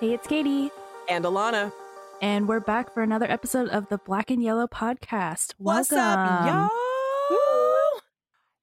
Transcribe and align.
Hey, 0.00 0.12
it's 0.12 0.26
Kaytie. 0.26 0.70
And 1.08 1.24
Alana. 1.24 1.72
And 2.20 2.48
we're 2.48 2.60
back 2.60 2.92
for 2.92 3.02
another 3.02 3.30
episode 3.30 3.68
of 3.70 3.88
the 3.88 3.98
Black 3.98 4.30
and 4.30 4.42
Yellow 4.42 4.66
podcast. 4.66 5.54
What's 5.58 5.90
Welcome. 5.90 6.20
up, 6.20 6.70
y'all? 6.70 8.00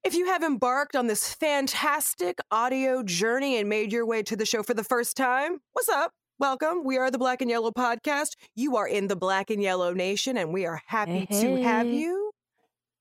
If 0.03 0.13
you 0.13 0.25
have 0.27 0.43
embarked 0.43 0.95
on 0.95 1.07
this 1.07 1.33
fantastic 1.33 2.37
audio 2.51 3.03
journey 3.03 3.57
and 3.57 3.69
made 3.69 3.91
your 3.91 4.05
way 4.05 4.21
to 4.23 4.35
the 4.35 4.45
show 4.45 4.61
for 4.61 4.73
the 4.73 4.83
first 4.83 5.15
time, 5.17 5.59
what's 5.71 5.89
up? 5.89 6.11
Welcome. 6.39 6.83
We 6.83 6.97
are 6.97 7.09
the 7.09 7.17
Black 7.17 7.41
and 7.41 7.49
Yellow 7.49 7.71
podcast. 7.71 8.31
You 8.55 8.75
are 8.75 8.87
in 8.87 9.07
the 9.07 9.15
Black 9.15 9.49
and 9.49 9.61
Yellow 9.61 9.93
Nation, 9.93 10.37
and 10.37 10.51
we 10.53 10.65
are 10.65 10.81
happy 10.85 11.25
Hey, 11.29 11.41
to 11.41 11.63
have 11.63 11.87
you. 11.87 12.31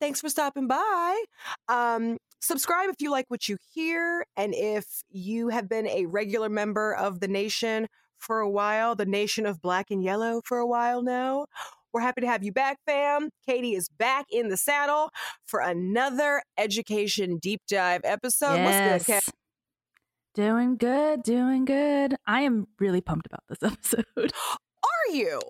Thanks 0.00 0.20
for 0.20 0.28
stopping 0.28 0.68
by. 0.68 1.24
Um, 1.68 2.18
subscribe 2.40 2.88
if 2.88 2.96
you 3.00 3.10
like 3.10 3.26
what 3.28 3.48
you 3.48 3.56
hear, 3.72 4.24
and 4.36 4.54
if 4.54 4.86
you 5.10 5.48
have 5.48 5.68
been 5.68 5.86
a 5.88 6.06
regular 6.06 6.48
member 6.48 6.94
of 6.94 7.20
the 7.20 7.28
nation 7.28 7.88
for 8.22 8.40
a 8.40 8.48
while, 8.48 8.94
the 8.94 9.04
nation 9.06 9.44
of 9.46 9.60
Black 9.60 9.90
and 9.90 10.02
Yellow 10.02 10.40
for 10.44 10.58
a 10.58 10.66
while 10.66 11.02
now. 11.02 11.46
We're 11.92 12.00
happy 12.00 12.22
to 12.22 12.26
have 12.26 12.42
you 12.42 12.52
back, 12.52 12.78
fam. 12.86 13.28
Kaytie 13.46 13.76
is 13.76 13.88
back 13.90 14.26
in 14.30 14.48
the 14.48 14.56
saddle 14.56 15.10
for 15.44 15.60
another 15.60 16.42
education 16.56 17.36
deep 17.36 17.60
dive 17.68 18.00
episode. 18.04 18.62
What's 18.64 18.80
good, 18.80 19.06
Kat? 19.06 19.24
Doing 20.34 20.76
good, 20.78 21.22
doing 21.22 21.66
good. 21.66 22.16
I 22.26 22.40
am 22.42 22.66
really 22.78 23.02
pumped 23.02 23.26
about 23.26 23.42
this 23.48 23.62
episode. 23.72 24.32
Are 24.82 25.12
you? 25.12 25.40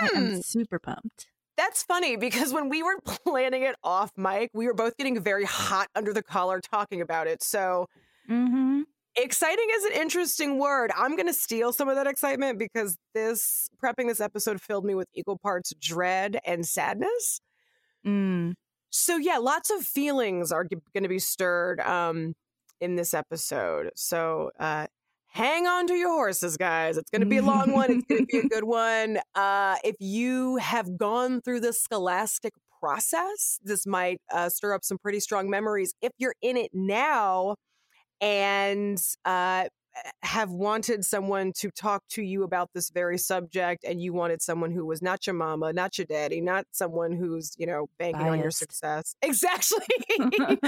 I 0.00 0.08
Hmm. 0.12 0.16
am 0.36 0.42
super 0.42 0.78
pumped. 0.78 1.26
That's 1.58 1.82
funny 1.82 2.16
because 2.16 2.52
when 2.52 2.68
we 2.70 2.82
were 2.82 2.98
planning 3.04 3.62
it 3.62 3.76
off 3.84 4.12
mic, 4.16 4.50
we 4.54 4.66
were 4.66 4.74
both 4.74 4.96
getting 4.96 5.20
very 5.20 5.44
hot 5.44 5.88
under 5.94 6.12
the 6.14 6.22
collar 6.22 6.60
talking 6.60 7.00
about 7.02 7.26
it. 7.26 7.42
So 7.42 7.86
Mm-hmm. 8.30 8.82
Exciting 9.16 9.66
is 9.74 9.84
an 9.84 9.92
interesting 9.92 10.58
word. 10.58 10.90
I'm 10.96 11.16
going 11.16 11.26
to 11.26 11.34
steal 11.34 11.72
some 11.72 11.88
of 11.88 11.96
that 11.96 12.06
excitement 12.06 12.58
because 12.58 12.96
this 13.14 13.68
prepping 13.82 14.08
this 14.08 14.20
episode 14.20 14.60
filled 14.60 14.84
me 14.84 14.94
with 14.94 15.08
equal 15.14 15.38
parts 15.38 15.72
dread 15.80 16.38
and 16.44 16.66
sadness. 16.66 17.40
Mm. 18.06 18.54
So 18.90 19.16
yeah, 19.16 19.38
lots 19.38 19.70
of 19.70 19.84
feelings 19.84 20.52
are 20.52 20.64
going 20.64 21.02
to 21.02 21.08
be 21.08 21.18
stirred 21.18 21.80
um, 21.80 22.34
in 22.80 22.96
this 22.96 23.14
episode. 23.14 23.90
So 23.94 24.50
uh, 24.58 24.86
hang 25.28 25.66
on 25.66 25.86
to 25.88 25.94
your 25.94 26.10
horses, 26.10 26.56
guys. 26.56 26.96
It's 26.96 27.10
going 27.10 27.20
to 27.20 27.26
be 27.26 27.38
a 27.38 27.42
long 27.42 27.72
one. 27.72 27.90
It's 27.90 28.06
going 28.06 28.26
to 28.26 28.26
be 28.26 28.38
a 28.38 28.48
good 28.48 28.64
one. 28.64 29.18
Uh, 29.34 29.76
if 29.84 29.96
you 30.00 30.56
have 30.56 30.96
gone 30.96 31.42
through 31.42 31.60
the 31.60 31.72
scholastic 31.72 32.54
process, 32.80 33.58
this 33.62 33.86
might 33.86 34.18
uh, 34.32 34.48
stir 34.48 34.72
up 34.72 34.82
some 34.82 34.96
pretty 34.96 35.20
strong 35.20 35.50
memories. 35.50 35.92
If 36.00 36.12
you're 36.18 36.34
in 36.40 36.56
it 36.56 36.70
now 36.72 37.56
and 38.20 39.00
uh, 39.24 39.64
have 40.22 40.50
wanted 40.50 41.04
someone 41.04 41.52
to 41.56 41.70
talk 41.70 42.02
to 42.08 42.22
you 42.22 42.42
about 42.42 42.70
this 42.74 42.90
very 42.90 43.18
subject 43.18 43.84
and 43.84 44.00
you 44.00 44.12
wanted 44.12 44.42
someone 44.42 44.70
who 44.70 44.84
was 44.84 45.00
not 45.00 45.26
your 45.26 45.34
mama 45.34 45.72
not 45.72 45.96
your 45.96 46.06
daddy 46.06 46.40
not 46.40 46.66
someone 46.72 47.12
who's 47.12 47.54
you 47.56 47.66
know 47.66 47.86
banking 47.98 48.26
on 48.26 48.38
your 48.38 48.50
success. 48.50 49.14
Exactly. 49.22 49.78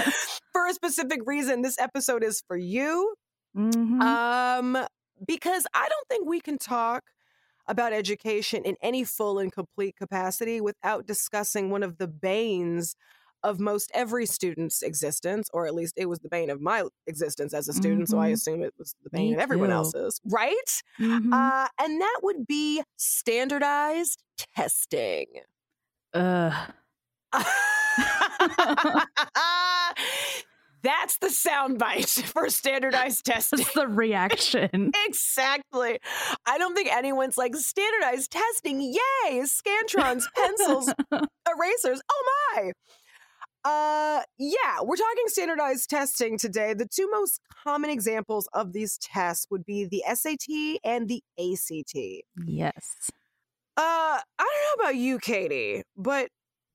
For 0.53 0.67
a 0.67 0.73
specific 0.73 1.21
reason 1.25 1.61
this 1.61 1.77
episode 1.79 2.23
is 2.23 2.41
for 2.47 2.57
you. 2.57 3.15
Mhm. 3.55 4.01
um 4.01 4.87
because 5.25 5.65
i 5.73 5.89
don't 5.89 6.07
think 6.07 6.27
we 6.27 6.39
can 6.39 6.57
talk 6.59 7.03
about 7.67 7.93
education 7.93 8.63
in 8.63 8.75
any 8.81 9.03
full 9.03 9.39
and 9.39 9.51
complete 9.51 9.95
capacity 9.95 10.61
without 10.61 11.07
discussing 11.07 11.69
one 11.71 11.83
of 11.83 11.97
the 11.97 12.07
banes 12.07 12.95
of 13.43 13.59
most 13.59 13.91
every 13.93 14.25
student's 14.25 14.81
existence, 14.81 15.49
or 15.53 15.65
at 15.65 15.73
least 15.73 15.93
it 15.97 16.07
was 16.07 16.19
the 16.19 16.29
bane 16.29 16.49
of 16.49 16.61
my 16.61 16.83
existence 17.07 17.53
as 17.53 17.67
a 17.69 17.73
student. 17.73 18.09
So 18.09 18.17
I 18.19 18.29
Mhm. 18.29 18.33
assume 18.33 18.63
it 18.63 18.73
was 18.77 18.95
the 19.03 19.09
Me 19.17 19.29
bane 19.29 19.33
of 19.35 19.39
everyone 19.39 19.69
too. 19.69 19.75
else's, 19.75 20.19
right? 20.25 20.81
Mhm. 20.99 21.33
Uh, 21.33 21.67
and 21.79 22.01
that 22.01 22.19
would 22.23 22.45
be 22.47 22.83
standardized 22.97 24.23
testing. 24.55 25.25
Ugh. 26.13 26.73
That's 30.81 31.17
the 31.17 31.27
soundbite 31.27 32.23
for 32.33 32.49
standardized 32.49 33.25
testing. 33.25 33.59
That's 33.59 33.73
the 33.73 33.87
reaction. 33.87 34.91
Exactly. 35.05 35.99
I 36.45 36.57
don't 36.57 36.73
think 36.75 36.89
anyone's 36.91 37.37
like 37.37 37.53
standardized 37.55 38.31
testing. 38.31 38.79
Yay! 38.81 39.41
Scantrons, 39.41 40.23
pencils, 40.35 40.93
erasers. 41.11 42.01
Oh 42.11 42.53
my. 42.55 42.71
Uh 43.63 44.21
yeah, 44.37 44.81
we're 44.81 44.95
talking 44.95 45.23
standardized 45.27 45.89
testing 45.89 46.37
today. 46.37 46.73
The 46.73 46.87
two 46.87 47.09
most 47.11 47.41
common 47.63 47.89
examples 47.89 48.47
of 48.53 48.73
these 48.73 48.97
tests 48.97 49.47
would 49.49 49.65
be 49.65 49.85
the 49.85 50.03
SAT 50.13 50.79
and 50.83 51.07
the 51.07 51.23
ACT. 51.37 52.23
yes. 52.45 53.11
Uh, 53.77 54.19
I 54.19 54.21
don't 54.39 54.79
know 54.79 54.83
about 54.83 54.95
you, 54.97 55.19
Kaytie, 55.19 55.83
but 55.95 56.29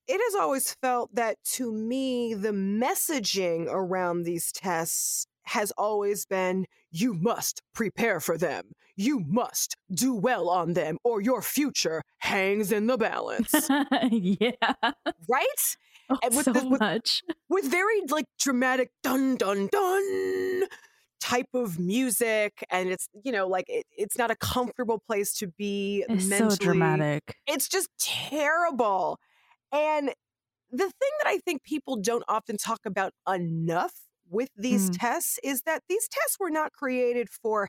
it 0.09 0.21
has 0.23 0.35
always 0.35 0.75
felt 0.81 1.15
that 1.15 1.37
to 1.53 1.71
me, 1.71 2.33
the 2.33 2.53
messaging 2.53 3.67
around 3.69 4.23
these 4.23 4.51
tests 4.53 5.27
has 5.45 5.71
always 5.73 6.25
been 6.25 6.67
you 6.91 7.13
must 7.13 7.61
prepare 7.75 8.21
for 8.21 8.39
them. 8.39 8.73
You 8.97 9.21
must 9.27 9.77
do 9.93 10.15
well 10.15 10.49
on 10.49 10.75
them, 10.75 10.99
or 11.05 11.21
your 11.21 11.43
future 11.43 12.03
hangs 12.19 12.73
in 12.73 12.87
the 12.87 12.97
balance. 12.97 13.53
yeah. 14.11 14.53
right? 15.29 15.77
Oh, 16.11 16.19
with 16.31 16.45
so 16.45 16.53
the- 16.53 16.69
with- 16.69 16.81
much. 16.81 17.23
With 17.49 17.65
very 17.67 18.01
like 18.09 18.27
dramatic 18.39 18.91
dun 19.03 19.37
dun 19.37 19.69
dun 19.71 20.65
type 21.21 21.49
of 21.55 21.79
music. 21.79 22.65
And 22.71 22.91
it's, 22.91 23.09
you 23.25 23.33
know, 23.33 23.47
like 23.49 23.65
it, 23.69 23.87
it's 23.97 24.19
not 24.19 24.31
a 24.31 24.37
comfortable 24.37 24.99
place 25.07 25.33
to 25.35 25.47
be 25.47 26.05
It's 26.09 26.27
mentally 26.27 26.51
so 26.51 26.57
dramatic. 26.65 27.37
it's 27.47 27.69
just 27.69 27.89
terrible. 27.99 29.19
And 29.73 30.09
the 30.71 30.85
thing 30.85 31.11
that 31.23 31.27
I 31.27 31.39
think 31.39 31.63
people 31.63 31.97
don't 31.97 32.25
often 32.29 32.57
talk 32.59 32.81
about 32.85 33.13
enough 33.29 33.95
with 34.29 34.51
these 34.57 34.91
Mm. 34.91 34.97
tests 35.01 35.39
is 35.43 35.63
that 35.63 35.83
these 35.89 36.09
tests 36.09 36.37
were 36.39 36.51
not 36.51 36.73
created 36.73 37.29
for 37.31 37.69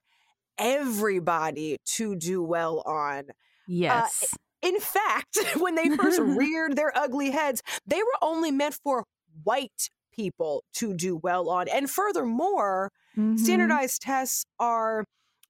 everybody 0.57 1.78
to 1.85 2.16
do 2.16 2.41
well 2.44 2.81
on. 2.85 3.25
Yes. 3.67 4.34
In 4.65 4.79
fact, 4.81 5.37
when 5.57 5.75
they 5.75 5.89
first 5.89 6.19
reared 6.23 6.75
their 6.75 6.97
ugly 6.97 7.31
heads, 7.31 7.63
they 7.87 8.03
were 8.03 8.19
only 8.21 8.51
meant 8.51 8.79
for 8.83 9.05
white 9.43 9.89
people 10.13 10.63
to 10.75 10.93
do 10.95 11.17
well 11.17 11.49
on. 11.49 11.69
And 11.69 11.89
furthermore, 11.91 12.91
Mhm. 13.15 13.35
standardized 13.37 14.01
tests 14.01 14.45
are 14.59 15.05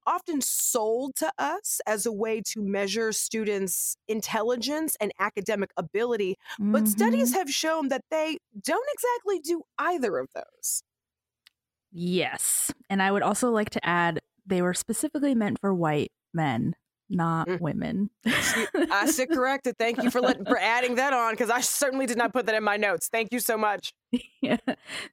often 0.07 0.41
sold 0.41 1.15
to 1.15 1.31
us 1.39 1.81
as 1.87 2.05
a 2.05 2.11
way 2.11 2.41
to 2.41 2.61
measure 2.61 3.11
students' 3.11 3.97
intelligence 4.07 4.95
and 5.01 5.11
academic 5.19 5.71
ability, 5.77 6.35
but 6.71 6.87
studies 6.87 7.31
Mhm. 7.31 7.33
have 7.33 7.49
shown 7.49 7.89
that 7.89 8.03
they 8.11 8.37
don't 8.61 8.87
exactly 8.93 9.39
do 9.39 9.63
either 9.79 10.19
of 10.19 10.29
those. 10.35 10.83
Yes. 11.91 12.71
And 12.89 13.01
I 13.01 13.11
would 13.11 13.21
also 13.23 13.51
like 13.51 13.69
to 13.71 13.85
add 13.85 14.19
they 14.45 14.61
were 14.61 14.73
specifically 14.73 15.33
meant 15.35 15.59
for 15.59 15.73
white 15.73 16.11
men, 16.33 16.75
not 17.09 17.47
Mm. 17.47 17.59
women. 17.61 18.09
I 18.25 19.05
sit 19.11 19.29
corrected. 19.29 19.77
Thank 19.77 20.01
you 20.03 20.09
for 20.09 20.21
letting, 20.21 20.45
for 20.45 20.57
adding 20.57 20.95
that 20.95 21.13
on 21.13 21.33
because 21.33 21.49
I 21.49 21.61
certainly 21.61 22.05
did 22.05 22.17
not 22.17 22.33
put 22.33 22.45
that 22.47 22.55
in 22.55 22.63
my 22.63 22.77
notes. 22.77 23.07
Thank 23.07 23.31
you 23.31 23.39
so 23.39 23.57
much. 23.57 23.93
yeah. 24.41 24.57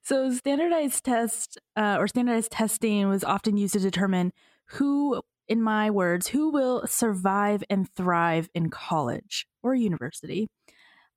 So 0.01 0.31
standardized 0.33 1.03
test 1.03 1.59
uh, 1.75 1.97
or 1.99 2.07
standardized 2.07 2.51
testing 2.51 3.07
was 3.09 3.23
often 3.23 3.57
used 3.57 3.73
to 3.73 3.79
determine 3.79 4.33
who, 4.65 5.21
in 5.47 5.61
my 5.61 5.89
words, 5.91 6.29
who 6.29 6.49
will 6.49 6.87
survive 6.87 7.63
and 7.69 7.87
thrive 7.95 8.49
in 8.53 8.69
college 8.69 9.45
or 9.61 9.75
university. 9.75 10.47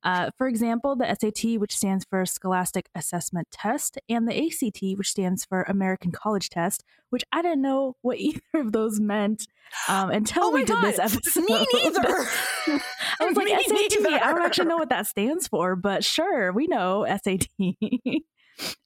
Uh, 0.07 0.29
for 0.37 0.47
example, 0.47 0.95
the 0.95 1.05
SAT, 1.05 1.59
which 1.59 1.75
stands 1.75 2.05
for 2.09 2.25
Scholastic 2.25 2.87
Assessment 2.95 3.49
Test, 3.51 3.99
and 4.07 4.25
the 4.25 4.33
ACT, 4.33 4.97
which 4.97 5.09
stands 5.09 5.43
for 5.43 5.63
American 5.63 6.13
College 6.13 6.49
Test, 6.49 6.85
which 7.09 7.25
I 7.33 7.41
didn't 7.41 7.61
know 7.61 7.97
what 8.03 8.17
either 8.19 8.39
of 8.53 8.71
those 8.71 9.01
meant 9.01 9.47
um, 9.89 10.09
until 10.09 10.45
oh 10.45 10.51
we 10.51 10.63
did 10.63 10.69
God. 10.69 10.85
this 10.85 10.97
episode. 10.97 11.43
Me 11.43 11.67
neither. 11.73 12.07
I 12.07 13.25
was 13.25 13.35
like, 13.35 13.47
Me 13.47 13.63
SAT. 13.67 14.23
I 14.23 14.31
don't 14.31 14.45
actually 14.45 14.67
know 14.67 14.77
what 14.77 14.87
that 14.91 15.07
stands 15.07 15.49
for, 15.49 15.75
but 15.75 16.05
sure, 16.05 16.53
we 16.53 16.67
know 16.67 17.05
SAT. 17.05 17.47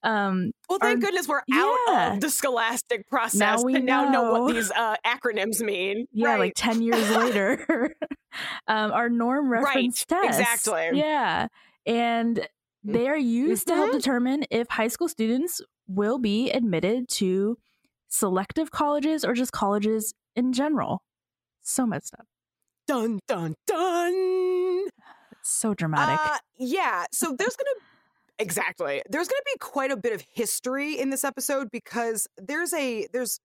Um, 0.04 0.52
Well, 0.70 0.80
thank 0.80 1.02
goodness 1.02 1.28
we're 1.28 1.42
yeah. 1.48 1.76
out 1.88 2.14
of 2.14 2.20
the 2.22 2.30
scholastic 2.30 3.08
process 3.10 3.40
Now 3.40 3.62
we 3.64 3.76
and 3.76 3.86
now 3.86 4.10
know 4.10 4.24
know. 4.34 4.42
what 4.44 4.54
these 4.54 4.72
uh, 4.72 4.96
acronyms 5.06 5.62
mean. 5.62 6.06
yeah, 6.12 6.30
right. 6.32 6.40
like 6.40 6.54
10 6.56 6.82
years 6.82 7.10
later, 7.10 7.66
um, 8.68 8.92
our 8.92 9.10
norm 9.10 9.50
reference 9.52 10.06
Right, 10.12 10.24
tests. 10.24 10.40
exactly. 10.40 11.00
Yeah. 11.00 11.48
And 11.86 12.48
they 12.84 13.08
are 13.08 13.18
used 13.18 13.68
to 13.68 13.76
help 13.76 13.90
Mhm. 13.92 13.94
determine 13.94 14.44
if 14.52 14.68
high 14.70 14.88
school 14.88 15.08
students 15.08 15.62
will 15.88 16.18
be 16.20 16.50
admitted 16.52 17.08
to 17.10 17.58
selective 18.08 18.72
colleges 18.72 19.24
or 19.24 19.34
just 19.34 19.52
colleges 19.52 20.14
in 20.36 20.52
general. 20.54 21.04
So 21.62 21.86
messed 21.86 22.14
up. 22.18 22.26
dun 22.88 23.20
dun 23.28 23.56
dun. 23.68 24.88
It's 25.40 25.50
so 25.50 25.74
dramatic. 25.74 26.20
Uh, 26.24 26.38
yeah. 26.58 27.06
So 27.14 27.36
there's 27.38 27.56
gonna 27.56 27.70
exactly 28.42 29.02
there's 29.10 29.28
gonna 29.28 29.42
be 29.46 29.58
quite 29.60 29.92
a 29.92 29.98
bit 29.98 30.14
of 30.14 30.24
history 30.34 31.00
in 31.00 31.10
this 31.10 31.24
episode 31.24 31.70
because 31.72 32.28
there's 32.38 32.74
a 32.74 33.08
there's 33.14 33.40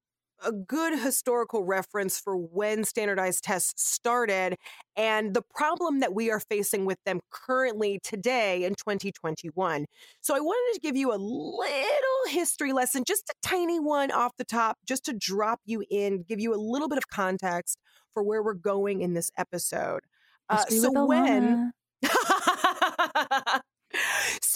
a 0.44 0.52
good 0.52 0.98
historical 0.98 1.64
reference 1.64 2.19
for 2.19 2.37
when 2.37 2.84
standardized 2.84 3.44
tests 3.44 3.90
started 3.90 4.56
and 4.96 5.34
the 5.34 5.43
problem 5.54 6.00
that 6.00 6.14
we 6.14 6.31
are 6.31 6.40
facing 6.40 6.84
with 6.84 6.98
them 7.04 7.20
currently 7.31 7.98
today 8.02 8.64
in 8.64 8.75
2021. 8.75 9.87
So 10.20 10.34
I 10.34 10.40
wanted 10.40 10.75
to 10.75 10.81
give 10.81 10.96
you 10.96 11.12
a 11.12 11.16
little 11.16 12.28
history 12.28 12.72
lesson, 12.72 13.04
just 13.06 13.31
a 13.31 13.34
tiny 13.43 13.81
one 13.81 14.10
off 14.10 14.32
the 14.37 14.44
top, 14.44 14.78
just 14.87 15.04
to 15.06 15.12
drop 15.12 15.60
you 15.64 15.84
in, 15.90 16.25
give 16.28 16.40
you 16.40 16.54
a 16.54 16.60
little 16.60 16.88
bit 16.88 16.98
of 16.98 17.08
context 17.08 17.78
for 18.12 18.22
where 18.22 18.43
we're 18.43 18.54
going 18.54 19.02
in 19.02 19.14
this 19.14 19.31
episode. 19.37 20.00
Uh, 20.48 20.64
so 20.66 21.06
when 21.06 21.72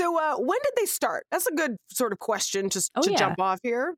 so 0.00 0.18
uh, 0.18 0.36
when 0.36 0.58
did 0.64 0.72
they 0.78 0.86
start? 0.86 1.26
That's 1.30 1.46
a 1.46 1.52
good 1.52 1.76
sort 1.92 2.12
of 2.12 2.18
question 2.18 2.70
just 2.70 2.90
oh, 2.96 3.02
to 3.02 3.10
yeah. 3.10 3.18
jump 3.18 3.38
off 3.38 3.58
here. 3.62 3.96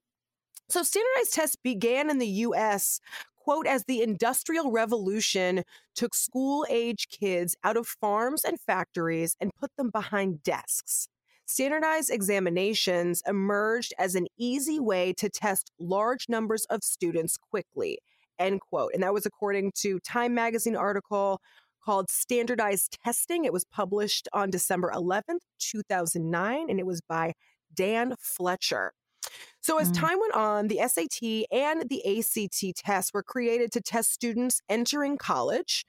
So 0.68 0.82
standardized 0.82 1.32
tests 1.32 1.56
began 1.62 2.10
in 2.10 2.18
the 2.18 2.26
US, 2.26 2.98
quote, 3.36 3.68
as 3.68 3.84
the 3.84 4.02
Industrial 4.02 4.72
Revolution 4.72 5.62
took 5.94 6.16
school 6.16 6.66
age 6.68 7.06
kids 7.08 7.54
out 7.62 7.76
of 7.76 7.86
farms 7.86 8.42
and 8.42 8.58
factories 8.58 9.36
and 9.40 9.52
put 9.60 9.70
them 9.76 9.90
behind 9.90 10.42
desks. 10.42 11.06
Standardized 11.46 12.10
examinations 12.10 13.22
emerged 13.28 13.94
as 13.96 14.16
an 14.16 14.26
easy 14.36 14.80
way 14.80 15.12
to 15.12 15.28
test 15.28 15.70
large 15.78 16.28
numbers 16.28 16.64
of 16.64 16.82
students 16.82 17.36
quickly, 17.36 17.98
end 18.40 18.60
quote. 18.60 18.90
And 18.92 19.04
that 19.04 19.14
was 19.14 19.24
according 19.24 19.70
to 19.76 20.00
Time 20.00 20.34
Magazine 20.34 20.74
article 20.74 21.40
called 21.84 22.10
Standardized 22.10 22.98
Testing. 23.04 23.44
It 23.44 23.52
was 23.52 23.64
published 23.64 24.28
on 24.32 24.50
December 24.50 24.92
11th, 24.94 25.40
2009, 25.58 26.66
and 26.68 26.78
it 26.78 26.86
was 26.86 27.00
by 27.00 27.32
Dan 27.74 28.14
Fletcher. 28.18 28.92
So, 29.60 29.78
as 29.78 29.90
mm. 29.90 30.00
time 30.00 30.18
went 30.20 30.34
on, 30.34 30.68
the 30.68 30.80
SAT 30.86 31.46
and 31.52 31.88
the 31.88 32.18
ACT 32.18 32.76
tests 32.76 33.12
were 33.14 33.22
created 33.22 33.70
to 33.72 33.80
test 33.80 34.12
students 34.12 34.60
entering 34.68 35.16
college. 35.16 35.84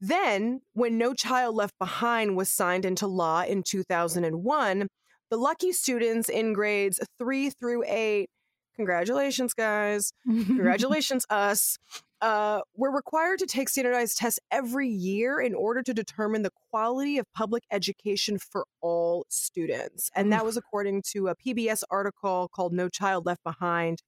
Then, 0.00 0.60
when 0.72 0.98
No 0.98 1.14
Child 1.14 1.56
Left 1.56 1.78
Behind 1.78 2.36
was 2.36 2.50
signed 2.50 2.84
into 2.84 3.06
law 3.06 3.42
in 3.42 3.62
2001, 3.62 4.88
the 5.30 5.36
lucky 5.36 5.72
students 5.72 6.28
in 6.28 6.52
grades 6.52 7.00
three 7.18 7.50
through 7.50 7.84
eight, 7.86 8.28
congratulations, 8.76 9.54
guys, 9.54 10.12
congratulations, 10.24 11.24
us, 11.30 11.78
uh, 12.22 12.60
we're 12.76 12.94
required 12.94 13.40
to 13.40 13.46
take 13.46 13.68
standardized 13.68 14.16
tests 14.16 14.38
every 14.52 14.88
year 14.88 15.40
in 15.40 15.54
order 15.54 15.82
to 15.82 15.92
determine 15.92 16.42
the 16.42 16.52
quality 16.70 17.18
of 17.18 17.26
public 17.34 17.64
education 17.72 18.38
for 18.38 18.64
all 18.80 19.26
students. 19.28 20.08
And 20.14 20.32
that 20.32 20.44
was 20.44 20.56
according 20.56 21.02
to 21.10 21.28
a 21.28 21.34
PBS 21.34 21.82
article 21.90 22.48
called 22.54 22.72
No 22.72 22.88
Child 22.88 23.26
Left 23.26 23.42
Behind 23.42 24.02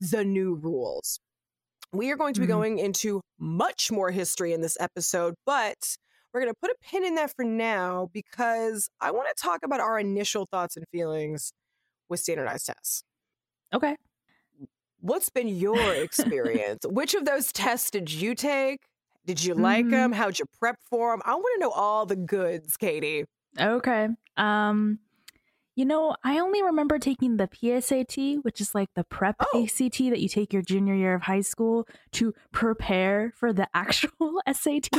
The 0.00 0.24
New 0.24 0.54
Rules. 0.54 1.18
We 1.92 2.12
are 2.12 2.16
going 2.16 2.34
to 2.34 2.40
be 2.40 2.46
mm-hmm. 2.46 2.52
going 2.52 2.78
into 2.78 3.20
much 3.38 3.90
more 3.90 4.12
history 4.12 4.52
in 4.52 4.60
this 4.60 4.76
episode, 4.78 5.34
but 5.44 5.96
we're 6.32 6.42
going 6.42 6.52
to 6.52 6.58
put 6.60 6.70
a 6.70 6.76
pin 6.88 7.04
in 7.04 7.16
that 7.16 7.32
for 7.34 7.44
now 7.44 8.08
because 8.12 8.88
I 9.00 9.10
want 9.10 9.28
to 9.34 9.42
talk 9.42 9.60
about 9.64 9.80
our 9.80 9.98
initial 9.98 10.46
thoughts 10.48 10.76
and 10.76 10.86
feelings 10.92 11.52
with 12.08 12.20
standardized 12.20 12.66
tests. 12.66 13.02
Okay. 13.74 13.96
What's 15.00 15.28
been 15.30 15.48
your 15.48 15.94
experience? 15.94 16.84
Which 16.88 17.14
of 17.14 17.24
those 17.24 17.52
tests 17.52 17.90
did 17.90 18.12
you 18.12 18.34
take? 18.34 18.80
Did 19.26 19.42
you 19.42 19.54
like 19.54 19.84
mm-hmm. 19.84 19.90
them? 19.90 20.12
How'd 20.12 20.38
you 20.38 20.46
prep 20.60 20.78
for 20.88 21.12
them? 21.12 21.20
I 21.24 21.34
want 21.34 21.46
to 21.56 21.60
know 21.60 21.70
all 21.70 22.06
the 22.06 22.16
goods, 22.16 22.76
Kaytie. 22.76 23.24
Okay. 23.58 24.08
Um, 24.36 25.00
you 25.76 25.84
know, 25.84 26.16
I 26.24 26.38
only 26.38 26.62
remember 26.62 26.98
taking 26.98 27.36
the 27.36 27.48
PSAT, 27.48 28.42
which 28.42 28.62
is 28.62 28.74
like 28.74 28.88
the 28.94 29.04
prep 29.04 29.36
oh. 29.40 29.62
ACT 29.62 29.98
that 29.98 30.20
you 30.20 30.28
take 30.28 30.52
your 30.52 30.62
junior 30.62 30.94
year 30.94 31.14
of 31.14 31.22
high 31.22 31.42
school 31.42 31.86
to 32.12 32.32
prepare 32.50 33.32
for 33.36 33.52
the 33.52 33.68
actual 33.74 34.40
SAT. 34.50 34.88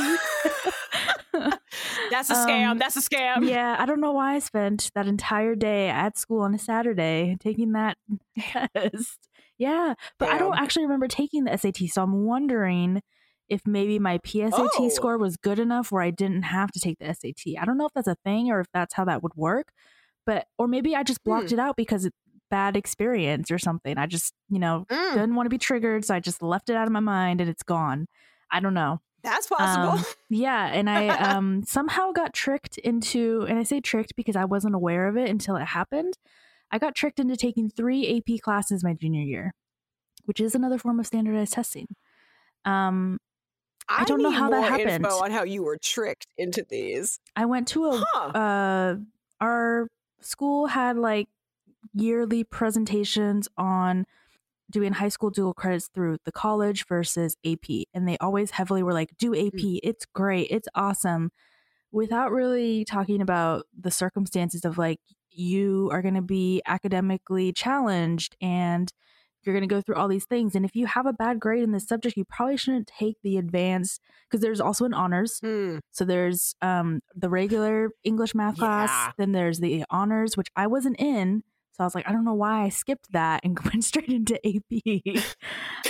That's 2.11 2.29
a 2.29 2.35
scam. 2.35 2.69
Um, 2.69 2.77
That's 2.77 2.95
a 2.95 3.01
scam. 3.01 3.49
Yeah, 3.49 3.75
I 3.79 3.85
don't 3.87 3.99
know 3.99 4.11
why 4.11 4.35
I 4.35 4.39
spent 4.39 4.91
that 4.93 5.07
entire 5.07 5.55
day 5.55 5.89
at 5.89 6.17
school 6.17 6.41
on 6.41 6.53
a 6.53 6.59
Saturday 6.59 7.37
taking 7.39 7.71
that 7.71 7.97
test. 8.39 9.26
Yeah, 9.57 9.95
but 10.19 10.27
Damn. 10.27 10.35
I 10.35 10.39
don't 10.39 10.57
actually 10.57 10.85
remember 10.85 11.07
taking 11.07 11.45
the 11.45 11.57
SAT, 11.57 11.89
so 11.89 12.03
I'm 12.03 12.25
wondering 12.25 13.01
if 13.49 13.61
maybe 13.65 13.97
my 13.97 14.17
PSAT 14.19 14.69
oh. 14.77 14.89
score 14.89 15.17
was 15.17 15.37
good 15.37 15.57
enough 15.57 15.91
where 15.91 16.03
I 16.03 16.11
didn't 16.11 16.43
have 16.43 16.71
to 16.71 16.79
take 16.79 16.99
the 16.99 17.13
SAT. 17.13 17.53
I 17.59 17.65
don't 17.65 17.77
know 17.77 17.85
if 17.85 17.93
that's 17.93 18.07
a 18.07 18.17
thing 18.25 18.51
or 18.51 18.59
if 18.59 18.67
that's 18.73 18.93
how 18.93 19.05
that 19.05 19.23
would 19.23 19.35
work, 19.35 19.69
but 20.25 20.47
or 20.57 20.67
maybe 20.67 20.95
I 20.95 21.03
just 21.03 21.23
blocked 21.23 21.49
hmm. 21.49 21.55
it 21.55 21.59
out 21.59 21.75
because 21.75 22.05
it's 22.05 22.17
bad 22.49 22.77
experience 22.77 23.51
or 23.51 23.57
something. 23.57 23.97
I 23.97 24.05
just, 24.05 24.33
you 24.49 24.59
know, 24.59 24.85
mm. 24.89 25.13
didn't 25.13 25.35
want 25.35 25.45
to 25.45 25.49
be 25.49 25.57
triggered, 25.57 26.05
so 26.05 26.15
I 26.15 26.19
just 26.19 26.41
left 26.41 26.69
it 26.69 26.75
out 26.75 26.87
of 26.87 26.93
my 26.93 26.99
mind 26.99 27.41
and 27.41 27.49
it's 27.49 27.63
gone. 27.63 28.07
I 28.49 28.59
don't 28.59 28.73
know. 28.73 29.01
That's 29.23 29.47
possible. 29.47 29.99
Um, 29.99 30.05
yeah, 30.29 30.67
and 30.67 30.89
I 30.89 31.07
um, 31.09 31.63
somehow 31.63 32.11
got 32.11 32.33
tricked 32.33 32.77
into, 32.77 33.45
and 33.49 33.59
I 33.59 33.63
say 33.63 33.81
tricked 33.81 34.15
because 34.15 34.35
I 34.35 34.45
wasn't 34.45 34.75
aware 34.75 35.07
of 35.07 35.17
it 35.17 35.29
until 35.29 35.55
it 35.57 35.65
happened. 35.65 36.17
I 36.71 36.79
got 36.79 36.95
tricked 36.95 37.19
into 37.19 37.35
taking 37.35 37.69
three 37.69 38.17
AP 38.17 38.41
classes 38.41 38.83
my 38.83 38.93
junior 38.93 39.21
year, 39.21 39.53
which 40.25 40.39
is 40.39 40.55
another 40.55 40.77
form 40.77 40.99
of 40.99 41.07
standardized 41.07 41.53
testing. 41.53 41.87
Um, 42.65 43.19
I, 43.89 44.01
I 44.01 44.05
don't 44.05 44.21
know 44.21 44.31
how 44.31 44.49
that 44.49 44.63
happened. 44.63 45.05
Info 45.05 45.23
on 45.23 45.31
how 45.31 45.43
you 45.43 45.63
were 45.63 45.77
tricked 45.77 46.27
into 46.37 46.65
these. 46.69 47.19
I 47.35 47.45
went 47.45 47.69
to 47.69 47.85
a 47.85 48.03
huh. 48.05 48.37
uh, 48.37 48.95
our 49.39 49.87
school 50.19 50.67
had 50.67 50.97
like 50.97 51.29
yearly 51.93 52.43
presentations 52.43 53.47
on 53.57 54.05
doing 54.69 54.93
high 54.93 55.07
school 55.07 55.29
dual 55.29 55.53
credits 55.53 55.89
through 55.93 56.17
the 56.25 56.31
college 56.31 56.85
versus 56.87 57.37
AP, 57.45 57.85
and 57.93 58.07
they 58.07 58.17
always 58.17 58.51
heavily 58.51 58.83
were 58.83 58.93
like, 58.93 59.15
"Do 59.17 59.33
AP, 59.33 59.53
mm. 59.53 59.79
it's 59.83 60.05
great, 60.05 60.47
it's 60.51 60.67
awesome," 60.75 61.31
without 61.91 62.31
really 62.31 62.83
talking 62.83 63.21
about 63.21 63.65
the 63.77 63.91
circumstances 63.91 64.65
of 64.65 64.77
like 64.77 64.99
you 65.37 65.89
are 65.91 66.01
going 66.01 66.15
to 66.15 66.21
be 66.21 66.61
academically 66.65 67.51
challenged 67.51 68.35
and 68.41 68.91
you're 69.43 69.55
going 69.55 69.67
to 69.67 69.73
go 69.73 69.81
through 69.81 69.95
all 69.95 70.07
these 70.07 70.25
things. 70.25 70.55
And 70.55 70.65
if 70.65 70.75
you 70.75 70.85
have 70.87 71.05
a 71.05 71.13
bad 71.13 71.39
grade 71.39 71.63
in 71.63 71.71
this 71.71 71.87
subject, 71.87 72.17
you 72.17 72.25
probably 72.25 72.57
shouldn't 72.57 72.87
take 72.87 73.15
the 73.23 73.37
advanced 73.37 74.01
because 74.29 74.41
there's 74.41 74.59
also 74.59 74.83
an 74.83 74.93
honors. 74.93 75.39
Mm. 75.43 75.79
So 75.91 76.03
there's 76.03 76.53
um, 76.61 77.01
the 77.15 77.29
regular 77.29 77.91
English 78.03 78.35
math 78.35 78.57
yeah. 78.57 78.59
class, 78.59 79.13
then 79.17 79.31
there's 79.31 79.59
the 79.59 79.85
honors, 79.89 80.35
which 80.35 80.49
I 80.55 80.67
wasn't 80.67 80.99
in. 80.99 81.43
So 81.71 81.83
I 81.83 81.85
was 81.85 81.95
like, 81.95 82.07
I 82.07 82.11
don't 82.11 82.25
know 82.25 82.33
why 82.33 82.63
I 82.63 82.69
skipped 82.69 83.11
that 83.13 83.41
and 83.43 83.57
went 83.63 83.83
straight 83.83 84.09
into 84.09 84.35
AP. 84.45 85.23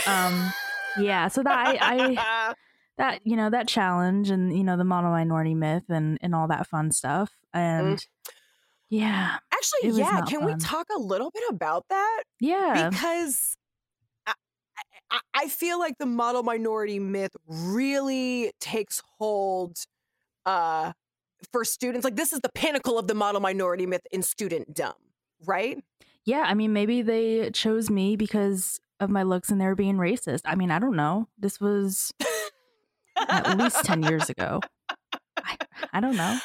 um, 0.05 0.53
yeah, 0.99 1.27
so 1.27 1.41
that 1.43 1.57
I, 1.57 1.77
I 1.81 2.53
that 2.97 3.21
you 3.23 3.35
know 3.35 3.49
that 3.49 3.67
challenge 3.67 4.29
and 4.29 4.55
you 4.57 4.63
know 4.63 4.75
the 4.75 4.83
model 4.83 5.11
minority 5.11 5.53
myth 5.53 5.83
and 5.87 6.17
and 6.21 6.35
all 6.35 6.47
that 6.47 6.67
fun 6.67 6.91
stuff 6.91 7.31
and. 7.53 7.97
Mm 7.97 8.07
yeah. 8.89 9.37
Actually, 9.53 9.99
yeah. 9.99 10.21
Can 10.27 10.41
fun. 10.41 10.45
we 10.45 10.55
talk 10.55 10.87
a 10.95 10.99
little 10.99 11.31
bit 11.31 11.43
about 11.49 11.85
that? 11.89 12.23
Yeah. 12.39 12.89
Because 12.89 13.57
I, 14.25 14.33
I, 15.11 15.19
I 15.33 15.47
feel 15.49 15.79
like 15.79 15.97
the 15.97 16.05
model 16.05 16.43
minority 16.43 16.99
myth 16.99 17.35
really 17.47 18.51
takes 18.59 19.01
hold 19.17 19.77
uh, 20.45 20.93
for 21.51 21.65
students. 21.65 22.05
Like, 22.05 22.15
this 22.15 22.31
is 22.31 22.39
the 22.39 22.51
pinnacle 22.53 22.97
of 22.97 23.07
the 23.07 23.15
model 23.15 23.41
minority 23.41 23.85
myth 23.85 24.05
in 24.11 24.23
student 24.23 24.73
dumb, 24.73 24.93
right? 25.45 25.77
Yeah. 26.25 26.43
I 26.45 26.53
mean, 26.53 26.73
maybe 26.73 27.01
they 27.01 27.51
chose 27.51 27.89
me 27.89 28.15
because 28.15 28.79
of 28.99 29.09
my 29.09 29.23
looks 29.23 29.49
and 29.49 29.59
they 29.59 29.65
were 29.65 29.75
being 29.75 29.97
racist. 29.97 30.41
I 30.45 30.55
mean, 30.55 30.71
I 30.71 30.79
don't 30.79 30.95
know. 30.95 31.27
This 31.37 31.59
was 31.59 32.13
at 33.27 33.57
least 33.57 33.83
10 33.83 34.03
years 34.03 34.29
ago. 34.29 34.61
I, 35.37 35.57
I 35.93 35.99
don't 35.99 36.15
know. 36.15 36.39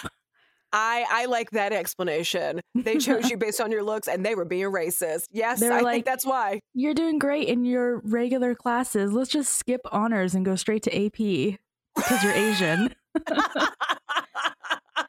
I 0.72 1.04
I 1.10 1.24
like 1.26 1.50
that 1.50 1.72
explanation. 1.72 2.60
They 2.74 2.96
chose 2.96 3.30
you 3.30 3.36
based 3.38 3.60
on 3.60 3.70
your 3.70 3.82
looks 3.82 4.08
and 4.08 4.24
they 4.24 4.34
were 4.34 4.44
being 4.44 4.66
racist. 4.66 5.26
Yes, 5.30 5.62
I 5.62 5.80
like, 5.80 5.94
think 5.94 6.04
that's 6.06 6.24
why. 6.24 6.60
You're 6.74 6.94
doing 6.94 7.18
great 7.18 7.48
in 7.48 7.64
your 7.64 7.98
regular 8.04 8.54
classes. 8.54 9.12
Let's 9.12 9.30
just 9.30 9.54
skip 9.54 9.82
honors 9.90 10.34
and 10.34 10.44
go 10.44 10.56
straight 10.56 10.82
to 10.84 11.06
AP 11.06 11.58
because 11.94 12.22
you're 12.24 12.32
Asian. 12.32 12.94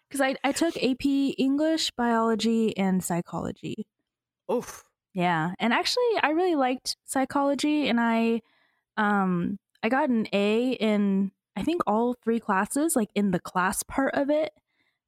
Because 0.10 0.22
I, 0.22 0.36
I 0.48 0.52
took 0.52 0.78
AP 0.78 1.06
English, 1.40 1.90
biology, 1.98 2.78
and 2.78 3.04
psychology. 3.04 3.88
Oof. 4.52 4.84
Yeah. 5.16 5.54
And 5.58 5.74
actually 5.74 6.04
I 6.22 6.30
really 6.30 6.54
liked 6.54 6.98
psychology 7.06 7.90
and 7.90 8.00
I 8.00 8.42
um 8.96 9.58
I 9.82 9.90
got 9.90 10.10
an 10.10 10.28
A 10.32 10.74
in 10.74 11.32
I 11.56 11.64
think 11.64 11.82
all 11.88 12.16
three 12.24 12.40
classes, 12.40 12.96
like 12.96 13.10
in 13.16 13.32
the 13.32 13.40
class 13.40 13.82
part 13.82 14.14
of 14.14 14.30
it 14.30 14.54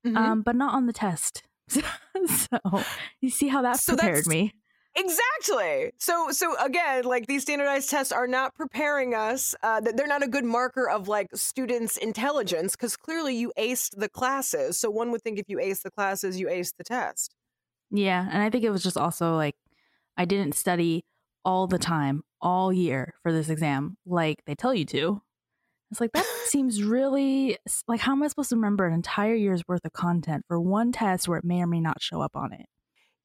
mm-hmm. 0.06 0.18
um, 0.18 0.42
but 0.42 0.56
not 0.56 0.74
on 0.74 0.86
the 0.86 0.94
test. 0.94 1.44
so 1.68 2.84
you 3.22 3.30
see 3.30 3.48
how 3.48 3.62
that 3.64 3.80
so 3.80 3.96
prepared 3.96 4.28
me. 4.28 4.54
Exactly. 4.98 5.92
So 6.00 6.32
so 6.32 6.56
again, 6.64 7.04
like 7.04 7.28
these 7.28 7.42
standardized 7.42 7.90
tests 7.90 8.14
are 8.14 8.28
not 8.28 8.56
preparing 8.56 9.14
us. 9.14 9.54
Uh, 9.62 9.82
that 9.82 9.98
they're 9.98 10.08
not 10.08 10.24
a 10.24 10.28
good 10.28 10.46
marker 10.46 10.90
of 10.90 11.10
like 11.10 11.28
students' 11.36 11.98
intelligence 11.98 12.76
because 12.76 12.96
clearly 12.96 13.36
you 13.36 13.52
aced 13.58 13.92
the 13.98 14.08
classes. 14.08 14.80
So 14.80 14.90
one 14.90 15.12
would 15.12 15.22
think 15.22 15.38
if 15.38 15.50
you 15.50 15.58
aced 15.58 15.82
the 15.84 15.92
classes, 15.92 16.40
you 16.40 16.48
aced 16.48 16.76
the 16.78 16.86
test. 16.86 17.36
Yeah, 17.92 18.28
and 18.32 18.42
I 18.42 18.50
think 18.50 18.64
it 18.64 18.70
was 18.70 18.84
just 18.84 18.98
also 18.98 19.36
like 19.36 19.56
I 20.16 20.24
didn't 20.24 20.56
study 20.56 21.04
all 21.44 21.68
the 21.68 21.78
time, 21.78 22.24
all 22.42 22.72
year 22.72 23.16
for 23.22 23.34
this 23.34 23.50
exam, 23.50 23.98
like 24.06 24.44
they 24.46 24.56
tell 24.56 24.74
you 24.74 24.86
to. 24.86 25.22
It's 25.92 26.02
like 26.02 26.12
that 26.14 26.26
seems 26.46 26.84
really 26.84 27.58
like 27.88 28.00
how 28.00 28.14
am 28.14 28.24
I 28.24 28.28
supposed 28.28 28.50
to 28.50 28.56
remember 28.56 28.86
an 28.86 28.94
entire 28.94 29.36
year's 29.36 29.64
worth 29.68 29.86
of 29.86 29.94
content 29.94 30.46
for 30.48 30.60
one 30.60 30.92
test 30.92 31.28
where 31.28 31.38
it 31.38 31.46
may 31.46 31.62
or 31.62 31.68
may 31.68 31.80
not 31.80 32.02
show 32.02 32.22
up 32.22 32.36
on 32.36 32.54
it? 32.54 32.66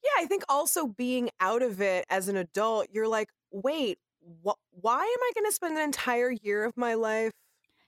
Yeah, 0.02 0.22
I 0.22 0.26
think 0.26 0.44
also 0.48 0.86
being 0.86 1.30
out 1.40 1.62
of 1.62 1.80
it 1.80 2.06
as 2.08 2.28
an 2.28 2.36
adult, 2.36 2.88
you're 2.90 3.08
like, 3.08 3.28
wait, 3.50 3.98
wh- 4.44 4.58
why 4.70 5.02
am 5.02 5.02
I 5.02 5.30
going 5.34 5.46
to 5.46 5.52
spend 5.52 5.76
an 5.76 5.82
entire 5.82 6.30
year 6.30 6.64
of 6.64 6.76
my 6.76 6.94
life? 6.94 7.32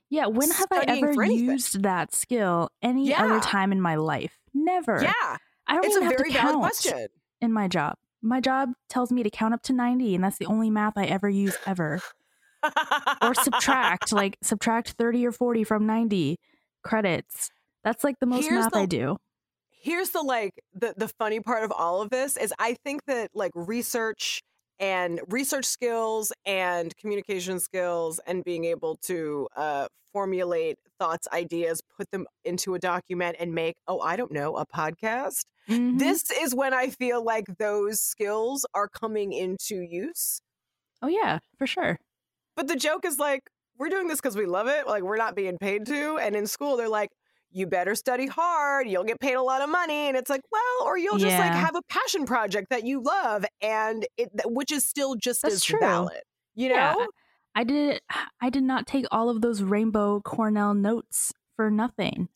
Yeah, 0.09 0.27
when 0.27 0.51
have 0.51 0.67
I 0.71 0.83
ever 0.87 1.23
used 1.23 1.81
that 1.81 2.13
skill 2.13 2.69
any 2.83 3.09
yeah. 3.09 3.23
other 3.23 3.39
time 3.39 3.71
in 3.71 3.81
my 3.81 3.95
life? 3.95 4.37
Never. 4.53 5.01
Yeah. 5.01 5.37
I 5.65 5.75
don't 5.75 5.85
it's 5.85 5.95
even 5.95 6.03
have 6.03 6.17
to 6.17 6.23
count 6.25 7.09
in 7.41 7.51
my 7.51 7.67
job. 7.67 7.95
My 8.21 8.39
job 8.39 8.73
tells 8.89 9.11
me 9.11 9.23
to 9.23 9.29
count 9.29 9.53
up 9.53 9.63
to 9.63 9.73
90, 9.73 10.15
and 10.15 10.23
that's 10.23 10.37
the 10.37 10.45
only 10.45 10.69
math 10.69 10.93
I 10.97 11.05
ever 11.05 11.27
use 11.29 11.57
ever. 11.65 11.99
Or 13.21 13.33
subtract, 13.33 14.11
like 14.11 14.37
subtract 14.41 14.91
30 14.91 15.27
or 15.27 15.31
40 15.31 15.63
from 15.63 15.85
90 15.85 16.37
credits. 16.83 17.49
That's 17.83 18.03
like 18.03 18.19
the 18.19 18.25
most 18.25 18.45
here's 18.45 18.63
math 18.63 18.71
the, 18.71 18.79
I 18.79 18.85
do. 18.85 19.17
Here's 19.69 20.11
the 20.11 20.21
like 20.21 20.53
the 20.73 20.93
the 20.95 21.07
funny 21.07 21.39
part 21.39 21.63
of 21.63 21.71
all 21.71 22.01
of 22.01 22.09
this 22.09 22.37
is 22.37 22.53
I 22.57 22.75
think 22.85 23.01
that 23.07 23.31
like 23.33 23.51
research 23.55 24.41
and 24.79 25.19
research 25.29 25.65
skills 25.65 26.31
and 26.45 26.95
communication 26.97 27.59
skills 27.59 28.19
and 28.25 28.43
being 28.43 28.65
able 28.65 28.97
to 29.03 29.47
uh, 29.55 29.87
formulate 30.11 30.77
thoughts, 30.99 31.27
ideas, 31.33 31.81
put 31.97 32.09
them 32.11 32.25
into 32.45 32.75
a 32.75 32.79
document 32.79 33.35
and 33.39 33.53
make, 33.53 33.75
oh, 33.87 33.99
I 33.99 34.15
don't 34.15 34.31
know, 34.31 34.55
a 34.55 34.65
podcast. 34.65 35.41
Mm-hmm. 35.69 35.97
This 35.97 36.23
is 36.31 36.53
when 36.55 36.73
I 36.73 36.89
feel 36.89 37.23
like 37.23 37.45
those 37.57 37.99
skills 37.99 38.65
are 38.73 38.87
coming 38.87 39.33
into 39.33 39.81
use. 39.81 40.41
Oh, 41.01 41.07
yeah, 41.07 41.39
for 41.57 41.67
sure. 41.67 41.99
But 42.55 42.67
the 42.67 42.75
joke 42.75 43.05
is 43.05 43.19
like, 43.19 43.41
we're 43.77 43.89
doing 43.89 44.07
this 44.07 44.21
because 44.21 44.35
we 44.35 44.45
love 44.45 44.67
it. 44.67 44.87
Like, 44.87 45.03
we're 45.03 45.17
not 45.17 45.35
being 45.35 45.57
paid 45.57 45.85
to. 45.87 46.17
And 46.17 46.35
in 46.35 46.45
school, 46.45 46.77
they're 46.77 46.89
like, 46.89 47.09
you 47.51 47.67
better 47.67 47.95
study 47.95 48.27
hard. 48.27 48.87
You'll 48.89 49.03
get 49.03 49.19
paid 49.19 49.33
a 49.35 49.41
lot 49.41 49.61
of 49.61 49.69
money. 49.69 50.07
And 50.07 50.17
it's 50.17 50.29
like, 50.29 50.41
well, 50.51 50.87
or 50.87 50.97
you'll 50.97 51.19
just 51.19 51.37
like 51.37 51.51
have 51.51 51.75
a 51.75 51.81
passion 51.87 52.25
project 52.25 52.69
that 52.71 52.83
you 52.83 53.01
love 53.01 53.45
and 53.61 54.05
it, 54.17 54.31
which 54.45 54.71
is 54.71 54.87
still 54.87 55.15
just 55.15 55.43
That's 55.43 55.55
as 55.55 55.63
true. 55.63 55.79
valid. 55.79 56.21
You 56.55 56.69
know? 56.69 56.75
Yeah. 56.75 57.05
I 57.55 57.63
did 57.63 58.01
I 58.41 58.49
did 58.49 58.63
not 58.63 58.87
take 58.87 59.05
all 59.11 59.29
of 59.29 59.41
those 59.41 59.61
rainbow 59.61 60.21
Cornell 60.21 60.73
notes 60.73 61.33
for 61.55 61.69
nothing. 61.69 62.29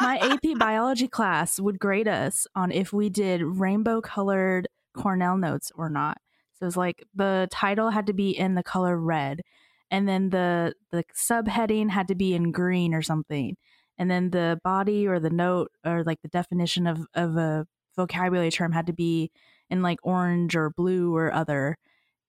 My 0.00 0.18
AP 0.20 0.42
biology 0.58 1.08
class 1.08 1.58
would 1.58 1.80
grade 1.80 2.06
us 2.06 2.46
on 2.54 2.70
if 2.70 2.92
we 2.92 3.08
did 3.10 3.42
rainbow 3.42 4.00
colored 4.00 4.68
Cornell 4.94 5.36
notes 5.36 5.72
or 5.74 5.90
not. 5.90 6.18
So 6.58 6.64
it 6.64 6.66
was 6.66 6.76
like 6.76 7.04
the 7.14 7.48
title 7.50 7.90
had 7.90 8.06
to 8.06 8.12
be 8.12 8.30
in 8.30 8.54
the 8.54 8.62
color 8.62 8.96
red 8.96 9.42
and 9.90 10.08
then 10.08 10.30
the 10.30 10.74
the 10.90 11.04
subheading 11.14 11.90
had 11.90 12.08
to 12.08 12.14
be 12.14 12.34
in 12.34 12.52
green 12.52 12.94
or 12.94 13.02
something 13.02 13.56
and 13.98 14.10
then 14.10 14.30
the 14.30 14.60
body 14.62 15.06
or 15.06 15.18
the 15.18 15.30
note 15.30 15.70
or 15.84 16.04
like 16.04 16.20
the 16.22 16.28
definition 16.28 16.86
of 16.86 17.06
of 17.14 17.36
a 17.36 17.66
vocabulary 17.96 18.50
term 18.50 18.72
had 18.72 18.86
to 18.86 18.92
be 18.92 19.30
in 19.70 19.82
like 19.82 19.98
orange 20.02 20.54
or 20.54 20.70
blue 20.70 21.14
or 21.14 21.32
other 21.32 21.76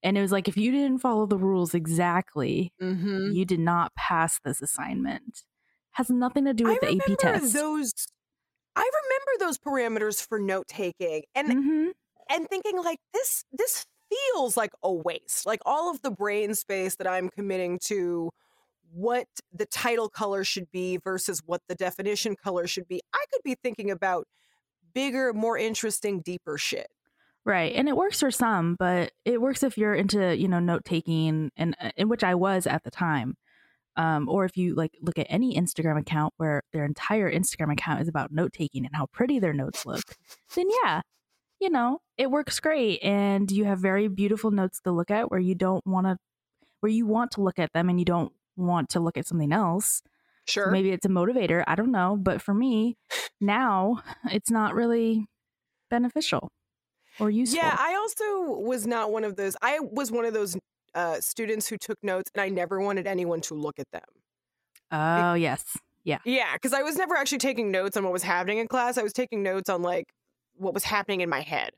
and 0.02 0.18
it 0.18 0.22
was 0.22 0.32
like 0.32 0.48
if 0.48 0.58
you 0.58 0.72
didn't 0.72 1.00
follow 1.00 1.26
the 1.26 1.38
rules 1.38 1.74
exactly 1.74 2.74
mm-hmm. 2.82 3.32
you 3.32 3.46
did 3.46 3.60
not 3.60 3.94
pass 3.96 4.40
this 4.44 4.62
assignment 4.62 5.44
has 5.92 6.10
nothing 6.10 6.46
to 6.46 6.54
do 6.54 6.66
with 6.66 6.80
I 6.84 6.88
the 6.88 6.98
ap 6.98 7.18
test 7.20 7.54
those 7.54 7.94
i 8.76 8.90
remember 9.04 9.46
those 9.46 9.58
parameters 9.58 10.26
for 10.26 10.40
note 10.40 10.68
taking 10.68 11.24
and 11.36 11.50
mm-hmm. 11.50 11.88
and 12.30 12.48
thinking 12.50 12.82
like 12.82 13.00
this 13.14 13.44
this 13.52 13.86
feels 14.34 14.58
like 14.58 14.72
a 14.84 14.92
waste. 14.92 15.46
Like 15.46 15.62
all 15.66 15.90
of 15.90 16.02
the 16.02 16.12
brain 16.12 16.56
space 16.56 16.96
that 16.96 17.08
I'm 17.08 17.30
committing 17.30 17.80
to 17.86 18.32
what 18.92 19.28
the 19.54 19.66
title 19.66 20.10
color 20.10 20.44
should 20.44 20.72
be 20.72 20.98
versus 20.98 21.42
what 21.46 21.62
the 21.68 21.76
definition 21.76 22.36
color 22.36 22.68
should 22.68 22.88
be. 22.88 23.02
I 23.14 23.24
could 23.32 23.42
be 23.44 23.56
thinking 23.56 23.92
about 23.92 24.28
bigger, 24.94 25.34
more 25.34 25.58
interesting, 25.58 26.22
deeper 26.22 26.58
shit. 26.58 26.88
Right. 27.46 27.74
And 27.76 27.88
it 27.88 27.96
works 27.96 28.20
for 28.20 28.32
some, 28.32 28.76
but 28.78 29.12
it 29.26 29.42
works 29.42 29.64
if 29.64 29.78
you're 29.78 29.96
into, 29.96 30.36
you 30.36 30.48
know, 30.48 30.60
note 30.60 30.86
taking 30.86 31.52
and 31.56 31.76
uh, 31.82 31.92
in 31.98 32.10
which 32.10 32.24
I 32.24 32.36
was 32.36 32.68
at 32.68 32.84
the 32.84 32.92
time. 32.92 33.36
Um, 33.96 34.30
or 34.30 34.46
if 34.46 34.56
you 34.56 34.76
like 34.76 34.98
look 35.02 35.18
at 35.18 35.28
any 35.30 35.56
Instagram 35.56 36.00
account 36.00 36.34
where 36.38 36.64
their 36.72 36.86
entire 36.86 37.32
Instagram 37.32 37.72
account 37.74 38.02
is 38.02 38.08
about 38.08 38.32
note 38.32 38.54
taking 38.54 38.86
and 38.86 38.96
how 38.96 39.08
pretty 39.08 39.40
their 39.40 39.54
notes 39.54 39.86
look, 39.86 40.04
then 40.56 40.68
yeah, 40.84 41.02
you 41.60 41.70
know, 41.70 42.00
it 42.18 42.32
works 42.32 42.60
great 42.60 43.04
and 43.04 43.52
you 43.52 43.66
have 43.66 43.80
very 43.80 44.08
beautiful 44.08 44.52
notes 44.52 44.80
to 44.82 44.92
look 44.92 45.12
at 45.12 45.30
where 45.30 45.40
you 45.40 45.56
don't 45.56 45.86
want 45.86 46.08
to 46.08 46.18
where 46.80 46.92
you 46.92 47.06
want 47.06 47.32
to 47.32 47.42
look 47.42 47.60
at 47.60 47.74
them 47.74 47.90
and 47.90 48.00
you 48.00 48.06
don't 48.06 48.32
want 48.56 48.90
to 48.90 49.00
look 49.00 49.18
at 49.18 49.28
something 49.28 49.52
else. 49.52 50.02
Sure. 50.46 50.66
So 50.66 50.72
maybe 50.72 50.92
it's 50.92 51.06
a 51.06 51.10
motivator, 51.10 51.64
I 51.68 51.76
don't 51.76 51.92
know, 51.92 52.18
but 52.20 52.42
for 52.42 52.54
me, 52.54 52.96
now 53.42 54.02
it's 54.32 54.50
not 54.50 54.74
really 54.74 55.26
beneficial 55.90 56.50
or 57.20 57.30
useful. 57.30 57.58
Yeah, 57.58 57.76
I 57.78 57.96
also 57.96 58.60
was 58.60 58.88
not 58.88 59.12
one 59.12 59.24
of 59.24 59.36
those 59.36 59.56
I 59.62 59.80
was 59.80 60.12
one 60.12 60.26
of 60.26 60.34
those 60.34 60.58
uh, 60.96 61.20
students 61.20 61.68
who 61.68 61.78
took 61.78 61.98
notes 62.02 62.32
and 62.34 62.42
I 62.42 62.50
never 62.50 62.80
wanted 62.80 63.08
anyone 63.08 63.42
to 63.42 63.54
look 63.54 63.80
at 63.80 63.88
them. 63.92 64.02
Oh, 64.92 65.34
yes. 65.36 65.78
Yeah. 66.04 66.20
Yeah, 66.26 66.54
because 66.54 66.74
I 66.74 66.82
was 66.82 66.96
never 66.96 67.16
actually 67.16 67.38
taking 67.38 67.72
notes 67.72 67.96
on 67.98 68.04
what 68.04 68.14
was 68.14 68.24
happening 68.24 68.58
in 68.58 68.68
class. 68.68 68.98
I 68.98 69.04
was 69.04 69.14
taking 69.14 69.44
notes 69.44 69.70
on 69.70 69.82
like 69.82 70.06
what 70.60 70.74
was 70.74 70.84
happening 70.84 71.22
in 71.22 71.30
my 71.30 71.42
head. 71.42 71.72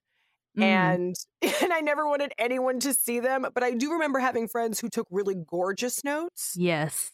Mm. 0.58 0.64
And 0.64 1.16
and 1.62 1.74
I 1.74 1.82
never 1.82 2.08
wanted 2.08 2.34
anyone 2.38 2.80
to 2.82 2.94
see 2.94 3.20
them, 3.20 3.46
but 3.54 3.64
I 3.64 3.72
do 3.72 3.94
remember 3.94 4.20
having 4.20 4.48
friends 4.48 4.80
who 4.80 4.90
took 4.90 5.08
really 5.10 5.36
gorgeous 5.36 6.04
notes. 6.04 6.56
Yes. 6.58 7.12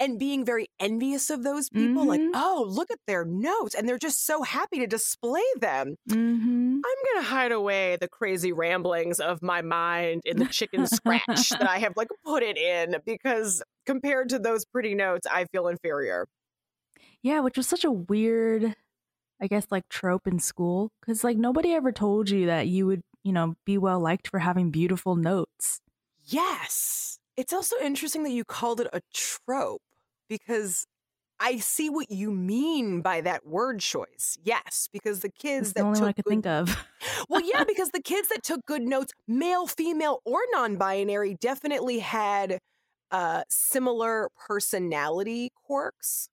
And 0.00 0.18
being 0.18 0.44
very 0.44 0.66
envious 0.80 1.30
of 1.30 1.44
those 1.44 1.70
people, 1.70 2.02
mm-hmm. 2.02 2.08
like, 2.08 2.20
oh, 2.34 2.66
look 2.68 2.90
at 2.90 2.98
their 3.06 3.24
notes. 3.24 3.76
And 3.76 3.88
they're 3.88 3.96
just 3.96 4.26
so 4.26 4.42
happy 4.42 4.80
to 4.80 4.88
display 4.88 5.44
them. 5.60 5.94
Mm-hmm. 6.10 6.74
I'm 6.74 7.14
going 7.14 7.22
to 7.22 7.22
hide 7.22 7.52
away 7.52 7.96
the 8.00 8.08
crazy 8.08 8.52
ramblings 8.52 9.20
of 9.20 9.40
my 9.40 9.62
mind 9.62 10.22
in 10.24 10.38
the 10.38 10.46
chicken 10.46 10.88
scratch 10.88 11.50
that 11.50 11.70
I 11.70 11.78
have 11.78 11.92
like 11.96 12.08
put 12.24 12.42
it 12.42 12.58
in 12.58 12.96
because 13.06 13.62
compared 13.86 14.30
to 14.30 14.40
those 14.40 14.64
pretty 14.64 14.96
notes, 14.96 15.28
I 15.30 15.44
feel 15.44 15.68
inferior. 15.68 16.26
Yeah, 17.22 17.40
which 17.40 17.56
was 17.56 17.68
such 17.68 17.84
a 17.84 17.92
weird 17.92 18.74
I 19.44 19.48
guess 19.48 19.66
like 19.70 19.88
trope 19.90 20.26
in 20.26 20.38
school 20.40 20.90
cuz 21.04 21.24
like 21.24 21.36
nobody 21.36 21.72
ever 21.74 21.92
told 21.92 22.30
you 22.30 22.46
that 22.46 22.68
you 22.68 22.86
would, 22.86 23.02
you 23.22 23.32
know, 23.32 23.54
be 23.66 23.78
well 23.78 24.00
liked 24.00 24.28
for 24.28 24.40
having 24.40 24.70
beautiful 24.70 25.16
notes. 25.16 25.80
Yes. 26.24 27.18
It's 27.36 27.52
also 27.52 27.76
interesting 27.80 28.22
that 28.24 28.30
you 28.30 28.44
called 28.44 28.80
it 28.80 28.88
a 28.92 29.00
trope 29.12 29.82
because 30.28 30.86
I 31.40 31.58
see 31.58 31.90
what 31.90 32.10
you 32.10 32.30
mean 32.32 33.02
by 33.02 33.20
that 33.22 33.46
word 33.46 33.80
choice. 33.80 34.38
Yes, 34.42 34.88
because 34.92 35.20
the 35.20 35.30
kids 35.30 35.68
it's 35.68 35.74
that 35.74 35.82
the 35.82 35.86
only 35.86 36.00
took 36.00 36.02
one 36.02 36.10
I 36.10 36.12
could 36.12 36.26
good, 36.26 36.26
think 36.26 36.46
of. 36.46 36.76
well, 37.28 37.42
yeah, 37.44 37.64
because 37.68 37.90
the 37.90 38.02
kids 38.02 38.28
that 38.28 38.42
took 38.44 38.64
good 38.66 38.82
notes, 38.82 39.12
male, 39.28 39.66
female, 39.66 40.20
or 40.24 40.40
non-binary, 40.52 41.36
definitely 41.40 42.00
had 42.00 42.60
uh, 43.10 43.44
similar 43.48 44.30
personality 44.46 45.50
quirks. 45.66 46.28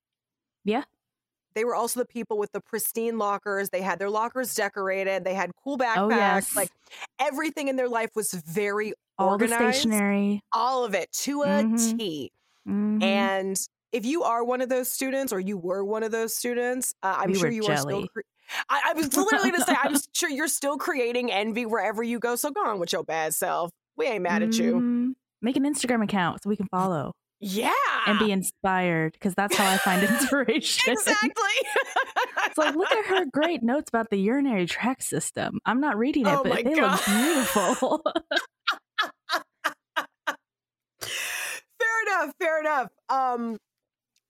Yeah, 0.63 0.83
they 1.53 1.65
were 1.65 1.75
also 1.75 1.99
the 1.99 2.05
people 2.05 2.37
with 2.37 2.51
the 2.51 2.61
pristine 2.61 3.17
lockers. 3.17 3.69
They 3.69 3.81
had 3.81 3.99
their 3.99 4.09
lockers 4.09 4.53
decorated. 4.55 5.23
They 5.23 5.33
had 5.33 5.51
cool 5.63 5.73
oh, 5.73 5.83
backpacks. 5.83 5.97
Oh, 5.97 6.09
yes. 6.09 6.55
Like 6.55 6.69
everything 7.19 7.67
in 7.67 7.75
their 7.75 7.89
life 7.89 8.09
was 8.15 8.31
very 8.31 8.93
all 9.17 9.29
organized. 9.29 9.61
the 9.61 9.71
stationery, 9.71 10.41
all 10.51 10.85
of 10.85 10.93
it 10.93 11.11
to 11.11 11.43
a 11.43 11.47
mm-hmm. 11.47 11.97
T. 11.97 12.31
Mm-hmm. 12.67 13.03
And 13.03 13.59
if 13.91 14.05
you 14.05 14.23
are 14.23 14.43
one 14.43 14.61
of 14.61 14.69
those 14.69 14.89
students, 14.89 15.33
or 15.33 15.39
you 15.39 15.57
were 15.57 15.83
one 15.83 16.03
of 16.03 16.11
those 16.11 16.35
students, 16.35 16.93
uh, 17.03 17.17
I'm 17.19 17.31
we 17.31 17.37
sure 17.37 17.49
you 17.49 17.63
jelly. 17.63 17.73
are 17.73 17.77
still. 17.77 18.07
Cre- 18.07 18.21
I, 18.69 18.81
I 18.89 18.93
was 18.93 19.15
literally 19.17 19.51
to 19.51 19.61
say, 19.61 19.75
I'm 19.81 19.95
sure 20.13 20.29
you're 20.29 20.47
still 20.47 20.77
creating 20.77 21.31
envy 21.31 21.65
wherever 21.65 22.03
you 22.03 22.19
go. 22.19 22.35
So 22.35 22.51
go 22.51 22.65
on 22.65 22.79
with 22.79 22.93
your 22.93 23.03
bad 23.03 23.33
self. 23.33 23.71
We 23.97 24.07
ain't 24.07 24.23
mad 24.23 24.43
at 24.43 24.57
you. 24.57 24.75
Mm-hmm. 24.75 25.11
Make 25.41 25.57
an 25.57 25.63
Instagram 25.63 26.03
account 26.03 26.43
so 26.43 26.49
we 26.49 26.55
can 26.55 26.67
follow. 26.67 27.13
Yeah. 27.41 27.71
And 28.05 28.19
be 28.19 28.31
inspired 28.31 29.13
because 29.13 29.33
that's 29.33 29.55
how 29.57 29.67
I 29.69 29.77
find 29.77 30.03
inspiration. 30.07 30.93
exactly. 30.93 31.31
it's 32.45 32.57
like, 32.57 32.75
look 32.75 32.91
at 32.91 33.05
her 33.07 33.25
great 33.25 33.63
notes 33.63 33.89
about 33.89 34.11
the 34.11 34.17
urinary 34.17 34.67
tract 34.67 35.03
system. 35.03 35.59
I'm 35.65 35.81
not 35.81 35.97
reading 35.97 36.27
it, 36.27 36.29
oh 36.29 36.43
but 36.43 36.63
they 36.63 36.75
God. 36.75 36.91
look 36.91 37.05
beautiful. 37.05 38.03
fair 41.01 42.01
enough. 42.07 42.33
Fair 42.39 42.59
enough. 42.59 42.89
Um, 43.09 43.57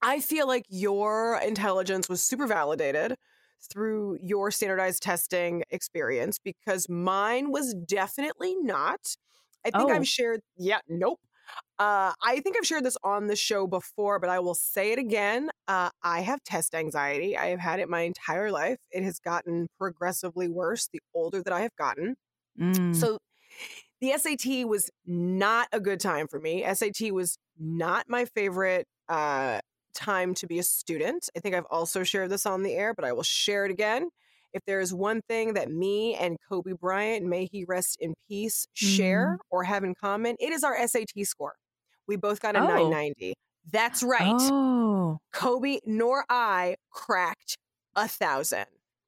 I 0.01 0.22
feel 0.22 0.48
like 0.48 0.65
your 0.70 1.39
intelligence 1.46 2.08
was 2.08 2.24
super 2.24 2.48
validated 2.48 3.18
through 3.72 4.18
your 4.24 4.51
standardized 4.51 5.03
testing 5.03 5.63
experience 5.70 6.39
because 6.39 6.88
mine 6.89 7.51
was 7.51 7.74
definitely 7.74 8.56
not. 8.56 9.15
I 9.65 9.70
think 9.70 9.91
oh. 9.91 9.94
I've 9.94 10.08
shared, 10.08 10.41
yeah, 10.58 10.80
nope. 10.88 11.20
Uh, 11.79 12.13
I 12.24 12.39
think 12.41 12.58
I've 12.58 12.65
shared 12.65 12.84
this 12.84 12.98
on 13.03 13.27
the 13.27 13.36
show 13.36 13.65
before, 13.65 14.20
but 14.20 14.29
I 14.29 14.39
will 14.39 14.53
say 14.53 14.91
it 14.91 15.00
again. 15.00 15.50
Uh, 15.67 15.89
I 16.03 16.22
have 16.22 16.43
test 16.43 16.75
anxiety. 16.75 17.38
I 17.38 17.48
have 17.48 17.60
had 17.60 17.79
it 17.79 17.89
my 17.89 18.01
entire 18.01 18.51
life. 18.51 18.77
It 18.91 19.03
has 19.03 19.20
gotten 19.20 19.67
progressively 19.79 20.48
worse 20.48 20.89
the 20.91 21.00
older 21.13 21.41
that 21.41 21.53
I 21.53 21.62
have 21.62 21.75
gotten. 21.77 22.15
Mm. 22.60 22.96
So 22.96 23.17
the 24.00 24.12
SAT 24.12 24.67
was 24.67 24.89
not 25.05 25.67
a 25.72 25.79
good 25.79 26.00
time 26.00 26.27
for 26.27 26.39
me. 26.39 26.63
SAT 26.74 27.12
was 27.12 27.38
not 27.60 28.05
my 28.08 28.25
favorite 28.25 28.86
uh, 29.10 29.60
time 29.93 30.34
to 30.36 30.48
be 30.48 30.60
a 30.60 30.63
student. 30.63 31.29
I 31.36 31.39
think 31.39 31.55
I've 31.55 31.65
also 31.70 32.03
shared 32.03 32.29
this 32.29 32.46
on 32.46 32.63
the 32.63 32.74
air, 32.74 32.93
but 32.93 33.05
I 33.05 33.13
will 33.13 33.24
share 33.24 33.65
it 33.65 33.72
again. 33.72 34.10
If 34.53 34.63
there 34.65 34.79
is 34.79 34.93
one 34.93 35.22
thing 35.27 35.53
that 35.53 35.72
me 35.72 36.15
and 36.15 36.38
Kobe 36.48 36.74
Bryant, 36.74 37.25
may 37.25 37.48
he 37.51 37.63
rest 37.65 37.98
in 38.00 38.13
peace, 38.27 38.67
share 38.74 39.38
Mm. 39.39 39.46
or 39.50 39.63
have 39.63 39.84
in 39.84 39.96
common, 39.96 40.36
it 40.39 40.51
is 40.51 40.63
our 40.63 40.75
SAT 40.88 41.24
score. 41.25 41.55
We 42.08 42.15
both 42.17 42.41
got 42.41 42.55
a 42.55 42.60
Oh. 42.60 42.67
990. 42.67 43.34
That's 43.72 44.01
right. 44.03 44.34
Oh, 44.36 45.20
Kobe 45.31 45.79
nor 45.86 46.25
I 46.29 46.75
cracked 46.89 47.58
a 47.96 48.08
thousand 48.08 48.65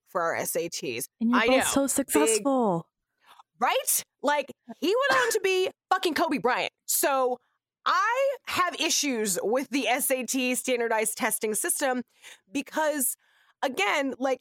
for 0.07 0.21
our 0.21 0.35
SATs. 0.35 1.07
and 1.19 1.31
you're 1.31 1.39
I 1.39 1.47
both 1.47 1.57
know. 1.57 1.63
so 1.63 1.87
successful. 1.87 2.87
Right? 3.59 4.03
Like 4.21 4.51
he 4.79 4.87
went 4.87 5.21
on 5.23 5.31
to 5.31 5.39
be 5.43 5.69
fucking 5.89 6.13
Kobe 6.13 6.37
Bryant. 6.37 6.71
So 6.85 7.39
I 7.85 8.35
have 8.47 8.75
issues 8.79 9.37
with 9.41 9.69
the 9.69 9.87
SAT 9.99 10.55
standardized 10.55 11.17
testing 11.17 11.53
system 11.55 12.03
because 12.51 13.15
again, 13.61 14.13
like 14.19 14.39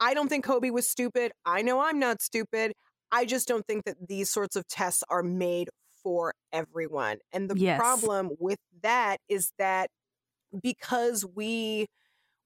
I 0.00 0.14
don't 0.14 0.28
think 0.28 0.44
Kobe 0.44 0.70
was 0.70 0.88
stupid. 0.88 1.32
I 1.44 1.62
know 1.62 1.80
I'm 1.80 1.98
not 1.98 2.22
stupid. 2.22 2.72
I 3.12 3.24
just 3.26 3.48
don't 3.48 3.66
think 3.66 3.84
that 3.84 4.08
these 4.08 4.30
sorts 4.30 4.56
of 4.56 4.66
tests 4.68 5.02
are 5.08 5.22
made 5.22 5.68
for 6.02 6.34
everyone. 6.52 7.18
And 7.32 7.50
the 7.50 7.56
Yes. 7.56 7.76
problem 7.76 8.30
with 8.38 8.58
that 8.82 9.18
is 9.28 9.52
that 9.58 9.90
because 10.62 11.24
we 11.26 11.86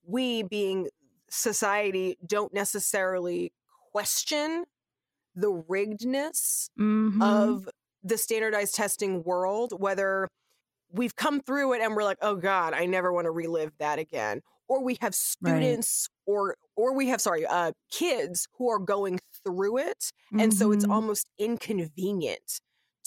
we 0.06 0.42
being 0.44 0.88
society 1.30 2.16
don't 2.26 2.52
necessarily 2.54 3.52
question 3.92 4.64
the 5.34 5.50
riggedness 5.68 6.68
Mhm. 6.76 7.58
of 7.58 7.68
the 8.02 8.18
standardized 8.18 8.74
testing 8.74 9.22
world, 9.24 9.72
whether 9.80 10.28
we've 10.90 11.16
come 11.16 11.40
through 11.40 11.74
it 11.74 11.82
and 11.82 11.96
we're 11.96 12.04
like, 12.04 12.18
oh 12.22 12.36
God, 12.36 12.74
I 12.74 12.86
never 12.86 13.12
want 13.12 13.26
to 13.26 13.30
relive 13.30 13.72
that 13.78 13.98
again. 13.98 14.42
Or 14.68 14.82
we 14.84 14.96
have 15.00 15.14
students 15.14 16.08
or 16.26 16.56
or 16.76 16.94
we 16.94 17.08
have 17.08 17.20
sorry, 17.20 17.46
uh 17.46 17.72
kids 17.90 18.46
who 18.58 18.68
are 18.70 18.78
going 18.78 19.20
through 19.44 19.78
it. 19.78 20.10
And 20.38 20.52
so 20.52 20.72
it's 20.72 20.84
Mhm. 20.84 20.90
almost 20.90 21.28
inconvenient 21.38 22.60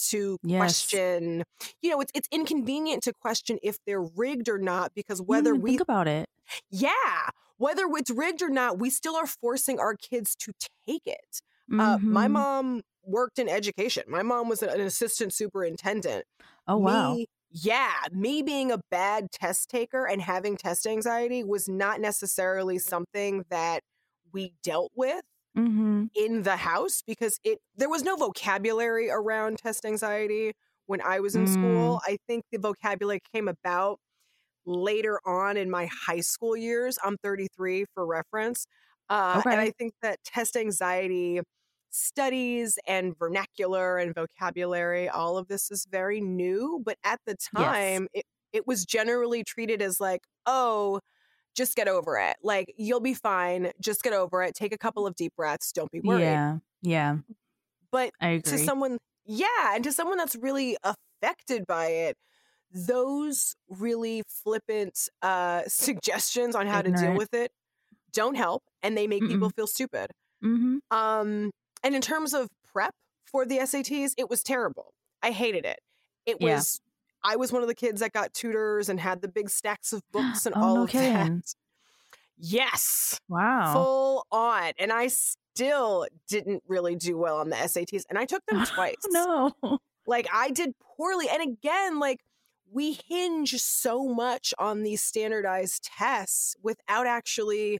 to 0.09 0.37
Yes. 0.43 1.01
question, 1.01 1.43
you 1.81 1.89
know, 1.91 2.01
it's 2.01 2.11
it's 2.15 2.27
inconvenient 2.31 3.03
to 3.03 3.13
question 3.13 3.59
if 3.63 3.77
they're 3.85 4.01
rigged 4.03 4.49
or 4.49 4.57
not 4.59 4.91
because 4.95 5.21
whether 5.21 5.55
we 5.55 5.61
think 5.65 5.81
about 5.81 6.07
it. 6.07 6.29
yeah, 6.69 7.29
whether 7.57 7.83
it's 7.95 8.11
rigged 8.11 8.41
or 8.41 8.49
not, 8.49 8.79
we 8.79 8.89
still 8.89 9.15
are 9.15 9.27
forcing 9.27 9.79
our 9.79 9.95
kids 9.95 10.35
to 10.37 10.53
take 10.87 11.05
it. 11.05 11.41
Uh, 11.77 11.97
my 12.09 12.27
Mhm. 12.27 12.27
mom 12.27 12.81
worked 13.03 13.39
in 13.39 13.49
education. 13.49 14.03
My 14.07 14.23
mom 14.23 14.49
was 14.49 14.61
an 14.63 14.81
assistant 14.81 15.33
superintendent. 15.33 16.25
Oh 16.67 16.77
wow. 16.77 17.17
Me, 17.17 17.27
yeah, 17.49 17.93
me 18.11 18.41
being 18.43 18.71
a 18.71 18.79
bad 18.91 19.31
test 19.31 19.69
taker 19.69 20.05
and 20.07 20.21
having 20.21 20.57
test 20.57 20.85
anxiety 20.85 21.43
was 21.43 21.69
not 21.69 22.01
necessarily 22.01 22.77
something 22.79 23.45
that 23.49 23.81
we 24.33 24.53
dealt 24.63 24.91
with 24.95 25.23
hmm 25.55 26.07
in 26.15 26.43
the 26.43 26.57
house 26.57 27.01
because 27.05 27.39
it 27.43 27.59
there 27.75 27.89
was 27.89 28.03
no 28.03 28.15
vocabulary 28.15 29.09
around 29.09 29.57
test 29.59 29.85
anxiety 29.85 30.53
when 30.87 31.01
I 31.01 31.19
was 31.19 31.35
in 31.35 31.47
Mm. 31.47 31.47
school. 31.47 32.01
I 32.07 32.17
think 32.27 32.43
the 32.51 32.59
vocabulary 32.59 33.21
came 33.33 33.47
about 33.47 33.99
later 34.65 35.19
on 35.25 35.57
in 35.57 35.69
my 35.69 35.89
high 36.07 36.19
school 36.21 36.55
years. 36.57 36.97
I'm 37.03 37.17
33 37.23 37.85
for 37.93 38.05
reference. 38.05 38.65
Uh, 39.09 39.43
And 39.49 39.61
I 39.61 39.71
think 39.79 39.93
that 40.01 40.19
test 40.25 40.57
anxiety 40.57 41.41
studies 41.97 42.79
and 42.87 43.17
vernacular 43.17 43.97
and 43.97 44.13
vocabulary, 44.15 45.09
all 45.09 45.37
of 45.37 45.47
this 45.47 45.71
is 45.71 45.87
very 45.89 46.21
new. 46.21 46.81
But 46.85 46.97
at 47.03 47.19
the 47.25 47.35
time, 47.35 48.07
it, 48.13 48.25
it 48.53 48.67
was 48.67 48.85
generally 48.85 49.43
treated 49.43 49.81
as 49.81 49.99
like, 49.99 50.21
oh, 50.45 51.01
just 51.55 51.75
get 51.75 51.87
over 51.87 52.17
it. 52.19 52.37
Like, 52.43 52.73
you'll 52.77 52.99
be 53.01 53.13
fine. 53.15 53.71
Just 53.81 54.03
get 54.03 54.13
over 54.13 54.43
it. 54.43 54.55
Take 54.55 54.73
a 54.73 54.77
couple 54.77 55.07
of 55.07 55.15
deep 55.15 55.35
breaths. 55.35 55.71
Don't 55.71 55.91
be 55.91 56.01
worried. 56.01 56.21
Yeah. 56.21 56.57
Yeah. 56.81 57.17
But 57.91 58.11
to 58.43 58.57
someone 58.57 58.97
yeah 59.25 59.75
and 59.75 59.83
to 59.83 59.91
someone 59.91 60.17
that's 60.17 60.35
really 60.35 60.77
affected 60.83 61.65
by 61.67 61.87
it 61.87 62.17
those 62.71 63.55
really 63.69 64.23
flippant 64.27 65.09
uh 65.21 65.63
suggestions 65.67 66.55
on 66.55 66.67
how 66.67 66.81
to 66.81 66.91
deal 66.91 67.13
with 67.13 67.33
it 67.33 67.51
don't 68.13 68.35
help 68.35 68.63
and 68.83 68.97
they 68.97 69.07
make 69.07 69.25
people 69.25 69.49
feel 69.49 69.67
stupid 69.67 70.11
hmm 70.41 70.77
um 70.91 71.51
and 71.83 71.95
in 71.95 72.01
terms 72.01 72.33
of 72.33 72.49
prep 72.71 72.93
for 73.25 73.45
the 73.45 73.57
SATs 73.59 74.11
it 74.17 74.29
was 74.29 74.43
terrible 74.43 74.93
i 75.23 75.31
hated 75.31 75.65
it 75.65 75.79
it 76.25 76.37
Yeah. 76.39 76.55
was 76.55 76.79
i 77.23 77.35
was 77.35 77.51
one 77.51 77.61
of 77.61 77.67
the 77.67 77.75
kids 77.75 77.99
that 78.01 78.13
got 78.13 78.33
tutors 78.33 78.89
and 78.89 78.99
had 78.99 79.21
the 79.21 79.27
big 79.27 79.49
stacks 79.49 79.93
of 79.93 80.01
books 80.11 80.45
and 80.47 80.55
Oh, 80.55 80.61
all 80.61 80.75
no 80.75 80.83
of 80.83 80.89
kidding. 80.89 81.37
that 81.37 81.53
yes 82.37 83.19
Wow. 83.29 83.73
full 83.73 84.25
on 84.31 84.71
and 84.77 84.91
i 84.91 85.07
still 85.07 86.05
didn't 86.27 86.63
really 86.67 86.95
do 86.95 87.17
well 87.17 87.37
on 87.37 87.49
the 87.49 87.55
SATs 87.55 88.03
and 88.09 88.17
i 88.17 88.25
took 88.25 88.45
them 88.45 88.59
oh, 88.61 88.65
twice 88.65 88.95
no. 89.09 89.51
like 90.05 90.27
I 90.31 90.51
did 90.51 90.73
poorly. 90.79 91.27
And 91.29 91.41
again, 91.43 91.99
like 91.99 92.21
we 92.71 92.97
hinge 93.09 93.51
so 93.59 94.05
much 94.07 94.53
on 94.57 94.83
these 94.83 95.01
standardized 95.01 95.83
tests 95.97 96.55
without 96.63 97.05
actually 97.07 97.79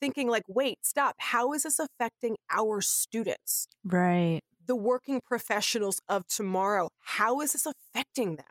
thinking 0.00 0.28
like, 0.28 0.44
wait, 0.48 0.78
stop. 0.82 1.16
How 1.18 1.52
is 1.52 1.62
this 1.64 1.78
affecting 1.78 2.36
our 2.50 2.80
students? 2.80 3.68
Right. 3.84 4.40
The 4.66 4.76
working 4.76 5.20
professionals 5.24 6.00
of 6.08 6.26
tomorrow. 6.26 6.90
How 7.00 7.40
is 7.40 7.52
this 7.52 7.66
affecting 7.66 8.36
them? 8.36 8.46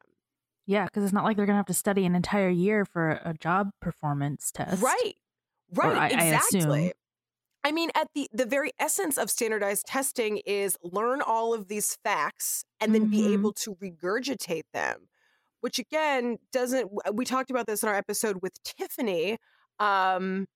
Yeah, 0.65 0.85
because 0.85 1.03
it's 1.03 1.13
not 1.13 1.23
like 1.23 1.37
they're 1.37 1.45
gonna 1.45 1.57
have 1.57 1.65
to 1.67 1.73
study 1.73 2.05
an 2.05 2.15
entire 2.15 2.49
year 2.49 2.83
for 2.85 3.21
a 3.23 3.33
job 3.39 3.69
performance 3.81 4.51
test. 4.51 4.81
Right. 4.81 5.13
Right. 5.73 5.95
I- 5.97 6.03
I 6.21 6.25
exactly. 6.35 6.59
assume. 6.59 6.91
I 7.63 7.71
mean, 7.71 7.89
at 7.95 8.07
the 8.15 8.29
the 8.31 8.45
very 8.45 8.71
essence 8.79 9.17
of 9.17 9.29
standardized 9.29 9.85
testing 9.85 10.37
is 10.45 10.77
learn 10.83 11.21
all 11.21 11.53
of 11.53 11.67
these 11.67 11.95
facts 12.03 12.63
and 12.79 12.95
then 12.95 13.09
be 13.09 13.21
Mhm. 13.23 13.33
able 13.33 13.53
to 13.53 13.75
regurgitate 13.75 14.63
them, 14.73 15.09
which 15.61 15.77
again 15.79 16.37
doesn't. 16.51 16.89
We 17.13 17.25
talked 17.25 17.49
about 17.51 17.65
this 17.67 17.83
in 17.83 17.89
our 17.89 17.95
episode 17.95 18.41
with 18.41 18.53
Tiffany. 18.63 19.37
Um, 19.79 20.47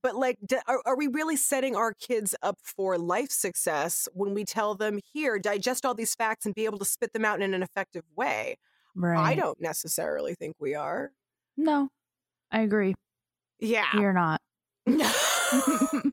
but 0.00 0.16
like, 0.16 0.38
are, 0.66 0.80
are 0.86 0.96
we 0.96 1.06
really 1.06 1.36
setting 1.36 1.76
our 1.76 1.92
kids 1.92 2.34
up 2.42 2.58
for 2.62 2.96
life 2.96 3.30
success 3.30 4.08
when 4.12 4.34
we 4.34 4.44
tell 4.44 4.74
them 4.74 5.00
here 5.12 5.38
digest 5.38 5.84
all 5.84 5.94
these 5.94 6.14
facts 6.14 6.46
and 6.46 6.54
be 6.54 6.64
able 6.64 6.78
to 6.78 6.84
spit 6.84 7.12
them 7.12 7.24
out 7.24 7.42
in 7.42 7.54
an 7.54 7.62
effective 7.62 8.04
way? 8.16 8.56
Right. 8.94 9.18
I 9.18 9.34
don't 9.34 9.60
necessarily 9.60 10.34
think 10.34 10.56
we 10.58 10.74
are. 10.74 11.12
No, 11.56 11.88
I 12.50 12.60
agree. 12.60 12.94
Yeah. 13.60 13.86
You're 13.94 14.12
not. 14.12 14.40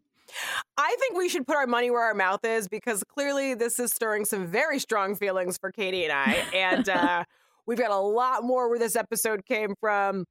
I 0.78 0.96
think 1.00 1.18
we 1.18 1.30
should 1.30 1.46
put 1.46 1.56
our 1.56 1.68
money 1.68 1.92
where 1.92 2.04
our 2.04 2.14
mouth 2.14 2.46
is 2.46 2.68
because 2.68 3.04
clearly 3.04 3.54
this 3.54 3.80
is 3.80 3.92
stirring 3.92 4.26
some 4.26 4.48
very 4.48 4.80
strong 4.80 5.16
feelings 5.16 5.58
for 5.58 5.72
Kaytie 5.72 6.04
and 6.04 6.12
I. 6.12 6.34
And 6.54 6.90
uh, 6.90 7.24
we've 7.66 7.78
got 7.78 7.92
a 7.92 7.98
lot 7.98 8.44
more 8.44 8.70
where 8.70 8.80
this 8.80 8.96
episode 8.96 9.46
came 9.46 9.76
from. 9.80 10.26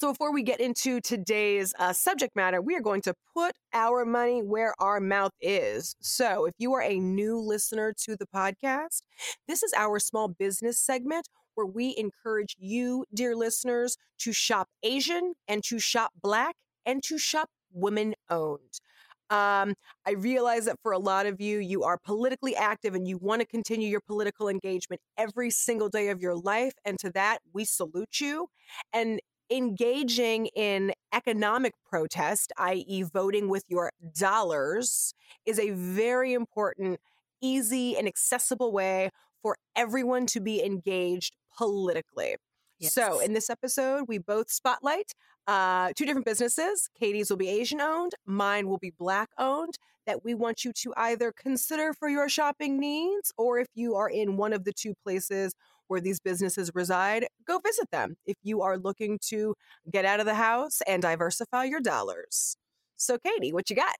So 0.00 0.12
before 0.12 0.32
we 0.32 0.42
get 0.42 0.60
into 0.60 1.00
today's 1.00 1.74
uh, 1.78 1.92
subject 1.92 2.34
matter, 2.34 2.62
we 2.62 2.74
are 2.74 2.80
going 2.80 3.02
to 3.02 3.14
put 3.34 3.52
our 3.74 4.06
money 4.06 4.40
where 4.42 4.74
our 4.78 4.98
mouth 4.98 5.32
is. 5.42 5.94
So 6.00 6.46
if 6.46 6.54
you 6.58 6.72
are 6.72 6.82
a 6.82 6.98
new 6.98 7.38
listener 7.38 7.92
to 8.04 8.16
the 8.16 8.26
podcast, 8.26 9.02
this 9.46 9.62
is 9.62 9.74
our 9.76 9.98
small 9.98 10.28
business 10.28 10.78
segment 10.78 11.28
where 11.54 11.66
we 11.66 11.94
encourage 11.98 12.56
you, 12.58 13.04
dear 13.12 13.36
listeners, 13.36 13.98
to 14.20 14.32
shop 14.32 14.68
Asian 14.82 15.34
and 15.46 15.62
to 15.64 15.78
shop 15.78 16.12
Black 16.22 16.56
and 16.86 17.02
to 17.02 17.18
shop 17.18 17.50
women 17.70 18.14
owned. 18.30 18.80
Um, 19.28 19.74
I 20.04 20.12
realize 20.16 20.64
that 20.64 20.78
for 20.82 20.90
a 20.90 20.98
lot 20.98 21.26
of 21.26 21.40
you, 21.40 21.58
you 21.58 21.84
are 21.84 21.98
politically 22.04 22.56
active 22.56 22.96
and 22.96 23.06
you 23.06 23.16
want 23.16 23.42
to 23.42 23.46
continue 23.46 23.88
your 23.88 24.00
political 24.00 24.48
engagement 24.48 25.00
every 25.16 25.50
single 25.50 25.88
day 25.88 26.08
of 26.08 26.20
your 26.20 26.34
life. 26.34 26.72
And 26.84 26.98
to 26.98 27.10
that, 27.10 27.38
we 27.52 27.64
salute 27.64 28.20
you. 28.20 28.48
And 28.92 29.20
engaging 29.50 30.46
in 30.46 30.92
economic 31.12 31.74
protest, 31.88 32.52
i.e., 32.58 33.02
voting 33.02 33.48
with 33.48 33.64
your 33.68 33.92
dollars, 34.16 35.14
is 35.44 35.58
a 35.58 35.70
very 35.70 36.32
important, 36.32 37.00
easy, 37.40 37.96
and 37.96 38.06
accessible 38.06 38.72
way 38.72 39.10
for 39.42 39.56
everyone 39.74 40.26
to 40.26 40.40
be 40.40 40.62
engaged 40.62 41.36
politically. 41.56 42.36
So, 42.82 43.20
in 43.20 43.34
this 43.34 43.50
episode, 43.50 44.06
we 44.08 44.16
both 44.16 44.50
spotlight 44.50 45.12
uh, 45.46 45.92
two 45.94 46.06
different 46.06 46.24
businesses. 46.24 46.88
Kaytie's 47.00 47.28
will 47.28 47.36
be 47.36 47.48
Asian 47.48 47.80
owned, 47.80 48.12
mine 48.24 48.68
will 48.68 48.78
be 48.78 48.92
Black 48.98 49.28
owned. 49.38 49.74
That 50.06 50.24
we 50.24 50.34
want 50.34 50.64
you 50.64 50.72
to 50.72 50.92
either 50.96 51.32
consider 51.32 51.92
for 51.92 52.08
your 52.08 52.28
shopping 52.28 52.80
needs, 52.80 53.32
or 53.36 53.58
if 53.58 53.68
you 53.74 53.94
are 53.96 54.08
in 54.08 54.36
one 54.36 54.52
of 54.52 54.64
the 54.64 54.72
two 54.72 54.94
places 55.04 55.54
where 55.90 56.00
these 56.00 56.20
businesses 56.20 56.70
reside, 56.74 57.26
go 57.46 57.58
visit 57.58 57.90
them 57.90 58.16
if 58.24 58.36
you 58.42 58.62
are 58.62 58.78
looking 58.78 59.18
to 59.28 59.54
get 59.90 60.04
out 60.04 60.20
of 60.20 60.26
the 60.26 60.34
house 60.34 60.80
and 60.86 61.02
diversify 61.02 61.64
your 61.64 61.80
dollars. 61.80 62.56
So, 62.96 63.18
Kaytie, 63.18 63.52
what 63.52 63.68
you 63.70 63.76
got? 63.76 63.96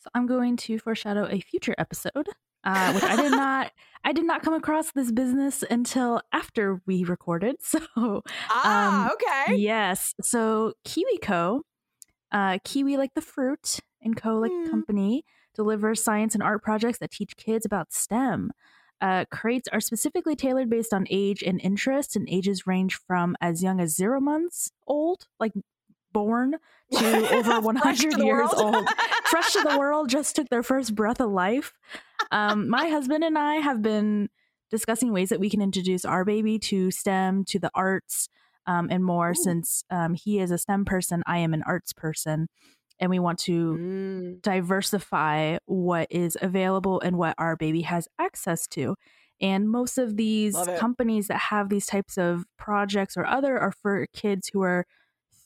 So 0.00 0.10
I'm 0.14 0.26
going 0.26 0.58
to 0.58 0.78
foreshadow 0.78 1.26
a 1.26 1.40
future 1.40 1.74
episode, 1.78 2.28
uh, 2.64 2.92
which 2.92 3.02
I 3.02 3.16
did 3.16 3.30
not. 3.30 3.72
I 4.04 4.12
did 4.12 4.26
not 4.26 4.42
come 4.42 4.52
across 4.52 4.92
this 4.92 5.10
business 5.10 5.64
until 5.70 6.20
after 6.32 6.82
we 6.86 7.04
recorded. 7.04 7.56
So, 7.62 8.22
ah, 8.50 9.06
um, 9.06 9.12
okay. 9.12 9.56
Yes. 9.56 10.14
So, 10.20 10.74
KiwiCo, 10.86 11.62
uh, 12.30 12.58
Kiwi 12.62 12.98
like 12.98 13.14
the 13.14 13.22
fruit 13.22 13.80
and 14.04 14.16
Co 14.16 14.38
like 14.38 14.52
mm. 14.52 14.70
company, 14.70 15.24
delivers 15.54 16.02
science 16.02 16.34
and 16.34 16.42
art 16.42 16.62
projects 16.62 16.98
that 16.98 17.10
teach 17.10 17.36
kids 17.36 17.64
about 17.64 17.92
STEM. 17.92 18.52
Uh, 19.00 19.24
crates 19.30 19.68
are 19.72 19.80
specifically 19.80 20.36
tailored 20.36 20.70
based 20.70 20.94
on 20.94 21.06
age 21.10 21.42
and 21.42 21.60
interest, 21.60 22.16
and 22.16 22.28
ages 22.28 22.66
range 22.66 22.98
from 23.06 23.36
as 23.40 23.62
young 23.62 23.80
as 23.80 23.94
zero 23.94 24.20
months 24.20 24.70
old, 24.86 25.26
like 25.38 25.52
born, 26.12 26.56
to 26.92 27.34
over 27.34 27.60
100 27.60 28.18
years 28.18 28.50
old. 28.54 28.88
Fresh 29.26 29.52
to 29.52 29.62
the 29.62 29.78
world, 29.78 30.08
just 30.08 30.34
took 30.36 30.48
their 30.48 30.62
first 30.62 30.94
breath 30.94 31.20
of 31.20 31.30
life. 31.30 31.74
Um, 32.30 32.68
my 32.68 32.88
husband 32.88 33.24
and 33.24 33.36
I 33.36 33.56
have 33.56 33.82
been 33.82 34.30
discussing 34.70 35.12
ways 35.12 35.28
that 35.28 35.40
we 35.40 35.50
can 35.50 35.60
introduce 35.60 36.04
our 36.04 36.24
baby 36.24 36.58
to 36.58 36.90
STEM, 36.90 37.44
to 37.46 37.58
the 37.58 37.70
arts, 37.74 38.28
um, 38.66 38.88
and 38.90 39.04
more. 39.04 39.30
Ooh. 39.30 39.34
Since 39.34 39.84
um, 39.90 40.14
he 40.14 40.38
is 40.38 40.50
a 40.50 40.58
STEM 40.58 40.84
person, 40.84 41.22
I 41.26 41.38
am 41.38 41.52
an 41.52 41.62
arts 41.66 41.92
person 41.92 42.48
and 43.00 43.10
we 43.10 43.18
want 43.18 43.38
to 43.40 43.76
mm. 43.76 44.42
diversify 44.42 45.58
what 45.66 46.08
is 46.10 46.36
available 46.40 47.00
and 47.00 47.16
what 47.16 47.34
our 47.38 47.56
baby 47.56 47.82
has 47.82 48.08
access 48.18 48.66
to. 48.68 48.94
And 49.40 49.68
most 49.68 49.98
of 49.98 50.16
these 50.16 50.56
companies 50.78 51.28
that 51.28 51.38
have 51.38 51.68
these 51.68 51.86
types 51.86 52.16
of 52.16 52.44
projects 52.56 53.16
or 53.16 53.26
other 53.26 53.58
are 53.58 53.72
for 53.72 54.06
kids 54.14 54.50
who 54.52 54.62
are 54.62 54.86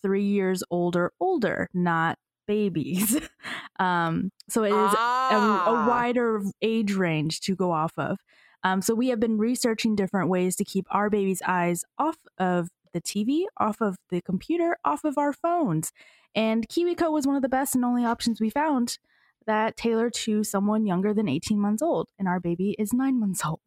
three 0.02 0.24
years 0.24 0.62
old 0.70 0.94
or 0.94 1.12
older, 1.20 1.68
not 1.72 2.18
babies. 2.46 3.18
um, 3.78 4.30
so 4.48 4.64
it 4.64 4.68
is 4.68 4.74
ah. 4.96 5.28
a, 5.30 5.70
a, 5.70 5.74
ah. 5.74 5.88
wider 5.88 6.42
age 6.60 6.92
range 6.92 7.40
to 7.40 7.56
go 7.56 7.72
off 7.72 7.92
of. 7.96 8.18
Um, 8.64 8.82
so 8.82 8.94
we 8.94 9.08
have 9.08 9.20
been 9.20 9.38
researching 9.38 9.94
different 9.94 10.28
ways 10.28 10.56
to 10.56 10.64
keep 10.64 10.86
our 10.90 11.08
baby's 11.08 11.42
eyes 11.46 11.84
off 11.98 12.18
of 12.38 12.68
the 12.92 13.00
TV, 13.00 13.44
off 13.58 13.80
of 13.80 13.96
the 14.10 14.20
computer, 14.20 14.76
off 14.84 15.04
of 15.04 15.18
our 15.18 15.32
phones. 15.32 15.92
And 16.34 16.68
KiwiCo 16.68 17.10
was 17.10 17.26
one 17.26 17.36
of 17.36 17.42
the 17.42 17.48
best 17.48 17.74
and 17.74 17.84
only 17.84 18.04
options 18.04 18.40
we 18.40 18.50
found 18.50 18.98
that 19.46 19.76
tailor 19.76 20.10
to 20.10 20.44
someone 20.44 20.86
younger 20.86 21.14
than 21.14 21.28
18 21.28 21.58
months 21.58 21.82
old. 21.82 22.10
And 22.18 22.28
our 22.28 22.38
baby 22.38 22.76
is 22.78 22.92
nine 22.92 23.18
months 23.18 23.44
old. 23.44 23.60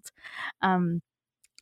Um, 0.61 1.01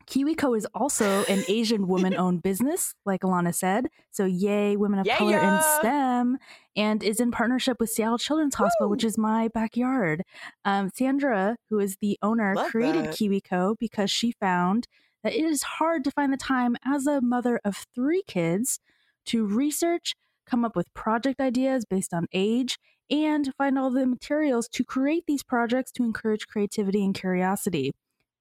KiwiCo 0.10 0.58
is 0.58 0.68
also 0.74 1.24
an 1.26 1.44
Asian 1.48 1.88
woman 1.88 2.16
owned 2.16 2.42
business, 2.42 2.96
like 3.06 3.22
Alana 3.22 3.54
said. 3.54 3.88
So, 4.12 4.26
yay, 4.26 4.76
women 4.76 5.00
of 5.00 5.06
yeah, 5.06 5.18
color 5.18 5.32
yeah. 5.32 5.58
in 5.58 5.80
STEM, 5.80 6.38
and 6.76 7.04
is 7.04 7.20
in 7.20 7.32
partnership 7.32 7.78
with 7.80 7.90
Seattle 7.90 8.18
Children's 8.18 8.56
Hospital, 8.56 8.90
which 8.90 9.04
is 9.04 9.18
my 9.18 9.50
backyard. 9.54 10.24
Um, 10.66 10.90
Sandra, 10.94 11.58
who 11.70 11.80
is 11.80 11.98
the 12.02 12.18
owner, 12.22 12.56
Love 12.56 12.72
created 12.72 13.06
that. 13.06 13.14
KiwiCo 13.14 13.76
because 13.80 14.10
she 14.10 14.32
found 14.32 14.88
that 15.24 15.34
it 15.34 15.44
is 15.44 15.64
hard 15.64 16.04
to 16.04 16.12
find 16.12 16.32
the 16.32 16.38
time 16.38 16.76
as 16.86 17.08
a 17.08 17.22
mother 17.22 17.60
of 17.64 17.86
three 17.96 18.24
kids 18.28 18.80
to 19.26 19.46
research, 19.46 20.16
come 20.46 20.66
up 20.66 20.76
with 20.76 20.94
project 20.94 21.40
ideas 21.40 21.86
based 21.86 22.14
on 22.14 22.28
age, 22.34 22.78
and 23.10 23.54
find 23.58 23.78
all 23.78 23.90
the 23.90 24.06
materials 24.06 24.68
to 24.70 24.84
create 24.84 25.24
these 25.28 25.44
projects 25.44 25.92
to 25.92 26.04
encourage 26.04 26.48
creativity 26.48 27.04
and 27.04 27.16
curiosity. 27.16 27.92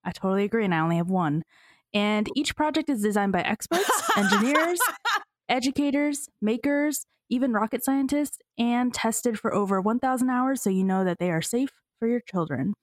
I 0.04 0.12
totally 0.12 0.44
agree, 0.44 0.64
and 0.64 0.74
I 0.74 0.80
only 0.80 0.96
have 0.96 1.10
one. 1.10 1.42
And 1.94 2.28
each 2.34 2.54
project 2.54 2.90
is 2.90 3.02
designed 3.02 3.32
by 3.32 3.40
experts, 3.40 3.90
engineers, 4.16 4.78
educators, 5.48 6.28
makers, 6.40 7.04
even 7.30 7.52
rocket 7.52 7.84
scientists, 7.84 8.38
and 8.58 8.92
tested 8.92 9.38
for 9.38 9.54
over 9.54 9.80
1,000 9.80 10.30
hours 10.30 10.62
so 10.62 10.70
you 10.70 10.84
know 10.84 11.04
that 11.04 11.18
they 11.18 11.30
are 11.30 11.42
safe 11.42 11.70
for 11.98 12.08
your 12.08 12.20
children. 12.20 12.74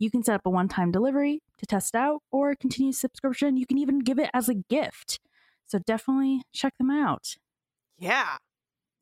You 0.00 0.10
can 0.10 0.24
set 0.24 0.34
up 0.34 0.46
a 0.46 0.50
one 0.50 0.66
time 0.66 0.90
delivery 0.90 1.42
to 1.58 1.66
test 1.66 1.94
out 1.94 2.22
or 2.32 2.56
continue 2.56 2.92
subscription. 2.92 3.56
You 3.56 3.66
can 3.66 3.78
even 3.78 4.00
give 4.00 4.18
it 4.18 4.30
as 4.34 4.48
a 4.48 4.54
gift. 4.54 5.20
So 5.66 5.78
definitely 5.78 6.42
check 6.52 6.76
them 6.78 6.90
out. 6.90 7.36
Yeah. 7.98 8.38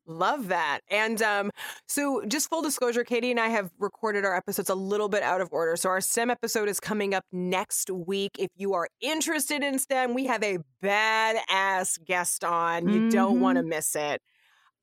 Love 0.05 0.47
that. 0.47 0.79
And 0.89 1.21
um, 1.21 1.51
so, 1.87 2.25
just 2.25 2.49
full 2.49 2.63
disclosure, 2.63 3.03
Kaytie 3.03 3.29
and 3.29 3.39
I 3.39 3.49
have 3.49 3.69
recorded 3.77 4.25
our 4.25 4.35
episodes 4.35 4.71
a 4.71 4.75
little 4.75 5.07
bit 5.07 5.21
out 5.21 5.39
of 5.39 5.49
order. 5.51 5.75
So, 5.75 5.87
our 5.89 6.01
STEM 6.01 6.31
episode 6.31 6.67
is 6.67 6.79
coming 6.79 7.13
up 7.13 7.25
next 7.31 7.91
week. 7.91 8.31
If 8.39 8.49
you 8.55 8.73
are 8.73 8.87
interested 9.01 9.61
in 9.61 9.77
STEM, 9.77 10.15
we 10.15 10.25
have 10.25 10.41
a 10.41 10.57
badass 10.83 12.03
guest 12.03 12.43
on. 12.43 12.89
You 12.89 13.01
mm-hmm. 13.01 13.09
don't 13.09 13.39
want 13.39 13.57
to 13.57 13.63
miss 13.63 13.95
it. 13.95 14.19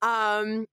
Um, 0.01 0.65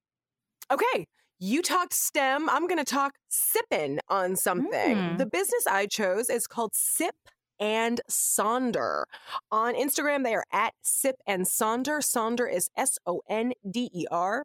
okay. 0.71 1.09
You 1.39 1.63
talked 1.63 1.93
STEM. 1.93 2.49
I'm 2.49 2.67
going 2.67 2.79
to 2.79 2.85
talk 2.85 3.15
sipping 3.29 3.99
on 4.09 4.37
something. 4.37 4.97
Mm. 4.97 5.19
The 5.19 5.27
business 5.27 5.67
I 5.67 5.87
chose 5.87 6.31
is 6.31 6.47
called 6.47 6.73
Sip 6.75 7.17
and 7.61 8.01
Sonder. 8.11 9.05
On 9.51 9.75
Instagram, 9.75 10.25
they 10.25 10.35
are 10.35 10.45
at 10.53 10.75
Sip 10.83 11.17
and 11.27 11.45
Sonder. 11.45 11.99
Sonder 11.99 12.53
is 12.53 12.71
S 12.77 12.99
O 13.07 13.23
N 13.29 13.53
D 13.69 13.91
E 13.93 14.07
R. 14.11 14.45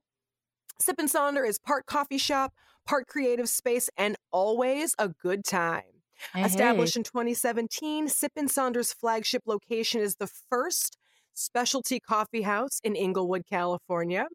Sip 0.79 0.97
and 0.99 1.09
Sonder 1.09 1.47
is 1.47 1.59
part 1.59 1.85
coffee 1.85 2.17
shop, 2.17 2.53
part 2.85 3.07
creative 3.07 3.49
space, 3.49 3.89
and 3.97 4.15
always 4.31 4.95
a 4.97 5.09
good 5.09 5.43
time. 5.43 5.83
Hey, 6.33 6.43
Established 6.43 6.95
hey. 6.95 6.99
in 6.99 7.03
2017, 7.03 8.07
Sip 8.07 8.31
and 8.35 8.49
Sonder's 8.49 8.93
flagship 8.93 9.43
location 9.45 10.01
is 10.01 10.15
the 10.15 10.27
first 10.27 10.97
specialty 11.33 11.99
coffee 11.99 12.41
house 12.41 12.79
in 12.83 12.95
Inglewood, 12.95 13.43
California. 13.49 14.27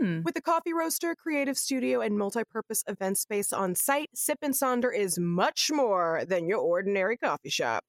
Hmm. 0.00 0.22
With 0.22 0.36
a 0.36 0.42
coffee 0.42 0.72
roaster, 0.72 1.14
creative 1.14 1.56
studio, 1.56 2.00
and 2.00 2.18
multi-purpose 2.18 2.84
event 2.86 3.18
space 3.18 3.52
on 3.52 3.74
site, 3.74 4.10
Sip 4.14 4.38
and 4.42 4.54
Sonder 4.54 4.94
is 4.94 5.18
much 5.18 5.70
more 5.72 6.22
than 6.26 6.48
your 6.48 6.58
ordinary 6.58 7.16
coffee 7.16 7.50
shop. 7.50 7.84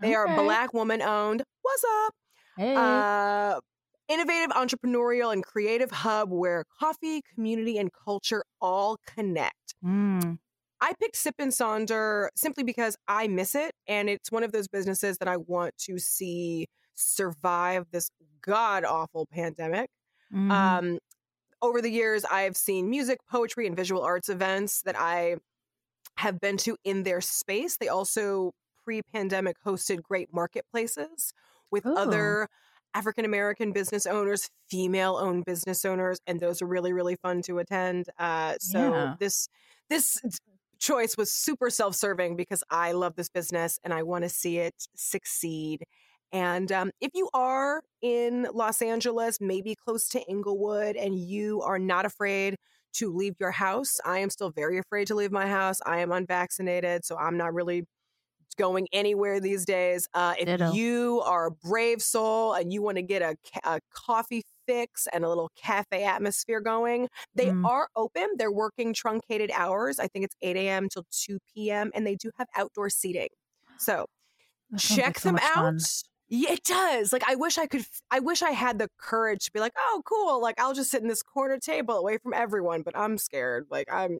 They 0.00 0.08
okay. 0.08 0.14
are 0.14 0.42
black 0.42 0.72
woman 0.72 1.02
owned. 1.02 1.42
What's 1.62 1.84
up? 2.06 2.14
Hey. 2.56 2.74
Uh, 2.76 3.60
innovative, 4.08 4.50
entrepreneurial, 4.50 5.32
and 5.32 5.44
creative 5.44 5.90
hub 5.90 6.30
where 6.30 6.64
coffee, 6.78 7.22
community, 7.34 7.78
and 7.78 7.90
culture 7.92 8.44
all 8.60 8.98
connect. 9.06 9.74
Mm. 9.84 10.38
I 10.80 10.94
picked 11.00 11.16
Sip 11.16 11.36
and 11.38 11.52
Sonder 11.52 12.28
simply 12.34 12.64
because 12.64 12.96
I 13.06 13.28
miss 13.28 13.54
it. 13.54 13.72
And 13.86 14.10
it's 14.10 14.32
one 14.32 14.42
of 14.42 14.52
those 14.52 14.68
businesses 14.68 15.18
that 15.18 15.28
I 15.28 15.36
want 15.36 15.76
to 15.86 15.98
see 15.98 16.66
survive 16.94 17.86
this 17.92 18.10
god 18.44 18.84
awful 18.84 19.26
pandemic. 19.32 19.88
Mm. 20.34 20.50
Um, 20.50 20.98
over 21.62 21.80
the 21.80 21.90
years, 21.90 22.24
I've 22.24 22.56
seen 22.56 22.90
music, 22.90 23.20
poetry, 23.30 23.66
and 23.66 23.76
visual 23.76 24.02
arts 24.02 24.28
events 24.28 24.82
that 24.82 24.98
I 24.98 25.36
have 26.16 26.40
been 26.40 26.56
to 26.58 26.76
in 26.84 27.04
their 27.04 27.20
space. 27.20 27.76
They 27.78 27.88
also 27.88 28.52
pre 28.84 29.02
pandemic 29.02 29.56
hosted 29.64 30.02
great 30.02 30.28
marketplaces 30.32 31.32
with 31.70 31.86
Ooh. 31.86 31.94
other 31.94 32.48
African 32.94 33.24
American 33.24 33.72
business 33.72 34.06
owners, 34.06 34.50
female 34.68 35.16
owned 35.16 35.44
business 35.44 35.84
owners, 35.84 36.18
and 36.26 36.40
those 36.40 36.60
are 36.60 36.66
really, 36.66 36.92
really 36.92 37.16
fun 37.16 37.40
to 37.42 37.58
attend. 37.58 38.06
Uh, 38.18 38.54
so 38.60 38.92
yeah. 38.92 39.14
this 39.18 39.48
this 39.88 40.20
choice 40.78 41.16
was 41.16 41.32
super 41.32 41.70
self 41.70 41.94
serving 41.94 42.36
because 42.36 42.62
I 42.70 42.92
love 42.92 43.14
this 43.14 43.28
business 43.28 43.78
and 43.84 43.94
I 43.94 44.02
want 44.02 44.24
to 44.24 44.28
see 44.28 44.58
it 44.58 44.74
succeed. 44.94 45.84
And 46.32 46.72
um, 46.72 46.90
if 47.00 47.10
you 47.14 47.28
are 47.34 47.82
in 48.00 48.48
Los 48.54 48.80
Angeles, 48.80 49.38
maybe 49.40 49.74
close 49.74 50.08
to 50.08 50.22
Inglewood, 50.28 50.96
and 50.96 51.18
you 51.18 51.60
are 51.62 51.78
not 51.78 52.06
afraid 52.06 52.56
to 52.94 53.14
leave 53.14 53.34
your 53.38 53.50
house, 53.50 54.00
I 54.04 54.18
am 54.18 54.30
still 54.30 54.50
very 54.50 54.78
afraid 54.78 55.06
to 55.08 55.14
leave 55.14 55.32
my 55.32 55.46
house. 55.46 55.80
I 55.84 56.00
am 56.00 56.10
unvaccinated, 56.10 57.04
so 57.04 57.16
I'm 57.16 57.36
not 57.36 57.52
really 57.52 57.84
going 58.56 58.86
anywhere 58.92 59.40
these 59.40 59.64
days. 59.64 60.08
Uh, 60.14 60.34
if 60.38 60.46
Ditto. 60.46 60.72
you 60.72 61.22
are 61.24 61.48
a 61.48 61.50
brave 61.50 62.02
soul 62.02 62.54
and 62.54 62.72
you 62.72 62.82
want 62.82 62.96
to 62.96 63.02
get 63.02 63.22
a, 63.22 63.34
a, 63.64 63.80
coffee 63.94 64.44
fix 64.66 65.08
and 65.12 65.24
a 65.24 65.28
little 65.28 65.50
cafe 65.56 66.04
atmosphere 66.04 66.60
going, 66.60 67.08
they 67.34 67.46
mm. 67.46 67.64
are 67.64 67.88
open. 67.96 68.28
They're 68.36 68.52
working 68.52 68.94
truncated 68.94 69.50
hours. 69.54 69.98
I 69.98 70.06
think 70.06 70.24
it's 70.24 70.36
8 70.42 70.56
a.m. 70.56 70.88
till 70.88 71.04
2 71.10 71.38
p.m. 71.54 71.90
and 71.94 72.06
they 72.06 72.14
do 72.14 72.30
have 72.38 72.48
outdoor 72.56 72.90
seating. 72.90 73.28
So 73.78 74.06
check 74.78 75.06
like 75.06 75.18
so 75.18 75.28
them 75.30 75.38
out. 75.42 75.54
Fun. 75.54 75.78
Yeah, 76.34 76.52
it 76.52 76.64
does. 76.64 77.12
Like 77.12 77.24
I 77.28 77.34
wish 77.34 77.58
I 77.58 77.66
could 77.66 77.84
I 78.10 78.20
wish 78.20 78.40
I 78.40 78.52
had 78.52 78.78
the 78.78 78.88
courage 78.96 79.44
to 79.44 79.52
be 79.52 79.60
like, 79.60 79.74
"Oh, 79.76 80.02
cool. 80.06 80.40
Like 80.40 80.58
I'll 80.58 80.72
just 80.72 80.90
sit 80.90 81.02
in 81.02 81.08
this 81.08 81.22
corner 81.22 81.58
table 81.58 81.94
away 81.94 82.16
from 82.16 82.32
everyone." 82.32 82.80
But 82.80 82.96
I'm 82.96 83.18
scared. 83.18 83.66
Like 83.70 83.92
I'm 83.92 84.18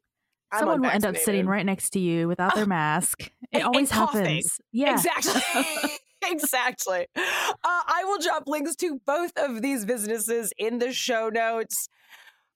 I'm 0.52 0.58
Someone 0.58 0.82
will 0.82 0.90
end 0.90 1.06
up 1.06 1.16
sitting 1.16 1.46
right 1.46 1.64
next 1.64 1.90
to 1.94 1.98
you 1.98 2.28
without 2.28 2.54
their 2.54 2.66
mask. 2.66 3.22
It 3.22 3.30
and, 3.52 3.62
always 3.62 3.90
and 3.90 3.98
happens. 3.98 4.60
Yeah. 4.72 4.92
Exactly. 4.92 5.40
exactly. 6.30 7.06
Uh, 7.16 7.22
I 7.64 8.02
will 8.04 8.18
drop 8.18 8.44
links 8.46 8.76
to 8.76 9.00
both 9.06 9.32
of 9.38 9.62
these 9.62 9.86
businesses 9.86 10.52
in 10.58 10.80
the 10.80 10.92
show 10.92 11.30
notes. 11.30 11.88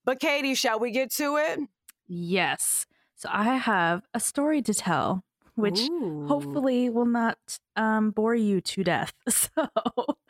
But 0.05 0.21
Kaytie, 0.21 0.57
shall 0.57 0.79
we 0.79 0.91
get 0.91 1.11
to 1.13 1.37
it? 1.39 1.61
Yes. 2.07 2.87
So 3.15 3.31
I 3.33 3.57
have 3.57 4.03
a 4.13 4.21
story 4.21 4.61
to 4.63 4.75
tell 4.75 5.25
which 5.57 5.81
Ooh. 5.81 6.27
hopefully 6.29 6.89
will 6.91 7.07
not 7.07 7.39
um, 7.75 8.11
bore 8.11 8.35
you 8.35 8.61
to 8.61 8.85
death. 8.85 9.13
So 9.29 9.69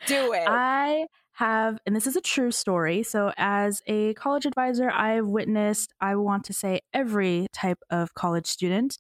do 0.06 0.32
it. 0.32 0.44
I 0.46 1.06
have, 1.32 1.78
and 1.84 1.94
this 1.94 2.06
is 2.06 2.16
a 2.16 2.20
true 2.20 2.50
story. 2.50 3.02
So, 3.02 3.32
as 3.36 3.82
a 3.86 4.14
college 4.14 4.46
advisor, 4.46 4.90
I've 4.90 5.26
witnessed, 5.26 5.92
I 6.00 6.16
want 6.16 6.44
to 6.44 6.52
say, 6.52 6.80
every 6.94 7.48
type 7.52 7.78
of 7.90 8.14
college 8.14 8.46
student. 8.46 8.98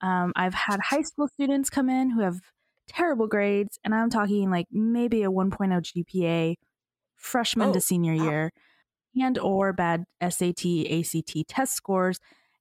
Um, 0.00 0.32
I've 0.36 0.54
had 0.54 0.80
high 0.80 1.02
school 1.02 1.28
students 1.28 1.70
come 1.70 1.88
in 1.88 2.10
who 2.10 2.20
have 2.20 2.40
terrible 2.86 3.26
grades, 3.26 3.78
and 3.84 3.94
I'm 3.94 4.10
talking 4.10 4.50
like 4.50 4.66
maybe 4.70 5.22
a 5.22 5.30
1.0 5.30 5.50
GPA 5.80 6.56
freshman 7.16 7.70
Oh, 7.70 7.72
to 7.72 7.80
senior 7.80 8.12
year 8.12 8.52
and 9.16 9.38
or 9.38 9.72
bad 9.72 10.04
SAT, 10.20 10.64
ACT 10.90 11.48
test 11.48 11.74
scores, 11.74 12.18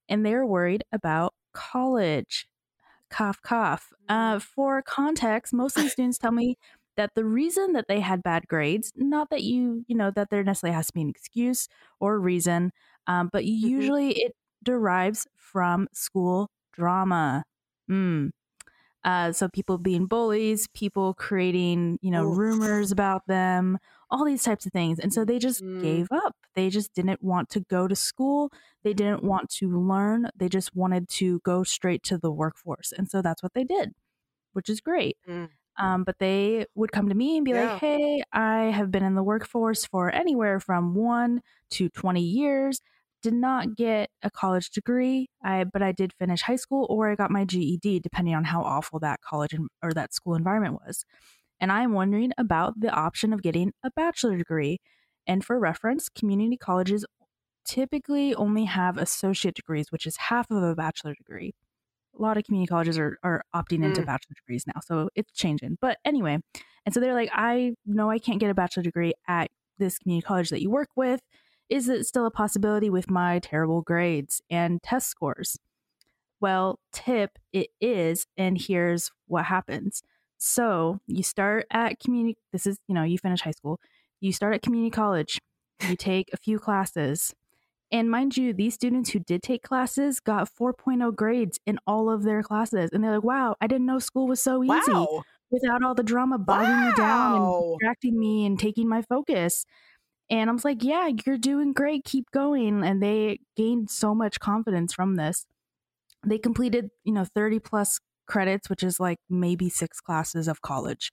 and 0.07 0.25
they're 0.25 0.45
worried 0.45 0.83
about 0.91 1.33
college. 1.53 2.47
Cough, 3.13 3.43
cough. 3.43 3.93
Uh, 4.09 4.39
for 4.39 4.81
context, 4.81 5.53
most 5.53 5.77
of 5.77 5.83
the 5.83 5.89
students 5.91 6.17
tell 6.17 6.31
me 6.31 6.57
that 6.97 7.11
the 7.13 7.23
reason 7.23 7.73
that 7.73 7.85
they 7.87 7.99
had 7.99 8.23
bad 8.23 8.47
grades, 8.47 8.91
not 8.95 9.29
that 9.29 9.43
you, 9.43 9.85
you 9.87 9.95
know, 9.95 10.09
that 10.09 10.31
there 10.31 10.43
necessarily 10.43 10.75
has 10.75 10.87
to 10.87 10.93
be 10.93 11.01
an 11.01 11.09
excuse 11.09 11.67
or 11.99 12.19
reason, 12.19 12.71
um, 13.05 13.29
but 13.31 13.45
usually 13.45 14.13
it 14.13 14.35
derives 14.63 15.27
from 15.35 15.87
school 15.93 16.49
drama. 16.71 17.43
Mm. 17.87 18.31
Uh, 19.03 19.31
so 19.31 19.47
people 19.47 19.77
being 19.77 20.07
bullies, 20.07 20.67
people 20.73 21.13
creating, 21.13 21.99
you 22.01 22.09
know, 22.09 22.31
Oof. 22.31 22.37
rumors 22.37 22.91
about 22.91 23.27
them, 23.27 23.77
all 24.13 24.25
these 24.25 24.43
types 24.43 24.65
of 24.67 24.71
things. 24.73 24.99
And 24.99 25.13
so 25.13 25.25
they 25.25 25.39
just 25.39 25.63
Mm. 25.63 25.81
gave 25.81 26.07
up. 26.11 26.35
They 26.55 26.69
just 26.69 26.93
didn't 26.93 27.23
want 27.23 27.49
to 27.51 27.61
go 27.61 27.87
to 27.89 27.95
school. 27.95 28.51
They 28.83 28.93
didn't 28.93 29.23
want 29.23 29.49
to 29.59 29.69
learn. 29.81 30.29
They 30.35 30.49
just 30.49 30.75
wanted 30.75 31.09
to 31.21 31.39
go 31.41 31.63
straight 31.63 32.03
to 32.05 32.17
the 32.19 32.31
workforce. 32.31 32.93
And 32.93 33.09
so 33.09 33.21
that's 33.23 33.43
what 33.43 33.53
they 33.55 33.65
did, 33.65 33.93
which 34.53 34.69
is 34.69 34.81
great. 34.81 35.17
Mm. 35.27 35.49
Um, 35.77 36.03
but 36.03 36.19
they 36.19 36.67
would 36.75 36.91
come 36.91 37.09
to 37.09 37.15
me 37.15 37.37
and 37.37 37.45
be 37.45 37.53
Yeah. 37.53 37.61
like, 37.63 37.79
hey, 37.79 38.23
I 38.31 38.65
have 38.65 38.91
been 38.91 39.03
in 39.03 39.15
the 39.15 39.23
workforce 39.23 39.85
for 39.85 40.11
anywhere 40.11 40.59
from 40.59 40.95
one 40.95 41.41
to 41.71 41.89
20 41.89 42.21
years. 42.23 42.81
Did 43.23 43.33
not 43.35 43.75
get 43.75 44.09
a 44.21 44.29
college 44.29 44.69
degree, 44.71 45.29
I, 45.43 45.63
but 45.63 45.81
I 45.81 45.91
did 45.93 46.13
finish 46.13 46.41
high 46.43 46.57
school 46.57 46.85
or 46.89 47.09
I 47.09 47.15
got 47.15 47.31
my 47.31 47.45
GED, 47.45 47.99
depending 48.01 48.35
on 48.35 48.43
how 48.45 48.61
awful 48.63 48.99
that 48.99 49.21
college 49.21 49.55
or 49.81 49.93
that 49.93 50.13
school 50.13 50.35
environment 50.35 50.75
was. 50.85 51.05
And 51.63 51.71
I'm 51.71 51.93
wondering 51.93 52.33
about 52.37 52.81
the 52.81 52.91
option 52.91 53.31
of 53.31 53.41
getting 53.41 53.71
a 53.85 53.91
bachelor 53.91 54.35
degree. 54.35 54.81
And 55.25 55.45
for 55.45 55.57
reference, 55.57 56.09
community 56.09 56.57
colleges 56.57 57.05
typically 57.63 58.35
only 58.35 58.65
have 58.65 58.97
associate 58.97 59.55
degrees, 59.55 59.89
which 59.89 60.05
is 60.05 60.17
half 60.17 60.51
of 60.51 60.61
a 60.61 60.75
bachelor 60.75 61.13
degree. 61.15 61.53
A 62.19 62.21
lot 62.21 62.35
of 62.35 62.43
community 62.43 62.67
colleges 62.67 62.97
are, 62.99 63.17
are 63.23 63.45
opting 63.55 63.81
into 63.85 64.01
Mm. 64.01 64.07
bachelor 64.07 64.35
degrees 64.35 64.67
now. 64.67 64.81
So 64.83 65.07
it's 65.15 65.31
changing. 65.31 65.77
But 65.79 65.99
anyway, 66.03 66.39
and 66.85 66.93
so 66.93 66.99
they're 66.99 67.13
like, 67.13 67.29
I 67.31 67.75
know 67.85 68.09
I 68.09 68.19
can't 68.19 68.41
get 68.41 68.49
a 68.49 68.53
bachelor 68.53 68.83
degree 68.83 69.13
at 69.29 69.49
this 69.77 69.97
community 69.97 70.25
college 70.25 70.49
that 70.49 70.61
you 70.61 70.69
work 70.69 70.89
with. 70.97 71.21
Is 71.69 71.87
it 71.87 72.05
still 72.05 72.25
a 72.25 72.31
possibility 72.31 72.89
with 72.89 73.09
my 73.09 73.39
terrible 73.39 73.83
grades 73.83 74.41
and 74.49 74.83
test 74.83 75.07
scores? 75.07 75.57
Well, 76.41 76.81
tip, 76.91 77.39
it 77.53 77.69
is. 77.79 78.27
And 78.35 78.59
here's 78.59 79.11
what 79.27 79.45
happens. 79.45 80.03
So 80.43 80.99
you 81.07 81.23
start 81.23 81.65
at 81.71 81.99
community, 81.99 82.37
this 82.51 82.67
is, 82.67 82.79
you 82.87 82.95
know, 82.95 83.03
you 83.03 83.17
finish 83.17 83.41
high 83.41 83.51
school, 83.51 83.79
you 84.19 84.33
start 84.33 84.53
at 84.55 84.61
community 84.61 84.91
college, 84.91 85.39
you 85.87 85.95
take 85.95 86.29
a 86.33 86.37
few 86.37 86.59
classes. 86.59 87.33
And 87.91 88.09
mind 88.11 88.37
you, 88.37 88.53
these 88.53 88.73
students 88.75 89.11
who 89.11 89.19
did 89.19 89.43
take 89.43 89.63
classes 89.63 90.19
got 90.19 90.49
4.0 90.49 91.15
grades 91.15 91.59
in 91.65 91.79
all 91.87 92.09
of 92.09 92.23
their 92.23 92.43
classes. 92.43 92.89
And 92.93 93.03
they're 93.03 93.13
like, 93.15 93.23
wow, 93.23 93.55
I 93.61 93.67
didn't 93.67 93.85
know 93.87 93.99
school 93.99 94.27
was 94.27 94.41
so 94.41 94.63
easy 94.63 95.09
Wow. 95.09 95.23
without 95.51 95.83
all 95.83 95.95
the 95.95 96.03
drama 96.03 96.37
bogging 96.39 96.81
me 96.81 96.91
down 96.91 97.33
and 97.35 97.53
Wow. 97.53 97.79
distracting 97.79 98.19
me 98.19 98.45
and 98.45 98.59
taking 98.59 98.89
my 98.89 99.01
focus. 99.03 99.65
And 100.29 100.49
I 100.49 100.53
was 100.53 100.65
like, 100.65 100.83
yeah, 100.83 101.09
you're 101.25 101.37
doing 101.37 101.73
great. 101.73 102.05
Keep 102.05 102.31
going. 102.31 102.83
And 102.83 103.01
they 103.03 103.39
gained 103.57 103.89
so 103.91 104.15
much 104.15 104.39
confidence 104.39 104.93
from 104.93 105.15
this. 105.15 105.45
They 106.25 106.37
completed, 106.39 106.89
you 107.03 107.13
know, 107.13 107.25
30 107.25 107.59
plus 107.59 107.99
credits, 108.25 108.69
which 108.69 108.83
is 108.83 108.99
like 108.99 109.19
maybe 109.29 109.69
six 109.69 109.99
classes 110.01 110.47
of 110.47 110.61
college. 110.61 111.11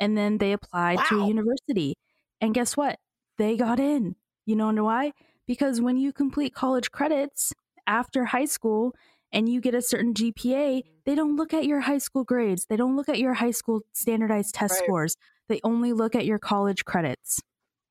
And 0.00 0.16
then 0.16 0.38
they 0.38 0.52
applied 0.52 0.98
to 1.08 1.20
a 1.20 1.26
university. 1.26 1.94
And 2.40 2.54
guess 2.54 2.76
what? 2.76 2.98
They 3.38 3.56
got 3.56 3.78
in. 3.78 4.16
You 4.46 4.56
know 4.56 4.72
why? 4.84 5.12
Because 5.46 5.80
when 5.80 5.96
you 5.96 6.12
complete 6.12 6.54
college 6.54 6.90
credits 6.90 7.52
after 7.86 8.24
high 8.26 8.44
school 8.46 8.94
and 9.32 9.48
you 9.48 9.60
get 9.60 9.74
a 9.74 9.82
certain 9.82 10.14
GPA, 10.14 10.82
they 11.04 11.14
don't 11.14 11.36
look 11.36 11.54
at 11.54 11.64
your 11.64 11.80
high 11.80 11.98
school 11.98 12.24
grades. 12.24 12.66
They 12.66 12.76
don't 12.76 12.96
look 12.96 13.08
at 13.08 13.18
your 13.18 13.34
high 13.34 13.50
school 13.52 13.82
standardized 13.92 14.54
test 14.54 14.72
Right. 14.72 14.84
scores. 14.84 15.16
They 15.48 15.60
only 15.64 15.92
look 15.92 16.14
at 16.14 16.26
your 16.26 16.38
college 16.38 16.84
credits. 16.84 17.40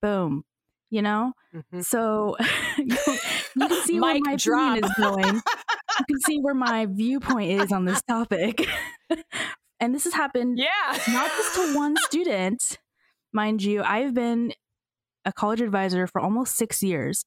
Boom. 0.01 0.43
You 0.89 1.01
know? 1.01 1.33
Mhm. 1.53 1.83
So 1.85 2.35
you, 2.77 2.97
you 3.55 3.67
can 3.67 3.81
see 3.85 3.99
where 3.99 4.17
my 4.19 4.35
drop. 4.35 4.77
opinion 4.77 4.85
is 4.85 4.91
going. 4.99 5.41
you 5.99 6.05
can 6.05 6.19
see 6.21 6.37
where 6.39 6.53
my 6.53 6.85
viewpoint 6.87 7.61
is 7.61 7.71
on 7.71 7.85
this 7.85 8.01
topic. 8.03 8.67
and 9.79 9.93
this 9.95 10.03
has 10.05 10.13
happened 10.13 10.57
Yeah. 10.59 10.97
not 11.13 11.27
just 11.29 11.55
to 11.55 11.75
one 11.75 11.95
student, 11.97 12.79
mind 13.33 13.63
you. 13.63 13.83
I've 13.83 14.13
been 14.13 14.53
a 15.25 15.31
college 15.31 15.61
advisor 15.61 16.07
for 16.07 16.19
almost 16.21 16.55
six 16.55 16.81
years, 16.81 17.25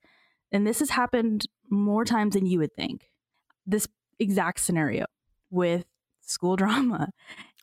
and 0.52 0.66
this 0.66 0.78
has 0.80 0.90
happened 0.90 1.46
more 1.70 2.04
times 2.04 2.34
than 2.34 2.46
you 2.46 2.58
would 2.58 2.74
think. 2.74 3.10
This 3.66 3.86
exact 4.18 4.60
scenario 4.60 5.06
with 5.50 5.84
school 6.20 6.56
drama. 6.56 7.10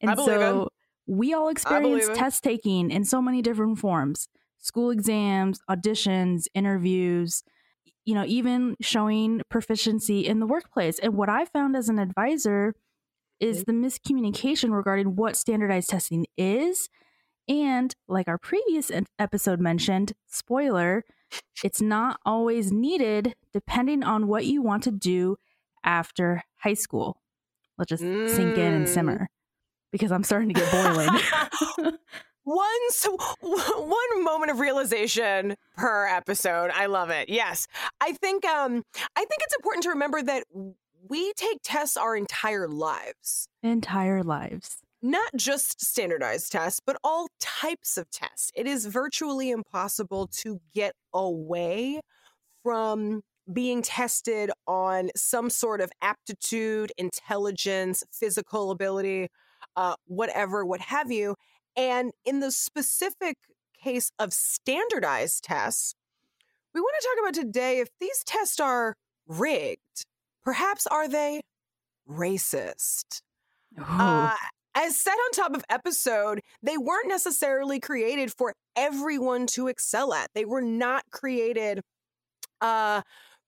And 0.02 0.12
I 0.12 0.16
believe 0.16 0.36
it. 0.36 0.40
so 0.40 0.70
we 1.08 1.34
all 1.34 1.50
experience 1.50 2.08
test 2.14 2.44
taking 2.44 2.90
in 2.92 3.04
so 3.06 3.22
many 3.22 3.42
different 3.42 3.80
forms 3.80 4.28
school 4.58 4.92
exams, 4.92 5.60
auditions, 5.70 6.46
interviews, 6.54 7.44
you 8.06 8.16
know, 8.16 8.24
even 8.26 8.76
showing 8.82 9.42
proficiency 9.50 10.26
in 10.26 10.40
the 10.40 10.46
workplace. 10.48 11.00
And 11.00 11.16
what 11.16 11.30
I 11.30 11.46
found 11.46 11.76
as 11.76 11.90
an 11.90 12.00
advisor 12.00 12.74
is 13.40 13.64
the 13.66 13.72
miscommunication 13.74 14.72
regarding 14.72 15.16
what 15.16 15.36
standardized 15.36 15.90
testing 15.90 16.26
is. 16.38 16.90
And 17.48 17.94
like 18.08 18.28
our 18.28 18.38
previous 18.38 18.92
episode 19.20 19.60
mentioned, 19.60 20.14
spoiler, 20.28 21.04
it's 21.64 21.82
not 21.82 22.20
always 22.26 22.72
needed 22.72 23.36
depending 23.54 24.04
on 24.04 24.28
what 24.28 24.46
you 24.46 24.62
want 24.62 24.84
to 24.84 24.92
do 24.92 25.38
after 25.84 26.44
high 26.58 26.76
school. 26.76 27.22
Let's 27.78 27.90
just 27.90 28.06
sink 28.26 28.58
in 28.58 28.74
and 28.74 28.86
Mm. 28.86 28.90
simmer 28.90 29.30
because 29.92 30.12
I'm 30.12 30.24
starting 30.24 30.50
to 30.50 30.54
get 30.56 30.72
boiling. 30.72 31.98
one 32.44 32.90
so 32.90 33.18
one 33.42 34.24
moment 34.24 34.52
of 34.52 34.60
realization 34.60 35.56
per 35.78 36.08
episode. 36.08 36.72
I 36.74 36.88
love 36.88 37.10
it. 37.10 37.30
Yes. 37.30 37.68
I 38.00 38.14
think 38.14 38.46
um 38.46 38.84
I 39.16 39.20
think 39.20 39.42
it's 39.42 39.56
important 39.56 39.84
to 39.84 39.90
remember 39.90 40.22
that 40.22 40.44
we 41.10 41.34
take 41.34 41.60
tests 41.64 41.98
our 41.98 42.16
entire 42.16 42.68
lives. 42.68 43.48
Entire 43.64 44.24
lives. 44.24 44.78
Not 45.02 45.32
just 45.36 45.84
standardized 45.84 46.52
tests, 46.52 46.80
but 46.86 46.98
all 47.04 47.28
types 47.40 47.98
of 47.98 48.10
tests. 48.12 48.52
It 48.56 48.68
is 48.68 48.86
virtually 48.86 49.50
impossible 49.50 50.28
to 50.42 50.60
get 50.74 50.94
away 51.12 52.02
from 52.64 53.22
being 53.52 53.82
tested 53.82 54.52
on 54.68 55.10
some 55.16 55.50
sort 55.50 55.82
of 55.82 55.92
aptitude, 56.02 56.92
intelligence, 56.98 58.04
physical 58.12 58.70
ability, 58.70 59.30
uh, 59.76 59.96
whatever, 60.06 60.64
what 60.66 60.82
have 60.82 61.12
you. 61.12 61.36
And 61.76 62.12
in 62.26 62.40
the 62.40 62.52
specific 62.52 63.38
case 63.84 64.12
of 64.20 64.34
standardized 64.34 65.44
tests, 65.44 65.96
we 66.74 66.82
want 66.82 66.96
to 67.00 67.08
talk 67.08 67.30
about 67.30 67.46
today 67.46 67.80
if 67.80 67.90
these 68.00 68.24
tests 68.26 68.60
are 68.60 68.96
rigged. 69.28 70.06
Perhaps 70.44 70.88
are 70.88 71.08
they 71.08 71.42
racist? 72.10 73.22
Uh, 73.78 74.36
as 74.76 75.00
said 75.00 75.12
on 75.14 75.32
top 75.34 75.54
of 75.56 75.64
episode, 75.70 76.42
they 76.62 76.78
weren't 76.78 77.08
necessarily 77.08 77.80
created 77.80 78.32
for 78.32 78.54
everyone 78.76 79.48
to 79.48 79.68
excel 79.68 80.14
at. 80.14 80.30
They 80.34 80.46
were 80.46 80.62
not 80.62 81.04
created 81.12 81.82
uh, 82.62 83.02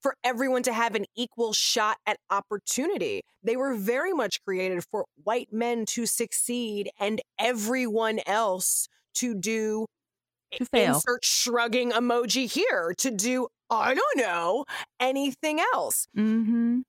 for 0.03 0.15
everyone 0.23 0.63
to 0.63 0.73
have 0.73 0.95
an 0.95 1.05
equal 1.15 1.53
shot 1.53 1.97
at 2.05 2.17
opportunity. 2.29 3.21
They 3.43 3.55
were 3.57 3.75
very 3.75 4.13
much 4.13 4.43
created 4.43 4.83
for 4.91 5.05
white 5.23 5.51
men 5.51 5.85
to 5.87 6.05
succeed 6.05 6.91
and 6.99 7.21
everyone 7.39 8.19
else 8.27 8.87
to 9.15 9.33
do 9.33 9.87
To 10.59 10.65
fail. 10.65 11.05
insert 11.07 11.23
shrugging 11.25 11.91
emoji 11.91 12.51
here 12.51 12.93
to 12.99 13.11
do 13.11 13.47
I 13.69 13.95
don't 13.95 14.17
know 14.17 14.65
anything 14.99 15.59
else. 15.73 16.07
mm-hmm. 16.15 16.81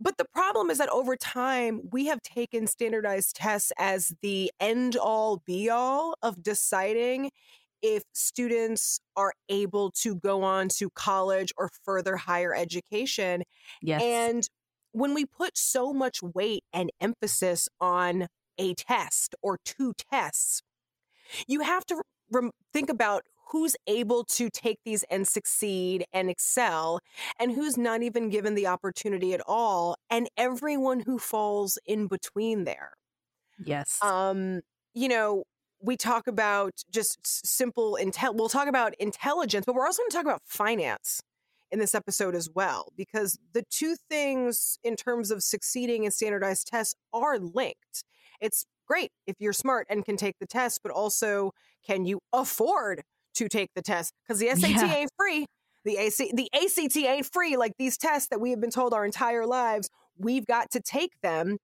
But 0.00 0.18
the 0.18 0.26
problem 0.34 0.70
is 0.70 0.78
that 0.78 0.88
over 0.88 1.14
time, 1.16 1.80
we 1.92 2.06
have 2.06 2.20
taken 2.22 2.66
standardized 2.66 3.36
tests 3.36 3.72
as 3.78 4.12
the 4.22 4.50
end 4.58 4.96
all 4.96 5.42
be 5.46 5.70
all 5.70 6.16
of 6.22 6.42
deciding 6.42 7.30
if 7.82 8.04
students 8.12 9.00
are 9.16 9.32
able 9.48 9.90
to 9.90 10.14
go 10.14 10.42
on 10.42 10.68
to 10.68 10.90
college 10.90 11.52
or 11.56 11.70
further 11.84 12.16
higher 12.16 12.54
education. 12.54 13.42
Yes. 13.80 14.02
And 14.02 14.48
when 14.92 15.14
we 15.14 15.24
put 15.24 15.56
so 15.56 15.92
much 15.92 16.22
weight 16.22 16.64
and 16.72 16.90
emphasis 17.00 17.68
on 17.80 18.26
a 18.58 18.74
test 18.74 19.34
or 19.42 19.58
two 19.64 19.94
tests, 20.10 20.62
you 21.46 21.60
have 21.60 21.84
to 21.86 22.02
rem- 22.30 22.52
think 22.72 22.90
about 22.90 23.22
who's 23.50 23.76
able 23.86 24.24
to 24.24 24.48
take 24.48 24.78
these 24.84 25.02
and 25.10 25.28
succeed 25.28 26.04
and 26.12 26.30
excel 26.30 27.00
and 27.38 27.52
who's 27.52 27.76
not 27.76 28.02
even 28.02 28.30
given 28.30 28.54
the 28.54 28.66
opportunity 28.66 29.34
at 29.34 29.42
all 29.46 29.96
and 30.08 30.28
everyone 30.38 31.00
who 31.00 31.18
falls 31.18 31.78
in 31.84 32.06
between 32.06 32.64
there 32.64 32.92
Yes. 33.64 33.98
Um, 34.02 34.60
you 34.94 35.08
know, 35.08 35.44
we 35.82 35.96
talk 35.96 36.26
about 36.28 36.72
just 36.90 37.18
simple 37.46 37.98
intel. 38.00 38.34
We'll 38.34 38.48
talk 38.48 38.68
about 38.68 38.94
intelligence, 39.00 39.66
but 39.66 39.74
we're 39.74 39.86
also 39.86 40.02
going 40.02 40.10
to 40.10 40.16
talk 40.16 40.24
about 40.24 40.42
finance 40.46 41.20
in 41.70 41.78
this 41.78 41.94
episode 41.94 42.34
as 42.34 42.48
well, 42.54 42.92
because 42.96 43.38
the 43.52 43.64
two 43.70 43.96
things 44.08 44.78
in 44.84 44.94
terms 44.94 45.30
of 45.30 45.42
succeeding 45.42 46.04
in 46.04 46.10
standardized 46.10 46.68
tests 46.68 46.94
are 47.12 47.38
linked. 47.38 48.04
It's 48.40 48.64
great 48.86 49.10
if 49.26 49.36
you're 49.38 49.52
smart 49.52 49.86
and 49.88 50.04
can 50.04 50.16
take 50.16 50.38
the 50.38 50.46
test, 50.46 50.80
but 50.82 50.92
also 50.92 51.52
can 51.84 52.04
you 52.04 52.20
afford 52.32 53.02
to 53.34 53.48
take 53.48 53.70
the 53.74 53.82
test? 53.82 54.12
Because 54.22 54.38
the 54.38 54.48
SAT 54.48 54.70
yeah. 54.70 54.94
ain't 54.94 55.10
free. 55.18 55.46
The 55.84 55.96
AC, 55.96 56.30
the 56.34 56.48
ACT 56.54 56.96
ain't 56.96 57.26
free. 57.26 57.56
Like 57.56 57.72
these 57.78 57.96
tests 57.96 58.28
that 58.28 58.40
we 58.40 58.50
have 58.50 58.60
been 58.60 58.70
told 58.70 58.92
our 58.92 59.04
entire 59.04 59.46
lives, 59.46 59.88
we've 60.16 60.46
got 60.46 60.70
to 60.72 60.80
take 60.80 61.12
them. 61.22 61.56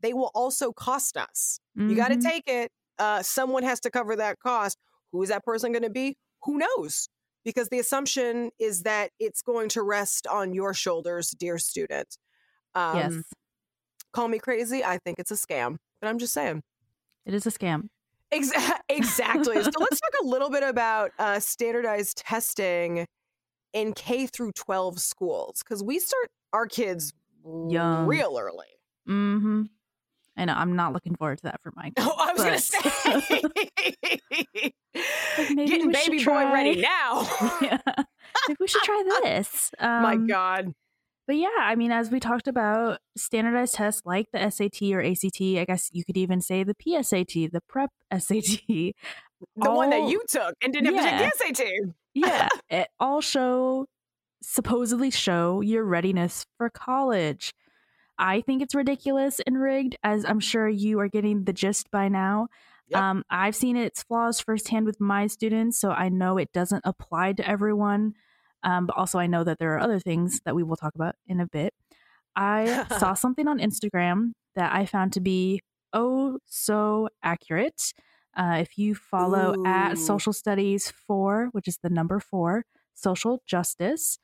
They 0.00 0.12
will 0.12 0.30
also 0.34 0.72
cost 0.72 1.16
us. 1.16 1.58
Mm-hmm. 1.76 1.90
You 1.90 1.96
got 1.96 2.08
to 2.08 2.20
take 2.20 2.44
it. 2.46 2.70
Uh, 2.98 3.22
someone 3.22 3.62
has 3.62 3.80
to 3.80 3.90
cover 3.90 4.16
that 4.16 4.38
cost. 4.38 4.78
Who 5.12 5.22
is 5.22 5.28
that 5.28 5.44
person 5.44 5.72
going 5.72 5.82
to 5.82 5.90
be? 5.90 6.16
Who 6.42 6.58
knows? 6.58 7.08
Because 7.44 7.68
the 7.68 7.78
assumption 7.78 8.50
is 8.58 8.82
that 8.82 9.10
it's 9.20 9.42
going 9.42 9.68
to 9.70 9.82
rest 9.82 10.26
on 10.26 10.54
your 10.54 10.74
shoulders, 10.74 11.30
dear 11.30 11.58
student. 11.58 12.16
Um, 12.74 12.96
yes. 12.96 13.14
Call 14.12 14.28
me 14.28 14.38
crazy. 14.38 14.84
I 14.84 14.98
think 14.98 15.18
it's 15.18 15.30
a 15.30 15.34
scam, 15.34 15.76
but 16.00 16.08
I'm 16.08 16.18
just 16.18 16.32
saying. 16.32 16.62
It 17.26 17.34
is 17.34 17.46
a 17.46 17.50
scam. 17.50 17.88
Exa- 18.32 18.78
exactly. 18.88 19.62
so 19.62 19.70
let's 19.78 20.00
talk 20.00 20.12
a 20.22 20.26
little 20.26 20.50
bit 20.50 20.62
about 20.62 21.10
uh, 21.18 21.40
standardized 21.40 22.18
testing 22.18 23.06
in 23.72 23.92
K 23.92 24.26
through 24.26 24.52
12 24.52 25.00
schools 25.00 25.62
because 25.62 25.82
we 25.82 25.98
start 25.98 26.30
our 26.52 26.66
kids 26.66 27.12
Young. 27.44 28.06
real 28.06 28.38
early. 28.40 28.66
Mm-hmm. 29.08 29.62
I 30.36 30.46
know. 30.46 30.54
I'm 30.54 30.74
not 30.74 30.92
looking 30.92 31.14
forward 31.14 31.38
to 31.38 31.44
that 31.44 31.60
for 31.62 31.72
my 31.76 31.90
kids. 31.90 31.94
Oh, 31.98 32.16
I 32.18 32.32
was 32.32 32.72
but... 32.72 32.92
gonna 33.04 33.20
say, 33.24 33.40
like 33.42 34.74
getting 35.68 35.92
baby 35.92 36.24
boy 36.24 36.52
ready 36.52 36.80
now. 36.80 37.28
yeah. 37.62 37.78
Maybe 38.48 38.56
we 38.60 38.66
should 38.66 38.82
try 38.82 39.20
this. 39.22 39.70
Um, 39.78 40.02
my 40.02 40.16
God. 40.16 40.74
But 41.26 41.36
yeah, 41.36 41.48
I 41.58 41.74
mean, 41.74 41.90
as 41.90 42.10
we 42.10 42.20
talked 42.20 42.48
about, 42.48 42.98
standardized 43.16 43.74
tests 43.74 44.02
like 44.04 44.26
the 44.32 44.50
SAT 44.50 44.82
or 44.92 45.02
ACT, 45.02 45.40
I 45.40 45.64
guess 45.66 45.88
you 45.92 46.04
could 46.04 46.16
even 46.16 46.40
say 46.40 46.64
the 46.64 46.74
PSAT, 46.74 47.50
the 47.50 47.62
Prep 47.68 47.90
SAT. 48.12 48.60
The 48.68 48.94
all, 49.62 49.76
one 49.76 49.90
that 49.90 50.08
you 50.08 50.22
took 50.28 50.54
and 50.62 50.72
didn't 50.72 50.94
yeah, 50.94 51.02
have 51.02 51.32
to 51.32 51.44
take 51.44 51.56
the 51.56 51.64
SAT. 51.64 51.94
yeah, 52.14 52.48
it 52.68 52.88
all 53.00 53.20
show, 53.20 53.86
supposedly 54.42 55.10
show 55.10 55.60
your 55.60 55.84
readiness 55.84 56.44
for 56.58 56.70
college. 56.70 57.52
I 58.18 58.40
think 58.42 58.62
it's 58.62 58.74
ridiculous 58.74 59.40
and 59.46 59.60
rigged, 59.60 59.96
as 60.02 60.24
I'm 60.24 60.40
sure 60.40 60.68
you 60.68 61.00
are 61.00 61.08
getting 61.08 61.44
the 61.44 61.52
gist 61.52 61.90
by 61.90 62.08
now. 62.08 62.48
Yep. 62.88 63.00
Um, 63.00 63.24
I've 63.30 63.56
seen 63.56 63.76
its 63.76 64.02
flaws 64.02 64.40
firsthand 64.40 64.86
with 64.86 65.00
my 65.00 65.26
students, 65.26 65.78
so 65.78 65.90
I 65.90 66.10
know 66.10 66.38
it 66.38 66.52
doesn't 66.52 66.82
apply 66.84 67.32
to 67.34 67.48
everyone. 67.48 68.14
Um, 68.62 68.86
but 68.86 68.96
also, 68.96 69.18
I 69.18 69.26
know 69.26 69.44
that 69.44 69.58
there 69.58 69.74
are 69.74 69.80
other 69.80 69.98
things 69.98 70.40
that 70.44 70.54
we 70.54 70.62
will 70.62 70.76
talk 70.76 70.94
about 70.94 71.14
in 71.26 71.40
a 71.40 71.46
bit. 71.46 71.74
I 72.36 72.86
saw 72.98 73.14
something 73.14 73.48
on 73.48 73.58
Instagram 73.58 74.32
that 74.54 74.74
I 74.74 74.86
found 74.86 75.12
to 75.14 75.20
be 75.20 75.60
oh 75.92 76.38
so 76.46 77.08
accurate. 77.22 77.92
Uh, 78.36 78.58
if 78.60 78.76
you 78.76 78.94
follow 78.94 79.54
Ooh. 79.56 79.66
at 79.66 79.96
social 79.96 80.32
studies 80.32 80.90
four, 80.90 81.48
which 81.52 81.68
is 81.68 81.78
the 81.82 81.90
number 81.90 82.18
four, 82.18 82.64
social 82.94 83.42
justice, 83.46 84.18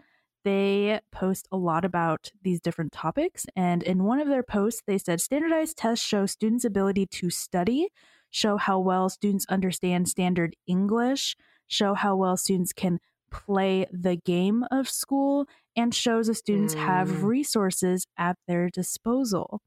they 0.44 1.00
post 1.12 1.48
a 1.52 1.56
lot 1.56 1.84
about 1.84 2.30
these 2.42 2.60
different 2.60 2.92
topics. 2.92 3.46
And 3.54 3.82
in 3.82 4.04
one 4.04 4.20
of 4.20 4.28
their 4.28 4.42
posts, 4.42 4.82
they 4.86 4.98
said 4.98 5.20
standardized 5.20 5.76
tests 5.76 6.04
show 6.04 6.26
students' 6.26 6.64
ability 6.64 7.06
to 7.06 7.30
study, 7.30 7.88
show 8.30 8.56
how 8.56 8.78
well 8.78 9.08
students 9.08 9.46
understand 9.48 10.08
standard 10.08 10.56
English, 10.66 11.36
show 11.66 11.94
how 11.94 12.16
well 12.16 12.36
students 12.36 12.72
can 12.72 13.00
play 13.30 13.86
the 13.92 14.16
game 14.16 14.64
of 14.70 14.88
school 14.88 15.46
and 15.76 15.94
shows 15.94 16.28
if 16.28 16.36
students 16.36 16.74
mm. 16.74 16.78
have 16.78 17.22
resources 17.22 18.06
at 18.18 18.36
their 18.48 18.68
disposal. 18.68 19.60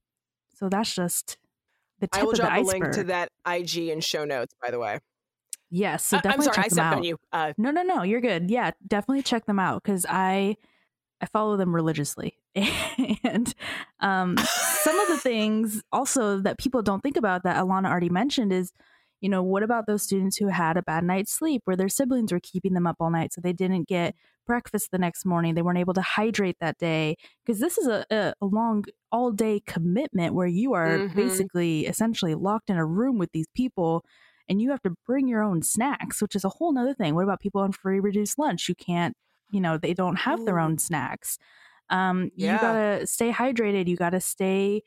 So 0.56 0.70
that's 0.70 0.94
just 0.94 1.38
the 2.00 2.08
tip 2.08 2.22
I 2.22 2.24
will 2.24 2.32
of 2.32 2.38
drop 2.38 2.50
the 2.50 2.56
iceberg. 2.56 2.82
a 2.82 2.86
link 2.86 2.96
to 2.96 3.04
that 3.06 3.30
IG 3.48 3.90
and 3.90 4.04
show 4.04 4.26
notes, 4.26 4.54
by 4.62 4.72
the 4.72 4.80
way. 4.80 5.00
Yes, 5.76 6.06
so 6.06 6.18
definitely 6.18 6.50
I'm 6.50 6.54
sorry, 6.54 6.56
check 6.56 6.66
I 6.66 6.76
them 6.76 6.86
out. 6.86 6.98
On 6.98 7.04
you. 7.04 7.18
Uh, 7.32 7.54
no, 7.58 7.72
no, 7.72 7.82
no, 7.82 8.04
you're 8.04 8.22
good. 8.22 8.52
Yeah, 8.52 8.72
definitely 8.88 9.24
check 9.24 9.48
them 9.48 9.58
out 9.58 9.82
because 9.82 10.06
I 10.08 10.56
I 11.20 11.26
follow 11.26 11.58
them 11.58 11.74
religiously, 11.74 12.38
and 12.56 13.52
um, 14.00 14.38
some 14.38 15.00
of 15.00 15.08
the 15.08 15.18
things 15.24 15.82
also 15.92 16.38
that 16.42 16.60
people 16.60 16.84
don't 16.84 17.02
think 17.02 17.18
about 17.18 17.42
that 17.44 17.58
Alana 17.58 17.90
already 17.90 18.10
mentioned 18.10 18.54
is 18.54 18.72
you 19.20 19.30
know, 19.30 19.42
what 19.42 19.64
about 19.64 19.88
those 19.88 20.04
students 20.04 20.36
who 20.36 20.50
had 20.50 20.76
a 20.76 20.84
bad 20.84 21.06
night's 21.06 21.32
sleep 21.32 21.62
where 21.64 21.78
their 21.78 21.88
siblings 21.88 22.34
were 22.34 22.42
keeping 22.42 22.74
them 22.74 22.86
up 22.86 22.98
all 23.00 23.10
night 23.10 23.34
so 23.34 23.40
they 23.40 23.54
didn't 23.54 23.88
get 23.88 24.16
breakfast 24.46 24.92
the 24.92 24.98
next 24.98 25.26
morning? 25.26 25.56
They 25.56 25.62
weren't 25.62 25.80
able 25.80 25.94
to 25.94 26.02
hydrate 26.02 26.58
that 26.60 26.78
day. 26.78 27.16
Because 27.46 27.62
this 27.62 27.78
is 27.78 27.88
a, 27.88 28.06
a, 28.12 28.34
a, 28.42 28.46
long, 28.46 28.84
all 29.14 29.32
day 29.32 29.62
commitment 29.66 30.34
where 30.34 30.46
you 30.46 30.74
are 30.74 30.98
mm-hmm. 30.98 31.16
basically 31.16 31.88
essentially 31.88 32.36
locked 32.36 32.70
in 32.70 32.76
a 32.76 32.86
room 32.86 33.18
with 33.18 33.32
these 33.32 33.48
people 33.56 34.04
and 34.50 34.62
you 34.62 34.72
have 34.72 34.82
to 34.84 34.94
bring 35.06 35.28
your 35.28 35.44
own 35.44 35.62
snacks, 35.62 36.22
which 36.22 36.36
is 36.36 36.44
a 36.44 36.50
whole 36.50 36.72
nother 36.72 36.94
thing. 36.94 37.16
What 37.16 37.24
about 37.24 37.40
people 37.40 37.62
on 37.62 37.72
free 37.72 38.00
reduced 38.00 38.38
lunch 38.38 38.68
You 38.70 38.76
can't, 38.76 39.16
you 39.52 39.62
know, 39.62 39.78
they 39.78 39.94
don't 39.94 40.18
have 40.18 40.42
Ooh. 40.42 40.46
their 40.46 40.60
own 40.60 40.78
snacks? 40.78 41.38
Um, 41.90 42.32
yeah. 42.36 42.54
You 42.54 42.62
gotta 42.62 43.08
stay 43.08 43.32
hydrated. 43.32 43.88
You 43.88 43.96
gotta 43.96 44.22
stay, 44.22 44.84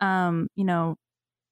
um, 0.00 0.48
you 0.56 0.64
know, 0.64 0.96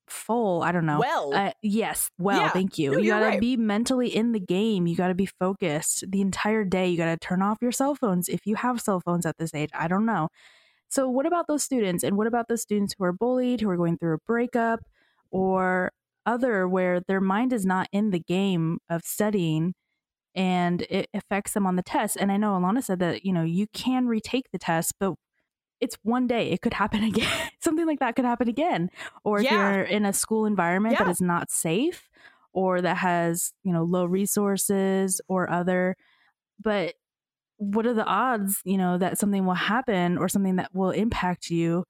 full. 0.09 0.63
I 0.63 0.73
don't 0.73 0.87
know. 0.87 0.99
Well, 0.99 1.35
uh, 1.35 1.53
yes. 1.63 2.11
Well, 2.19 2.39
yeah. 2.39 2.49
thank 2.51 2.79
you. 2.79 2.93
No, 2.93 2.99
you 2.99 3.11
got 3.11 3.21
to 3.21 3.27
right. 3.27 3.41
be 3.41 3.57
mentally 3.57 4.15
in 4.15 4.33
the 4.33 4.41
game. 4.41 4.87
You 4.87 4.97
got 4.97 5.09
to 5.09 5.15
be 5.15 5.27
focused 5.27 6.05
the 6.11 6.21
entire 6.21 6.65
day. 6.65 6.89
You 6.89 6.97
got 6.97 7.07
to 7.07 7.17
turn 7.17 7.43
off 7.43 7.59
your 7.61 7.73
cell 7.73 7.95
phones 7.95 8.29
if 8.29 8.47
you 8.47 8.57
have 8.57 8.81
cell 8.81 9.01
phones 9.01 9.27
at 9.27 9.37
this 9.39 9.55
age. 9.55 9.71
I 9.75 9.89
don't 9.89 10.07
know. 10.07 10.29
So, 10.89 11.09
what 11.09 11.27
about 11.27 11.47
those 11.49 11.63
students? 11.63 12.05
And 12.05 12.17
what 12.17 12.27
about 12.27 12.49
the 12.49 12.57
students 12.57 12.95
who 12.97 13.05
are 13.05 13.13
bullied, 13.13 13.61
who 13.61 13.71
are 13.71 13.77
going 13.77 13.99
through 13.99 14.15
a 14.15 14.19
breakup 14.27 14.81
or 15.31 15.93
other 16.27 16.69
where 16.69 17.01
their 17.01 17.21
mind 17.21 17.53
is 17.53 17.65
not 17.65 17.89
in 17.93 18.11
the 18.11 18.21
game 18.21 18.79
of 18.91 19.03
studying 19.03 19.75
and 20.35 20.83
it 20.91 21.09
affects 21.15 21.53
them 21.53 21.67
on 21.67 21.77
the 21.77 21.83
test? 21.83 22.17
And 22.19 22.31
I 22.31 22.37
know 22.37 22.53
Alana 22.53 22.83
said 22.83 22.99
that, 22.99 23.25
you 23.25 23.33
know, 23.33 23.45
you 23.45 23.67
can 23.73 24.07
retake 24.07 24.51
the 24.53 24.59
test, 24.59 24.93
but 25.01 25.15
it's 25.81 25.97
one 26.03 26.27
day 26.27 26.51
it 26.51 26.61
could 26.63 26.75
happen 26.75 27.03
again 27.05 27.51
something 27.61 27.87
like 27.87 27.99
that 28.01 28.17
could 28.17 28.25
happen 28.25 28.49
again 28.49 28.89
or 29.25 29.39
if 29.39 29.45
yeah. 29.45 29.75
you're 29.75 29.83
in 29.83 30.05
a 30.05 30.13
school 30.13 30.47
environment 30.47 30.97
yeah. 30.99 31.05
that 31.05 31.11
is 31.11 31.21
not 31.21 31.51
safe 31.51 32.09
or 32.53 32.81
that 32.81 32.97
has 32.97 33.53
you 33.63 33.73
know 33.73 33.83
low 33.85 34.05
resources 34.05 35.21
or 35.29 35.51
other 35.51 35.97
but 36.61 36.95
what 37.59 37.87
are 37.87 37.95
the 37.95 38.05
odds 38.05 38.61
you 38.65 38.79
know 38.79 38.99
that 38.99 39.19
something 39.19 39.45
will 39.45 39.55
happen 39.55 40.19
or 40.19 40.29
something 40.29 40.57
that 40.57 40.71
will 40.75 40.91
impact 40.91 41.51
you 41.51 41.85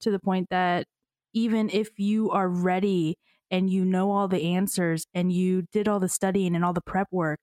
to 0.00 0.10
the 0.10 0.18
point 0.18 0.48
that 0.50 0.86
even 1.32 1.70
if 1.70 1.98
you 1.98 2.30
are 2.30 2.48
ready 2.48 3.16
and 3.50 3.70
you 3.70 3.84
know 3.84 4.10
all 4.10 4.28
the 4.28 4.42
answers 4.42 5.06
and 5.14 5.32
you 5.32 5.62
did 5.72 5.88
all 5.88 6.00
the 6.00 6.08
studying 6.08 6.54
and 6.54 6.64
all 6.64 6.72
the 6.72 6.80
prep 6.80 7.08
work 7.10 7.40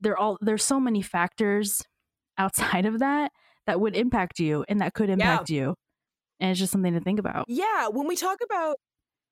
there 0.00 0.16
all 0.16 0.36
there's 0.40 0.64
so 0.64 0.78
many 0.78 1.00
factors 1.00 1.82
outside 2.38 2.86
of 2.86 2.98
that 2.98 3.30
that 3.66 3.80
would 3.80 3.96
impact 3.96 4.38
you 4.38 4.64
and 4.68 4.80
that 4.80 4.94
could 4.94 5.08
impact 5.08 5.50
yeah. 5.50 5.56
you. 5.56 5.74
And 6.40 6.50
it's 6.50 6.60
just 6.60 6.72
something 6.72 6.94
to 6.94 7.00
think 7.00 7.20
about. 7.20 7.44
Yeah. 7.48 7.88
When 7.88 8.06
we 8.06 8.16
talk 8.16 8.38
about 8.44 8.76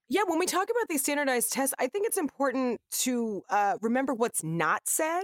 yeah, 0.08 0.22
when 0.26 0.40
we 0.40 0.46
talk 0.46 0.64
about 0.64 0.88
these 0.88 1.02
standardized 1.02 1.52
tests, 1.52 1.72
I 1.78 1.86
think 1.86 2.04
it's 2.04 2.18
important 2.18 2.80
to 3.02 3.42
uh, 3.48 3.76
remember 3.80 4.12
what's 4.12 4.42
not 4.42 4.82
said 4.86 5.22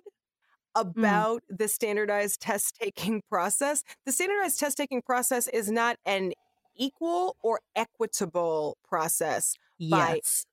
mm. 0.77 0.81
about 0.81 1.43
mm. 1.53 1.59
the 1.59 1.67
standardized 1.67 2.41
test 2.41 2.77
taking 2.81 3.23
process. 3.29 3.83
The 4.05 4.13
standardized 4.13 4.61
test 4.61 4.77
taking 4.77 5.03
process 5.03 5.49
is 5.49 5.71
not 5.71 5.97
an 6.07 6.33
equal 6.77 7.37
or 7.43 7.61
equitable 7.75 8.77
process 8.89 9.57
yes. 9.79 10.47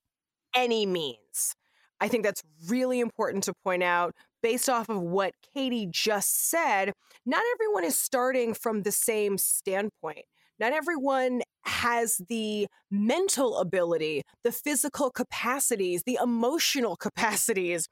Any 0.54 0.86
means. 0.86 1.54
I 2.00 2.08
think 2.08 2.24
that's 2.24 2.42
really 2.68 3.00
important 3.00 3.44
to 3.44 3.54
point 3.64 3.82
out 3.82 4.14
based 4.42 4.68
off 4.68 4.88
of 4.90 5.00
what 5.00 5.32
Kaytie 5.56 5.90
just 5.90 6.50
said, 6.50 6.92
not 7.24 7.42
everyone 7.54 7.84
is 7.84 7.98
starting 7.98 8.52
from 8.52 8.82
the 8.82 8.92
same 8.92 9.38
standpoint. 9.38 10.26
Not 10.58 10.72
everyone 10.72 11.40
has 11.62 12.20
the 12.28 12.66
mental 12.90 13.58
ability, 13.58 14.22
the 14.42 14.52
physical 14.52 15.10
capacities, 15.10 16.02
the 16.02 16.18
emotional 16.22 16.96
capacities 17.06 17.88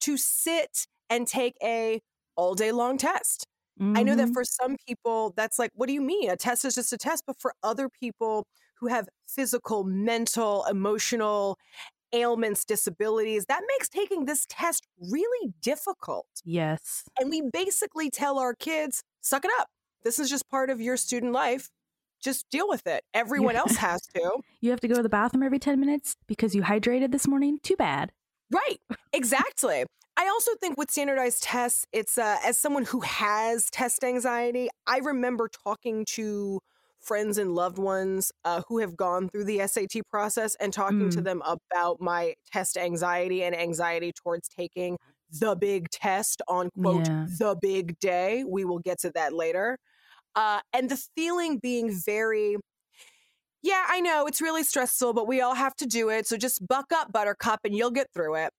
to 0.00 0.16
sit 0.16 0.86
and 1.08 1.26
take 1.26 1.54
a 1.62 2.00
all 2.36 2.54
day 2.54 2.72
long 2.72 2.98
test. 2.98 3.46
Mm-hmm. 3.80 3.96
I 3.96 4.02
know 4.02 4.16
that 4.16 4.24
mm-hmm. 4.24 4.32
for 4.32 4.44
some 4.44 4.76
people, 4.86 5.32
that's 5.36 5.58
like, 5.58 5.70
what 5.74 5.86
do 5.86 5.92
you 5.92 6.00
mean? 6.00 6.30
A 6.30 6.36
test 6.36 6.64
is 6.64 6.74
just 6.74 6.92
a 6.92 6.98
test. 6.98 7.24
But 7.26 7.36
for 7.38 7.54
other 7.62 7.88
people 7.88 8.46
who 8.78 8.88
have 8.88 9.08
physical, 9.26 9.84
mental, 9.84 10.64
emotional, 10.68 11.56
ailments, 12.14 12.64
disabilities, 12.64 13.46
that 13.46 13.62
makes 13.76 13.88
taking 13.88 14.24
this 14.24 14.46
test 14.48 14.86
really 14.98 15.52
difficult. 15.60 16.26
Yes. 16.44 17.04
And 17.18 17.28
we 17.28 17.42
basically 17.52 18.08
tell 18.10 18.38
our 18.38 18.54
kids, 18.54 19.02
suck 19.20 19.44
it 19.44 19.50
up. 19.58 19.68
This 20.04 20.18
is 20.18 20.30
just 20.30 20.48
part 20.48 20.70
of 20.70 20.80
your 20.80 20.96
student 20.96 21.32
life. 21.32 21.70
just 22.22 22.48
deal 22.50 22.68
with 22.68 22.86
it. 22.86 23.04
Everyone 23.12 23.56
else 23.56 23.76
has 23.88 24.00
to. 24.14 24.38
You 24.60 24.70
have 24.70 24.80
to 24.80 24.88
go 24.88 24.94
to 24.94 25.02
the 25.02 25.08
bathroom 25.08 25.42
every 25.42 25.58
10 25.58 25.78
minutes 25.78 26.16
because 26.26 26.54
you 26.54 26.62
hydrated 26.62 27.12
this 27.12 27.26
morning? 27.26 27.58
Too 27.62 27.76
bad. 27.76 28.12
Right. 28.50 28.78
Exactly. 29.12 29.84
I 30.16 30.28
also 30.28 30.52
think 30.60 30.78
with 30.78 30.90
standardized 30.90 31.42
tests, 31.42 31.86
it's 31.92 32.16
uh, 32.18 32.36
as 32.44 32.56
someone 32.56 32.84
who 32.84 33.00
has 33.00 33.68
test 33.70 34.04
anxiety, 34.04 34.68
I 34.86 34.98
remember 34.98 35.48
talking 35.48 36.04
to 36.10 36.60
friends 37.04 37.38
and 37.38 37.54
loved 37.54 37.78
ones 37.78 38.32
uh, 38.44 38.62
who 38.68 38.78
have 38.78 38.96
gone 38.96 39.28
through 39.28 39.44
the 39.44 39.66
SAT 39.66 40.02
process 40.10 40.56
and 40.60 40.72
talking 40.72 41.08
mm. 41.08 41.12
to 41.12 41.20
them 41.20 41.42
about 41.44 42.00
my 42.00 42.34
test 42.52 42.76
anxiety 42.76 43.42
and 43.44 43.54
anxiety 43.54 44.12
towards 44.12 44.48
taking 44.48 44.96
the 45.30 45.54
big 45.56 45.90
test 45.90 46.42
on 46.48 46.70
quote 46.70 47.06
yeah. 47.06 47.26
the 47.38 47.56
big 47.60 47.98
day. 47.98 48.44
We 48.44 48.64
will 48.64 48.78
get 48.78 49.00
to 49.00 49.10
that 49.14 49.32
later. 49.32 49.78
Uh, 50.34 50.60
and 50.72 50.90
the 50.90 51.02
feeling 51.14 51.58
being 51.58 51.92
very, 51.92 52.56
yeah, 53.62 53.84
I 53.88 54.00
know 54.00 54.26
it's 54.26 54.40
really 54.40 54.64
stressful, 54.64 55.12
but 55.12 55.28
we 55.28 55.40
all 55.40 55.54
have 55.54 55.74
to 55.76 55.86
do 55.86 56.08
it. 56.10 56.26
So 56.26 56.36
just 56.36 56.66
buck 56.66 56.86
up, 56.92 57.12
Buttercup, 57.12 57.60
and 57.64 57.74
you'll 57.74 57.90
get 57.90 58.08
through 58.12 58.36
it. 58.36 58.52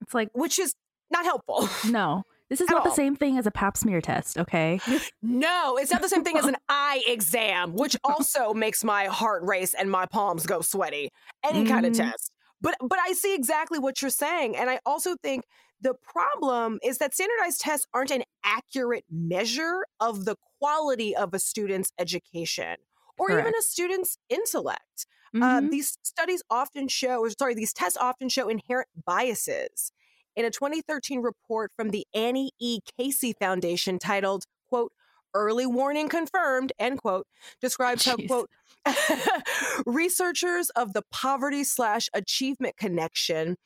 It's 0.00 0.14
like, 0.14 0.28
which 0.32 0.58
is 0.58 0.74
not 1.10 1.24
helpful. 1.24 1.68
No. 1.90 2.22
This 2.50 2.60
is 2.60 2.68
not 2.68 2.84
all. 2.84 2.90
the 2.90 2.94
same 2.94 3.14
thing 3.16 3.38
as 3.38 3.46
a 3.46 3.50
pap 3.50 3.76
smear 3.76 4.00
test, 4.00 4.36
okay? 4.36 4.80
No, 5.22 5.76
it's 5.76 5.92
not 5.92 6.02
the 6.02 6.08
same 6.08 6.24
thing 6.24 6.36
as 6.36 6.46
an 6.46 6.56
eye 6.68 7.02
exam, 7.06 7.74
which 7.74 7.96
also 8.04 8.52
makes 8.52 8.82
my 8.82 9.04
heart 9.04 9.42
race 9.44 9.72
and 9.72 9.90
my 9.90 10.04
palms 10.06 10.46
go 10.46 10.60
sweaty. 10.60 11.10
Any 11.44 11.64
mm. 11.64 11.68
kind 11.68 11.86
of 11.86 11.92
mm-hmm. 11.92 12.10
test. 12.10 12.32
But 12.60 12.74
but 12.80 12.98
I 12.98 13.12
see 13.12 13.34
exactly 13.34 13.78
what 13.78 14.02
you're 14.02 14.10
saying 14.10 14.56
and 14.56 14.68
I 14.68 14.80
also 14.84 15.16
think 15.22 15.44
the 15.80 15.94
problem 15.94 16.78
is 16.82 16.98
that 16.98 17.14
standardized 17.14 17.60
tests 17.60 17.86
aren't 17.94 18.10
an 18.10 18.24
accurate 18.44 19.04
measure 19.10 19.86
of 19.98 20.24
the 20.24 20.36
quality 20.58 21.16
of 21.16 21.32
a 21.32 21.38
student's 21.38 21.92
education 21.98 22.76
or 23.18 23.28
Correct. 23.28 23.48
even 23.48 23.58
a 23.58 23.62
student's 23.62 24.18
intellect. 24.28 25.06
Uh, 25.34 25.38
mm-hmm. 25.38 25.66
Uh, 25.66 25.70
these 25.70 25.96
studies 26.02 26.42
often 26.50 26.88
show, 26.88 27.20
or 27.20 27.30
sorry, 27.30 27.54
these 27.54 27.72
tests 27.72 27.96
often 27.96 28.28
show 28.28 28.48
inherent 28.48 28.88
biases. 29.06 29.92
In 30.36 30.44
a 30.44 30.50
2013 30.50 31.20
report 31.20 31.72
from 31.76 31.90
the 31.90 32.06
Annie 32.14 32.52
E. 32.60 32.80
Casey 32.98 33.34
Foundation 33.38 33.98
titled, 33.98 34.44
quote, 34.68 34.92
early 35.34 35.66
warning 35.66 36.08
confirmed, 36.08 36.72
end 36.78 37.00
quote, 37.00 37.26
describes 37.60 38.04
how, 38.04 38.16
quote, 38.16 38.50
researchers 39.86 40.70
of 40.70 40.92
the 40.92 41.02
poverty 41.12 41.64
slash 41.64 42.08
achievement 42.14 42.76
connection 42.76 43.56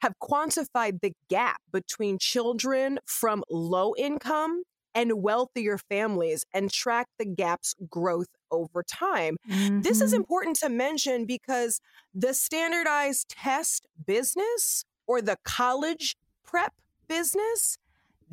have 0.00 0.14
quantified 0.22 1.00
the 1.02 1.12
gap 1.28 1.60
between 1.72 2.18
children 2.18 2.98
from 3.06 3.42
low 3.50 3.94
income 3.98 4.62
and 4.94 5.22
wealthier 5.22 5.78
families 5.78 6.44
and 6.52 6.70
track 6.70 7.06
the 7.18 7.24
gap's 7.24 7.74
growth 7.88 8.28
over 8.50 8.82
time. 8.82 9.36
Mm-hmm. 9.48 9.82
This 9.82 10.00
is 10.00 10.10
mm-hmm. 10.10 10.20
important 10.20 10.56
to 10.56 10.68
mention 10.68 11.26
because 11.26 11.80
the 12.14 12.34
standardized 12.34 13.28
test 13.28 13.86
business 14.04 14.84
or 15.10 15.20
the 15.20 15.36
college 15.44 16.16
prep 16.44 16.72
business, 17.08 17.76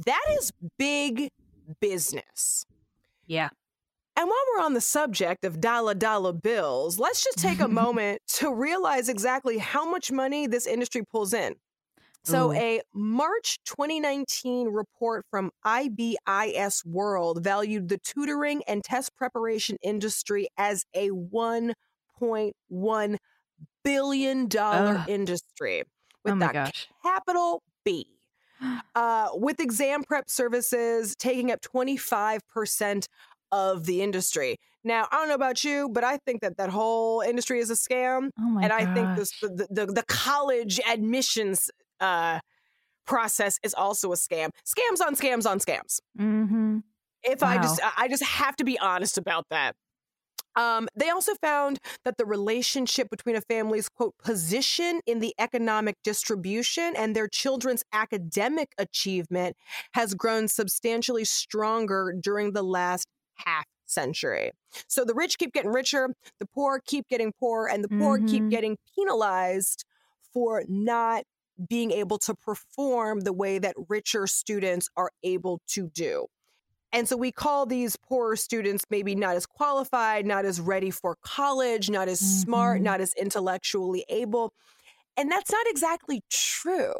that 0.05 0.23
mm. 0.29 0.37
is 0.37 0.53
big 0.77 1.31
business. 1.81 2.67
Yeah. 3.25 3.49
And 4.15 4.27
while 4.27 4.37
we're 4.53 4.63
on 4.63 4.75
the 4.75 4.81
subject 4.81 5.43
of 5.43 5.59
dollar 5.59 5.95
dollar 5.95 6.33
bills, 6.33 6.99
let's 6.99 7.23
just 7.23 7.39
take 7.39 7.61
a 7.61 7.67
moment 7.83 8.21
to 8.35 8.53
realize 8.53 9.09
exactly 9.09 9.57
how 9.57 9.89
much 9.89 10.11
money 10.11 10.45
this 10.45 10.67
industry 10.67 11.01
pulls 11.03 11.33
in. 11.33 11.55
So, 12.23 12.51
Ooh. 12.51 12.53
a 12.53 12.81
March 12.93 13.57
2019 13.65 14.67
report 14.67 15.25
from 15.31 15.49
IBIS 15.65 16.85
World 16.85 17.43
valued 17.43 17.89
the 17.89 17.97
tutoring 17.97 18.61
and 18.67 18.83
test 18.83 19.15
preparation 19.15 19.77
industry 19.81 20.47
as 20.57 20.85
a 20.93 21.09
$1.1 21.09 23.17
billion 23.83 24.49
industry 25.07 25.83
with 26.23 26.35
oh 26.35 26.39
that 26.39 26.53
gosh. 26.53 26.87
capital 27.03 27.63
B. 27.83 28.07
Uh, 28.95 29.27
with 29.33 29.59
exam 29.59 30.03
prep 30.03 30.27
services 30.27 31.15
taking 31.15 31.51
up 31.51 31.61
25% 31.61 33.07
of 33.51 33.85
the 33.85 34.01
industry. 34.01 34.57
Now, 34.83 35.07
I 35.11 35.17
don't 35.17 35.27
know 35.27 35.35
about 35.35 35.63
you, 35.63 35.89
but 35.89 36.03
I 36.03 36.17
think 36.17 36.41
that 36.41 36.57
that 36.57 36.69
whole 36.69 37.21
industry 37.21 37.59
is 37.59 37.69
a 37.69 37.75
scam. 37.75 38.31
Oh 38.39 38.57
and 38.57 38.69
gosh. 38.69 38.81
I 38.81 38.93
think 38.93 39.15
this, 39.15 39.39
the, 39.41 39.67
the, 39.69 39.85
the 39.85 40.03
college 40.07 40.79
admissions 40.89 41.69
uh, 41.99 42.39
process 43.05 43.59
is 43.63 43.73
also 43.73 44.11
a 44.11 44.15
scam. 44.15 44.49
Scams 44.65 45.05
on 45.05 45.15
scams 45.15 45.45
on 45.45 45.59
scams. 45.59 45.99
Mm-hmm. 46.19 46.79
If 47.23 47.41
wow. 47.41 47.49
I 47.49 47.57
just, 47.57 47.81
I 47.97 48.07
just 48.07 48.23
have 48.23 48.55
to 48.55 48.63
be 48.63 48.79
honest 48.79 49.17
about 49.17 49.45
that. 49.49 49.75
Um, 50.57 50.89
they 50.95 51.09
also 51.09 51.35
found 51.35 51.79
that 52.03 52.17
the 52.17 52.25
relationship 52.25 53.09
between 53.09 53.35
a 53.35 53.41
family's 53.41 53.87
quote 53.87 54.15
position 54.17 55.01
in 55.05 55.19
the 55.19 55.33
economic 55.39 55.95
distribution 56.03 56.95
and 56.97 57.15
their 57.15 57.27
children's 57.27 57.83
academic 57.93 58.73
achievement 58.77 59.55
has 59.93 60.15
grown 60.15 60.47
substantially 60.47 61.23
stronger 61.23 62.13
during 62.19 62.53
the 62.53 62.63
last 62.63 63.07
half 63.35 63.65
century. 63.85 64.51
So 64.87 65.05
the 65.05 65.13
rich 65.13 65.37
keep 65.37 65.53
getting 65.53 65.71
richer, 65.71 66.09
the 66.39 66.47
poor 66.47 66.81
keep 66.85 67.07
getting 67.07 67.33
poorer, 67.39 67.69
and 67.69 67.83
the 67.83 67.89
poor 67.89 68.17
mm-hmm. 68.17 68.27
keep 68.27 68.49
getting 68.49 68.77
penalized 68.95 69.85
for 70.33 70.63
not 70.67 71.23
being 71.69 71.91
able 71.91 72.17
to 72.19 72.35
perform 72.35 73.21
the 73.21 73.33
way 73.33 73.59
that 73.59 73.75
richer 73.89 74.27
students 74.27 74.89
are 74.95 75.11
able 75.23 75.61
to 75.67 75.89
do. 75.93 76.27
And 76.93 77.07
so 77.07 77.17
we 77.17 77.31
call 77.31 77.65
these 77.65 77.97
poorer 77.97 78.35
students 78.35 78.85
maybe 78.89 79.13
not 79.13 79.35
as 79.35 79.45
qualified, 79.45 80.25
not 80.25 80.45
as 80.45 80.61
ready 80.61 80.89
for 80.89 81.17
college, 81.21 81.89
not 81.89 82.07
as 82.07 82.21
mm-hmm. 82.21 82.41
smart, 82.43 82.81
not 82.81 83.01
as 83.01 83.13
intellectually 83.15 84.05
able. 84.09 84.53
And 85.17 85.31
that's 85.31 85.51
not 85.51 85.65
exactly 85.67 86.21
true. 86.29 86.93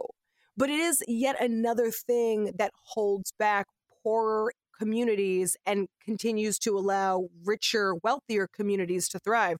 But 0.57 0.69
it 0.69 0.79
is 0.79 1.03
yet 1.07 1.41
another 1.41 1.91
thing 1.91 2.51
that 2.57 2.71
holds 2.83 3.31
back 3.38 3.67
poorer 4.03 4.51
communities 4.77 5.55
and 5.65 5.88
continues 6.03 6.59
to 6.59 6.77
allow 6.77 7.29
richer, 7.45 7.95
wealthier 8.03 8.47
communities 8.47 9.07
to 9.09 9.19
thrive. 9.19 9.57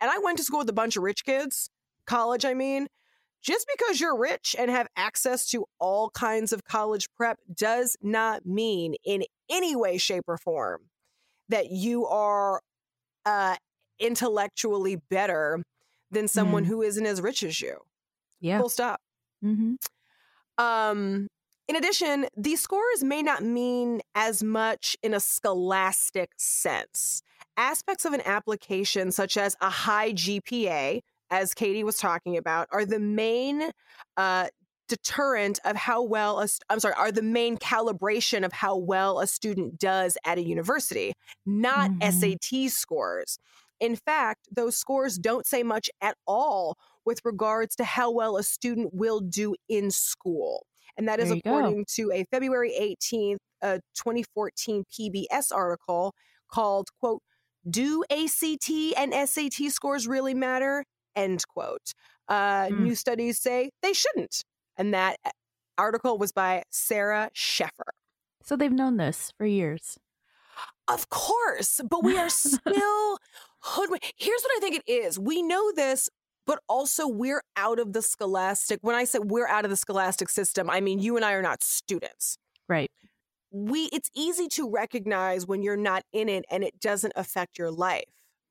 And 0.00 0.10
I 0.10 0.18
went 0.18 0.38
to 0.38 0.44
school 0.44 0.60
with 0.60 0.68
a 0.68 0.74
bunch 0.74 0.96
of 0.96 1.02
rich 1.02 1.24
kids, 1.24 1.70
college, 2.06 2.44
I 2.44 2.54
mean, 2.54 2.88
just 3.42 3.66
because 3.76 4.00
you're 4.00 4.16
rich 4.16 4.54
and 4.58 4.70
have 4.70 4.86
access 4.96 5.48
to 5.50 5.64
all 5.78 6.10
kinds 6.10 6.52
of 6.52 6.64
college 6.64 7.08
prep 7.16 7.38
does 7.54 7.96
not 8.02 8.44
mean 8.44 8.94
in 9.04 9.24
any 9.50 9.74
way, 9.74 9.98
shape, 9.98 10.24
or 10.28 10.36
form 10.36 10.82
that 11.48 11.70
you 11.70 12.06
are 12.06 12.60
uh, 13.26 13.56
intellectually 13.98 14.96
better 14.96 15.62
than 16.10 16.28
someone 16.28 16.64
mm. 16.64 16.68
who 16.68 16.82
isn't 16.82 17.06
as 17.06 17.20
rich 17.20 17.42
as 17.42 17.60
you. 17.60 17.76
Yeah. 18.40 18.58
Full 18.58 18.68
stop. 18.68 19.00
Mm-hmm. 19.44 19.74
Um, 20.62 21.28
in 21.68 21.76
addition, 21.76 22.26
these 22.36 22.60
scores 22.60 23.04
may 23.04 23.22
not 23.22 23.42
mean 23.42 24.00
as 24.14 24.42
much 24.42 24.96
in 25.02 25.14
a 25.14 25.20
scholastic 25.20 26.30
sense. 26.36 27.22
Aspects 27.56 28.04
of 28.04 28.12
an 28.12 28.22
application, 28.24 29.12
such 29.12 29.36
as 29.36 29.56
a 29.60 29.70
high 29.70 30.12
GPA, 30.12 31.00
as 31.30 31.54
Kaytie 31.54 31.84
was 31.84 31.96
talking 31.96 32.36
about, 32.36 32.68
are 32.72 32.84
the 32.84 32.98
main 32.98 33.70
uh, 34.16 34.48
deterrent 34.88 35.60
of 35.64 35.76
how 35.76 36.02
well 36.02 36.40
a, 36.40 36.48
I'm 36.68 36.80
sorry, 36.80 36.94
are 36.98 37.12
the 37.12 37.22
main 37.22 37.56
calibration 37.56 38.44
of 38.44 38.52
how 38.52 38.76
well 38.76 39.20
a 39.20 39.26
student 39.26 39.78
does 39.78 40.18
at 40.26 40.36
a 40.36 40.42
university, 40.42 41.14
not 41.46 41.90
mm-hmm. 41.92 42.10
SAT 42.10 42.70
scores. 42.70 43.38
In 43.78 43.96
fact, 43.96 44.48
those 44.54 44.76
scores 44.76 45.16
don't 45.16 45.46
say 45.46 45.62
much 45.62 45.88
at 46.02 46.16
all 46.26 46.76
with 47.04 47.20
regards 47.24 47.76
to 47.76 47.84
how 47.84 48.10
well 48.10 48.36
a 48.36 48.42
student 48.42 48.92
will 48.92 49.20
do 49.20 49.54
in 49.68 49.90
school. 49.90 50.66
And 50.96 51.08
that 51.08 51.20
is 51.20 51.30
according 51.30 51.78
go. 51.78 51.84
to 51.94 52.12
a 52.12 52.24
February 52.30 52.74
18th, 52.78 53.38
uh, 53.62 53.78
2014 53.94 54.84
PBS 54.92 55.46
article 55.54 56.14
called, 56.50 56.88
quote, 56.98 57.22
Do 57.68 58.04
ACT 58.10 58.70
and 58.98 59.14
SAT 59.28 59.70
scores 59.70 60.06
really 60.06 60.34
matter? 60.34 60.84
End 61.16 61.42
quote. 61.48 61.92
Uh, 62.28 62.66
mm. 62.66 62.80
New 62.80 62.94
studies 62.94 63.38
say 63.38 63.70
they 63.82 63.92
shouldn't. 63.92 64.44
And 64.76 64.94
that 64.94 65.16
uh, 65.24 65.30
article 65.76 66.18
was 66.18 66.32
by 66.32 66.62
Sarah 66.70 67.30
Scheffer. 67.32 67.92
So 68.44 68.56
they've 68.56 68.72
known 68.72 68.96
this 68.96 69.32
for 69.36 69.46
years. 69.46 69.98
Of 70.88 71.08
course, 71.08 71.80
but 71.88 72.02
we 72.02 72.18
are 72.18 72.28
still 72.28 73.18
hoodwinked. 73.60 74.12
Here's 74.16 74.42
what 74.42 74.52
I 74.56 74.60
think 74.60 74.76
it 74.76 74.90
is 74.90 75.18
we 75.18 75.42
know 75.42 75.72
this, 75.72 76.08
but 76.46 76.60
also 76.68 77.06
we're 77.06 77.42
out 77.56 77.78
of 77.78 77.92
the 77.92 78.02
scholastic. 78.02 78.80
When 78.82 78.96
I 78.96 79.04
say 79.04 79.18
we're 79.20 79.46
out 79.46 79.64
of 79.64 79.70
the 79.70 79.76
scholastic 79.76 80.28
system, 80.28 80.68
I 80.70 80.80
mean 80.80 80.98
you 80.98 81.16
and 81.16 81.24
I 81.24 81.32
are 81.32 81.42
not 81.42 81.62
students. 81.62 82.38
Right. 82.68 82.90
We 83.52 83.88
it's 83.92 84.10
easy 84.14 84.48
to 84.48 84.68
recognize 84.68 85.46
when 85.46 85.62
you're 85.62 85.76
not 85.76 86.02
in 86.12 86.28
it 86.28 86.44
and 86.50 86.62
it 86.64 86.80
doesn't 86.80 87.12
affect 87.16 87.58
your 87.58 87.70
life. 87.70 88.04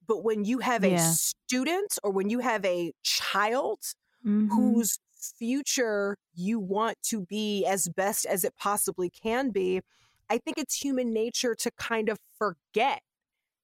But 0.09 0.23
when 0.23 0.43
you 0.43 0.59
have 0.59 0.83
a 0.83 0.97
student 0.97 1.99
or 2.03 2.11
when 2.11 2.31
you 2.31 2.39
have 2.39 2.65
a 2.65 2.91
child 3.03 3.79
mm-hmm. 4.25 4.47
whose 4.47 4.97
future 5.37 6.17
you 6.33 6.59
want 6.59 6.97
to 7.03 7.21
be 7.21 7.63
as 7.63 7.87
best 7.87 8.25
as 8.25 8.43
it 8.43 8.53
possibly 8.57 9.11
can 9.11 9.51
be, 9.51 9.81
I 10.27 10.39
think 10.39 10.57
it's 10.57 10.75
human 10.75 11.13
nature 11.13 11.53
to 11.53 11.71
kind 11.77 12.09
of 12.09 12.17
forget 12.39 13.01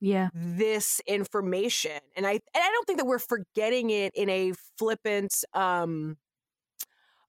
yeah 0.01 0.29
this 0.33 1.01
information 1.07 1.99
and 2.17 2.27
i 2.27 2.31
and 2.31 2.41
i 2.53 2.69
don't 2.69 2.85
think 2.85 2.99
that 2.99 3.05
we're 3.05 3.17
forgetting 3.17 3.91
it 3.91 4.13
in 4.13 4.29
a 4.29 4.51
flippant 4.77 5.45
um 5.53 6.17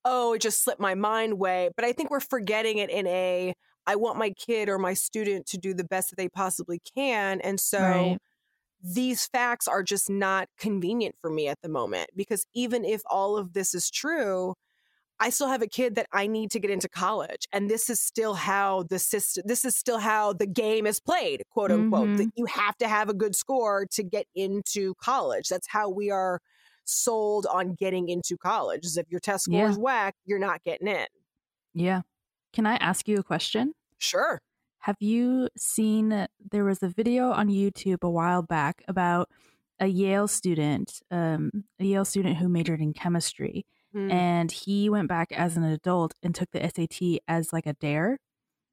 oh 0.05 0.35
it 0.35 0.43
just 0.43 0.64
slipped 0.64 0.81
my 0.81 0.95
mind 0.97 1.39
way 1.39 1.71
but 1.77 1.85
i 1.85 1.93
think 1.93 2.11
we're 2.11 2.19
forgetting 2.19 2.79
it 2.79 2.91
in 2.91 3.07
a 3.07 3.55
i 3.87 3.95
want 3.95 4.19
my 4.19 4.31
kid 4.31 4.69
or 4.69 4.79
my 4.79 4.95
student 4.95 5.47
to 5.47 5.57
do 5.57 5.75
the 5.75 5.85
best 5.85 6.11
that 6.11 6.17
they 6.17 6.29
possibly 6.29 6.81
can 6.97 7.41
and 7.41 7.61
so 7.61 7.79
right. 7.79 8.19
These 8.95 9.26
facts 9.26 9.66
are 9.66 9.82
just 9.82 10.09
not 10.09 10.49
convenient 10.59 11.16
for 11.20 11.30
me 11.30 11.49
at 11.49 11.61
the 11.62 11.68
moment 11.68 12.11
because 12.14 12.47
even 12.55 12.84
if 12.84 13.03
all 13.11 13.37
of 13.37 13.53
this 13.53 13.74
is 13.74 13.91
true 13.91 14.55
I 15.18 15.30
still 15.30 15.49
have 15.49 15.62
a 15.62 15.66
kid 15.66 15.95
that 15.95 16.07
I 16.12 16.26
need 16.26 16.51
to 16.51 16.61
get 16.61 16.70
into 16.70 16.89
college. 16.89 17.49
And 17.53 17.70
this 17.70 17.89
is 17.89 18.01
still 18.01 18.34
how 18.34 18.84
the 18.91 18.99
system, 18.99 19.45
this 19.47 19.64
is 19.64 19.74
still 19.74 19.99
how 19.99 20.34
the 20.34 20.47
game 20.47 20.87
is 20.87 21.01
played, 21.01 21.43
quote 21.51 21.72
unquote. 21.72 22.09
Mm-hmm. 22.09 22.16
That 22.16 22.32
you 22.37 22.45
have 22.47 22.76
to 22.78 22.89
have 22.89 23.09
a 23.09 23.14
good 23.14 23.34
score 23.34 23.87
to 23.93 24.03
get 24.03 24.26
into 24.34 24.95
college. 24.97 25.49
That's 25.49 25.68
how 25.68 25.89
we 25.89 26.11
are 26.11 26.41
sold 26.84 27.47
on 27.47 27.74
getting 27.74 28.09
into 28.09 28.37
college. 28.37 28.84
Is 28.84 28.99
if 28.99 29.07
your 29.09 29.20
test 29.20 29.45
score 29.45 29.61
yeah. 29.61 29.70
is 29.70 29.78
whack, 29.78 30.14
you're 30.26 30.39
not 30.39 30.62
getting 30.64 30.89
in. 30.89 31.07
Yeah. 31.72 32.03
Can 32.53 32.66
I 32.66 32.76
ask 32.76 33.09
you 33.09 33.18
a 33.18 33.22
question? 33.22 33.72
Sure. 33.99 34.41
Have 34.87 34.97
you 35.01 35.49
seen 35.57 36.26
there 36.51 36.64
was 36.64 36.82
a 36.82 36.89
video 36.89 37.30
on 37.30 37.49
YouTube 37.49 38.03
a 38.03 38.11
while 38.11 38.43
back 38.43 38.82
about 38.89 39.28
a 39.78 39.87
Yale 39.87 40.28
student, 40.28 41.01
um, 41.11 41.51
a 41.78 41.84
Yale 41.84 42.05
student 42.05 42.39
who 42.39 42.49
majored 42.49 42.80
in 42.80 42.95
chemistry 42.95 43.66
Mm. 43.97 44.12
And 44.12 44.53
he 44.53 44.91
went 44.91 45.09
back 45.09 45.32
as 45.32 45.57
an 45.57 45.64
adult 45.64 46.14
and 46.22 46.34
took 46.34 46.51
the 46.53 46.61
SAT 46.61 47.20
as 47.26 47.53
like 47.53 47.66
a 47.66 47.72
dare. 47.72 48.18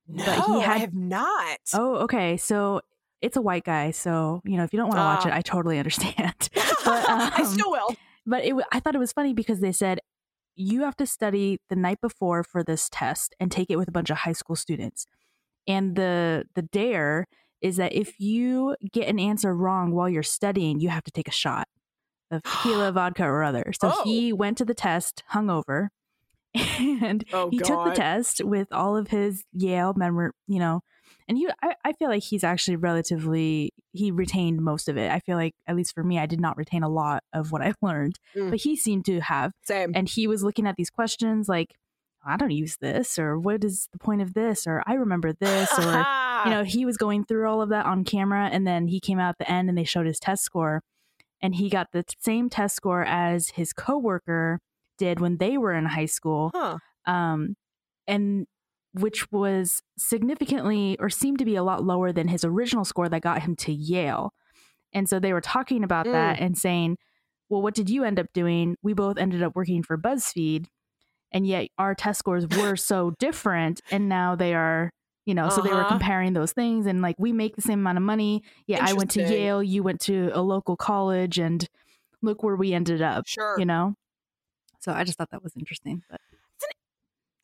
No, 0.07 0.26
but 0.26 0.45
he 0.45 0.59
had, 0.59 0.72
I 0.72 0.78
have 0.80 0.93
not. 0.93 1.59
Oh, 1.74 1.95
okay. 1.97 2.36
So 2.36 2.82
it's 3.22 3.38
a 3.38 3.41
white 3.41 3.64
guy. 3.64 3.91
So, 3.91 4.41
you 4.43 4.57
know, 4.57 4.64
if 4.64 4.74
you 4.74 4.78
don't 4.78 4.89
want 4.89 4.97
to 4.97 5.03
uh, 5.03 5.16
watch 5.16 5.26
it, 5.26 5.32
I 5.32 5.41
totally 5.41 5.80
understand. 5.80 6.49
but, 6.53 7.09
um, 7.09 7.32
I 7.34 7.43
still 7.45 7.72
will. 7.72 7.95
But 8.26 8.43
it, 8.43 8.53
I 8.72 8.80
thought 8.82 8.95
it 8.95 8.99
was 8.99 9.14
funny 9.14 9.34
because 9.34 9.61
they 9.61 9.72
said 9.72 9.99
you 10.55 10.82
have 10.82 10.97
to 10.97 11.07
study 11.07 11.59
the 11.70 11.76
night 11.76 12.01
before 12.01 12.43
for 12.43 12.64
this 12.64 12.89
test 12.91 13.34
and 13.39 13.49
take 13.49 13.70
it 13.70 13.78
with 13.78 13.88
a 13.88 13.91
bunch 13.91 14.09
of 14.09 14.18
high 14.18 14.34
school 14.34 14.57
students. 14.57 15.05
And 15.68 15.95
the 15.95 16.45
the 16.55 16.61
dare 16.61 17.28
is 17.61 17.78
that 17.78 17.93
if 17.93 18.20
you 18.20 18.76
get 18.91 19.07
an 19.07 19.20
answer 19.20 19.55
wrong 19.55 19.91
while 19.91 20.09
you're 20.09 20.22
studying, 20.22 20.80
you 20.80 20.89
have 20.89 21.03
to 21.05 21.11
take 21.11 21.30
a 21.30 21.32
shot 21.32 21.68
of 22.30 22.43
tequila, 22.43 22.91
vodka, 22.93 23.24
or 23.24 23.43
other. 23.43 23.72
So 23.80 23.91
oh. 23.93 24.03
he 24.03 24.34
went 24.34 24.57
to 24.57 24.66
the 24.66 24.74
test 24.74 25.24
hungover, 25.34 25.88
and 26.53 27.24
oh, 27.32 27.49
he 27.49 27.57
God. 27.57 27.68
took 27.68 27.86
the 27.86 27.95
test 27.95 28.43
with 28.43 28.68
all 28.72 28.97
of 28.97 29.07
his 29.07 29.43
Yale 29.53 29.93
memory, 29.95 30.32
you 30.47 30.59
know. 30.59 30.82
And 31.28 31.38
he, 31.38 31.47
I, 31.61 31.76
I 31.86 31.93
feel 31.93 32.09
like 32.09 32.24
he's 32.24 32.43
actually 32.43 32.76
relatively, 32.76 33.72
he 33.93 34.11
retained 34.11 34.61
most 34.61 34.89
of 34.89 34.97
it. 34.97 35.09
I 35.09 35.20
feel 35.20 35.38
like, 35.38 35.53
at 35.68 35.76
least 35.76 35.93
for 35.95 36.03
me, 36.03 36.20
I 36.20 36.26
did 36.26 36.41
not 36.41 36.57
retain 36.57 36.84
a 36.84 36.89
lot 36.89 37.24
of 37.32 37.51
what 37.51 37.61
I 37.61 37.74
learned, 37.82 38.20
mm. 38.36 38.49
but 38.49 38.59
he 38.59 38.76
seemed 38.76 39.05
to 39.05 39.22
have. 39.22 39.53
Same. 39.64 39.93
And 39.95 40.09
he 40.09 40.28
was 40.28 40.43
looking 40.43 40.68
at 40.68 40.76
these 40.76 40.89
questions 40.89 41.47
like, 41.47 41.76
I 42.26 42.38
don't 42.38 42.52
use 42.52 42.78
this, 42.78 43.20
or 43.20 43.38
what 43.38 43.64
is 43.64 43.88
the 43.92 44.00
point 44.00 44.22
of 44.22 44.34
this, 44.34 44.66
or 44.66 44.84
I 44.86 44.94
remember 44.94 45.34
this, 45.34 45.72
or, 45.78 45.84
you 46.46 46.52
know, 46.52 46.64
he 46.66 46.86
was 46.86 46.98
going 46.98 47.26
through 47.26 47.48
all 47.50 47.62
of 47.62 47.70
that 47.70 47.86
on 47.86 48.04
camera. 48.04 48.50
And 48.52 48.66
then 48.66 48.88
he 48.88 49.00
came 49.00 49.20
out 49.20 49.30
at 49.30 49.38
the 49.40 49.52
end 49.52 49.70
and 49.70 49.78
they 49.78 49.84
showed 49.84 50.06
his 50.06 50.20
test 50.20 50.44
score 50.44 50.82
and 51.44 51.54
he 51.54 51.70
got 51.70 51.92
the 51.92 52.06
same 52.20 52.50
test 52.50 52.76
score 52.76 53.04
as 53.04 53.50
his 53.50 53.74
coworker 53.74 54.60
did 54.98 55.20
when 55.20 55.38
they 55.38 55.58
were 55.58 55.74
in 55.74 55.86
high 55.86 56.06
school. 56.06 56.52
Huh. 56.56 56.78
Um, 57.06 57.56
and 58.08 58.48
which 58.94 59.30
was 59.32 59.82
significantly 59.98 60.98
or 61.00 61.10
seemed 61.10 61.40
to 61.40 61.46
be 61.46 61.56
a 61.56 61.64
lot 61.64 61.84
lower 61.84 62.14
than 62.14 62.30
his 62.30 62.46
original 62.46 62.86
score 62.86 63.10
that 63.10 63.22
got 63.22 63.42
him 63.42 63.56
to 63.58 63.74
Yale. 63.74 64.32
And 64.94 65.10
so 65.10 65.20
they 65.20 65.34
were 65.34 65.42
talking 65.42 65.84
about 65.84 66.06
mm. 66.06 66.14
that 66.14 66.40
and 66.40 66.58
saying, 66.58 66.98
well, 67.50 67.62
what 67.62 67.76
did 67.76 67.90
you 67.90 68.04
end 68.04 68.20
up 68.20 68.28
doing? 68.34 68.78
We 68.82 68.94
both 68.94 69.18
ended 69.18 69.44
up 69.44 69.56
working 69.56 69.84
for 69.84 69.98
BuzzFeed, 69.98 70.68
and 71.34 71.46
yet 71.48 71.68
our 71.78 71.96
test 71.96 72.20
scores 72.20 72.48
were 72.48 72.76
so 72.76 73.14
different. 73.20 73.82
And 73.92 74.08
now 74.08 74.36
they 74.36 74.54
are 74.54 74.92
you 75.26 75.34
know 75.34 75.46
uh-huh. 75.46 75.56
so 75.56 75.62
they 75.62 75.70
were 75.70 75.82
uh-huh. 75.82 75.90
comparing 75.90 76.34
those 76.34 76.52
things 76.52 76.86
and 76.86 77.02
like 77.02 77.16
we 77.18 77.32
make 77.32 77.56
the 77.56 77.62
same 77.62 77.80
amount 77.80 77.98
of 77.98 78.04
money 78.04 78.44
yeah 78.68 78.80
i 78.82 78.94
went 78.94 79.12
to 79.12 79.22
yale 79.22 79.64
you 79.64 79.84
went 79.84 80.02
to 80.02 80.30
a 80.34 80.42
local 80.42 80.76
college 80.76 81.40
and 81.40 81.68
look 82.22 82.44
where 82.44 82.56
we 82.56 82.74
ended 82.74 83.02
up 83.02 83.26
sure 83.28 83.56
you 83.58 83.66
know 83.66 83.96
so 84.80 84.92
i 84.92 85.04
just 85.04 85.18
thought 85.18 85.30
that 85.32 85.44
was 85.44 85.54
interesting 85.58 86.02
but 86.10 86.20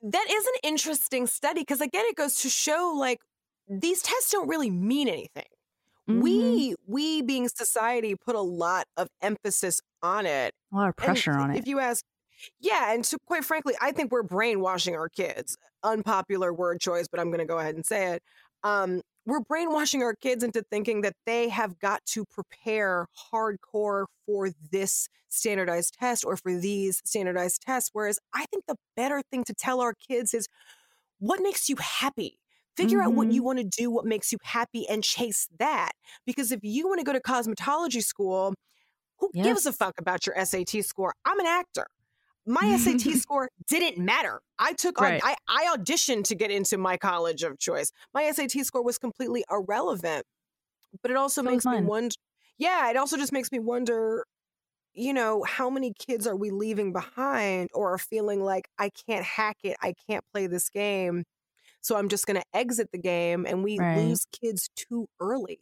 an, 0.02 0.12
that 0.12 0.28
is 0.30 0.46
an 0.46 0.54
interesting 0.64 1.28
study 1.28 1.62
because 1.62 1.82
again 1.82 2.04
it 2.08 2.16
goes 2.16 2.36
to 2.36 2.50
show 2.50 2.94
like 2.98 3.20
these 3.70 4.02
tests 4.02 4.32
don't 4.32 4.48
really 4.48 4.70
mean 4.70 5.08
anything 5.08 5.44
mm-hmm. 6.10 6.22
we 6.22 6.76
we 6.88 7.22
being 7.22 7.48
society 7.48 8.16
put 8.16 8.36
a 8.36 8.42
lot 8.42 8.86
of 8.98 9.08
emphasis 9.22 9.80
on 10.02 10.26
it 10.26 10.54
a 10.74 10.76
lot 10.76 10.90
of 10.90 10.96
pressure 10.96 11.34
on 11.34 11.52
it 11.52 11.58
if 11.58 11.68
you 11.68 11.80
ask 11.80 12.04
yeah, 12.60 12.94
and 12.94 13.06
so 13.06 13.18
quite 13.26 13.46
frankly, 13.46 13.76
I 13.82 13.92
think 13.92 14.12
we're 14.12 14.24
brainwashing 14.24 14.96
our 14.96 15.10
kids. 15.10 15.58
Unpopular 15.84 16.54
word 16.54 16.80
choice, 16.80 17.08
but 17.08 17.20
I'm 17.20 17.28
going 17.28 17.40
to 17.40 17.46
go 17.46 17.60
ahead 17.60 17.76
and 17.76 17.86
say 17.86 18.14
it. 18.14 18.24
Um, 18.64 19.02
we're 19.26 19.42
brainwashing 19.42 20.02
our 20.02 20.16
kids 20.16 20.44
into 20.44 20.64
thinking 20.72 21.02
that 21.02 21.14
they 21.26 21.50
have 21.50 21.80
got 21.80 22.04
to 22.08 22.26
prepare 22.26 23.08
hardcore 23.32 24.06
for 24.26 24.50
this 24.72 25.08
standardized 25.30 25.94
test 26.00 26.26
or 26.26 26.36
for 26.36 26.58
these 26.58 27.02
standardized 27.06 27.62
tests. 27.62 27.92
Whereas 27.94 28.20
I 28.34 28.46
think 28.48 28.66
the 28.68 28.76
better 28.96 29.22
thing 29.30 29.44
to 29.46 29.54
tell 29.54 29.82
our 29.82 29.94
kids 29.94 30.34
is 30.34 30.48
what 31.20 31.42
makes 31.42 31.70
you 31.70 31.76
happy? 31.80 32.40
Figure 32.76 33.00
mm-hmm. 33.00 33.08
out 33.08 33.14
what 33.14 33.28
mm-hmm. 33.28 33.36
you 33.36 33.44
want 33.44 33.60
to 33.60 33.66
do, 33.66 33.92
what 33.92 34.06
makes 34.06 34.32
you 34.32 34.40
happy, 34.42 34.88
and 34.88 35.04
chase 35.04 35.48
that. 35.60 35.92
Because 36.26 36.52
if 36.52 36.62
you 36.64 36.88
want 36.88 37.00
to 37.00 37.06
go 37.06 37.14
to 37.14 37.20
cosmetology 37.20 38.04
school, 38.04 38.54
who 39.20 39.30
yes. 39.34 39.46
gives 39.46 39.66
a 39.66 39.74
fuck 39.74 40.00
about 40.00 40.26
your 40.26 40.44
SAT 40.44 40.84
score? 40.86 41.14
I'm 41.26 41.40
an 41.40 41.46
actor 41.46 41.88
my 42.50 42.78
SAT 42.78 43.02
score 43.22 43.50
didn't 43.68 44.04
matter. 44.04 44.42
I 44.58 44.74
took 44.74 45.00
right. 45.00 45.22
I, 45.24 45.36
I 45.48 45.76
auditioned 45.78 46.24
to 46.26 46.36
get 46.36 46.50
into 46.50 46.78
my 46.78 46.98
college 46.98 47.44
of 47.44 47.60
choice. 47.60 47.92
My 48.14 48.30
SAT 48.32 48.66
score 48.66 48.84
was 48.84 48.98
completely 48.98 49.46
irrelevant. 49.50 50.26
But 51.04 51.12
it 51.12 51.18
also 51.18 51.44
so 51.44 51.50
makes 51.50 51.66
me 51.66 51.82
wonder 51.82 52.16
yeah, 52.58 52.90
it 52.90 52.98
also 52.98 53.16
just 53.16 53.32
makes 53.32 53.52
me 53.52 53.60
wonder, 53.60 54.26
you 54.94 55.14
know, 55.14 55.44
how 55.44 55.70
many 55.70 55.94
kids 55.98 56.28
are 56.28 56.36
we 56.36 56.50
leaving 56.50 56.92
behind 56.92 57.70
or 57.74 57.94
are 57.94 58.00
feeling 58.00 58.44
like 58.44 58.68
I 58.78 58.90
can't 58.90 59.24
hack 59.24 59.58
it, 59.64 59.78
I 59.82 59.94
can't 60.10 60.26
play 60.34 60.48
this 60.48 60.70
game. 60.70 61.26
So 61.82 61.96
I'm 61.96 62.10
just 62.10 62.26
gonna 62.26 62.44
exit 62.54 62.92
the 62.92 62.98
game 62.98 63.46
and 63.46 63.64
we 63.64 63.78
right. 63.78 63.98
lose 63.98 64.26
kids 64.32 64.70
too 64.76 65.08
early. 65.22 65.60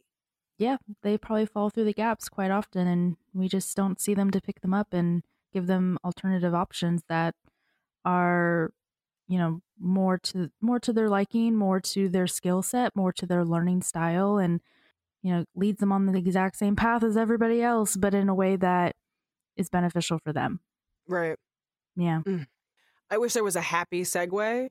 Yeah, 0.56 0.78
they 1.02 1.18
probably 1.18 1.46
fall 1.46 1.68
through 1.68 1.84
the 1.84 1.92
gaps 1.92 2.30
quite 2.30 2.50
often 2.50 2.88
and 2.88 3.16
we 3.34 3.46
just 3.46 3.76
don't 3.76 4.00
see 4.00 4.14
them 4.14 4.30
to 4.30 4.40
pick 4.40 4.62
them 4.62 4.72
up 4.72 4.92
and 4.92 5.22
give 5.52 5.66
them 5.66 5.98
alternative 6.04 6.54
options 6.54 7.02
that 7.08 7.34
are 8.04 8.70
you 9.28 9.38
know 9.38 9.60
more 9.78 10.18
to 10.18 10.50
more 10.60 10.80
to 10.80 10.92
their 10.92 11.08
liking 11.08 11.54
more 11.54 11.78
to 11.78 12.08
their 12.08 12.26
skill 12.26 12.62
set 12.62 12.96
more 12.96 13.12
to 13.12 13.26
their 13.26 13.44
learning 13.44 13.82
style 13.82 14.38
and 14.38 14.60
you 15.22 15.32
know 15.32 15.44
leads 15.54 15.80
them 15.80 15.92
on 15.92 16.06
the 16.06 16.18
exact 16.18 16.56
same 16.56 16.74
path 16.74 17.02
as 17.02 17.16
everybody 17.16 17.62
else 17.62 17.96
but 17.96 18.14
in 18.14 18.28
a 18.28 18.34
way 18.34 18.56
that 18.56 18.96
is 19.56 19.68
beneficial 19.68 20.18
for 20.18 20.32
them. 20.32 20.60
Right. 21.08 21.36
Yeah. 21.96 22.20
Mm. 22.24 22.46
i 23.10 23.18
wish 23.18 23.32
there 23.32 23.44
was 23.44 23.56
a 23.56 23.60
happy 23.60 24.02
segue 24.02 24.68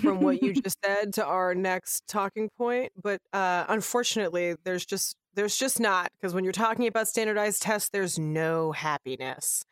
from 0.00 0.20
what 0.20 0.42
you 0.42 0.52
just 0.62 0.78
said 0.84 1.14
to 1.14 1.24
our 1.24 1.54
next 1.54 2.06
talking 2.06 2.50
point 2.56 2.92
but 3.02 3.20
uh 3.32 3.64
unfortunately 3.68 4.54
there's 4.64 4.84
just 4.84 5.16
there's 5.34 5.56
just 5.56 5.80
not 5.80 6.10
because 6.20 6.34
when 6.34 6.44
you're 6.44 6.52
talking 6.52 6.86
about 6.86 7.08
standardized 7.08 7.62
tests 7.62 7.88
there's 7.90 8.18
no 8.18 8.72
happiness 8.72 9.64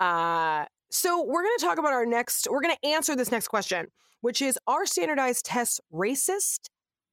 uh, 0.00 0.64
so 0.90 1.24
we're 1.24 1.42
going 1.42 1.58
to 1.58 1.64
talk 1.64 1.78
about 1.78 1.92
our 1.92 2.06
next, 2.06 2.48
we're 2.50 2.60
going 2.60 2.76
to 2.82 2.88
answer 2.88 3.16
this 3.16 3.30
next 3.30 3.48
question, 3.48 3.86
which 4.20 4.40
is 4.40 4.58
Are 4.66 4.86
standardized 4.86 5.44
tests 5.44 5.80
racist 5.92 6.66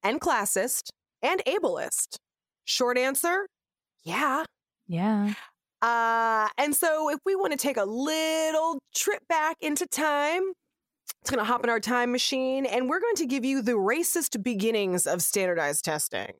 and 0.03 0.21
classist 0.21 0.89
and 1.21 1.41
ableist? 1.45 2.17
Short 2.65 2.97
answer 2.97 3.47
yeah. 4.03 4.43
Yeah. 4.87 5.33
Uh, 5.81 6.47
and 6.57 6.75
so 6.75 7.09
if 7.09 7.19
we 7.25 7.35
want 7.35 7.51
to 7.51 7.57
take 7.57 7.77
a 7.77 7.83
little 7.83 8.79
trip 8.95 9.27
back 9.27 9.57
into 9.61 9.85
time, 9.87 10.43
it's 11.21 11.31
going 11.31 11.39
to 11.39 11.45
hop 11.45 11.63
in 11.63 11.69
our 11.69 11.79
time 11.79 12.11
machine 12.11 12.65
and 12.65 12.89
we're 12.89 12.99
going 12.99 13.15
to 13.15 13.25
give 13.25 13.43
you 13.43 13.61
the 13.61 13.73
racist 13.73 14.41
beginnings 14.43 15.07
of 15.07 15.21
standardized 15.21 15.83
testing. 15.83 16.33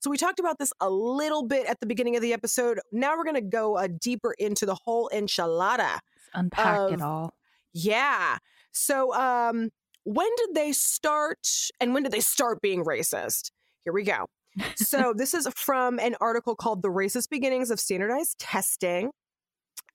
So 0.00 0.08
we 0.08 0.16
talked 0.16 0.40
about 0.40 0.58
this 0.58 0.72
a 0.80 0.88
little 0.88 1.46
bit 1.46 1.66
at 1.66 1.78
the 1.80 1.86
beginning 1.86 2.16
of 2.16 2.22
the 2.22 2.32
episode. 2.32 2.80
Now 2.90 3.16
we're 3.16 3.24
going 3.24 3.34
to 3.34 3.42
go 3.42 3.76
uh, 3.76 3.88
deeper 4.00 4.34
into 4.38 4.64
the 4.64 4.74
whole 4.74 5.10
enchilada. 5.12 5.78
Let's 5.78 6.30
unpack 6.32 6.78
of, 6.78 6.92
it 6.94 7.02
all. 7.02 7.34
Yeah. 7.74 8.38
So 8.72 9.14
um, 9.14 9.70
when 10.04 10.28
did 10.36 10.54
they 10.54 10.72
start 10.72 11.46
and 11.80 11.92
when 11.92 12.02
did 12.02 12.12
they 12.12 12.20
start 12.20 12.62
being 12.62 12.82
racist? 12.82 13.50
Here 13.84 13.92
we 13.92 14.02
go. 14.02 14.26
so 14.74 15.12
this 15.16 15.34
is 15.34 15.46
from 15.54 15.98
an 15.98 16.16
article 16.18 16.56
called 16.56 16.80
The 16.80 16.88
Racist 16.88 17.28
Beginnings 17.28 17.70
of 17.70 17.78
Standardized 17.78 18.38
Testing. 18.38 19.10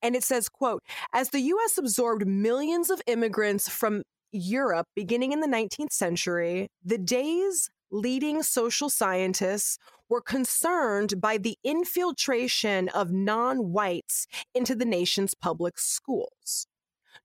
And 0.04 0.16
it 0.16 0.24
says, 0.24 0.50
quote, 0.50 0.84
as 1.14 1.30
the 1.30 1.40
US 1.40 1.80
absorbed 1.80 2.28
millions 2.28 2.92
of 2.92 3.02
immigrants 3.08 3.68
from 3.68 4.04
Europe 4.32 4.88
beginning 4.96 5.32
in 5.32 5.40
the 5.40 5.48
19th 5.48 5.94
century, 5.94 6.68
the 6.84 7.00
days 7.00 7.70
leading 7.96 8.44
social 8.44 8.90
scientists 8.90 9.80
were 10.10 10.22
concerned 10.22 11.20
by 11.20 11.38
the 11.38 11.58
infiltration 11.64 12.90
of 12.90 13.12
non 13.12 13.72
whites 13.72 14.28
into 14.54 14.76
the 14.76 14.86
nation's 14.86 15.34
public 15.34 15.80
schools. 15.80 16.68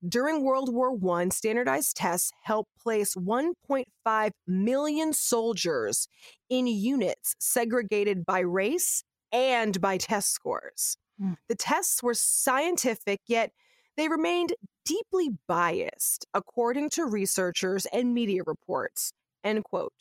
During 0.06 0.42
World 0.42 0.72
War 0.72 0.96
I, 1.14 1.28
standardized 1.28 1.96
tests 1.96 2.32
helped 2.42 2.70
place 2.78 3.14
1.5 3.14 4.30
million 4.46 5.12
soldiers 5.12 6.08
in 6.48 6.66
units 6.66 7.34
segregated 7.38 8.24
by 8.24 8.38
race 8.38 9.04
and 9.32 9.78
by 9.80 9.98
test 9.98 10.32
scores. 10.32 10.96
Mm. 11.20 11.36
The 11.48 11.54
tests 11.54 12.02
were 12.02 12.14
scientific, 12.14 13.20
yet 13.26 13.50
they 13.96 14.08
remained 14.08 14.54
deeply 14.86 15.30
biased, 15.46 16.26
according 16.32 16.90
to 16.90 17.04
researchers 17.04 17.86
and 17.92 18.14
media 18.14 18.42
reports. 18.46 19.12
End 19.44 19.64
quote. 19.64 19.92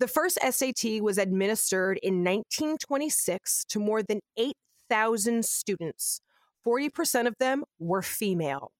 The 0.00 0.08
first 0.08 0.38
SAT 0.40 1.02
was 1.02 1.18
administered 1.18 1.98
in 2.02 2.24
1926 2.24 3.64
to 3.68 3.80
more 3.80 4.02
than 4.02 4.20
8,000 4.36 5.44
students. 5.44 6.20
40% 6.66 7.26
of 7.26 7.34
them 7.38 7.64
were 7.78 8.02
female 8.02 8.70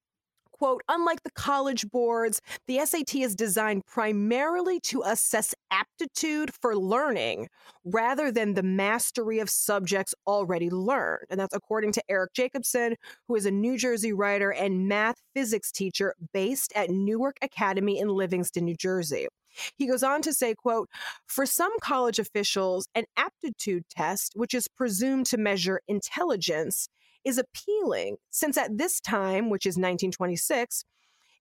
quote, 0.59 0.83
unlike 0.89 1.23
the 1.23 1.31
college 1.31 1.89
boards, 1.91 2.41
the 2.67 2.85
SAT 2.85 3.15
is 3.17 3.35
designed 3.35 3.87
primarily 3.87 4.81
to 4.81 5.03
assess 5.03 5.55
aptitude 5.71 6.51
for 6.61 6.77
learning 6.77 7.49
rather 7.85 8.33
than 8.33 8.55
the 8.55 8.63
mastery 8.63 9.39
of 9.39 9.49
subjects 9.49 10.15
already 10.27 10.71
learned. 10.71 11.25
And 11.31 11.39
that's 11.39 11.55
according 11.55 11.93
to 11.93 12.03
Erik 12.09 12.33
Jacobsen, 12.35 12.97
who 13.29 13.37
is 13.37 13.47
a 13.47 13.51
New 13.51 13.79
Jersey 13.79 14.13
writer 14.13 14.51
and 14.53 14.89
math 14.89 15.17
physics 15.35 15.71
teacher 15.71 16.15
based 16.33 16.73
at 16.75 16.91
Newark 16.91 17.37
Academy 17.43 17.99
in 17.99 18.09
Livingston, 18.09 18.65
New 18.65 18.77
Jersey. 18.77 19.29
He 19.77 19.87
goes 19.87 20.03
on 20.03 20.23
to 20.23 20.33
say, 20.33 20.55
quote, 20.55 20.89
for 21.27 21.47
some 21.47 21.73
college 21.81 22.19
officials, 22.19 22.89
an 22.95 23.05
aptitude 23.17 23.85
test, 23.91 24.33
which 24.35 24.55
is 24.55 24.69
presumed 24.69 25.27
to 25.27 25.39
measure 25.39 25.81
intelligence, 25.89 26.89
is 27.25 27.39
appealing 27.39 28.17
since 28.31 28.57
at 28.57 28.79
this 28.79 29.01
time, 29.01 29.51
which 29.51 29.67
is 29.67 29.73
1926, 29.73 30.85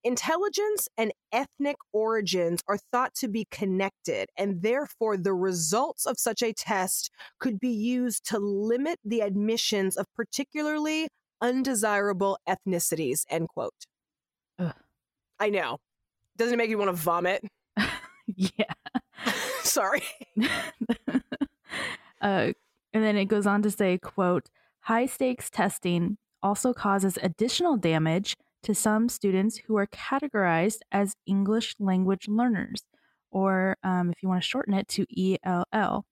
intelligence 0.03 0.87
and 0.97 1.11
ethnic 1.31 1.77
origins 1.93 2.61
are 2.67 2.77
thought 2.91 3.13
to 3.15 3.27
be 3.27 3.45
connected, 3.51 4.29
and 4.37 4.61
therefore 4.61 5.17
the 5.17 5.33
results 5.33 6.05
of 6.05 6.17
such 6.17 6.41
a 6.41 6.53
test 6.53 7.11
could 7.39 7.59
be 7.59 7.69
used 7.69 8.25
to 8.29 8.39
limit 8.39 8.99
the 9.03 9.21
admissions 9.21 9.97
of 9.97 10.05
particularly 10.15 11.07
undesirable 11.41 12.37
ethnicities. 12.47 13.25
End 13.29 13.47
quote. 13.49 13.85
Ugh. 14.59 14.73
I 15.39 15.49
know. 15.49 15.77
Doesn't 16.37 16.53
it 16.53 16.57
make 16.57 16.69
you 16.69 16.77
want 16.77 16.89
to 16.89 16.93
vomit? 16.93 17.43
yeah. 18.35 18.73
Sorry. 19.63 20.03
uh, 22.21 22.51
and 22.93 23.03
then 23.03 23.17
it 23.17 23.25
goes 23.25 23.47
on 23.47 23.61
to 23.63 23.71
say, 23.71 23.97
quote, 23.97 24.49
High 24.81 25.05
stakes 25.05 25.49
testing 25.49 26.17
also 26.41 26.73
causes 26.73 27.17
additional 27.21 27.77
damage 27.77 28.35
to 28.63 28.73
some 28.73 29.09
students 29.09 29.57
who 29.57 29.77
are 29.77 29.87
categorized 29.87 30.79
as 30.91 31.15
English 31.25 31.75
language 31.79 32.27
learners, 32.27 32.83
or 33.31 33.77
um, 33.83 34.11
if 34.11 34.23
you 34.23 34.29
want 34.29 34.41
to 34.41 34.47
shorten 34.47 34.73
it 34.73 34.87
to 34.89 35.05
ELL. 35.43 36.05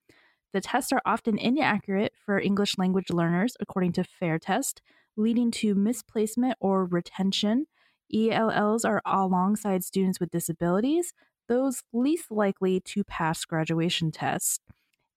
The 0.54 0.62
tests 0.62 0.92
are 0.94 1.02
often 1.06 1.38
inaccurate 1.38 2.14
for 2.26 2.40
English 2.40 2.78
language 2.78 3.10
learners, 3.10 3.58
according 3.60 3.92
to 3.94 4.04
FAIR 4.04 4.40
Test, 4.40 4.82
leading 5.18 5.52
to 5.52 5.76
misplacement 5.76 6.56
or 6.60 6.86
retention. 6.86 7.68
ELLs 8.14 8.86
are 8.86 9.02
alongside 9.06 9.84
students 9.84 10.20
with 10.20 10.32
disabilities, 10.32 11.14
those 11.48 11.84
least 11.94 12.32
likely 12.32 12.80
to 12.82 13.04
pass 13.04 13.46
graduation 13.46 14.12
tests. 14.12 14.60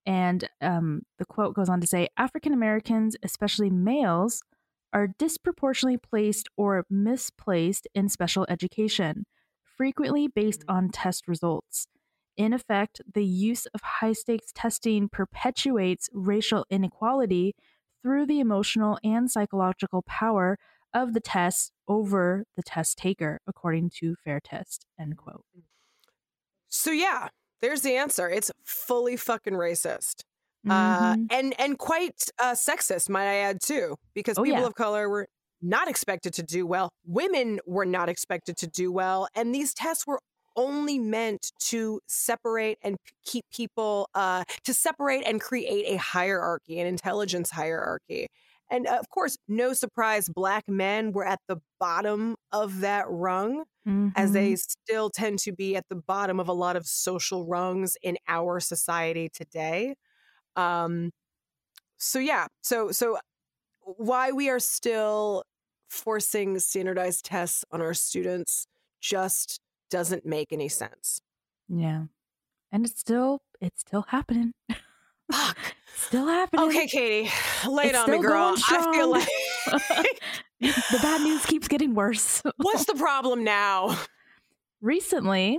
And 0.06 0.48
um, 0.60 1.02
the 1.18 1.26
quote 1.26 1.54
goes 1.54 1.68
on 1.68 1.80
to 1.80 1.86
say 1.86 2.08
African 2.16 2.52
Americans, 2.52 3.16
especially 3.22 3.70
males, 3.70 4.42
are 4.92 5.08
disproportionately 5.18 5.98
placed 5.98 6.48
or 6.56 6.84
misplaced 6.88 7.86
in 7.94 8.08
special 8.08 8.46
education, 8.48 9.26
frequently 9.76 10.28
based 10.28 10.66
mm. 10.66 10.74
on 10.74 10.88
test 10.88 11.28
results. 11.28 11.86
In 12.36 12.52
effect, 12.52 13.02
the 13.12 13.24
use 13.24 13.66
of 13.66 13.80
high 13.82 14.12
stakes 14.12 14.52
testing 14.54 15.08
perpetuates 15.08 16.08
racial 16.12 16.64
inequality 16.70 17.54
through 18.02 18.26
the 18.26 18.40
emotional 18.40 18.98
and 19.02 19.30
psychological 19.30 20.02
power 20.02 20.56
of 20.94 21.14
the 21.14 21.20
test 21.20 21.72
over 21.86 22.44
the 22.56 22.62
test 22.62 22.96
taker, 22.96 23.40
according 23.46 23.90
to 23.90 24.14
Fair 24.24 24.40
Test. 24.40 24.86
End 24.98 25.16
quote. 25.16 25.44
So 26.68 26.90
yeah, 26.90 27.28
there's 27.60 27.82
the 27.82 27.96
answer. 27.96 28.28
It's 28.28 28.50
fully 28.64 29.16
fucking 29.16 29.54
racist. 29.54 30.22
Uh, 30.68 31.14
mm-hmm. 31.14 31.22
Uh, 31.22 31.36
and 31.36 31.54
and 31.60 31.78
quite 31.78 32.30
uh, 32.38 32.52
sexist, 32.52 33.08
might 33.08 33.28
I 33.28 33.36
add 33.36 33.60
too, 33.62 33.96
because 34.14 34.38
oh, 34.38 34.42
people 34.42 34.60
yeah. 34.60 34.66
of 34.66 34.74
color 34.74 35.08
were 35.08 35.28
not 35.62 35.88
expected 35.88 36.32
to 36.34 36.42
do 36.42 36.66
well. 36.66 36.90
Women 37.06 37.60
were 37.66 37.86
not 37.86 38.08
expected 38.08 38.56
to 38.58 38.66
do 38.66 38.92
well, 38.92 39.28
and 39.34 39.54
these 39.54 39.72
tests 39.72 40.06
were 40.06 40.20
only 40.56 40.98
meant 40.98 41.52
to 41.60 42.00
separate 42.08 42.78
and 42.82 42.96
keep 43.24 43.44
people 43.52 44.10
uh, 44.14 44.42
to 44.64 44.74
separate 44.74 45.22
and 45.24 45.40
create 45.40 45.84
a 45.86 45.96
hierarchy, 45.96 46.80
an 46.80 46.86
intelligence 46.86 47.50
hierarchy. 47.50 48.26
And 48.70 48.86
uh, 48.86 48.96
of 48.98 49.08
course, 49.08 49.36
no 49.48 49.72
surprise, 49.72 50.28
black 50.28 50.64
men 50.68 51.12
were 51.12 51.26
at 51.26 51.40
the 51.48 51.58
bottom 51.80 52.36
of 52.52 52.80
that 52.80 53.06
rung, 53.08 53.64
mm-hmm. 53.86 54.08
as 54.16 54.32
they 54.32 54.56
still 54.56 55.10
tend 55.10 55.38
to 55.40 55.52
be 55.52 55.76
at 55.76 55.84
the 55.88 55.96
bottom 55.96 56.38
of 56.38 56.48
a 56.48 56.52
lot 56.52 56.76
of 56.76 56.86
social 56.86 57.46
rungs 57.46 57.96
in 58.02 58.18
our 58.28 58.60
society 58.60 59.30
today. 59.32 59.94
Um, 60.56 61.10
so 61.98 62.18
yeah, 62.18 62.46
so 62.62 62.90
so 62.92 63.18
why 63.80 64.32
we 64.32 64.50
are 64.50 64.60
still 64.60 65.44
forcing 65.88 66.58
standardized 66.58 67.24
tests 67.24 67.64
on 67.72 67.80
our 67.80 67.94
students 67.94 68.66
just 69.00 69.60
doesn't 69.90 70.26
make 70.26 70.52
any 70.52 70.68
sense. 70.68 71.20
Yeah. 71.68 72.04
And 72.70 72.84
it's 72.84 73.00
still 73.00 73.40
it's 73.60 73.80
still 73.80 74.04
happening. 74.08 74.52
Fuck. 75.32 75.67
Still 76.08 76.26
happening. 76.26 76.68
Okay, 76.68 76.86
Kaytie, 76.86 77.70
lay 77.70 77.88
it 77.88 77.94
on 77.94 78.10
me, 78.10 78.18
girl. 78.18 78.54
I 78.56 78.92
feel 78.94 79.10
like 79.10 79.28
the 80.60 80.98
bad 81.02 81.20
news 81.20 81.44
keeps 81.44 81.68
getting 81.68 81.94
worse. 81.94 82.42
What's 82.56 82.86
the 82.86 82.94
problem 82.94 83.44
now? 83.44 83.94
Recently, 84.80 85.58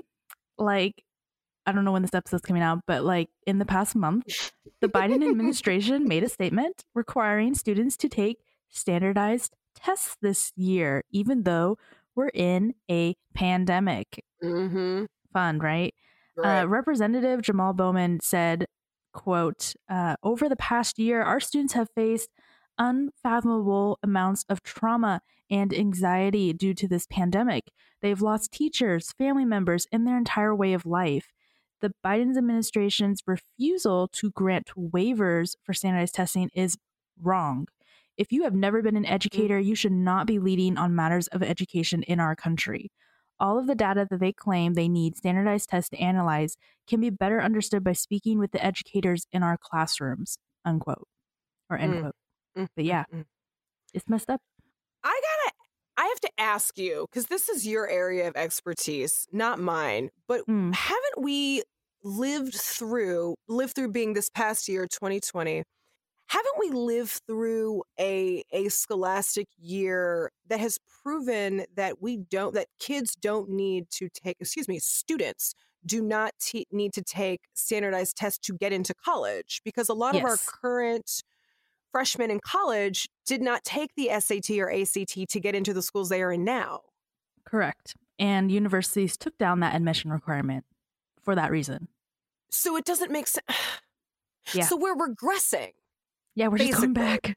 like 0.58 1.04
I 1.68 1.72
don't 1.72 1.86
know 1.86 1.92
when 1.92 2.02
this 2.02 2.16
episode's 2.16 2.42
coming 2.42 2.64
out, 2.64 2.80
but 2.88 3.04
like 3.04 3.30
in 3.46 3.60
the 3.60 3.66
past 3.66 3.96
month, 3.96 4.52
the 4.82 4.88
Biden 4.90 5.24
administration 5.24 6.08
made 6.08 6.24
a 6.24 6.30
statement 6.30 6.84
requiring 6.96 7.54
students 7.54 7.96
to 7.98 8.10
take 8.10 8.40
standardized 8.70 9.56
tests 9.76 10.18
this 10.20 10.52
year, 10.56 11.04
even 11.12 11.44
though 11.44 11.78
we're 12.16 12.32
in 12.34 12.74
a 12.90 13.16
pandemic. 13.36 14.24
Mm-hmm. 14.44 15.06
Fun, 15.32 15.60
right? 15.60 15.94
right. 16.36 16.62
Uh, 16.62 16.66
Representative 16.66 17.44
Jamal 17.44 17.74
Bowman 17.74 18.20
said 18.20 18.66
quote, 19.20 19.74
uh, 19.90 20.16
over 20.24 20.48
the 20.48 20.56
past 20.56 20.98
year, 20.98 21.22
our 21.22 21.42
students 21.42 21.74
have 21.74 21.90
faced 21.94 22.30
unfathomable 22.78 24.00
amounts 24.02 24.46
of 24.48 24.64
trauma 24.64 25.22
and 25.52 25.74
anxiety 25.74 26.54
due 26.54 26.74
to 26.74 26.88
this 26.88 27.06
pandemic. 27.06 27.66
They've 28.02 28.22
lost 28.22 28.54
teachers, 28.54 29.12
family 29.12 29.44
members, 29.44 29.88
and 29.92 30.08
their 30.08 30.18
entire 30.18 30.56
way 30.56 30.72
of 30.72 30.86
life. 30.86 31.34
The 31.82 31.92
Biden's 32.02 32.38
administration's 32.38 33.22
refusal 33.28 34.08
to 34.14 34.32
grant 34.32 34.70
waivers 34.78 35.56
for 35.66 35.74
standardized 35.74 36.16
testing 36.16 36.50
is 36.54 36.78
wrong. 37.22 37.68
If 38.16 38.32
you 38.32 38.44
have 38.44 38.56
never 38.56 38.82
been 38.82 38.96
an 38.96 39.04
mm. 39.04 39.12
educator, 39.12 39.60
you 39.60 39.76
should 39.76 39.92
not 39.92 40.28
be 40.28 40.40
leading 40.40 40.78
on 40.78 40.96
matters 40.96 41.28
of 41.28 41.44
education 41.44 42.04
in 42.04 42.22
our 42.22 42.38
country. 42.38 42.90
All 43.40 43.58
of 43.58 43.68
the 43.68 43.76
data 43.76 44.06
that 44.10 44.20
they 44.20 44.34
claim 44.34 44.74
they 44.74 44.90
need 44.90 45.16
standardized 45.16 45.70
tests 45.70 45.90
to 45.92 45.98
analyze 45.98 46.58
can 46.88 47.00
be 47.00 47.10
better 47.10 47.42
understood 47.42 47.84
by 47.84 47.94
speaking 47.94 48.38
with 48.40 48.52
the 48.52 48.64
educators 48.64 49.26
in 49.32 49.44
our 49.44 49.58
classrooms, 49.58 50.38
unquote, 50.66 51.08
or 51.70 51.78
end 51.78 51.94
mm. 51.94 52.02
quote. 52.02 52.16
Mm. 52.58 52.68
But 52.76 52.86
yeah, 52.86 53.06
mm. 53.14 53.26
it's 53.94 54.10
messed 54.10 54.30
up. 54.30 54.42
I 55.04 55.22
gotta, 55.22 55.56
I 55.98 56.08
have 56.08 56.20
to 56.22 56.32
ask 56.38 56.78
you, 56.78 57.08
because 57.10 57.28
this 57.28 57.48
is 57.48 57.66
your 57.66 57.90
area 57.90 58.28
of 58.28 58.36
expertise, 58.36 59.28
not 59.32 59.60
mine, 59.60 60.10
but 60.28 60.46
mm. 60.48 60.74
haven't 60.74 61.22
we 61.22 61.64
lived 62.04 62.56
through, 62.56 63.36
lived 63.48 63.76
through 63.76 63.92
being 63.92 64.14
this 64.14 64.30
past 64.30 64.68
year, 64.68 64.88
2020? 64.88 65.64
Haven't 66.30 66.56
we 66.60 66.70
lived 66.70 67.22
through 67.28 67.84
a 68.00 68.44
a 68.52 68.70
scholastic 68.70 69.48
year 69.58 70.32
that 70.48 70.60
has 70.60 70.80
proven 71.04 71.66
that 71.76 72.02
we 72.02 72.18
don't 72.18 72.54
that 72.54 72.68
kids 72.80 73.16
don't 73.16 73.50
need 73.50 73.90
to 73.90 74.10
take 74.10 74.38
excuse 74.40 74.68
me 74.68 74.80
students 74.80 75.54
do 75.86 76.02
not 76.02 76.34
need 76.72 76.94
to 76.94 77.02
take 77.02 77.42
standardized 77.54 78.18
tests 78.18 78.40
to 78.40 78.54
get 78.54 78.74
into 78.74 78.94
college 78.94 79.62
because 79.64 79.90
a 79.90 79.94
lot 79.94 80.14
yes. 80.14 80.24
of 80.24 80.30
our 80.30 80.38
current 80.62 81.24
freshmen 81.92 82.30
in 82.30 82.40
college 82.40 83.10
did 83.26 83.42
not 83.42 83.64
take 83.64 83.96
the 83.96 84.10
SAT 84.20 84.52
or 84.60 84.72
ACT 84.72 85.30
to 85.30 85.40
get 85.40 85.56
into 85.56 85.74
the 85.74 85.82
schools 85.82 86.10
they 86.10 86.22
are 86.22 86.32
in 86.32 86.44
now. 86.44 86.82
Correct. 87.46 87.96
And 88.20 88.52
universities 88.52 89.18
took 89.18 89.38
down 89.38 89.62
that 89.62 89.74
admission 89.74 90.12
requirement 90.12 90.66
for 91.22 91.36
that 91.36 91.52
reason. 91.52 91.88
so 92.52 92.76
it 92.76 92.86
doesn't 92.86 93.12
make 93.12 93.28
sense. 93.28 93.46
Yeah. 94.54 94.64
So 94.64 94.78
we're 94.78 94.96
regressing. 94.96 95.74
Yeah, 96.40 96.48
we're 96.48 96.58
just 96.60 96.78
going 96.80 96.94
back. 96.94 97.36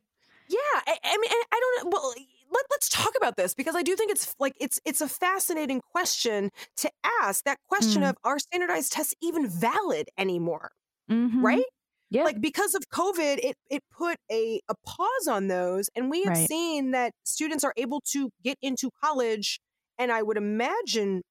Yeah, 0.48 0.58
I, 0.86 0.96
I 1.02 1.16
mean, 1.18 1.30
I 1.52 1.60
don't 1.60 1.84
know. 1.84 1.90
Well, 1.92 2.14
let, 2.52 2.64
let's 2.70 2.88
talk 2.88 3.14
about 3.16 3.36
this 3.36 3.52
because 3.52 3.74
I 3.74 3.82
do 3.82 3.96
think 3.96 4.12
it's 4.12 4.32
like 4.38 4.52
it's 4.60 4.78
it's 4.84 5.00
a 5.00 5.08
fascinating 5.08 5.80
question 5.90 6.50
to 6.76 6.90
ask. 7.20 7.42
That 7.44 7.58
question 7.68 8.02
Mm. 8.02 8.10
of 8.10 8.16
are 8.22 8.38
standardized 8.38 8.92
tests 8.92 9.14
even 9.20 9.48
valid 9.48 10.08
anymore? 10.16 10.70
Mhm. 11.10 11.42
Right? 11.42 11.64
Yeah. 12.10 12.22
Like 12.22 12.40
because 12.40 12.76
of 12.76 12.82
COVID, 12.94 13.38
it 13.42 13.56
it 13.70 13.82
put 13.90 14.18
a 14.30 14.60
a 14.68 14.74
pause 14.86 15.26
on 15.28 15.48
those, 15.48 15.90
and 15.96 16.08
we 16.08 16.22
have 16.22 16.36
Right. 16.36 16.48
seen 16.48 16.92
that 16.92 17.12
students 17.24 17.64
are 17.64 17.74
able 17.76 18.02
to 18.12 18.30
get 18.44 18.56
into 18.62 18.90
college, 19.02 19.58
and 19.98 20.12
I 20.12 20.22
would 20.22 20.36
imagine 20.36 21.22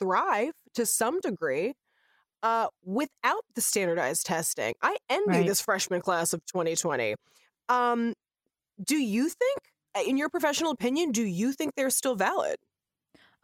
thrive 0.00 0.54
to 0.74 0.84
some 0.84 1.20
degree. 1.20 1.74
Uh, 2.44 2.66
without 2.84 3.42
the 3.54 3.60
standardized 3.62 4.26
testing, 4.26 4.74
I 4.82 4.96
envy 5.08 5.30
Right. 5.30 5.46
this 5.46 5.60
freshman 5.62 6.02
class 6.02 6.32
of 6.34 6.44
2020. 6.44 7.14
Um, 7.70 8.12
do 8.84 8.96
you 8.96 9.30
think, 9.30 9.58
uh, 9.96 10.02
in 10.06 10.16
your 10.18 10.28
professional 10.28 10.70
opinion, 10.70 11.10
do 11.10 11.22
you 11.24 11.52
think 11.52 11.72
they're 11.74 11.88
still 11.90 12.14
valid? 12.16 12.56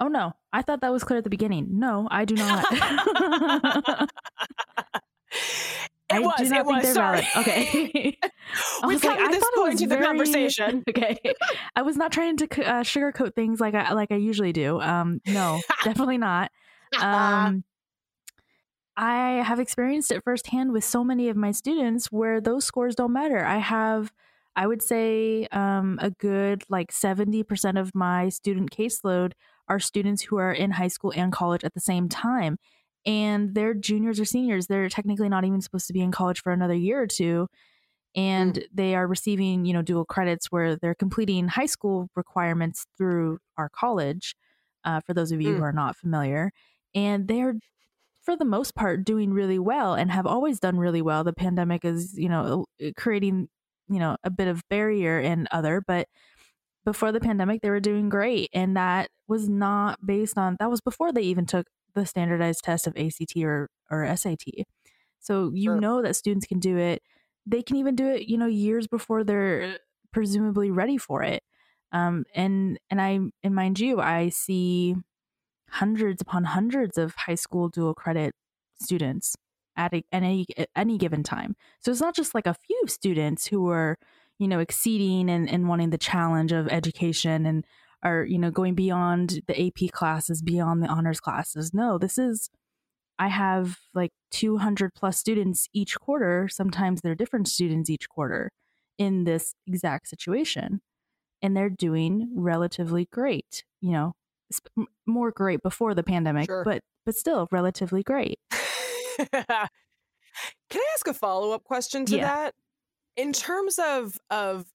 oh 0.02 0.08
no, 0.08 0.32
I 0.52 0.62
thought 0.62 0.80
that 0.82 0.92
was 0.92 1.04
clear 1.04 1.18
at 1.18 1.24
the 1.24 1.30
beginning. 1.30 1.78
No, 1.78 2.08
I 2.10 2.24
do 2.24 2.34
not. 2.34 2.64
It 6.12 6.16
I 6.16 6.18
was. 6.18 6.34
do 6.38 6.44
not 6.48 6.60
it 6.60 6.66
think 6.66 6.66
was. 6.76 6.82
they're 6.82 6.94
sorry. 6.94 7.20
valid. 7.34 7.48
Okay. 7.48 8.18
I 8.82 8.86
We've 8.88 8.94
was 8.96 9.04
like, 9.04 9.18
to 9.20 9.28
this 9.30 9.44
point 9.54 9.80
in 9.80 9.88
the 9.88 9.94
very- 9.94 10.06
conversation. 10.06 10.82
okay. 10.88 11.16
I 11.76 11.82
was 11.82 11.96
not 11.96 12.10
trying 12.10 12.36
to 12.38 12.44
uh, 12.46 12.82
sugarcoat 12.82 13.36
things 13.36 13.60
like 13.60 13.74
I 13.76 13.92
like 13.92 14.10
I 14.10 14.16
usually 14.16 14.52
do. 14.52 14.80
Um, 14.80 15.20
no, 15.28 15.60
definitely 15.84 16.18
not. 16.18 16.50
Um, 17.00 17.62
I 19.00 19.42
have 19.42 19.60
experienced 19.60 20.10
it 20.12 20.22
firsthand 20.24 20.72
with 20.72 20.84
so 20.84 21.02
many 21.04 21.28
of 21.30 21.36
my 21.36 21.52
students 21.52 22.12
where 22.12 22.40
those 22.40 22.64
scores 22.66 22.94
don't 22.94 23.12
matter. 23.14 23.42
I 23.44 23.56
have, 23.58 24.12
I 24.56 24.66
would 24.66 24.82
say, 24.82 25.46
um, 25.52 25.98
a 26.02 26.10
good 26.10 26.64
like 26.68 26.92
seventy 26.92 27.42
percent 27.42 27.78
of 27.78 27.94
my 27.94 28.28
student 28.28 28.70
caseload 28.70 29.32
are 29.68 29.80
students 29.80 30.22
who 30.22 30.36
are 30.36 30.52
in 30.52 30.72
high 30.72 30.88
school 30.88 31.12
and 31.16 31.32
college 31.32 31.64
at 31.64 31.72
the 31.74 31.80
same 31.80 32.08
time. 32.10 32.58
And 33.06 33.54
they're 33.54 33.72
juniors 33.74 34.20
or 34.20 34.26
seniors. 34.26 34.66
They're 34.66 34.90
technically 34.90 35.30
not 35.30 35.44
even 35.46 35.62
supposed 35.62 35.86
to 35.86 35.94
be 35.94 36.02
in 36.02 36.12
college 36.12 36.42
for 36.42 36.52
another 36.52 36.74
year 36.74 37.00
or 37.02 37.06
two 37.08 37.48
and 38.14 38.64
they 38.72 38.94
are 38.94 39.06
receiving 39.06 39.64
you 39.64 39.72
know 39.72 39.82
dual 39.82 40.04
credits 40.04 40.46
where 40.50 40.76
they're 40.76 40.94
completing 40.94 41.48
high 41.48 41.66
school 41.66 42.08
requirements 42.16 42.86
through 42.98 43.38
our 43.56 43.68
college 43.68 44.34
uh, 44.84 45.00
for 45.06 45.14
those 45.14 45.32
of 45.32 45.40
you 45.40 45.54
Mm. 45.54 45.58
who 45.58 45.62
are 45.62 45.72
not 45.72 45.96
familiar 45.96 46.50
and 46.94 47.28
they're 47.28 47.54
for 48.22 48.36
the 48.36 48.44
most 48.44 48.74
part 48.74 49.04
doing 49.04 49.32
really 49.32 49.58
well 49.58 49.94
and 49.94 50.10
have 50.10 50.26
always 50.26 50.60
done 50.60 50.78
really 50.78 51.02
well. 51.02 51.24
The 51.24 51.32
pandemic 51.32 51.84
is 51.84 52.18
you 52.18 52.28
know 52.28 52.66
creating 52.96 53.48
you 53.88 53.98
know 53.98 54.16
a 54.24 54.30
bit 54.30 54.48
of 54.48 54.62
barrier 54.70 55.20
in 55.20 55.48
other 55.50 55.82
but 55.86 56.08
before 56.84 57.12
the 57.12 57.20
pandemic 57.20 57.60
they 57.62 57.70
were 57.70 57.80
doing 57.80 58.08
great 58.08 58.48
and 58.52 58.76
that 58.76 59.10
was 59.28 59.48
not 59.48 60.04
based 60.04 60.38
on 60.38 60.56
that 60.58 60.70
was 60.70 60.80
before 60.80 61.12
they 61.12 61.22
even 61.22 61.46
took 61.46 61.66
the 61.94 62.06
standardized 62.06 62.64
test 62.64 62.86
of 62.86 62.96
ACT 62.96 63.44
or 63.44 63.68
or 63.90 64.04
SAT 64.04 64.66
so 65.18 65.50
you 65.54 65.70
Sure. 65.70 65.76
know 65.76 66.02
that 66.02 66.16
students 66.16 66.46
can 66.46 66.58
do 66.60 66.78
it. 66.78 67.02
They 67.46 67.62
can 67.62 67.76
even 67.76 67.96
do 67.96 68.08
it 68.08 68.28
you 68.28 68.38
know 68.38 68.46
years 68.46 68.86
before 68.88 69.24
they're 69.24 69.78
presumably 70.12 70.70
ready 70.70 70.98
for 70.98 71.22
it. 71.22 71.42
Um 71.92 72.24
and 72.34 72.78
and 72.90 73.00
i 73.00 73.18
and 73.42 73.54
mind 73.54 73.80
you 73.80 74.00
i 74.00 74.28
see 74.28 74.94
hundreds 75.70 76.20
upon 76.20 76.44
hundreds 76.44 76.98
of 76.98 77.14
high 77.14 77.34
school 77.34 77.68
dual 77.68 77.94
credit 77.94 78.34
students 78.80 79.36
at, 79.76 79.92
a, 79.94 80.02
at 80.12 80.22
any 80.22 80.46
at 80.56 80.68
any 80.76 80.98
given 80.98 81.22
time 81.22 81.54
so 81.80 81.90
it's 81.90 82.00
not 82.00 82.14
just 82.14 82.34
like 82.34 82.46
a 82.46 82.54
few 82.54 82.82
students 82.86 83.46
who 83.46 83.68
are 83.68 83.96
you 84.38 84.48
know 84.48 84.58
exceeding 84.58 85.30
and, 85.30 85.48
and 85.48 85.68
wanting 85.68 85.90
the 85.90 85.98
challenge 85.98 86.52
of 86.52 86.68
education 86.68 87.46
and 87.46 87.64
are 88.02 88.24
you 88.24 88.38
know 88.38 88.50
going 88.50 88.74
beyond 88.74 89.40
the 89.46 89.66
ap 89.66 89.90
classes 89.92 90.42
beyond 90.42 90.82
the 90.82 90.88
honors 90.88 91.20
classes 91.20 91.72
no 91.72 91.98
this 91.98 92.18
is 92.18 92.50
I 93.20 93.28
have 93.28 93.76
like 93.92 94.12
200 94.30 94.94
plus 94.94 95.18
students 95.18 95.68
each 95.74 96.00
quarter. 96.00 96.48
Sometimes 96.50 97.02
they're 97.02 97.14
different 97.14 97.48
students 97.48 97.90
each 97.90 98.08
quarter 98.08 98.50
in 98.96 99.24
this 99.24 99.52
exact 99.66 100.08
situation. 100.08 100.80
And 101.42 101.54
they're 101.54 101.68
doing 101.68 102.32
relatively 102.34 103.08
great, 103.12 103.62
you 103.82 103.92
know, 103.92 104.14
sp- 104.52 104.90
more 105.06 105.30
great 105.30 105.62
before 105.62 105.94
the 105.94 106.02
pandemic, 106.02 106.46
Sure. 106.46 106.64
but 106.64 106.80
but 107.06 107.14
still 107.16 107.48
relatively 107.50 108.02
great. 108.02 108.38
Can 109.18 110.80
I 110.80 110.86
ask 110.94 111.06
a 111.08 111.14
follow 111.14 111.52
up 111.52 111.64
question 111.64 112.04
to 112.06 112.16
Yeah. 112.16 112.26
that? 112.26 112.54
In 113.16 113.32
terms 113.32 113.78
of 113.78 114.18
of, 114.30 114.66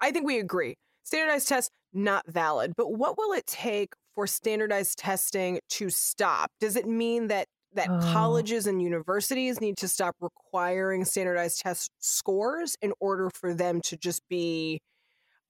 I 0.00 0.10
think 0.12 0.26
we 0.26 0.38
agree. 0.38 0.76
Standardized 1.04 1.48
tests 1.48 1.70
not 1.92 2.24
valid, 2.26 2.72
but 2.76 2.92
what 2.92 3.18
will 3.18 3.32
it 3.32 3.46
take 3.46 3.90
for 4.14 4.26
standardized 4.26 4.98
testing 4.98 5.58
to 5.70 5.90
stop? 5.90 6.50
Does 6.60 6.76
it 6.76 6.86
mean 6.86 7.28
that 7.28 7.46
that 7.74 7.88
Oh. 7.90 8.00
colleges 8.12 8.66
and 8.66 8.82
universities 8.82 9.60
need 9.60 9.78
to 9.78 9.88
stop 9.88 10.14
requiring 10.20 11.04
standardized 11.06 11.60
test 11.60 11.90
scores 12.00 12.76
in 12.82 12.92
order 13.00 13.30
for 13.34 13.54
them 13.54 13.80
to 13.80 13.96
just 13.96 14.20
be 14.28 14.78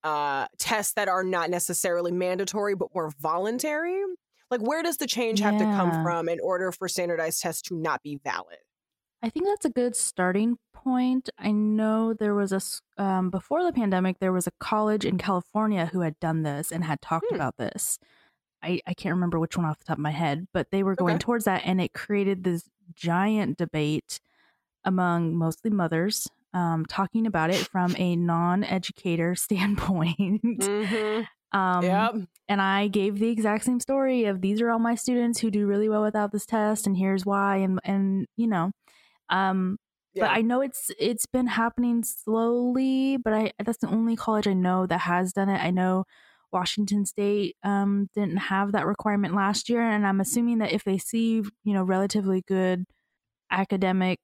uh, 0.04 0.46
tests 0.58 0.94
that 0.94 1.08
are 1.08 1.24
not 1.24 1.50
necessarily 1.50 2.12
mandatory 2.12 2.74
but 2.74 2.88
more 2.94 3.12
voluntary? 3.20 4.02
Like, 4.50 4.60
where 4.60 4.82
does 4.82 4.98
the 4.98 5.06
change 5.06 5.40
have 5.40 5.56
to 5.58 5.66
come 5.66 5.92
from 6.02 6.28
in 6.28 6.38
order 6.40 6.72
for 6.72 6.88
standardized 6.88 7.40
tests 7.40 7.62
to 7.62 7.74
not 7.76 8.02
be 8.02 8.18
valid? 8.22 8.58
I 9.22 9.30
think 9.30 9.46
that's 9.46 9.64
a 9.64 9.70
good 9.70 9.94
starting 9.94 10.58
point. 10.74 11.30
I 11.38 11.52
know 11.52 12.12
there 12.12 12.34
was 12.34 12.52
a, 12.52 13.02
um, 13.02 13.30
before 13.30 13.62
the 13.64 13.72
pandemic, 13.72 14.18
there 14.18 14.32
was 14.32 14.46
a 14.48 14.52
college 14.58 15.04
in 15.04 15.16
California 15.16 15.86
who 15.86 16.00
had 16.00 16.18
done 16.18 16.42
this 16.42 16.72
and 16.72 16.82
had 16.84 17.00
talked 17.00 17.26
Hmm. 17.30 17.36
about 17.36 17.56
this. 17.56 17.98
I, 18.62 18.80
I 18.86 18.94
can't 18.94 19.14
remember 19.14 19.38
which 19.38 19.56
one 19.56 19.66
off 19.66 19.78
the 19.78 19.84
top 19.84 19.98
of 19.98 20.02
my 20.02 20.10
head, 20.10 20.48
but 20.52 20.70
they 20.70 20.82
were 20.82 20.96
going 20.96 21.14
Okay. 21.14 21.24
towards 21.24 21.44
that, 21.46 21.62
and 21.64 21.80
it 21.80 21.92
created 21.94 22.44
this 22.44 22.68
giant 22.94 23.58
debate 23.58 24.20
among 24.84 25.36
mostly 25.36 25.70
mothers, 25.70 26.28
um, 26.54 26.84
talking 26.86 27.26
about 27.26 27.50
it 27.50 27.66
from 27.66 27.94
a 27.98 28.16
non-educator 28.16 29.34
standpoint. 29.36 30.42
Mm-hmm. 30.42 31.22
Um, 31.58 31.84
yep. 31.84 32.14
and 32.48 32.62
I 32.62 32.88
gave 32.88 33.18
the 33.18 33.28
exact 33.28 33.64
same 33.64 33.78
story 33.80 34.24
of 34.24 34.40
these 34.40 34.62
are 34.62 34.70
all 34.70 34.78
my 34.78 34.94
students 34.94 35.38
who 35.40 35.50
do 35.50 35.66
really 35.66 35.88
well 35.88 36.02
without 36.02 36.32
this 36.32 36.46
test, 36.46 36.86
and 36.86 36.96
here's 36.96 37.26
why, 37.26 37.56
and 37.58 37.78
and 37.84 38.26
you 38.36 38.46
know, 38.46 38.70
um, 39.28 39.76
Yeah. 40.14 40.24
but 40.24 40.30
I 40.30 40.40
know 40.40 40.62
it's 40.62 40.90
it's 40.98 41.26
been 41.26 41.48
happening 41.48 42.04
slowly. 42.04 43.18
But 43.18 43.32
I 43.34 43.52
that's 43.62 43.78
the 43.78 43.88
only 43.88 44.16
college 44.16 44.48
I 44.48 44.54
know 44.54 44.86
that 44.86 45.00
has 45.00 45.34
done 45.34 45.50
it. 45.50 45.62
I 45.62 45.70
know 45.70 46.04
Washington 46.52 47.04
State 47.04 47.56
um, 47.62 48.08
didn't 48.14 48.36
have 48.38 48.72
that 48.72 48.86
requirement 48.86 49.34
last 49.34 49.68
year, 49.68 49.82
and 49.82 50.06
I'm 50.06 50.20
assuming 50.20 50.56
that 50.58 50.72
if 50.72 50.84
they 50.84 50.96
see 50.96 51.42
you 51.64 51.74
know 51.74 51.82
relatively 51.84 52.42
good 52.48 52.86
academic 53.50 54.20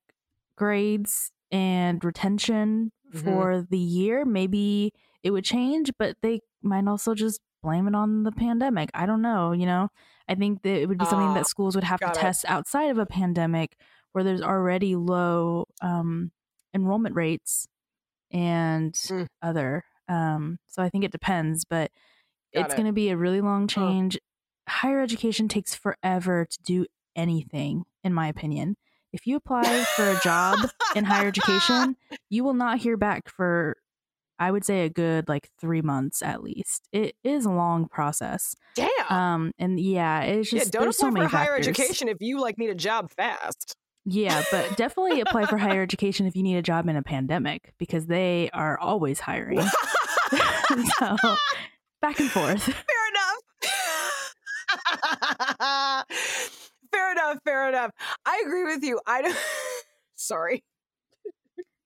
grades 0.56 1.30
and 1.50 2.02
retention 2.04 2.92
Mhm. 3.14 3.22
for 3.24 3.62
the 3.70 3.78
year, 3.78 4.24
maybe 4.24 4.92
it 5.22 5.30
would 5.30 5.44
change. 5.44 5.90
But 5.98 6.16
they 6.22 6.40
might 6.62 6.86
also 6.86 7.14
just 7.14 7.40
blame 7.62 7.88
it 7.88 7.94
on 7.94 8.22
the 8.24 8.32
pandemic. 8.32 8.90
I 8.94 9.06
don't 9.06 9.22
know. 9.22 9.52
You 9.52 9.66
know, 9.66 9.88
I 10.28 10.34
think 10.34 10.62
that 10.62 10.80
it 10.80 10.88
would 10.88 10.98
be 10.98 11.04
something 11.06 11.30
Ah, 11.30 11.34
that 11.34 11.46
schools 11.46 11.74
would 11.74 11.84
have 11.84 12.00
to 12.00 12.10
it. 12.10 12.14
test 12.14 12.44
outside 12.48 12.90
of 12.90 12.98
a 12.98 13.06
pandemic 13.06 13.76
where 14.12 14.24
there's 14.24 14.42
already 14.42 14.94
low 14.96 15.66
um, 15.82 16.32
enrollment 16.74 17.14
rates 17.16 17.66
and 18.30 18.94
Mm. 18.94 19.26
other. 19.42 19.84
Um, 20.08 20.58
so 20.66 20.82
I 20.82 20.88
think 20.90 21.04
it 21.04 21.12
depends, 21.12 21.64
but 21.64 21.90
Got 22.54 22.66
it's 22.66 22.74
it. 22.74 22.76
going 22.76 22.86
to 22.86 22.92
be 22.92 23.10
a 23.10 23.16
really 23.16 23.40
long 23.40 23.66
change. 23.68 24.18
Higher 24.68 25.00
education 25.00 25.48
takes 25.48 25.74
forever 25.74 26.46
to 26.46 26.58
do 26.62 26.86
anything, 27.16 27.84
in 28.04 28.14
my 28.14 28.28
opinion. 28.28 28.76
If 29.12 29.26
you 29.26 29.36
apply 29.36 29.84
for 29.96 30.10
a 30.10 30.20
job 30.22 30.70
in 30.94 31.04
higher 31.04 31.28
education, 31.28 31.96
you 32.30 32.44
will 32.44 32.54
not 32.54 32.78
hear 32.78 32.96
back 32.96 33.28
for, 33.28 33.76
I 34.38 34.50
would 34.50 34.64
say, 34.64 34.84
a 34.84 34.90
good 34.90 35.28
like 35.28 35.48
three 35.60 35.82
months 35.82 36.22
at 36.22 36.42
least. 36.42 36.88
It 36.92 37.14
is 37.24 37.46
a 37.46 37.50
long 37.50 37.88
process. 37.88 38.54
Damn. 38.74 38.88
Um, 39.10 39.52
and 39.58 39.80
yeah, 39.80 40.22
it's 40.22 40.52
yeah, 40.52 40.60
just 40.60 40.72
don't 40.72 40.82
apply 40.82 40.92
so 40.92 41.10
many 41.10 41.26
for 41.26 41.36
higher 41.36 41.56
factors. 41.56 41.68
education 41.68 42.08
if 42.08 42.18
you 42.20 42.40
like 42.40 42.58
need 42.58 42.70
a 42.70 42.74
job 42.74 43.10
fast. 43.10 43.74
Yeah, 44.04 44.42
but 44.50 44.76
definitely 44.76 45.20
apply 45.20 45.46
for 45.46 45.56
higher 45.58 45.82
education 45.82 46.26
if 46.26 46.36
you 46.36 46.42
need 46.42 46.56
a 46.56 46.62
job 46.62 46.88
in 46.88 46.96
a 46.96 47.02
pandemic 47.02 47.72
because 47.78 48.06
they 48.06 48.50
are 48.52 48.78
always 48.78 49.20
hiring. 49.20 49.60
so 50.98 51.16
back 52.00 52.20
and 52.20 52.30
forth. 52.30 52.62
fair 52.62 52.74
enough. 55.60 56.54
Fair 56.92 57.12
enough. 57.12 57.38
Fair 57.44 57.68
enough. 57.68 57.90
I 58.24 58.42
agree 58.46 58.64
with 58.64 58.82
you. 58.82 59.00
I 59.06 59.22
don't. 59.22 59.36
Sorry, 60.16 60.62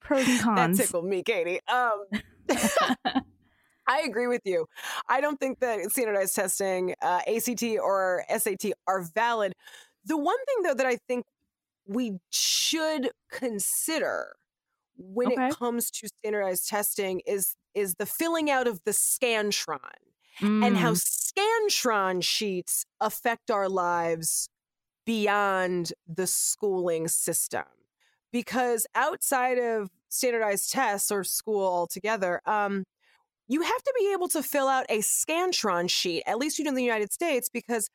Pros 0.00 0.28
and 0.28 0.54
that 0.56 0.72
cons. 0.72 0.74
tickled 0.74 1.04
me, 1.04 1.22
Kaytie. 1.22 1.58
Um, 1.68 2.04
I 3.86 4.00
agree 4.02 4.26
with 4.28 4.42
you. 4.44 4.66
I 5.08 5.20
don't 5.20 5.38
think 5.40 5.60
that 5.60 5.80
standardized 5.90 6.34
testing, 6.36 6.94
uh, 7.02 7.20
ACT 7.26 7.78
or 7.82 8.24
SAT, 8.28 8.72
are 8.86 9.02
valid. 9.14 9.54
The 10.04 10.16
one 10.16 10.38
thing, 10.46 10.62
though, 10.62 10.74
that 10.74 10.86
I 10.86 10.98
think 11.08 11.24
we 11.86 12.18
should 12.30 13.10
consider 13.30 14.34
when 14.96 15.30
Okay. 15.30 15.48
it 15.48 15.48
comes 15.48 15.90
to 15.90 16.08
standardized 16.08 16.68
testing 16.68 17.20
is 17.26 17.56
is 17.74 17.94
the 17.96 18.06
filling 18.06 18.50
out 18.50 18.66
of 18.68 18.80
the 18.84 18.92
scantron 18.92 19.78
and 20.60 20.76
how 20.76 20.92
Mm, 20.92 20.94
scantron 20.94 22.22
sheets 22.22 22.84
affect 23.00 23.50
our 23.50 23.68
lives 23.68 24.48
beyond 25.06 25.92
the 26.06 26.26
schooling 26.26 27.08
system 27.08 27.64
because 28.32 28.86
outside 28.94 29.58
of 29.58 29.90
standardized 30.08 30.70
tests 30.72 31.10
or 31.10 31.24
school 31.24 31.66
altogether 31.66 32.40
um, 32.46 32.84
you 33.48 33.62
have 33.62 33.82
to 33.82 33.94
be 33.98 34.12
able 34.12 34.28
to 34.28 34.42
fill 34.42 34.68
out 34.68 34.86
a 34.88 34.98
scantron 35.00 35.88
sheet 35.90 36.22
at 36.26 36.38
least 36.38 36.58
you 36.58 36.64
do 36.64 36.70
in 36.70 36.74
the 36.74 36.84
united 36.84 37.12
states 37.12 37.48
because 37.48 37.88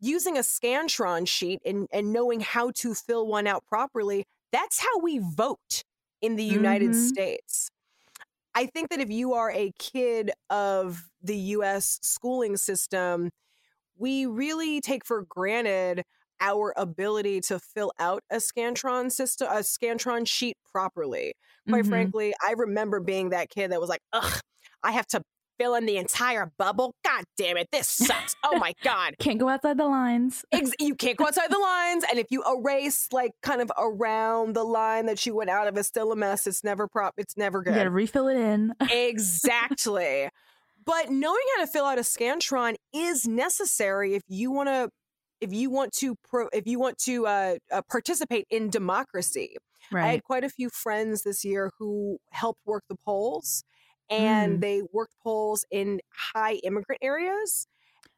using 0.00 0.36
a 0.36 0.42
scantron 0.42 1.28
sheet 1.28 1.60
and, 1.64 1.88
and 1.92 2.12
knowing 2.12 2.40
how 2.40 2.70
to 2.72 2.94
fill 2.94 3.26
one 3.26 3.46
out 3.46 3.64
properly 3.66 4.24
that's 4.52 4.80
how 4.80 5.00
we 5.00 5.18
vote 5.20 5.84
in 6.22 6.36
the 6.36 6.44
united 6.44 6.94
Mhm. 6.94 6.96
states 6.96 7.70
I 8.54 8.66
think 8.66 8.90
that 8.90 9.00
if 9.00 9.10
you 9.10 9.34
are 9.34 9.50
a 9.50 9.72
kid 9.78 10.32
of 10.50 11.08
the 11.22 11.36
US 11.36 11.98
schooling 12.02 12.56
system, 12.56 13.30
we 13.96 14.26
really 14.26 14.80
take 14.80 15.04
for 15.04 15.24
granted 15.24 16.04
our 16.40 16.72
ability 16.76 17.40
to 17.42 17.58
fill 17.58 17.92
out 17.98 18.22
a 18.30 18.36
Scantron 18.36 19.10
system, 19.10 19.48
a 19.50 19.60
Scantron 19.60 20.26
sheet 20.26 20.56
properly. 20.70 21.34
Quite 21.68 21.84
mhm. 21.84 21.88
frankly, 21.88 22.34
I 22.46 22.54
remember 22.56 23.00
being 23.00 23.30
that 23.30 23.50
kid 23.50 23.72
that 23.72 23.80
was 23.80 23.88
like, 23.88 24.00
ugh, 24.12 24.40
I 24.82 24.92
have 24.92 25.06
to 25.08 25.22
fill 25.58 25.74
in 25.74 25.86
the 25.86 25.96
entire 25.96 26.52
bubble. 26.56 26.94
God 27.04 27.24
damn 27.36 27.56
it, 27.56 27.68
this 27.72 27.88
sucks. 27.88 28.36
Oh 28.44 28.58
my 28.58 28.72
God. 28.82 29.14
Can't 29.18 29.38
go 29.38 29.48
outside 29.48 29.76
the 29.76 29.86
lines. 29.86 30.44
Ex- 30.52 30.72
you 30.78 30.94
can't 30.94 31.16
go 31.16 31.26
outside 31.26 31.50
the 31.50 31.58
lines. 31.58 32.04
And 32.08 32.18
if 32.18 32.26
you 32.30 32.42
erase 32.48 33.08
like 33.12 33.32
kind 33.42 33.60
of 33.60 33.70
around 33.76 34.54
the 34.54 34.64
line 34.64 35.06
that 35.06 35.26
you 35.26 35.34
went 35.34 35.50
out 35.50 35.66
of, 35.66 35.76
it's 35.76 35.88
still 35.88 36.12
a 36.12 36.16
mess. 36.16 36.46
It's 36.46 36.64
never 36.64 36.86
prop, 36.86 37.14
it's 37.16 37.36
never 37.36 37.58
You 37.58 37.64
good. 37.64 37.74
got 37.74 37.84
to 37.84 37.90
refill 37.90 38.28
it 38.28 38.36
in. 38.36 38.72
exactly. 38.90 40.28
But 40.84 41.10
knowing 41.10 41.42
how 41.56 41.64
to 41.64 41.70
fill 41.70 41.84
out 41.84 41.98
a 41.98 42.02
scantron 42.02 42.76
is 42.94 43.26
necessary 43.26 44.14
if 44.14 44.22
you 44.28 44.50
want 44.50 44.68
to 44.68 44.90
if 45.40 45.52
you 45.52 45.70
want 45.70 45.92
to 45.94 46.16
pro, 46.28 46.48
if 46.52 46.66
you 46.66 46.78
want 46.78 46.98
to 46.98 47.26
uh, 47.26 47.56
uh, 47.72 47.82
participate 47.90 48.46
in 48.50 48.70
democracy. 48.70 49.56
I 50.00 50.08
had 50.08 50.22
quite 50.24 50.44
a 50.44 50.50
few 50.50 50.70
friends 50.70 51.22
this 51.22 51.44
year 51.44 51.72
who 51.78 52.18
helped 52.30 52.60
work 52.66 52.84
the 52.88 52.96
polls, 53.04 53.64
and 54.10 54.60
Mm. 54.60 54.62
they 54.62 54.82
worked 54.92 55.14
polls 55.22 55.64
in 55.70 56.00
high 56.34 56.54
immigrant 56.64 57.00
areas. 57.02 57.66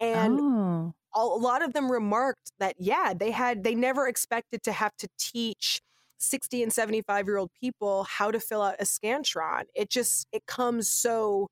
And 0.00 0.40
oh. 0.40 0.94
a 1.14 1.18
a 1.20 1.22
lot 1.22 1.62
of 1.62 1.72
them 1.72 1.90
remarked 1.90 2.52
that 2.58 2.76
yeah 2.78 3.12
they 3.14 3.30
had 3.30 3.64
they 3.64 3.74
never 3.74 4.06
expected 4.08 4.62
to 4.64 4.72
have 4.72 4.96
to 4.98 5.08
teach 5.18 5.80
60 6.18 6.62
and 6.62 6.72
75 6.72 7.26
year 7.26 7.38
old 7.38 7.50
people 7.60 8.04
how 8.04 8.30
to 8.30 8.40
fill 8.40 8.62
out 8.62 8.76
a 8.80 8.84
scantron 8.84 9.64
it 9.74 9.90
just 9.90 10.26
it 10.32 10.46
comes 10.46 10.88
so 10.88 11.48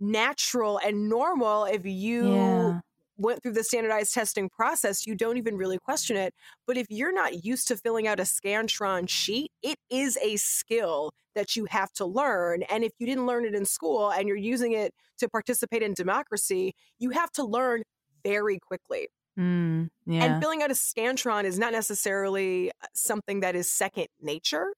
natural 0.00 0.78
and 0.78 1.08
normal 1.08 1.64
if 1.64 1.86
you 1.86 2.74
Yeah. 2.74 2.80
Went 3.16 3.42
through 3.42 3.52
the 3.52 3.64
standardized 3.64 4.14
testing 4.14 4.48
process 4.48 5.06
you 5.06 5.14
don't 5.14 5.36
even 5.36 5.56
really 5.56 5.78
question 5.78 6.16
it. 6.16 6.34
But 6.66 6.76
if 6.76 6.86
you're 6.90 7.12
not 7.12 7.44
used 7.44 7.68
to 7.68 7.76
filling 7.76 8.06
out 8.06 8.20
a 8.20 8.24
scantron 8.24 9.08
sheet 9.08 9.52
it 9.62 9.78
is 9.90 10.16
a 10.22 10.36
skill 10.36 11.12
that 11.34 11.56
you 11.56 11.66
have 11.66 11.92
to 11.94 12.04
learn. 12.06 12.62
And 12.64 12.84
if 12.84 12.92
you 12.98 13.06
didn't 13.06 13.26
learn 13.26 13.44
it 13.44 13.54
in 13.54 13.64
school 13.64 14.10
and 14.12 14.28
you're 14.28 14.36
using 14.36 14.72
it 14.72 14.94
to 15.18 15.28
participate 15.28 15.82
in 15.82 15.94
democracy 15.94 16.74
you 16.98 17.10
have 17.10 17.30
to 17.32 17.44
learn 17.44 17.82
very 18.24 18.58
quickly. 18.58 19.08
Mm, 19.38 19.88
yeah. 20.06 20.24
and 20.24 20.36
filling 20.36 20.62
out 20.62 20.70
a 20.70 20.74
scantron 20.74 21.44
is 21.44 21.58
not 21.58 21.72
necessarily 21.72 22.70
uh, 22.70 22.86
something 22.94 23.40
that 23.40 23.54
is 23.56 23.70
second 23.72 24.08
nature. 24.20 24.74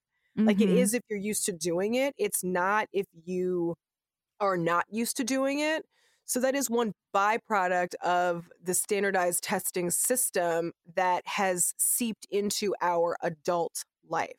Like 0.46 0.60
it 0.60 0.68
Mhm. 0.68 0.78
is 0.78 0.94
if 0.94 1.02
you're 1.08 1.18
used 1.18 1.44
to 1.46 1.52
doing 1.52 1.94
it. 1.94 2.14
It's 2.18 2.44
not 2.44 2.88
if 2.92 3.06
you 3.24 3.74
are 4.40 4.56
not 4.56 4.86
used 4.90 5.16
to 5.18 5.24
doing 5.24 5.60
it 5.60 5.84
so 6.26 6.40
that 6.40 6.54
is 6.54 6.70
one 6.70 6.92
byproduct 7.14 7.94
of 8.02 8.50
the 8.62 8.74
standardized 8.74 9.42
testing 9.42 9.90
system 9.90 10.72
that 10.94 11.22
has 11.26 11.74
seeped 11.78 12.26
into 12.30 12.74
our 12.80 13.16
adult 13.22 13.84
life 14.08 14.32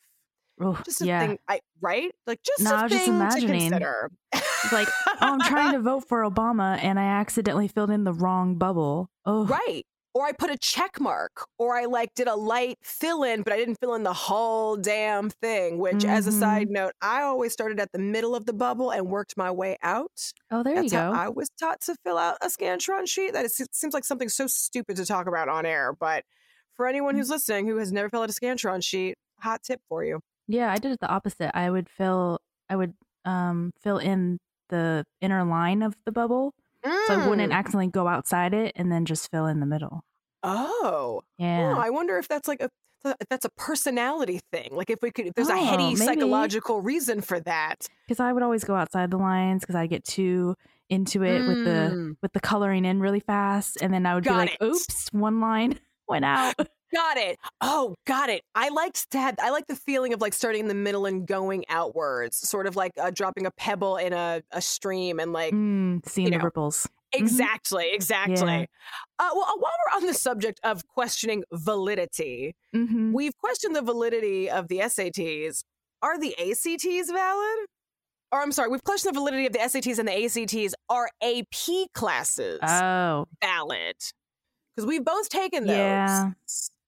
Oh, 0.60 0.80
just 0.86 1.02
a 1.02 1.06
yeah. 1.06 1.20
thing 1.20 1.38
i 1.50 1.60
right 1.82 2.12
like 2.26 2.42
just 2.42 2.62
No, 2.64 2.72
I 2.76 2.80
a 2.80 2.84
was 2.84 2.92
just 2.94 3.06
thing 3.06 3.20
to 3.20 3.48
consider 3.48 4.12
It's 4.34 4.72
like, 4.74 4.88
oh, 5.08 5.18
I'm 5.20 5.42
trying 5.42 5.74
to 5.74 5.80
vote 5.80 6.08
for 6.08 6.22
Obama 6.24 6.80
and 6.82 7.00
I 7.00 7.04
accidentally 7.04 7.68
filled 7.68 7.92
in 7.92 8.04
the 8.04 8.14
wrong 8.14 8.56
bubble. 8.56 9.10
Oh, 9.26 9.46
Right. 9.46 9.86
Or 10.16 10.26
I 10.26 10.32
put 10.32 10.50
a 10.50 10.58
check 10.58 11.00
mark, 11.02 11.46
or 11.60 11.76
I 11.76 11.86
like 11.86 12.14
did 12.16 12.28
a 12.30 12.36
light 12.36 12.78
fill 12.82 13.24
in, 13.24 13.42
but 13.42 13.52
I 13.52 13.58
didn't 13.58 13.76
fill 13.82 13.96
in 13.96 14.04
the 14.04 14.14
whole 14.14 14.78
damn 14.78 15.30
thing. 15.30 15.78
Which, 15.78 16.06
as 16.06 16.26
a 16.26 16.30
Mhm. 16.32 16.40
side 16.40 16.70
note, 16.70 16.94
I 17.02 17.22
always 17.24 17.52
started 17.52 17.82
at 17.82 17.92
the 17.92 18.00
middle 18.00 18.34
of 18.34 18.46
the 18.46 18.54
bubble 18.54 18.92
and 18.92 19.08
worked 19.08 19.36
my 19.36 19.52
way 19.52 19.76
out. 19.84 20.32
Oh, 20.50 20.64
there 20.64 20.76
That's 20.76 20.94
you 20.94 20.98
how 20.98 21.12
go. 21.12 21.18
I 21.18 21.28
was 21.28 21.50
taught 21.60 21.82
to 21.82 21.96
fill 22.06 22.18
out 22.18 22.38
a 22.42 22.48
Scantron 22.48 23.08
sheet. 23.10 23.34
That 23.34 23.44
is, 23.44 23.60
it 23.60 23.76
seems 23.76 23.94
like 23.94 24.06
something 24.06 24.30
so 24.30 24.48
stupid 24.48 24.96
to 24.96 25.06
talk 25.06 25.28
about 25.28 25.50
on 25.50 25.66
air, 25.66 25.92
but 25.92 26.24
for 26.72 26.88
anyone 26.88 27.16
Mm. 27.16 27.18
who's 27.18 27.30
listening 27.30 27.68
who 27.68 27.76
has 27.78 27.92
never 27.92 28.10
filled 28.10 28.24
out 28.24 28.30
a 28.30 28.34
Scantron 28.34 28.82
sheet, 28.82 29.18
hot 29.42 29.64
tip 29.64 29.82
for 29.90 30.06
you. 30.06 30.22
yeah, 30.48 30.72
I 30.72 30.78
did 30.78 30.94
it 30.94 31.00
the 31.02 31.10
opposite. 31.10 31.52
I 31.58 31.70
would 31.70 31.90
fill, 31.90 32.40
I 32.70 32.78
would 32.78 32.94
um 33.26 33.74
fill 33.82 33.98
in 33.98 34.40
the 34.70 35.04
inner 35.20 35.44
line 35.44 35.82
of 35.82 35.96
the 36.06 36.12
bubble, 36.14 36.54
so 37.08 37.14
I 37.14 37.28
wouldn't 37.28 37.52
Mm. 37.52 37.56
accidentally 37.56 37.88
go 37.88 38.08
outside 38.08 38.54
it, 38.54 38.74
and 38.76 38.92
then 38.92 39.06
just 39.06 39.30
fill 39.32 39.46
in 39.48 39.60
the 39.60 39.66
middle. 39.66 40.04
Oh, 40.44 41.22
Yeah. 41.38 41.74
Oh, 41.76 41.80
I 41.80 41.90
wonder 41.90 42.18
if 42.18 42.28
that's 42.28 42.48
like 42.48 42.62
a 42.62 42.70
that's 43.30 43.46
a 43.46 43.50
personality 43.52 44.40
thing. 44.52 44.70
Like 44.72 44.90
if 44.90 44.98
we 45.04 45.12
could, 45.12 45.28
if 45.28 45.34
there's 45.36 45.48
a 45.50 45.54
Oh, 45.54 45.64
heady 45.66 45.84
maybe. 45.96 45.98
psychological 45.98 46.82
reason 46.82 47.22
for 47.22 47.40
that. 47.42 47.88
because 48.08 48.20
I 48.20 48.34
would 48.34 48.42
always 48.44 48.64
go 48.64 48.74
outside 48.76 49.12
the 49.12 49.18
lines 49.18 49.62
because 49.62 49.76
I 49.76 49.86
get 49.88 50.04
too 50.04 50.56
into 50.90 51.24
it 51.24 51.46
with 51.48 51.64
the 51.64 51.92
Mm. 51.96 52.18
with 52.24 52.34
the 52.34 52.40
coloring 52.40 52.84
in 52.86 53.00
really 53.00 53.20
fast, 53.20 53.78
and 53.82 53.94
then 53.94 54.06
I 54.08 54.16
would 54.16 54.24
Got 54.24 54.32
be 54.34 54.38
like, 54.52 54.58
it. 54.60 54.66
"Oops, 54.66 55.08
one 55.14 55.40
line 55.40 55.80
went 56.08 56.26
out." 56.26 56.56
Got 56.96 57.18
it. 57.18 57.38
Oh, 57.60 57.94
got 58.08 58.30
it. 58.30 58.42
I 58.56 58.70
liked 58.70 59.12
to 59.12 59.20
have. 59.20 59.36
I 59.42 59.50
like 59.50 59.68
the 59.68 59.76
feeling 59.76 60.14
of 60.14 60.22
like 60.22 60.34
starting 60.34 60.62
in 60.62 60.68
the 60.70 60.74
middle 60.74 61.06
and 61.06 61.28
going 61.28 61.66
outwards, 61.68 62.38
sort 62.38 62.68
of 62.68 62.76
like 62.78 62.94
uh, 62.98 63.12
dropping 63.12 63.46
a 63.46 63.52
pebble 63.52 63.98
in 63.98 64.14
a, 64.14 64.42
a 64.52 64.62
stream 64.62 65.20
and 65.20 65.34
like 65.34 65.54
mm, 65.54 66.00
seeing 66.08 66.32
the 66.32 66.38
know, 66.38 66.44
ripples. 66.44 66.88
exactly, 67.12 67.90
exactly. 67.92 68.36
Yeah. 68.38 68.66
Uh, 69.20 69.30
well, 69.36 69.56
while 69.60 69.74
we're 69.92 69.98
on 69.98 70.06
the 70.08 70.14
subject 70.14 70.60
of 70.64 70.88
questioning 70.88 71.44
validity, 71.52 72.56
hmm 72.74 73.12
we've 73.14 73.36
questioned 73.38 73.76
the 73.76 73.82
validity 73.82 74.50
of 74.50 74.70
the 74.70 74.80
SATs. 74.80 75.64
Are 76.02 76.18
the 76.20 76.34
ACTs 76.40 77.12
valid? 77.12 77.66
Or 78.32 78.42
I'm 78.42 78.52
sorry, 78.52 78.70
we've 78.70 78.84
questioned 78.84 79.16
the 79.16 79.20
validity 79.20 79.46
of 79.48 79.54
the 79.54 79.60
SATs 79.60 80.00
and 80.00 80.08
the 80.08 80.26
ACTs. 80.26 80.74
Are 80.90 81.10
AP 81.22 81.90
classes 81.94 82.60
Oh, 82.64 83.26
valid? 83.42 83.96
Because 84.76 84.88
we've 84.88 85.06
both 85.06 85.30
taken 85.30 85.66
those. 85.68 85.76
Yeah. 85.78 86.30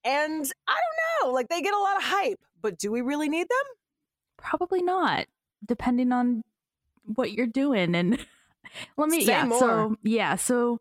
And 0.08 0.52
I 0.68 0.74
don't 0.76 1.30
know, 1.30 1.34
like 1.34 1.50
they 1.50 1.62
get 1.62 1.74
a 1.74 1.80
lot 1.80 1.98
of 1.98 2.04
hype, 2.04 2.40
but 2.62 2.80
do 2.80 2.92
we 2.92 3.02
really 3.02 3.30
need 3.30 3.48
them? 3.50 3.76
probably 4.38 4.82
not, 4.82 5.26
depending 5.66 6.12
on 6.12 6.44
what 7.04 7.32
you're 7.32 7.48
doing. 7.48 7.96
And 7.96 8.26
let 8.98 9.10
me, 9.10 9.26
Say 9.26 9.32
yeah. 9.34 9.46
more. 9.46 9.60
So 9.60 9.96
yeah, 10.04 10.36
so 10.36 10.80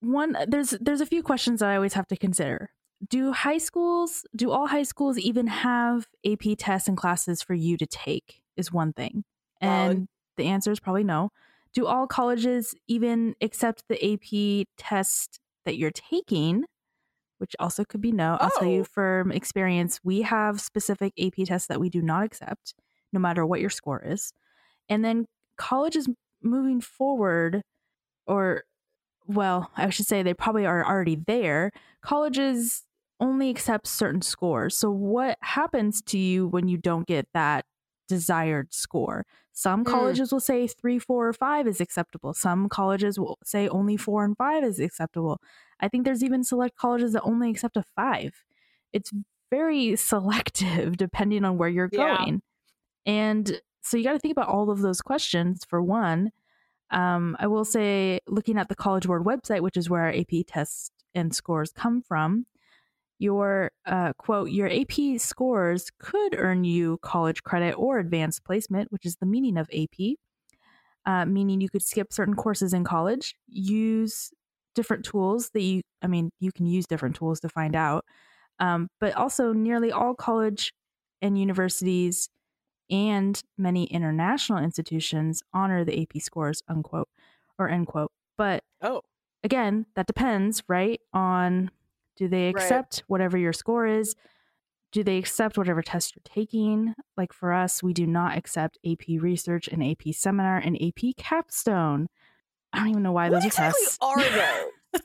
one 0.00 0.36
there's 0.48 0.70
there's 0.80 1.00
a 1.00 1.06
few 1.06 1.22
questions 1.22 1.60
that 1.60 1.68
I 1.70 1.76
always 1.76 1.94
have 1.94 2.08
to 2.08 2.16
consider. 2.16 2.70
Do 3.08 3.32
high 3.32 3.58
schools, 3.58 4.24
do 4.34 4.50
all 4.50 4.66
high 4.66 4.82
schools 4.82 5.18
even 5.18 5.46
have 5.48 6.06
AP 6.24 6.56
tests 6.58 6.88
and 6.88 6.96
classes 6.96 7.42
for 7.42 7.54
you 7.54 7.76
to 7.76 7.86
take? 7.86 8.40
Is 8.56 8.72
one 8.72 8.94
thing, 8.94 9.24
and 9.60 10.08
the 10.38 10.46
answer 10.46 10.72
is 10.72 10.80
probably 10.80 11.04
no. 11.04 11.30
Do 11.74 11.86
all 11.86 12.06
colleges 12.06 12.74
even 12.88 13.34
accept 13.42 13.84
the 13.88 14.02
AP 14.02 14.66
test 14.78 15.40
that 15.66 15.76
you're 15.76 15.90
taking? 15.90 16.64
Which 17.38 17.54
also 17.58 17.84
could 17.84 18.00
be 18.00 18.12
no. 18.12 18.36
I'll 18.40 18.50
tell 18.50 18.68
Oh. 18.68 18.72
you 18.72 18.84
from 18.84 19.30
experience, 19.32 20.00
we 20.02 20.22
have 20.22 20.60
specific 20.60 21.12
AP 21.18 21.44
tests 21.44 21.68
that 21.68 21.80
we 21.80 21.90
do 21.90 22.00
not 22.02 22.24
accept, 22.24 22.74
no 23.12 23.20
matter 23.20 23.44
what 23.44 23.60
your 23.60 23.70
score 23.70 24.02
is. 24.02 24.32
And 24.88 25.04
then 25.04 25.26
colleges 25.58 26.08
moving 26.42 26.80
forward, 26.80 27.62
or 28.26 28.64
well, 29.26 29.70
I 29.76 29.90
should 29.90 30.06
say 30.06 30.22
they 30.22 30.34
probably 30.34 30.66
are 30.66 30.86
already 30.86 31.16
there. 31.16 31.72
Colleges 32.02 32.84
only 33.20 33.50
accept 33.50 33.86
certain 33.88 34.22
scores. 34.22 34.76
So, 34.76 34.90
what 34.90 35.38
happens 35.42 36.02
to 36.02 36.18
you 36.18 36.48
when 36.48 36.68
you 36.68 36.78
don't 36.78 37.06
get 37.06 37.28
that 37.34 37.64
desired 38.08 38.72
score? 38.74 39.24
Some 39.52 39.84
Mm. 39.84 39.88
colleges 39.90 40.32
will 40.32 40.40
say 40.40 40.66
three, 40.68 40.98
four, 40.98 41.28
or 41.28 41.32
five 41.32 41.66
is 41.66 41.80
acceptable. 41.80 42.34
Some 42.34 42.68
colleges 42.68 43.18
will 43.18 43.38
say 43.44 43.68
only 43.68 43.96
four 43.96 44.24
and 44.24 44.36
five 44.36 44.62
is 44.64 44.78
acceptable. 44.80 45.40
I 45.80 45.88
think 45.88 46.04
there's 46.04 46.24
even 46.24 46.44
select 46.44 46.76
colleges 46.76 47.12
that 47.12 47.22
only 47.22 47.50
accept 47.50 47.76
a 47.76 47.82
five. 47.82 48.44
It's 48.92 49.12
very 49.50 49.96
selective 50.12 50.96
depending 50.96 51.44
on 51.44 51.58
where 51.58 51.68
you're 51.68 51.88
Yeah. 51.90 52.16
going. 52.16 52.42
And 53.06 53.60
so 53.82 53.96
you 53.96 54.04
got 54.04 54.12
to 54.14 54.18
think 54.18 54.32
about 54.32 54.48
all 54.48 54.70
of 54.70 54.80
those 54.80 55.00
questions 55.00 55.64
for 55.68 55.82
one. 55.82 56.32
Um, 56.90 57.36
I 57.40 57.46
will 57.48 57.64
say, 57.64 58.20
looking 58.28 58.58
at 58.58 58.68
the 58.68 58.76
College 58.76 59.06
Board 59.06 59.24
website, 59.24 59.60
which 59.62 59.76
is 59.76 59.90
where 59.90 60.02
our 60.02 60.12
AP 60.14 60.44
tests 60.46 60.90
and 61.14 61.34
scores 61.34 61.72
come 61.72 62.02
from, 62.02 62.46
your 63.18 63.72
uh, 63.86 64.12
quote 64.14 64.50
your 64.50 64.68
ap 64.68 65.18
scores 65.18 65.90
could 65.98 66.34
earn 66.36 66.64
you 66.64 66.98
college 67.02 67.42
credit 67.42 67.72
or 67.74 67.98
advanced 67.98 68.44
placement 68.44 68.92
which 68.92 69.06
is 69.06 69.16
the 69.16 69.26
meaning 69.26 69.56
of 69.56 69.70
ap 69.72 70.16
uh, 71.06 71.24
meaning 71.24 71.60
you 71.60 71.68
could 71.68 71.82
skip 71.82 72.12
certain 72.12 72.34
courses 72.34 72.72
in 72.72 72.84
college 72.84 73.34
use 73.46 74.32
different 74.76 75.04
tools 75.04 75.50
that 75.50 75.62
you 75.62 75.82
i 76.02 76.06
mean 76.06 76.30
you 76.38 76.52
can 76.52 76.66
use 76.66 76.86
different 76.86 77.16
tools 77.16 77.40
to 77.40 77.48
find 77.48 77.74
out 77.74 78.04
um, 78.58 78.88
but 79.00 79.14
also 79.14 79.52
nearly 79.52 79.90
all 79.90 80.14
college 80.14 80.72
and 81.20 81.36
universities 81.38 82.28
and 82.88 83.42
many 83.58 83.84
international 83.86 84.58
institutions 84.58 85.42
honor 85.52 85.84
the 85.84 86.02
ap 86.02 86.20
scores 86.20 86.62
unquote 86.68 87.08
or 87.58 87.68
end 87.68 87.86
quote 87.88 88.12
but 88.38 88.62
oh 88.82 89.02
again 89.42 89.86
that 89.96 90.06
depends 90.06 90.62
right 90.68 91.00
on 91.12 91.70
do 92.16 92.28
they 92.28 92.48
accept 92.48 92.96
right. 92.96 93.04
whatever 93.08 93.36
your 93.36 93.52
score 93.52 93.86
is? 93.86 94.16
Do 94.92 95.04
they 95.04 95.18
accept 95.18 95.58
whatever 95.58 95.82
test 95.82 96.14
you're 96.16 96.22
taking? 96.24 96.94
Like 97.16 97.32
for 97.32 97.52
us, 97.52 97.82
we 97.82 97.92
do 97.92 98.06
not 98.06 98.36
accept 98.36 98.78
AP 98.86 99.20
research 99.20 99.68
and 99.68 99.84
AP 99.84 100.14
seminar 100.14 100.56
and 100.56 100.80
AP 100.82 101.16
capstone. 101.16 102.08
I 102.76 102.80
don't 102.80 102.88
even 102.90 103.02
know 103.02 103.12
why 103.12 103.30
what 103.30 103.36
those 103.36 103.46
exactly 103.46 103.82
are 104.00 104.16
tests. 104.16 104.34
Are 104.92 104.92
those? 104.92 105.02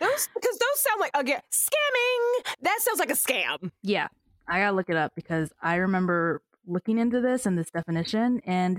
those 0.00 0.28
because 0.34 0.58
those 0.58 0.80
sound 0.80 1.00
like 1.00 1.10
again 1.14 1.40
scamming. 1.52 2.54
That 2.62 2.78
sounds 2.80 2.98
like 3.00 3.10
a 3.10 3.14
scam. 3.14 3.70
Yeah, 3.82 4.08
I 4.46 4.60
gotta 4.60 4.76
look 4.76 4.88
it 4.88 4.96
up 4.96 5.12
because 5.16 5.52
I 5.60 5.76
remember 5.76 6.42
looking 6.66 6.98
into 6.98 7.20
this 7.20 7.44
and 7.46 7.58
this 7.58 7.70
definition, 7.70 8.40
and 8.46 8.78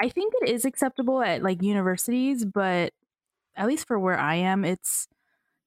I 0.00 0.08
think 0.08 0.34
it 0.40 0.48
is 0.48 0.64
acceptable 0.64 1.20
at 1.22 1.42
like 1.42 1.62
universities, 1.62 2.44
but 2.44 2.92
at 3.56 3.66
least 3.66 3.86
for 3.88 3.98
where 3.98 4.18
I 4.18 4.36
am, 4.36 4.64
it's 4.64 5.08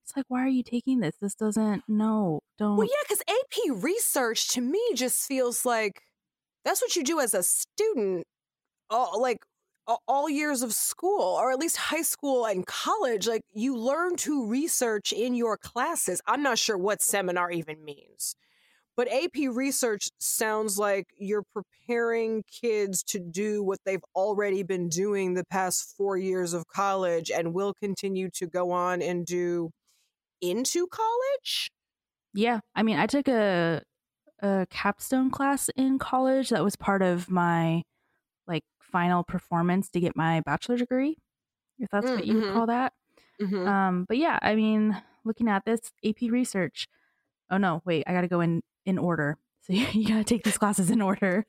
it's 0.08 0.16
like, 0.16 0.26
why 0.30 0.42
are 0.46 0.48
you 0.48 0.64
taking 0.64 1.02
this? 1.02 1.16
This 1.20 1.36
doesn't, 1.36 1.84
no, 1.90 2.40
don't. 2.58 2.78
Well, 2.78 2.88
yeah, 2.88 3.04
because 3.04 3.22
AP 3.28 3.84
research 3.84 4.48
to 4.50 4.62
me 4.62 4.82
just 4.96 5.28
feels 5.28 5.66
like 5.66 6.02
that's 6.64 6.82
what 6.82 6.96
you 6.96 7.04
do 7.04 7.20
as 7.20 7.34
a 7.34 7.44
student, 7.44 8.26
all, 8.90 9.22
like 9.22 9.40
all 10.08 10.30
years 10.30 10.62
of 10.62 10.74
school, 10.74 11.22
or 11.22 11.52
at 11.52 11.60
least 11.60 11.78
high 11.78 12.02
school 12.02 12.46
and 12.46 12.66
college. 12.66 13.28
Like 13.28 13.44
you 13.54 13.78
learn 13.78 14.16
to 14.18 14.46
research 14.46 15.12
in 15.12 15.34
your 15.36 15.58
classes. 15.58 16.22
I'm 16.26 16.44
not 16.44 16.58
sure 16.58 16.78
what 16.78 17.02
seminar 17.02 17.52
even 17.52 17.84
means. 17.84 18.36
But 18.96 19.08
AP 19.14 19.36
research 19.52 20.10
sounds 20.20 20.80
like 20.80 21.06
you're 21.16 21.44
preparing 21.54 22.44
kids 22.52 23.04
to 23.04 23.20
do 23.20 23.64
what 23.64 23.78
they've 23.86 24.04
already 24.16 24.64
been 24.64 24.90
doing 24.90 25.36
the 25.36 25.46
past 25.46 25.94
four 25.96 26.18
years 26.18 26.54
of 26.54 26.68
college 26.68 27.30
and 27.30 27.54
will 27.54 27.76
continue 27.80 28.30
to 28.34 28.48
go 28.48 28.72
on 28.72 29.04
and 29.04 29.24
do 29.24 29.70
into 30.42 30.88
college? 30.88 31.70
Yeah. 32.34 32.60
I 32.76 32.84
mean, 32.84 32.98
I 32.98 33.06
took 33.06 33.28
a 33.28 33.84
a 34.40 34.68
capstone 34.70 35.32
class 35.32 35.70
in 35.76 35.98
college 35.98 36.50
that 36.50 36.64
was 36.64 36.76
part 36.76 37.02
of 37.02 37.30
my 37.30 37.82
like 38.48 38.64
final 38.92 39.24
performance 39.24 39.90
to 39.92 40.00
get 40.00 40.16
my 40.16 40.42
bachelor 40.42 40.78
degree, 40.78 41.18
if 41.80 41.90
that's 41.92 42.06
mm-hmm. 42.06 42.16
what 42.16 42.26
you 42.26 42.36
would 42.36 42.44
mm-hmm. 42.44 42.54
call 42.54 42.68
that. 42.68 42.94
Mm-hmm. 43.42 43.68
Um, 43.68 44.06
but 44.08 44.18
yeah, 44.18 44.40
I 44.42 44.56
mean, 44.56 45.02
looking 45.24 45.48
at 45.50 45.66
this 45.66 45.80
AP 46.06 46.30
research. 46.30 46.88
Oh 47.50 47.58
no, 47.58 47.82
wait, 47.86 48.04
I 48.08 48.14
got 48.14 48.22
to 48.22 48.28
go 48.28 48.42
in 48.42 48.62
in 48.86 48.98
order. 48.98 49.38
So 49.68 49.74
you, 49.74 49.86
you 49.92 50.08
got 50.08 50.20
to 50.20 50.24
take 50.24 50.46
these 50.46 50.58
classes 50.58 50.90
in 50.90 51.02
order. 51.02 51.46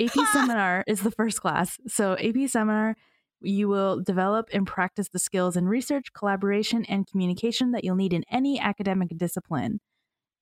AP 0.00 0.14
seminar 0.32 0.84
is 0.86 1.02
the 1.02 1.10
first 1.10 1.42
class. 1.42 1.76
So 1.86 2.16
AP 2.16 2.48
seminar 2.48 2.96
you 3.40 3.68
will 3.68 4.00
develop 4.00 4.48
and 4.52 4.66
practice 4.66 5.08
the 5.08 5.18
skills 5.18 5.56
in 5.56 5.68
research, 5.68 6.12
collaboration, 6.12 6.84
and 6.86 7.06
communication 7.06 7.72
that 7.72 7.84
you'll 7.84 7.96
need 7.96 8.12
in 8.12 8.24
any 8.30 8.58
academic 8.58 9.16
discipline. 9.16 9.80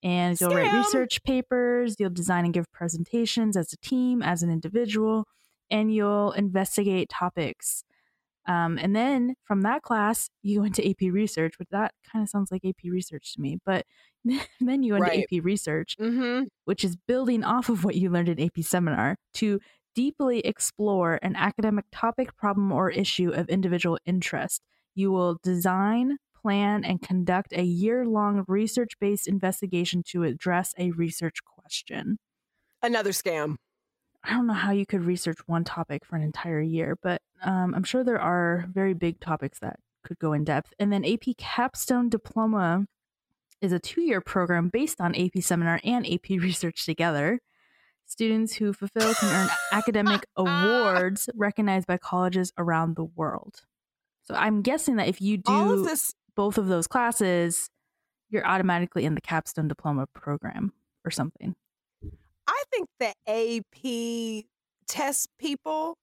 And 0.03 0.39
you'll 0.39 0.51
write 0.51 0.73
research 0.73 1.23
papers, 1.23 1.95
you'll 1.99 2.11
design 2.11 2.45
and 2.45 2.53
give 2.53 2.71
presentations 2.71 3.57
as 3.57 3.73
a 3.73 3.77
team, 3.77 4.21
as 4.21 4.43
an 4.43 4.49
individual, 4.49 5.25
and 5.69 5.93
you'll 5.93 6.31
investigate 6.31 7.09
topics. 7.09 7.83
Um, 8.47 8.77
and 8.77 8.95
then 8.95 9.35
from 9.43 9.61
that 9.61 9.81
class, 9.81 10.29
you 10.41 10.59
go 10.59 10.65
into 10.65 10.87
AP 10.87 11.11
research, 11.11 11.59
which 11.59 11.67
that 11.71 11.93
kind 12.09 12.23
of 12.23 12.29
sounds 12.29 12.51
like 12.51 12.63
AP 12.63 12.89
research 12.89 13.33
to 13.33 13.41
me. 13.41 13.57
But 13.65 13.85
then 14.59 14.83
you 14.83 14.93
go 14.93 14.97
into 14.97 15.09
right. 15.09 15.25
AP 15.31 15.43
research, 15.43 15.97
mm-hmm. 15.99 16.45
which 16.65 16.83
is 16.83 16.95
building 16.95 17.43
off 17.43 17.69
of 17.69 17.83
what 17.83 17.95
you 17.95 18.09
learned 18.09 18.29
in 18.29 18.39
AP 18.39 18.63
seminar 18.63 19.17
to 19.35 19.59
deeply 19.95 20.39
explore 20.41 21.19
an 21.21 21.35
academic 21.35 21.85
topic, 21.91 22.35
problem, 22.37 22.71
or 22.71 22.89
issue 22.89 23.31
of 23.31 23.49
individual 23.49 23.97
interest. 24.05 24.61
You 24.95 25.11
will 25.11 25.39
design, 25.43 26.17
plan, 26.41 26.85
and 26.85 27.01
conduct 27.01 27.51
a 27.53 27.63
year 27.63 28.05
long 28.05 28.45
research 28.47 28.93
based 29.01 29.27
investigation 29.27 30.03
to 30.09 30.23
address 30.23 30.73
a 30.77 30.91
research 30.91 31.39
question. 31.43 32.17
Another 32.81 33.11
scam. 33.11 33.55
I 34.27 34.31
don't 34.31 34.47
know 34.47 34.53
how 34.53 34.71
you 34.71 34.85
could 34.85 35.03
research 35.05 35.37
one 35.45 35.63
topic 35.63 36.05
for 36.05 36.17
an 36.17 36.21
entire 36.21 36.61
year, 36.61 36.97
but 37.01 37.21
um, 37.43 37.73
I'm 37.73 37.83
sure 37.83 38.03
there 38.03 38.19
are 38.19 38.65
very 38.73 38.93
big 38.93 39.19
topics 39.21 39.59
that 39.59 39.79
could 40.03 40.19
go 40.19 40.33
in 40.33 40.43
depth. 40.43 40.73
And 40.79 40.91
then 40.91 41.05
AP 41.05 41.37
Capstone 41.37 42.09
Diploma 42.09 42.87
is 43.61 43.71
a 43.71 43.79
two 43.79 44.01
year 44.01 44.19
program 44.19 44.67
based 44.69 44.99
on 44.99 45.15
AP 45.15 45.41
Seminar 45.41 45.79
and 45.83 46.05
AP 46.05 46.29
Research 46.29 46.85
together. 46.85 47.39
Students 48.05 48.53
who 48.55 48.73
fulfill 48.73 49.13
can 49.13 49.29
earn 49.33 49.49
academic 49.71 50.25
awards 50.35 51.29
recognized 51.35 51.87
by 51.87 51.97
colleges 51.97 52.51
around 52.57 52.95
the 52.95 53.05
world. 53.05 53.61
So 54.23 54.35
I'm 54.35 54.61
guessing 54.61 54.97
that 54.97 55.07
if 55.07 55.21
you 55.21 55.37
do 55.37 55.53
of 55.73 55.85
this- 55.85 56.13
both 56.35 56.57
of 56.57 56.67
those 56.67 56.87
classes, 56.87 57.69
you're 58.29 58.45
automatically 58.45 59.05
in 59.05 59.15
the 59.15 59.21
capstone 59.21 59.67
diploma 59.69 60.05
program 60.13 60.73
or 61.05 61.11
something. 61.11 61.55
I 62.57 62.63
think 62.71 62.87
the 62.99 63.13
AP 63.27 64.45
test 64.87 65.29
people 65.37 65.97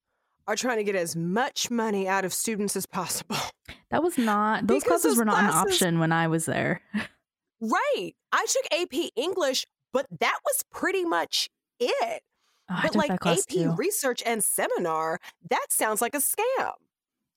are 0.47 0.57
trying 0.57 0.77
to 0.77 0.85
get 0.85 0.95
as 0.95 1.17
much 1.17 1.71
money 1.71 2.07
out 2.07 2.25
of 2.25 2.33
students 2.33 2.77
as 2.77 2.87
possible. 2.87 3.37
That 3.91 4.03
was 4.03 4.19
not 4.19 4.67
those 4.67 4.83
because 4.83 5.03
classes 5.03 5.17
were 5.17 5.25
not 5.25 5.39
classes, 5.39 5.55
an 5.55 5.69
option 5.69 5.99
when 6.01 6.11
I 6.11 6.27
was 6.27 6.47
there. 6.47 6.81
right. 7.61 8.11
I 8.33 8.47
took 8.47 8.81
AP 8.81 9.11
English, 9.15 9.67
but 9.93 10.07
that 10.19 10.37
was 10.45 10.65
pretty 10.73 11.05
much 11.05 11.49
it. 11.79 12.23
Oh, 12.69 12.81
but 12.83 12.97
like 12.97 13.13
AP 13.25 13.47
too. 13.49 13.73
research 13.77 14.21
and 14.27 14.43
seminar, 14.43 15.21
that 15.49 15.67
sounds 15.71 16.03
like 16.03 16.17
a 16.17 16.19
scam. 16.19 16.73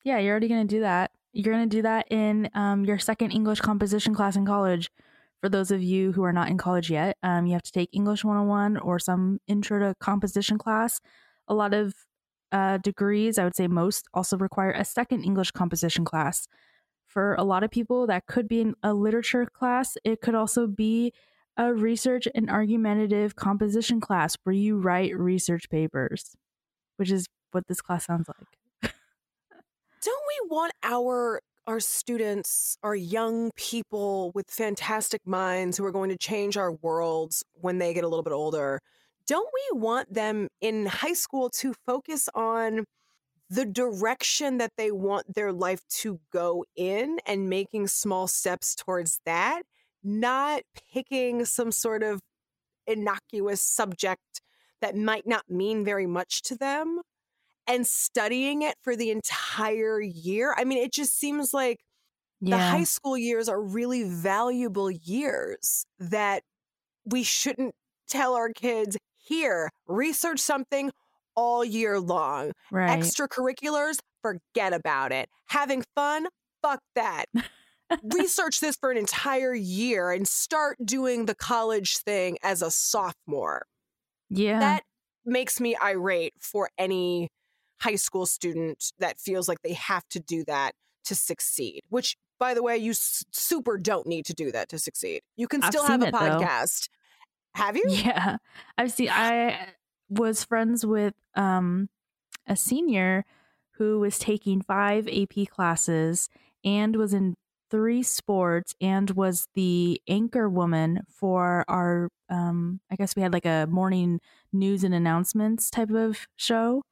Yeah, 0.02 0.18
you're 0.18 0.32
already 0.32 0.48
going 0.48 0.66
to 0.66 0.74
do 0.74 0.80
that. 0.80 1.12
You're 1.32 1.54
going 1.54 1.68
to 1.68 1.76
do 1.76 1.82
that 1.82 2.06
in 2.10 2.50
um, 2.54 2.84
your 2.84 2.98
second 2.98 3.30
English 3.30 3.60
composition 3.60 4.16
class 4.16 4.34
in 4.34 4.44
college. 4.44 4.90
For 5.40 5.48
those 5.48 5.70
of 5.70 5.82
you 5.82 6.12
who 6.12 6.24
are 6.24 6.32
not 6.32 6.48
in 6.48 6.58
college 6.58 6.90
yet, 6.90 7.16
um, 7.22 7.46
you 7.46 7.52
have 7.52 7.62
to 7.62 7.72
take 7.72 7.90
English 7.92 8.24
101 8.24 8.76
or 8.78 8.98
some 8.98 9.38
intro 9.46 9.78
to 9.78 9.94
composition 10.00 10.58
class. 10.58 11.00
A 11.46 11.54
lot 11.54 11.74
of 11.74 11.94
uh, 12.50 12.78
degrees, 12.78 13.38
I 13.38 13.44
would 13.44 13.54
say 13.54 13.68
most, 13.68 14.06
also 14.12 14.36
require 14.36 14.72
a 14.72 14.84
second 14.84 15.22
English 15.22 15.52
composition 15.52 16.04
class. 16.04 16.48
For 17.06 17.34
a 17.34 17.44
lot 17.44 17.62
of 17.62 17.70
people, 17.70 18.06
that 18.08 18.26
could 18.26 18.48
be 18.48 18.72
a 18.82 18.92
literature 18.92 19.46
class. 19.46 19.96
It 20.04 20.20
could 20.20 20.34
also 20.34 20.66
be 20.66 21.12
a 21.56 21.72
research 21.72 22.28
and 22.34 22.50
argumentative 22.50 23.34
composition 23.34 24.00
class 24.00 24.36
where 24.44 24.54
you 24.54 24.78
write 24.78 25.16
research 25.16 25.68
papers, 25.70 26.36
which 26.96 27.10
is 27.10 27.26
what 27.52 27.66
this 27.66 27.80
class 27.80 28.06
sounds 28.06 28.28
like. 28.28 28.92
Don't 30.04 30.22
we 30.28 30.48
want 30.50 30.72
our 30.82 31.40
our 31.68 31.80
students, 31.80 32.78
our 32.82 32.96
young 32.96 33.50
people 33.54 34.32
with 34.34 34.50
fantastic 34.50 35.20
minds 35.26 35.76
who 35.76 35.84
are 35.84 35.92
going 35.92 36.08
to 36.08 36.16
change 36.16 36.56
our 36.56 36.72
worlds 36.72 37.44
when 37.52 37.78
they 37.78 37.92
get 37.92 38.04
a 38.04 38.08
little 38.08 38.22
bit 38.22 38.32
older? 38.32 38.80
Don't 39.26 39.48
we 39.52 39.78
want 39.78 40.12
them 40.12 40.48
in 40.62 40.86
high 40.86 41.12
school 41.12 41.50
to 41.50 41.74
focus 41.86 42.30
on 42.34 42.86
the 43.50 43.66
direction 43.66 44.56
that 44.58 44.72
they 44.78 44.90
want 44.90 45.34
their 45.34 45.52
life 45.52 45.86
to 45.88 46.20
go 46.32 46.64
in 46.74 47.18
and 47.26 47.50
making 47.50 47.86
small 47.88 48.26
steps 48.26 48.74
towards 48.74 49.20
that 49.26 49.62
not 50.02 50.62
picking 50.92 51.44
some 51.44 51.72
sort 51.72 52.02
of 52.02 52.20
innocuous 52.86 53.60
subject 53.60 54.40
that 54.80 54.96
might 54.96 55.26
not 55.26 55.42
mean 55.48 55.84
very 55.84 56.06
much 56.06 56.42
to 56.42 56.56
them 56.56 57.00
and 57.68 57.86
studying 57.86 58.62
it 58.62 58.74
for 58.82 58.96
the 58.96 59.10
entire 59.10 60.00
year. 60.00 60.54
I 60.56 60.64
mean, 60.64 60.78
it 60.78 60.92
just 60.92 61.18
seems 61.18 61.52
like 61.52 61.80
yeah. 62.40 62.56
the 62.56 62.62
high 62.62 62.84
school 62.84 63.16
years 63.16 63.48
are 63.48 63.60
really 63.60 64.04
valuable 64.04 64.90
years 64.90 65.84
that 65.98 66.42
we 67.04 67.22
shouldn't 67.22 67.74
tell 68.08 68.34
our 68.34 68.50
kids 68.50 68.96
here, 69.16 69.70
research 69.86 70.40
something 70.40 70.90
all 71.36 71.64
year 71.64 72.00
long. 72.00 72.52
Right. 72.70 72.98
Extracurriculars, 72.98 73.98
forget 74.22 74.72
about 74.72 75.12
it. 75.12 75.28
Having 75.46 75.84
fun, 75.94 76.26
fuck 76.62 76.80
that. 76.94 77.26
research 78.02 78.60
this 78.60 78.76
for 78.76 78.90
an 78.90 78.98
entire 78.98 79.54
year 79.54 80.10
and 80.10 80.26
start 80.26 80.78
doing 80.84 81.26
the 81.26 81.34
college 81.34 81.98
thing 81.98 82.38
as 82.42 82.62
a 82.62 82.70
sophomore. 82.70 83.66
Yeah. 84.30 84.60
That 84.60 84.82
makes 85.24 85.60
me 85.60 85.76
irate 85.82 86.34
for 86.38 86.70
any 86.78 87.28
high 87.80 87.96
school 87.96 88.26
student 88.26 88.92
that 88.98 89.18
feels 89.20 89.48
like 89.48 89.62
they 89.62 89.74
have 89.74 90.08
to 90.10 90.20
do 90.20 90.44
that 90.44 90.72
to 91.04 91.14
succeed, 91.14 91.80
which 91.88 92.16
by 92.38 92.54
the 92.54 92.62
way, 92.62 92.76
you 92.76 92.92
s- 92.92 93.24
super 93.32 93.76
don't 93.78 94.06
need 94.06 94.24
to 94.26 94.34
do 94.34 94.52
that 94.52 94.68
to 94.68 94.78
succeed. 94.78 95.22
You 95.36 95.48
can 95.48 95.62
still 95.62 95.84
have 95.84 96.02
a 96.02 96.06
it, 96.08 96.12
though. 96.12 96.18
podcast. 96.18 96.88
Have 97.54 97.76
you? 97.76 97.84
Yeah. 97.88 98.36
I've 98.76 98.92
seen 98.92 99.08
I 99.12 99.68
was 100.08 100.44
friends 100.44 100.86
with 100.86 101.14
um 101.34 101.88
a 102.46 102.56
senior 102.56 103.24
who 103.72 104.00
was 104.00 104.18
taking 104.18 104.62
5 104.62 105.08
AP 105.08 105.48
classes 105.48 106.28
and 106.64 106.96
was 106.96 107.12
in 107.12 107.34
three 107.70 108.02
sports 108.02 108.74
and 108.80 109.10
was 109.10 109.46
the 109.54 110.00
anchor 110.08 110.48
woman 110.48 111.02
for 111.08 111.64
our 111.68 112.08
um 112.30 112.80
I 112.90 112.96
guess 112.96 113.14
we 113.16 113.22
had 113.22 113.32
like 113.32 113.44
a 113.46 113.66
morning 113.68 114.20
news 114.52 114.84
and 114.84 114.94
announcements 114.94 115.70
type 115.70 115.90
of 115.90 116.26
show. 116.36 116.82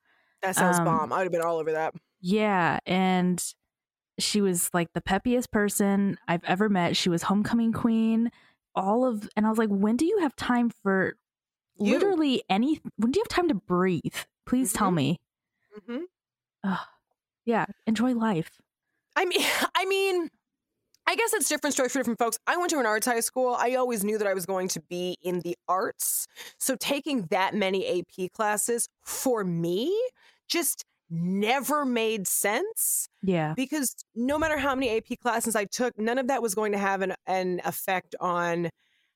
That 0.42 0.56
sounds 0.56 0.78
Um, 0.78 0.84
bomb. 0.84 1.12
I 1.12 1.18
would 1.18 1.24
have 1.24 1.32
been 1.32 1.42
all 1.42 1.58
over 1.58 1.72
that. 1.72 1.94
Yeah, 2.20 2.78
and 2.86 3.42
she 4.18 4.40
was 4.40 4.70
like 4.74 4.92
the 4.94 5.00
peppiest 5.00 5.50
person 5.50 6.18
I've 6.28 6.44
ever 6.44 6.68
met. 6.68 6.96
She 6.96 7.08
was 7.08 7.22
homecoming 7.24 7.72
queen. 7.72 8.30
All 8.74 9.04
of 9.06 9.28
and 9.36 9.46
I 9.46 9.50
was 9.50 9.58
like, 9.58 9.70
when 9.70 9.96
do 9.96 10.04
you 10.06 10.18
have 10.20 10.36
time 10.36 10.70
for 10.70 11.16
You. 11.78 11.92
literally 11.92 12.42
any 12.48 12.80
when 12.96 13.12
do 13.12 13.18
you 13.18 13.24
have 13.24 13.28
time 13.34 13.48
to 13.48 13.54
breathe? 13.54 14.14
Please 14.46 14.72
tell 14.72 14.90
Mhm. 14.90 14.94
me. 14.94 15.20
hmm 15.86 16.04
Yeah, 17.44 17.66
enjoy 17.86 18.14
life. 18.14 18.60
I 19.14 19.24
mean, 19.24 19.40
I 19.74 19.84
mean, 19.86 20.30
I 21.08 21.14
guess 21.14 21.32
it's 21.34 21.48
different 21.48 21.74
strokes 21.74 21.92
for 21.92 22.00
different 22.00 22.18
folks. 22.18 22.38
I 22.46 22.56
went 22.56 22.70
to 22.70 22.78
an 22.78 22.86
arts 22.86 23.06
high 23.06 23.20
school. 23.20 23.56
I 23.58 23.74
always 23.76 24.02
knew 24.02 24.18
that 24.18 24.26
I 24.26 24.34
was 24.34 24.44
going 24.46 24.68
to 24.68 24.80
be 24.80 25.16
in 25.22 25.40
the 25.40 25.56
arts. 25.68 26.26
So 26.58 26.74
taking 26.76 27.22
that 27.30 27.54
many 27.54 28.00
AP 28.00 28.32
classes 28.32 28.88
for 29.04 29.44
me 29.44 29.96
just 30.48 30.84
never 31.08 31.84
made 31.84 32.26
sense 32.26 33.08
Yeah. 33.22 33.54
because 33.54 33.94
no 34.16 34.38
matter 34.38 34.58
how 34.58 34.74
many 34.74 34.96
AP 34.96 35.20
classes 35.22 35.54
I 35.54 35.64
took, 35.66 35.96
none 35.98 36.18
of 36.18 36.26
that 36.26 36.42
was 36.42 36.56
going 36.56 36.72
to 36.72 36.78
have 36.78 37.02
an, 37.02 37.14
an 37.28 37.60
effect 37.64 38.16
on 38.18 38.70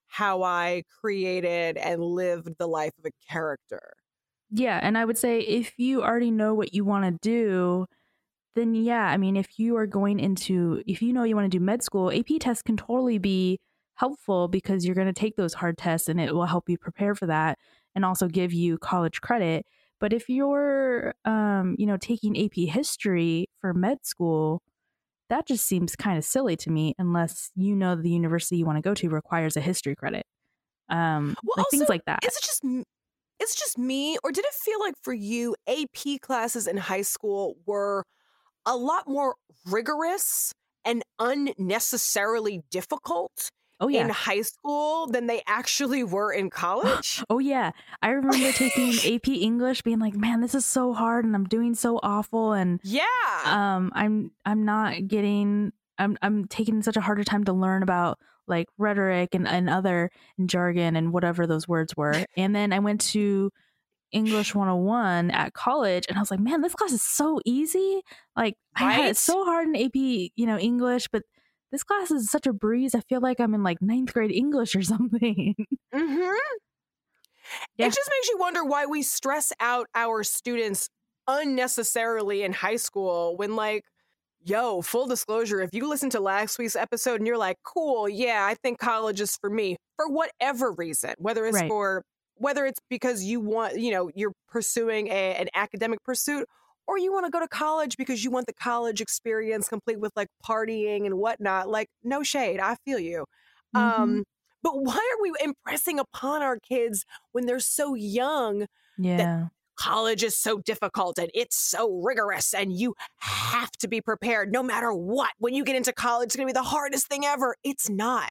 how 0.07 0.43
I 0.45 0.85
created 1.01 1.77
and 1.77 2.01
lived 2.03 2.51
the 2.59 2.69
life 2.69 2.93
of 2.99 3.07
a 3.07 3.33
character. 3.33 3.93
Yeah, 4.53 4.79
and 4.83 4.97
I 4.99 5.05
would 5.05 5.19
say 5.19 5.41
if 5.41 5.79
you 5.79 6.03
already 6.03 6.31
know 6.31 6.55
what 6.55 6.75
you 6.75 6.85
want 6.85 7.05
to 7.05 7.19
do, 7.29 7.87
then 8.55 8.75
yeah, 8.75 9.07
I 9.07 9.17
mean, 9.17 9.37
if 9.37 9.59
you 9.59 9.77
are 9.77 9.87
going 9.87 10.19
into, 10.19 10.83
if 10.87 11.03
you 11.03 11.13
know 11.13 11.23
you 11.25 11.37
want 11.37 11.51
to 11.51 11.59
do 11.59 11.63
med 11.65 11.83
school, 11.83 12.13
AP 12.13 12.41
tests 12.41 12.63
can 12.63 12.77
totally 12.77 13.19
be 13.19 13.59
helpful 13.95 14.49
because 14.49 14.85
you're 14.85 14.95
going 14.95 15.07
to 15.07 15.13
take 15.13 15.37
those 15.37 15.55
hard 15.55 15.79
tests 15.79 16.09
and 16.09 16.21
it 16.21 16.35
will 16.35 16.47
help 16.47 16.69
you 16.69 16.79
prepare 16.79 17.15
for 17.15 17.27
that 17.27 17.59
and 17.95 18.05
also 18.05 18.29
give 18.29 18.53
you 18.53 18.79
college 18.79 19.21
credit. 19.21 19.67
But 20.01 20.13
if 20.13 20.29
you're, 20.29 21.15
um, 21.25 21.77
you 21.79 21.87
know, 21.87 21.99
taking 21.99 22.37
AP 22.43 22.69
history 22.73 23.49
for 23.61 23.75
med 23.75 23.99
school, 24.05 24.63
that 25.29 25.47
just 25.47 25.67
seems 25.67 25.95
kind 25.95 26.19
of 26.19 26.25
silly 26.25 26.57
to 26.57 26.71
me 26.71 26.95
unless 26.99 27.51
you 27.55 27.77
know 27.77 27.95
the 27.95 28.11
university 28.11 28.57
you 28.57 28.67
want 28.67 28.79
to 28.79 28.83
go 28.83 28.95
to 28.95 29.09
requires 29.09 29.57
a 29.57 29.61
history 29.61 29.95
credit. 29.95 30.27
Um, 30.89 31.37
Well, 31.45 31.55
like 31.59 31.67
things 31.71 31.89
like 31.89 32.05
that. 32.07 32.25
Is 32.25 32.37
it 32.37 32.43
just 32.43 32.65
it's 33.39 33.55
just 33.55 33.79
me, 33.79 34.19
or 34.25 34.33
did 34.33 34.45
it 34.45 34.55
feel 34.55 34.81
like 34.81 34.95
for 35.03 35.13
you 35.13 35.55
AP 35.69 36.21
classes 36.21 36.67
in 36.67 36.77
high 36.77 37.03
school 37.03 37.55
were 37.65 38.05
a 38.67 38.77
lot 38.77 39.09
more 39.09 39.37
rigorous 39.67 40.53
and 40.85 41.03
unnecessarily 41.19 42.63
difficult 42.71 43.51
Oh 43.83 43.89
yeah. 43.89 44.05
in 44.05 44.11
high 44.11 44.43
school 44.43 45.07
than 45.07 45.27
they 45.27 45.43
actually 45.47 46.05
were 46.05 46.33
in 46.33 46.51
college? 46.51 47.23
Oh 47.31 47.39
yeah, 47.39 47.71
I 48.03 48.11
remember 48.11 48.53
taking 48.53 48.91
AP 49.15 49.29
English, 49.29 49.81
being 49.83 49.99
like, 49.99 50.15
"Man, 50.15 50.43
this 50.43 50.55
is 50.55 50.67
so 50.67 50.93
hard, 50.93 51.25
and 51.25 51.35
I'm 51.35 51.45
doing 51.47 51.75
so 51.75 51.99
awful, 52.03 52.53
and 52.53 52.81
yeah. 52.83 53.05
um, 53.47 53.91
I'm 53.95 54.33
I'm 54.45 54.65
not 54.67 55.09
getting, 55.09 55.73
I'm 55.99 56.19
I'm 56.21 56.45
taking 56.47 56.83
such 56.83 56.97
a 56.97 57.01
harder 57.01 57.25
time 57.25 57.45
to 57.45 57.55
learn 57.55 57.83
about 57.83 58.19
like 58.47 58.67
rhetoric 58.77 59.35
and 59.35 59.49
and 59.49 59.71
other 59.71 60.11
and 60.37 60.51
jargon 60.51 60.95
and 60.97 61.13
whatever 61.13 61.47
those 61.47 61.67
words 61.67 61.97
were." 61.97 62.27
And 62.37 62.55
then 62.55 62.75
I 62.75 62.81
went 62.81 63.01
to 63.13 63.51
English 64.13 64.55
101 64.55 65.31
at 65.31 65.53
college, 65.55 66.07
and 66.09 66.17
I 66.19 66.21
was 66.21 66.31
like, 66.31 66.41
"Man, 66.41 66.61
this 66.63 66.75
class 66.75 66.93
is 66.93 67.03
so 67.03 67.41
easy. 67.45 68.03
Like 68.37 68.57
I 68.75 68.93
had 68.93 69.11
it 69.11 69.17
so 69.17 69.45
hard 69.45 69.69
in 69.69 69.77
AP, 69.77 70.33
you 70.37 70.47
know, 70.47 70.59
English, 70.59 71.09
but." 71.13 71.23
This 71.73 71.85
class 71.85 72.11
is 72.11 72.29
such 72.29 72.49
a 72.49 72.53
breeze. 72.53 72.97
I 72.97 73.01
feel 73.03 73.21
like 73.21 73.39
I'm 73.39 73.55
in 73.55 73.63
like 73.63 73.81
ninth 73.81 74.13
grade 74.13 74.33
English 74.33 74.75
or 74.75 74.83
something. 74.85 75.55
hmm 75.93 76.31
Yeah. 77.77 77.87
It 77.87 77.93
just 77.95 78.11
makes 78.11 78.29
you 78.29 78.39
wonder 78.39 78.65
why 78.65 78.87
we 78.87 79.03
stress 79.03 79.53
out 79.61 79.87
our 79.95 80.23
students 80.23 80.89
unnecessarily 81.27 82.43
in 82.43 82.53
high 82.53 82.77
school 82.77 83.37
when, 83.37 83.57
like, 83.57 83.85
yo, 84.45 84.83
full 84.83 85.07
disclosure, 85.07 85.61
if 85.63 85.71
you 85.75 85.89
listen 85.89 86.11
to 86.11 86.21
last 86.21 86.59
week's 86.59 86.77
episode 86.77 87.17
and 87.21 87.27
you're 87.27 87.39
like, 87.39 87.59
cool, 87.65 88.09
yeah, 88.09 88.47
I 88.47 88.55
think 88.55 88.79
college 88.79 89.21
is 89.21 89.37
for 89.41 89.51
me, 89.51 89.77
for 89.97 90.09
whatever 90.09 90.73
reason, 90.73 91.15
whether 91.19 91.47
it's 91.47 91.57
Right. 91.57 91.69
for 91.69 92.03
whether 92.41 92.65
it's 92.67 92.81
because 92.89 93.23
you 93.23 93.39
want, 93.41 93.79
you 93.79 93.91
know, 93.93 94.11
you're 94.15 94.33
pursuing 94.49 95.09
a, 95.09 95.35
an 95.37 95.49
academic 95.55 96.03
pursuit 96.05 96.47
or 96.87 96.99
you 96.99 97.13
want 97.13 97.27
to 97.27 97.31
go 97.31 97.39
to 97.39 97.49
college 97.49 97.97
because 97.97 98.25
you 98.25 98.31
want 98.31 98.47
the 98.47 98.55
college 98.55 99.01
experience 99.01 99.69
complete 99.69 100.01
with 100.01 100.13
like 100.17 100.29
partying 100.45 101.07
and 101.07 101.17
whatnot, 101.19 101.69
like 101.69 101.89
no 102.03 102.23
shade, 102.23 102.59
I 102.59 102.77
feel 102.85 102.99
you. 102.99 103.27
Mhm. 103.77 103.81
Um, 103.81 104.25
but 104.63 104.73
why 104.83 104.97
are 104.97 105.23
we 105.23 105.33
impressing 105.43 105.99
upon 106.01 106.43
our 106.43 106.59
kids 106.59 107.05
when 107.33 107.47
they're 107.47 107.61
so 107.61 107.95
young? 107.95 108.67
yeah. 108.97 109.49
College 109.77 110.23
is 110.23 110.37
so 110.39 110.59
difficult 110.59 111.19
and 111.19 111.31
it's 111.33 111.57
so 111.57 111.91
rigorous, 112.03 112.53
and 112.53 112.71
you 112.79 112.95
have 113.17 113.71
to 113.79 113.89
be 113.89 114.03
prepared 114.03 114.53
no 114.53 114.63
matter 114.63 114.93
what. 114.93 115.31
When 115.39 115.55
you 115.55 115.65
get 115.65 115.75
into 115.75 115.93
college, 115.93 116.27
it's 116.27 116.37
gonna 116.37 116.47
be 116.47 116.53
the 116.53 116.63
hardest 116.63 117.07
thing 117.09 117.25
ever. 117.25 117.57
It's 117.65 117.89
not. 117.89 118.31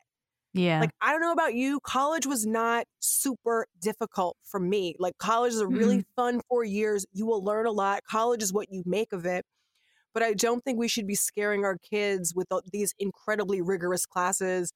Yeah. 0.54 0.80
Like, 0.80 0.92
I 1.02 1.12
don't 1.12 1.22
know 1.22 1.32
about 1.32 1.54
you, 1.54 1.80
college 1.82 2.26
was 2.26 2.46
not 2.46 2.86
super 3.00 3.68
difficult 3.82 4.36
for 4.44 4.60
me. 4.60 4.96
Like, 4.98 5.18
college 5.20 5.54
is 5.54 5.62
a 5.62 5.68
really 5.68 5.98
mm-hmm. 5.98 6.16
fun 6.16 6.42
four 6.50 6.64
years. 6.64 7.06
You 7.14 7.26
will 7.26 7.44
learn 7.44 7.68
a 7.68 7.72
lot. 7.72 8.04
College 8.10 8.42
is 8.42 8.52
what 8.52 8.72
you 8.72 8.84
make 8.86 9.14
of 9.14 9.26
it. 9.26 9.46
But 10.12 10.24
I 10.24 10.34
don't 10.34 10.64
think 10.64 10.80
we 10.80 10.88
should 10.88 11.06
be 11.06 11.14
scaring 11.16 11.66
our 11.66 11.78
kids 11.78 12.34
with 12.34 12.48
these 12.72 12.96
incredibly 12.98 13.62
rigorous 13.62 14.08
classes 14.08 14.74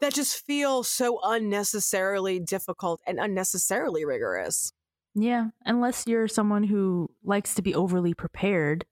that 0.00 0.12
just 0.12 0.44
feel 0.44 0.82
so 0.82 1.20
unnecessarily 1.22 2.40
difficult 2.40 3.00
and 3.06 3.20
unnecessarily 3.20 4.04
rigorous. 4.04 4.72
yeah. 5.14 5.48
Unless 5.64 6.06
you're 6.08 6.26
someone 6.26 6.64
who 6.64 7.08
likes 7.22 7.54
to 7.54 7.62
be 7.62 7.74
overly 7.74 8.14
prepared 8.14 8.84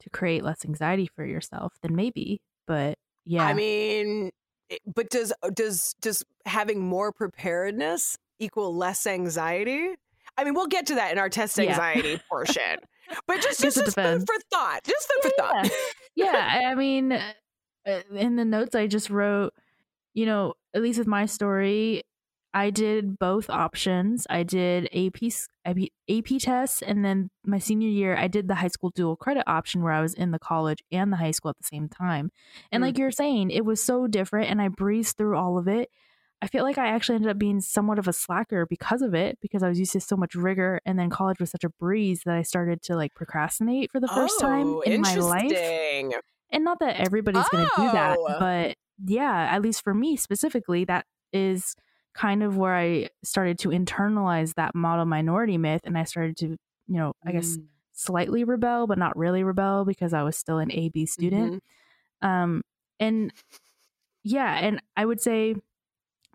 to 0.00 0.10
create 0.10 0.44
less 0.44 0.64
anxiety 0.64 1.10
for 1.14 1.24
yourself, 1.24 1.74
then 1.82 1.96
maybe. 1.96 2.40
But 2.66 2.98
yeah. 3.24 3.44
I 3.44 3.54
mean, 3.54 4.30
but 4.94 5.10
does 5.10 5.32
does 5.54 5.94
does 6.00 6.24
having 6.44 6.80
more 6.80 7.12
preparedness 7.12 8.18
equal 8.38 8.74
less 8.74 9.06
anxiety? 9.06 9.94
I 10.36 10.44
mean, 10.44 10.54
we'll 10.54 10.66
get 10.66 10.86
to 10.86 10.94
that 10.96 11.12
in 11.12 11.18
our 11.18 11.28
test 11.28 11.58
Yeah. 11.58 11.70
anxiety 11.70 12.20
portion. 12.28 12.78
But 13.26 13.40
just 13.40 13.60
just, 13.60 13.76
just 13.84 13.96
food 13.96 14.26
for 14.26 14.34
thought. 14.52 14.80
Just 14.84 15.08
food 15.08 15.22
for 15.22 15.30
Yeah, 15.38 15.52
thought. 15.62 15.70
yeah. 16.16 16.60
I 16.64 16.64
I 16.72 16.74
mean, 16.74 17.12
uh, 17.12 17.32
uh, 17.86 18.00
in 18.14 18.36
the 18.36 18.44
notes 18.44 18.74
I 18.74 18.86
just 18.86 19.10
wrote, 19.10 19.54
you 20.14 20.26
know, 20.26 20.54
at 20.74 20.82
least 20.82 20.98
with 20.98 21.06
my 21.08 21.26
story, 21.26 22.02
I 22.56 22.70
did 22.70 23.18
both 23.18 23.50
options. 23.50 24.26
I 24.30 24.42
did 24.42 24.88
AP 24.94 25.30
AP, 25.66 25.76
AP 26.08 26.38
tests, 26.40 26.80
and 26.80 27.04
then 27.04 27.28
my 27.44 27.58
senior 27.58 27.88
year, 27.90 28.16
I 28.16 28.28
did 28.28 28.48
the 28.48 28.54
high 28.54 28.68
school 28.68 28.90
dual 28.94 29.14
credit 29.14 29.44
option 29.46 29.82
where 29.82 29.92
I 29.92 30.00
was 30.00 30.14
in 30.14 30.30
the 30.30 30.38
college 30.38 30.78
and 30.90 31.12
the 31.12 31.18
high 31.18 31.32
school 31.32 31.50
at 31.50 31.58
the 31.58 31.64
same 31.66 31.88
time. 31.88 32.30
And 32.72 32.80
Mm. 32.82 32.86
like 32.86 32.98
you're 32.98 33.10
saying, 33.10 33.50
it 33.50 33.64
was 33.66 33.82
so 33.84 34.06
different, 34.06 34.50
and 34.50 34.62
I 34.62 34.68
breezed 34.68 35.18
through 35.18 35.36
all 35.36 35.58
of 35.58 35.68
it. 35.68 35.90
I 36.40 36.46
feel 36.46 36.64
like 36.64 36.78
I 36.78 36.88
actually 36.88 37.16
ended 37.16 37.30
up 37.30 37.38
being 37.38 37.60
somewhat 37.60 37.98
of 37.98 38.08
a 38.08 38.12
slacker 38.14 38.64
because 38.66 39.02
of 39.02 39.14
it, 39.14 39.38
because 39.42 39.62
I 39.62 39.68
was 39.68 39.78
used 39.78 39.92
to 39.92 40.00
so 40.00 40.16
much 40.16 40.34
rigor, 40.34 40.80
and 40.86 40.98
then 40.98 41.10
college 41.10 41.38
was 41.40 41.50
such 41.50 41.64
a 41.64 41.70
breeze 41.78 42.22
that 42.24 42.36
I 42.36 42.42
started 42.42 42.80
to 42.84 42.96
like 42.96 43.14
procrastinate 43.14 43.90
for 43.92 44.00
the 44.00 44.08
first 44.08 44.40
time 44.40 44.66
Oh, 44.68 44.80
in 44.80 45.00
my 45.02 45.14
life 45.16 45.50
and 46.50 46.64
not 46.64 46.78
that 46.80 46.96
everybody's 47.00 47.48
going 47.50 47.64
to 47.66 47.70
do 47.82 47.90
that 47.92 48.16
Oh. 48.18 48.36
but 48.38 48.76
yeah 49.04 49.48
at 49.50 49.60
least 49.62 49.82
for 49.84 49.92
me 49.92 50.16
specifically 50.16 50.84
that 50.86 51.04
is 51.32 51.74
kind 52.16 52.42
of 52.42 52.56
where 52.56 52.74
i 52.76 53.08
started 53.24 53.58
to 53.58 53.68
internalize 53.70 54.54
that 54.54 54.74
model 54.74 55.04
minority 55.04 55.58
myth 55.58 55.82
and 55.84 55.98
i 55.98 56.04
started 56.04 56.36
to 56.36 56.48
you 56.48 56.96
know 56.96 57.12
i 57.26 57.32
guess 57.32 57.58
Mm, 57.58 57.68
slightly 57.92 58.44
rebel 58.44 58.86
but 58.86 58.98
not 58.98 59.16
really 59.16 59.44
rebel 59.44 59.84
because 59.84 60.12
i 60.14 60.22
was 60.22 60.36
still 60.36 60.58
an 60.58 60.70
ab 60.72 61.06
student 61.06 61.52
mhm. 61.52 61.58
um 62.22 62.62
and 63.00 63.32
yeah 64.22 64.54
and 64.58 64.80
i 64.96 65.04
would 65.04 65.20
say 65.20 65.54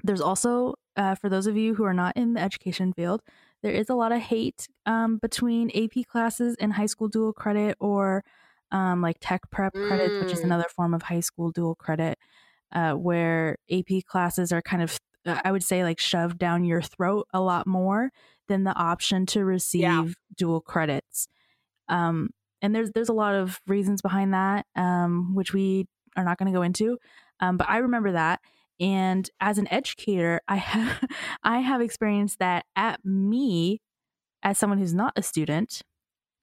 there's 0.03 0.21
also 0.21 0.75
uh, 0.97 1.15
for 1.15 1.29
those 1.29 1.47
of 1.47 1.57
you 1.57 1.75
who 1.75 1.83
are 1.85 1.93
not 1.93 2.15
in 2.17 2.33
the 2.33 2.41
education 2.41 2.93
field 2.93 3.21
there 3.63 3.73
is 3.73 3.89
a 3.89 3.95
lot 3.95 4.11
of 4.11 4.19
hate 4.21 4.67
um, 4.85 5.17
between 5.19 5.71
ap 5.75 6.03
classes 6.07 6.55
and 6.59 6.73
high 6.73 6.85
school 6.87 7.07
dual 7.07 7.33
credit 7.33 7.77
or 7.79 8.23
um, 8.71 9.01
like 9.01 9.17
tech 9.21 9.41
prep 9.51 9.79
credits 9.81 10.15
which 10.19 10.33
is 10.33 10.43
Mm. 10.43 10.45
another 10.45 10.65
form 10.75 10.93
of 10.93 11.03
high 11.03 11.19
school 11.21 11.51
dual 11.51 11.75
credit 11.75 12.17
uh, 12.73 12.93
where 12.93 13.57
ap 13.71 13.87
classes 14.07 14.51
are 14.51 14.61
kind 14.61 14.83
of 14.83 14.99
i 15.25 15.51
would 15.51 15.63
say 15.63 15.83
like 15.83 15.99
shoved 15.99 16.37
down 16.37 16.63
your 16.63 16.81
throat 16.81 17.27
a 17.33 17.39
lot 17.41 17.67
more 17.67 18.09
than 18.47 18.63
the 18.63 18.73
option 18.75 19.25
to 19.25 19.43
receive 19.45 20.15
dual 20.37 20.61
credits 20.61 21.27
um, 21.89 22.29
and 22.61 22.73
there's 22.75 22.91
there's 22.91 23.09
a 23.09 23.13
lot 23.13 23.35
of 23.35 23.59
reasons 23.67 24.01
behind 24.01 24.33
that 24.33 24.65
um, 24.75 25.35
which 25.35 25.53
we 25.53 25.87
are 26.15 26.23
not 26.23 26.37
going 26.37 26.51
to 26.51 26.57
go 26.57 26.61
into. 26.61 26.97
Um, 27.39 27.57
but 27.57 27.67
I 27.69 27.77
remember 27.77 28.11
that. 28.13 28.39
And 28.79 29.29
as 29.39 29.57
an 29.57 29.67
educator, 29.71 30.41
I 30.47 30.55
have 30.57 31.03
I 31.43 31.59
have 31.59 31.81
experienced 31.81 32.39
that 32.39 32.65
at 32.75 33.03
me 33.03 33.81
as 34.43 34.57
someone 34.57 34.79
who's 34.79 34.93
not 34.93 35.13
a 35.15 35.23
student 35.23 35.81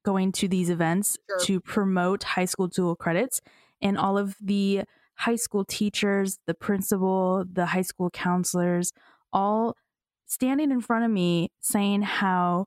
going 0.05 0.33
to 0.33 0.49
these 0.49 0.71
events 0.71 1.17
Sure. 1.29 1.39
to 1.47 1.61
promote 1.61 2.23
high 2.25 2.45
school 2.47 2.67
dual 2.67 2.97
credits 2.97 3.41
and 3.81 3.97
all 3.99 4.19
of 4.19 4.37
the 4.41 4.83
high 5.19 5.37
school 5.37 5.65
teachers, 5.65 6.39
the 6.47 6.55
principal, 6.55 7.45
the 7.51 7.67
high 7.67 7.83
school 7.83 8.09
counselors, 8.11 8.93
all 9.33 9.77
standing 10.27 10.71
in 10.71 10.81
front 10.81 11.05
of 11.05 11.11
me 11.11 11.51
saying 11.61 12.03
how 12.03 12.67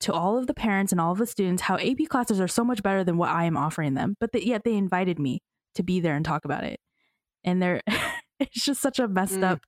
to 0.00 0.12
all 0.12 0.36
of 0.38 0.46
the 0.46 0.54
parents 0.54 0.92
and 0.92 1.00
all 1.00 1.12
of 1.12 1.18
the 1.18 1.26
students 1.26 1.62
how 1.62 1.76
AP 1.78 2.08
classes 2.08 2.40
are 2.40 2.48
so 2.48 2.62
much 2.64 2.82
better 2.82 3.02
than 3.04 3.16
what 3.16 3.30
I 3.30 3.44
am 3.44 3.56
offering 3.56 3.94
them. 3.94 4.16
But 4.20 4.32
th- 4.32 4.44
yet 4.44 4.62
they 4.64 4.74
invited 4.74 5.18
me 5.18 5.40
to 5.74 5.82
be 5.82 6.00
there 6.00 6.14
and 6.14 6.24
talk 6.24 6.44
about 6.44 6.64
it. 6.64 6.78
And 7.44 7.62
they're 7.62 7.82
it's 8.40 8.64
just 8.64 8.80
such 8.80 8.98
a 9.00 9.08
messed 9.08 9.34
Mm. 9.40 9.44
up 9.44 9.60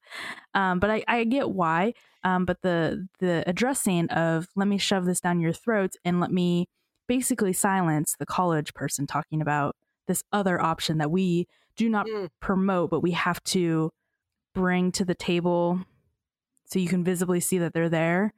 um, 0.55 0.79
but 0.79 0.91
I, 0.91 1.03
I 1.09 1.25
get 1.25 1.51
why 1.51 1.95
um, 2.23 2.45
but 2.45 2.59
the 2.63 3.09
the 3.19 3.43
addressing 3.47 4.09
of 4.11 4.47
let 4.55 4.69
me 4.69 4.79
shove 4.79 5.07
this 5.07 5.21
down 5.21 5.41
your 5.41 5.53
throats 5.53 5.97
and 6.05 6.21
let 6.21 6.31
me 6.31 6.67
basically 7.09 7.53
silence 7.53 8.15
the 8.19 8.27
college 8.27 8.73
person 8.75 9.07
talking 9.09 9.41
about 9.43 9.75
this 10.07 10.23
other 10.33 10.61
option 10.61 10.99
that 10.99 11.11
we 11.11 11.47
do 11.77 11.89
not 11.89 12.07
Mm. 12.07 12.29
promote 12.41 12.91
but 12.91 13.01
we 13.01 13.13
have 13.13 13.43
to 13.45 13.91
bring 14.55 14.91
to 14.93 15.05
the 15.05 15.15
table 15.15 15.81
so 16.67 16.79
you 16.79 16.89
can 16.89 17.03
visibly 17.05 17.41
see 17.41 17.59
that 17.59 17.73
they're 17.73 17.89
there 17.89 18.33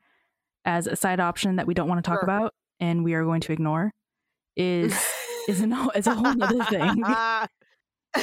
as 0.64 0.86
a 0.86 0.94
side 0.96 1.20
option 1.20 1.56
that 1.56 1.66
we 1.66 1.74
don't 1.74 1.88
want 1.88 2.02
to 2.04 2.08
talk 2.08 2.20
Sure. 2.20 2.24
about 2.24 2.54
and 2.80 3.04
we 3.04 3.14
are 3.14 3.24
going 3.24 3.40
to 3.42 3.52
ignore 3.52 3.92
is 4.56 4.94
is 5.48 5.60
an, 5.60 5.72
is 5.94 6.06
a 6.06 6.14
whole 6.14 6.42
other 6.42 6.62
thing 6.64 7.02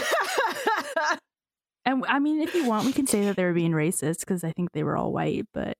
and 1.86 2.06
i 2.08 2.20
mean 2.20 2.42
if 2.42 2.54
you 2.54 2.66
want 2.66 2.86
we 2.86 2.94
can 2.94 3.08
say 3.08 3.26
that 3.26 3.36
they 3.36 3.44
were 3.44 3.54
being 3.54 3.72
racist 3.72 4.20
because 4.22 4.44
i 4.44 4.52
think 4.52 4.72
they 4.72 4.84
were 4.84 4.96
all 4.96 5.12
white 5.12 5.46
but 5.54 5.76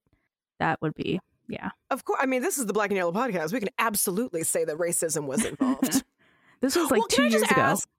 that 0.60 0.82
would 0.82 0.94
be 0.96 1.20
yeah 1.48 1.70
of 1.92 2.04
course, 2.06 2.20
I 2.22 2.28
mean, 2.28 2.44
this 2.44 2.60
is 2.60 2.68
the 2.68 2.74
Black 2.74 2.92
and 2.92 2.98
Yellow 2.98 3.12
podcast. 3.12 3.52
We 3.52 3.60
can 3.60 3.70
absolutely 3.80 4.44
say 4.44 4.64
that 4.66 4.78
racism 4.78 5.26
was 5.26 5.44
involved. 5.44 6.04
this 6.62 6.76
was 6.76 6.84
like 6.92 7.00
Well, 7.00 7.08
two 7.08 7.24
years 7.24 7.42
ago 7.42 7.60
ask, 7.60 7.90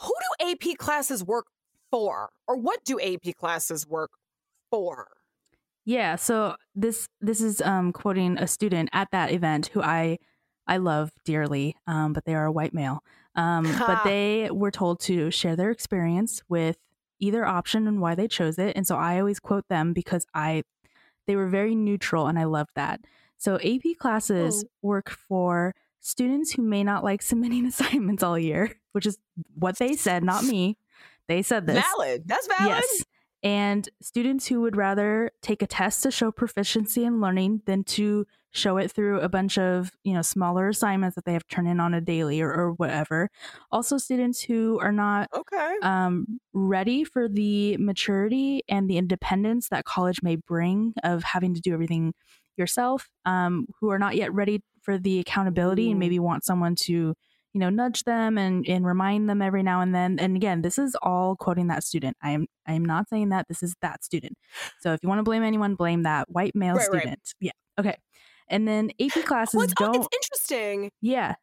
who 0.00 0.12
do 0.38 0.50
AP 0.50 0.78
classes 0.78 1.24
work 1.24 1.46
for, 1.90 2.30
or 2.46 2.56
what 2.56 2.84
do 2.84 3.00
AP 3.00 3.36
classes 3.36 3.86
work 3.86 4.10
for? 4.70 5.08
Yeah, 5.84 6.16
so 6.16 6.56
this 6.74 7.08
this 7.20 7.40
is 7.40 7.60
um 7.60 7.92
quoting 7.92 8.38
a 8.38 8.46
student 8.46 8.90
at 8.92 9.08
that 9.12 9.30
event 9.32 9.68
who 9.68 9.82
I 9.82 10.18
I 10.66 10.78
love 10.78 11.10
dearly, 11.24 11.76
um, 11.86 12.12
but 12.12 12.24
they 12.24 12.34
are 12.34 12.46
a 12.46 12.52
white 12.52 12.74
male. 12.74 13.02
Um, 13.36 13.64
but 13.78 14.02
they 14.04 14.50
were 14.50 14.72
told 14.72 15.00
to 15.00 15.30
share 15.30 15.54
their 15.54 15.70
experience 15.70 16.42
with 16.48 16.76
either 17.20 17.46
option 17.46 17.86
and 17.86 18.00
why 18.00 18.14
they 18.14 18.28
chose 18.28 18.58
it. 18.58 18.76
And 18.76 18.86
so 18.86 18.96
I 18.96 19.18
always 19.20 19.40
quote 19.40 19.68
them 19.68 19.92
because 19.92 20.26
I 20.34 20.62
they 21.26 21.36
were 21.36 21.48
very 21.48 21.74
neutral 21.74 22.26
and 22.26 22.38
I 22.38 22.44
loved 22.44 22.70
that. 22.74 23.00
So 23.38 23.56
AP 23.56 23.98
classes 23.98 24.64
work 24.82 25.10
for 25.10 25.74
students 26.00 26.52
who 26.52 26.62
may 26.62 26.84
not 26.84 27.04
like 27.04 27.22
submitting 27.22 27.66
assignments 27.66 28.22
all 28.22 28.38
year, 28.38 28.72
which 28.92 29.06
is 29.06 29.18
what 29.54 29.78
they 29.78 29.94
said, 29.94 30.22
not 30.24 30.44
me. 30.44 30.78
They 31.28 31.42
said 31.42 31.66
this. 31.66 31.84
Valid. 31.96 32.22
That's 32.26 32.46
valid. 32.46 32.68
Yes. 32.68 33.04
And 33.42 33.88
students 34.00 34.46
who 34.46 34.60
would 34.62 34.76
rather 34.76 35.30
take 35.42 35.62
a 35.62 35.66
test 35.66 36.02
to 36.02 36.10
show 36.10 36.32
proficiency 36.32 37.04
in 37.04 37.20
learning 37.20 37.62
than 37.66 37.84
to 37.84 38.26
show 38.50 38.78
it 38.78 38.90
through 38.90 39.20
a 39.20 39.28
bunch 39.28 39.58
of, 39.58 39.92
you 40.02 40.14
know, 40.14 40.22
smaller 40.22 40.68
assignments 40.68 41.14
that 41.14 41.26
they 41.26 41.34
have 41.34 41.46
to 41.46 41.54
turn 41.54 41.66
in 41.66 41.78
on 41.78 41.92
a 41.94 42.00
daily 42.00 42.40
or, 42.40 42.50
or 42.50 42.72
whatever. 42.72 43.28
Also 43.70 43.98
students 43.98 44.40
who 44.40 44.78
are 44.80 44.90
not 44.92 45.28
Okay. 45.34 45.74
um, 45.82 46.40
ready 46.54 47.04
for 47.04 47.28
the 47.28 47.76
maturity 47.76 48.62
and 48.68 48.88
the 48.88 48.96
independence 48.96 49.68
that 49.68 49.84
college 49.84 50.22
may 50.22 50.36
bring 50.36 50.94
of 51.04 51.22
having 51.22 51.54
to 51.54 51.60
do 51.60 51.74
everything 51.74 52.14
yourself, 52.58 53.08
um, 53.24 53.66
who 53.80 53.90
are 53.90 53.98
not 53.98 54.16
yet 54.16 54.32
ready 54.32 54.62
for 54.82 54.98
the 54.98 55.18
accountability 55.20 55.88
Ooh. 55.88 55.90
and 55.90 55.98
maybe 55.98 56.18
want 56.18 56.44
someone 56.44 56.74
to, 56.76 56.92
you 56.92 57.60
know, 57.60 57.70
nudge 57.70 58.04
them 58.04 58.38
and, 58.38 58.66
and 58.68 58.84
remind 58.86 59.28
them 59.28 59.42
every 59.42 59.62
now 59.62 59.80
and 59.80 59.94
then. 59.94 60.18
And 60.18 60.36
again, 60.36 60.62
this 60.62 60.78
is 60.78 60.96
all 61.02 61.36
quoting 61.36 61.68
that 61.68 61.82
student. 61.84 62.16
I 62.22 62.30
am 62.32 62.46
I 62.66 62.72
am 62.74 62.84
not 62.84 63.08
saying 63.08 63.30
that 63.30 63.48
this 63.48 63.62
is 63.62 63.74
that 63.82 64.04
student. 64.04 64.36
So 64.80 64.92
if 64.92 65.00
you 65.02 65.08
want 65.08 65.18
to 65.20 65.22
blame 65.24 65.42
anyone, 65.42 65.74
blame 65.74 66.02
that 66.04 66.30
white 66.30 66.54
male 66.54 66.74
Right, 66.76 66.88
right. 66.90 67.00
student. 67.00 67.34
Yeah. 67.40 67.52
Okay. 67.78 67.96
And 68.48 68.68
then 68.68 68.90
AP 69.00 69.24
classes 69.24 69.54
Well, 69.54 69.64
it's, 69.64 69.74
oh, 69.80 69.92
don't. 69.92 69.96
it's 69.96 70.08
interesting. 70.12 70.90
yeah. 71.00 71.34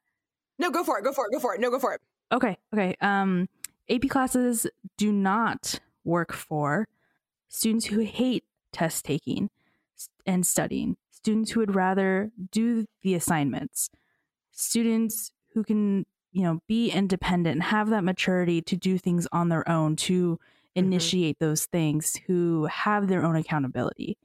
No, 0.59 0.69
go 0.69 0.83
for 0.83 0.99
it. 0.99 1.03
Go 1.03 1.11
for 1.11 1.25
it. 1.27 1.33
Go 1.33 1.39
for 1.39 1.55
it. 1.55 1.59
No, 1.59 1.69
go 1.71 1.79
for 1.79 1.93
it. 1.93 2.01
Okay, 2.31 2.57
okay. 2.73 2.95
Um, 3.01 3.49
AP 3.89 4.07
classes 4.07 4.67
do 4.97 5.11
not 5.11 5.79
work 6.05 6.31
for 6.31 6.87
students 7.49 7.85
who 7.87 7.99
hate 8.01 8.43
test 8.71 9.03
taking 9.03 9.49
and 10.25 10.45
studying, 10.45 10.95
students 11.23 11.51
who 11.51 11.61
would 11.61 11.75
rather 11.75 12.31
do 12.51 12.85
the 13.01 13.15
assignments, 13.15 13.89
students 14.51 15.31
who 15.53 15.63
can, 15.63 16.05
you 16.31 16.43
know, 16.43 16.59
be 16.67 16.89
independent 16.91 17.55
and 17.55 17.63
have 17.63 17.89
that 17.89 18.03
maturity 18.03 18.61
to 18.63 18.75
do 18.77 18.97
things 18.97 19.27
on 19.31 19.49
their 19.49 19.67
own, 19.69 19.95
to 19.95 20.39
initiate 20.75 21.39
those 21.39 21.65
things, 21.67 22.15
who 22.27 22.65
have 22.65 23.07
their 23.07 23.23
own 23.23 23.35
accountability. 23.35 24.17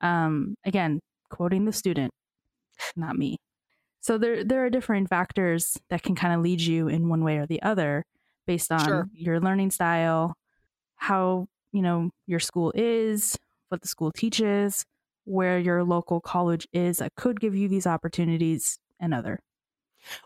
Um, 0.00 0.56
again, 0.64 1.00
quoting 1.30 1.64
the 1.64 1.72
student, 1.72 2.12
not 2.96 3.16
me. 3.16 3.38
So 4.00 4.18
there 4.18 4.44
there 4.44 4.64
are 4.64 4.70
different 4.70 5.08
factors 5.08 5.78
that 5.90 6.02
can 6.02 6.14
kind 6.16 6.34
of 6.34 6.40
lead 6.42 6.60
you 6.60 6.88
in 6.88 7.08
one 7.08 7.24
way 7.24 7.38
or 7.38 7.46
the 7.46 7.62
other 7.62 8.04
based 8.46 8.72
on 8.72 8.80
Sure. 8.84 9.08
your 9.12 9.40
learning 9.40 9.70
style, 9.70 10.34
how, 10.96 11.46
you 11.72 11.82
know, 11.82 12.10
your 12.26 12.40
school 12.40 12.72
is, 12.74 13.38
what 13.68 13.82
the 13.82 13.88
school 13.88 14.12
teaches, 14.12 14.84
where 15.24 15.58
your 15.58 15.84
local 15.84 16.20
college 16.20 16.66
is 16.72 16.98
that 16.98 17.14
could 17.16 17.40
give 17.40 17.54
you 17.54 17.68
these 17.68 17.86
opportunities 17.86 18.78
and 19.00 19.14
other. 19.14 19.40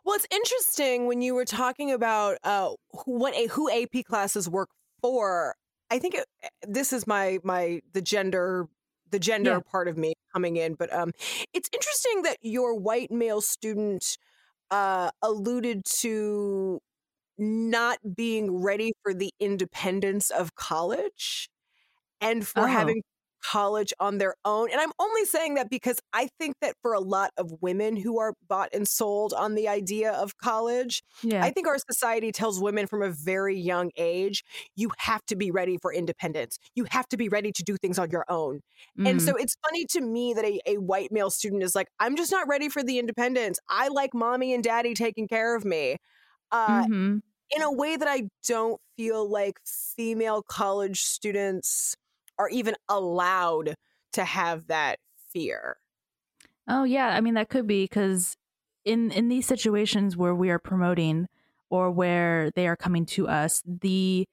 Well, 0.04 0.16
it's 0.16 0.26
interesting 0.30 1.06
when 1.06 1.22
you 1.22 1.34
were 1.34 1.44
talking 1.44 1.92
about 1.92 2.38
uh, 2.44 2.70
who, 3.04 3.18
what 3.18 3.34
a, 3.34 3.46
who 3.48 3.70
AP 3.70 4.02
classes 4.04 4.48
work 4.48 4.70
for. 5.02 5.54
I 5.90 5.98
think 5.98 6.14
it, 6.14 6.24
this 6.66 6.92
is 6.92 7.06
my 7.06 7.38
my 7.44 7.80
the 7.92 8.02
gender 8.02 8.68
the 9.10 9.18
gender 9.18 9.50
Yeah. 9.50 9.60
part 9.60 9.86
of 9.88 9.96
me 9.96 10.14
coming 10.32 10.56
in, 10.56 10.74
but 10.74 10.92
um, 10.92 11.12
it's 11.52 11.68
interesting 11.72 12.22
that 12.22 12.38
your 12.42 12.74
white 12.74 13.10
male 13.10 13.40
student 13.40 14.16
uh, 14.70 15.10
alluded 15.22 15.84
to 15.84 16.80
not 17.38 17.98
being 18.16 18.62
ready 18.62 18.92
for 19.02 19.14
the 19.14 19.30
independence 19.40 20.30
of 20.30 20.54
college 20.56 21.48
and 22.20 22.46
for 22.46 22.66
Oh. 22.66 22.66
having 22.68 23.02
college 23.52 23.92
on 24.00 24.18
their 24.18 24.34
own. 24.44 24.70
And 24.70 24.80
I'm 24.80 24.92
only 24.98 25.24
saying 25.24 25.54
that 25.54 25.70
because 25.70 25.98
I 26.12 26.28
think 26.38 26.54
that 26.60 26.74
for 26.82 26.92
a 26.94 27.00
lot 27.00 27.30
of 27.36 27.52
women 27.60 27.96
who 27.96 28.18
are 28.18 28.34
bought 28.48 28.70
and 28.72 28.88
sold 28.88 29.32
on 29.32 29.54
the 29.54 29.68
idea 29.68 30.12
of 30.12 30.36
college, 30.38 31.02
Yeah. 31.22 31.46
I 31.46 31.50
think 31.50 31.66
our 31.66 31.78
society 31.78 32.32
tells 32.32 32.60
women 32.60 32.86
from 32.86 33.02
a 33.02 33.10
very 33.10 33.56
young 33.58 33.90
age, 33.96 34.42
you 34.74 34.90
have 34.98 35.24
to 35.26 35.36
be 35.36 35.50
ready 35.50 35.78
for 35.80 35.92
independence. 35.92 36.58
You 36.74 36.86
have 36.90 37.06
to 37.08 37.16
be 37.16 37.28
ready 37.28 37.52
to 37.52 37.62
do 37.62 37.76
things 37.76 37.98
on 37.98 38.10
your 38.10 38.24
own. 38.28 38.60
And 39.04 39.20
Mm. 39.20 39.22
so 39.22 39.36
it's 39.36 39.56
funny 39.68 39.84
to 39.90 40.00
me 40.00 40.34
that 40.34 40.44
a, 40.44 40.60
a 40.66 40.76
white 40.78 41.12
male 41.12 41.30
student 41.30 41.62
is 41.62 41.74
like, 41.74 41.88
I'm 42.00 42.16
just 42.16 42.32
not 42.32 42.48
ready 42.48 42.68
for 42.68 42.82
the 42.82 42.98
independence. 42.98 43.58
I 43.68 43.88
like 43.88 44.14
mommy 44.14 44.52
and 44.54 44.64
daddy 44.64 44.94
taking 44.94 45.28
care 45.28 45.54
of 45.56 45.64
me. 45.64 45.96
Uh, 46.50 46.86
Mhm. 46.88 47.22
in 47.54 47.62
a 47.62 47.72
way 47.72 47.96
that 47.96 48.08
I 48.08 48.28
don't 48.48 48.80
feel 48.96 49.28
like 49.30 49.58
female 49.64 50.42
college 50.42 51.02
students 51.02 51.96
are 52.38 52.48
even 52.48 52.76
allowed 52.88 53.74
to 54.12 54.24
have 54.24 54.66
that 54.68 54.98
fear. 55.32 55.78
Oh 56.68 56.84
yeah, 56.84 57.08
I 57.08 57.20
mean 57.20 57.34
that 57.34 57.48
could 57.48 57.66
be 57.66 57.84
because 57.84 58.36
in 58.84 59.10
in 59.12 59.28
these 59.28 59.46
situations 59.46 60.16
where 60.16 60.34
we 60.34 60.50
are 60.50 60.58
promoting 60.58 61.26
or 61.70 61.90
where 61.90 62.50
they 62.54 62.66
are 62.68 62.76
coming 62.76 63.06
to 63.06 63.28
us, 63.28 63.62
the 63.66 64.26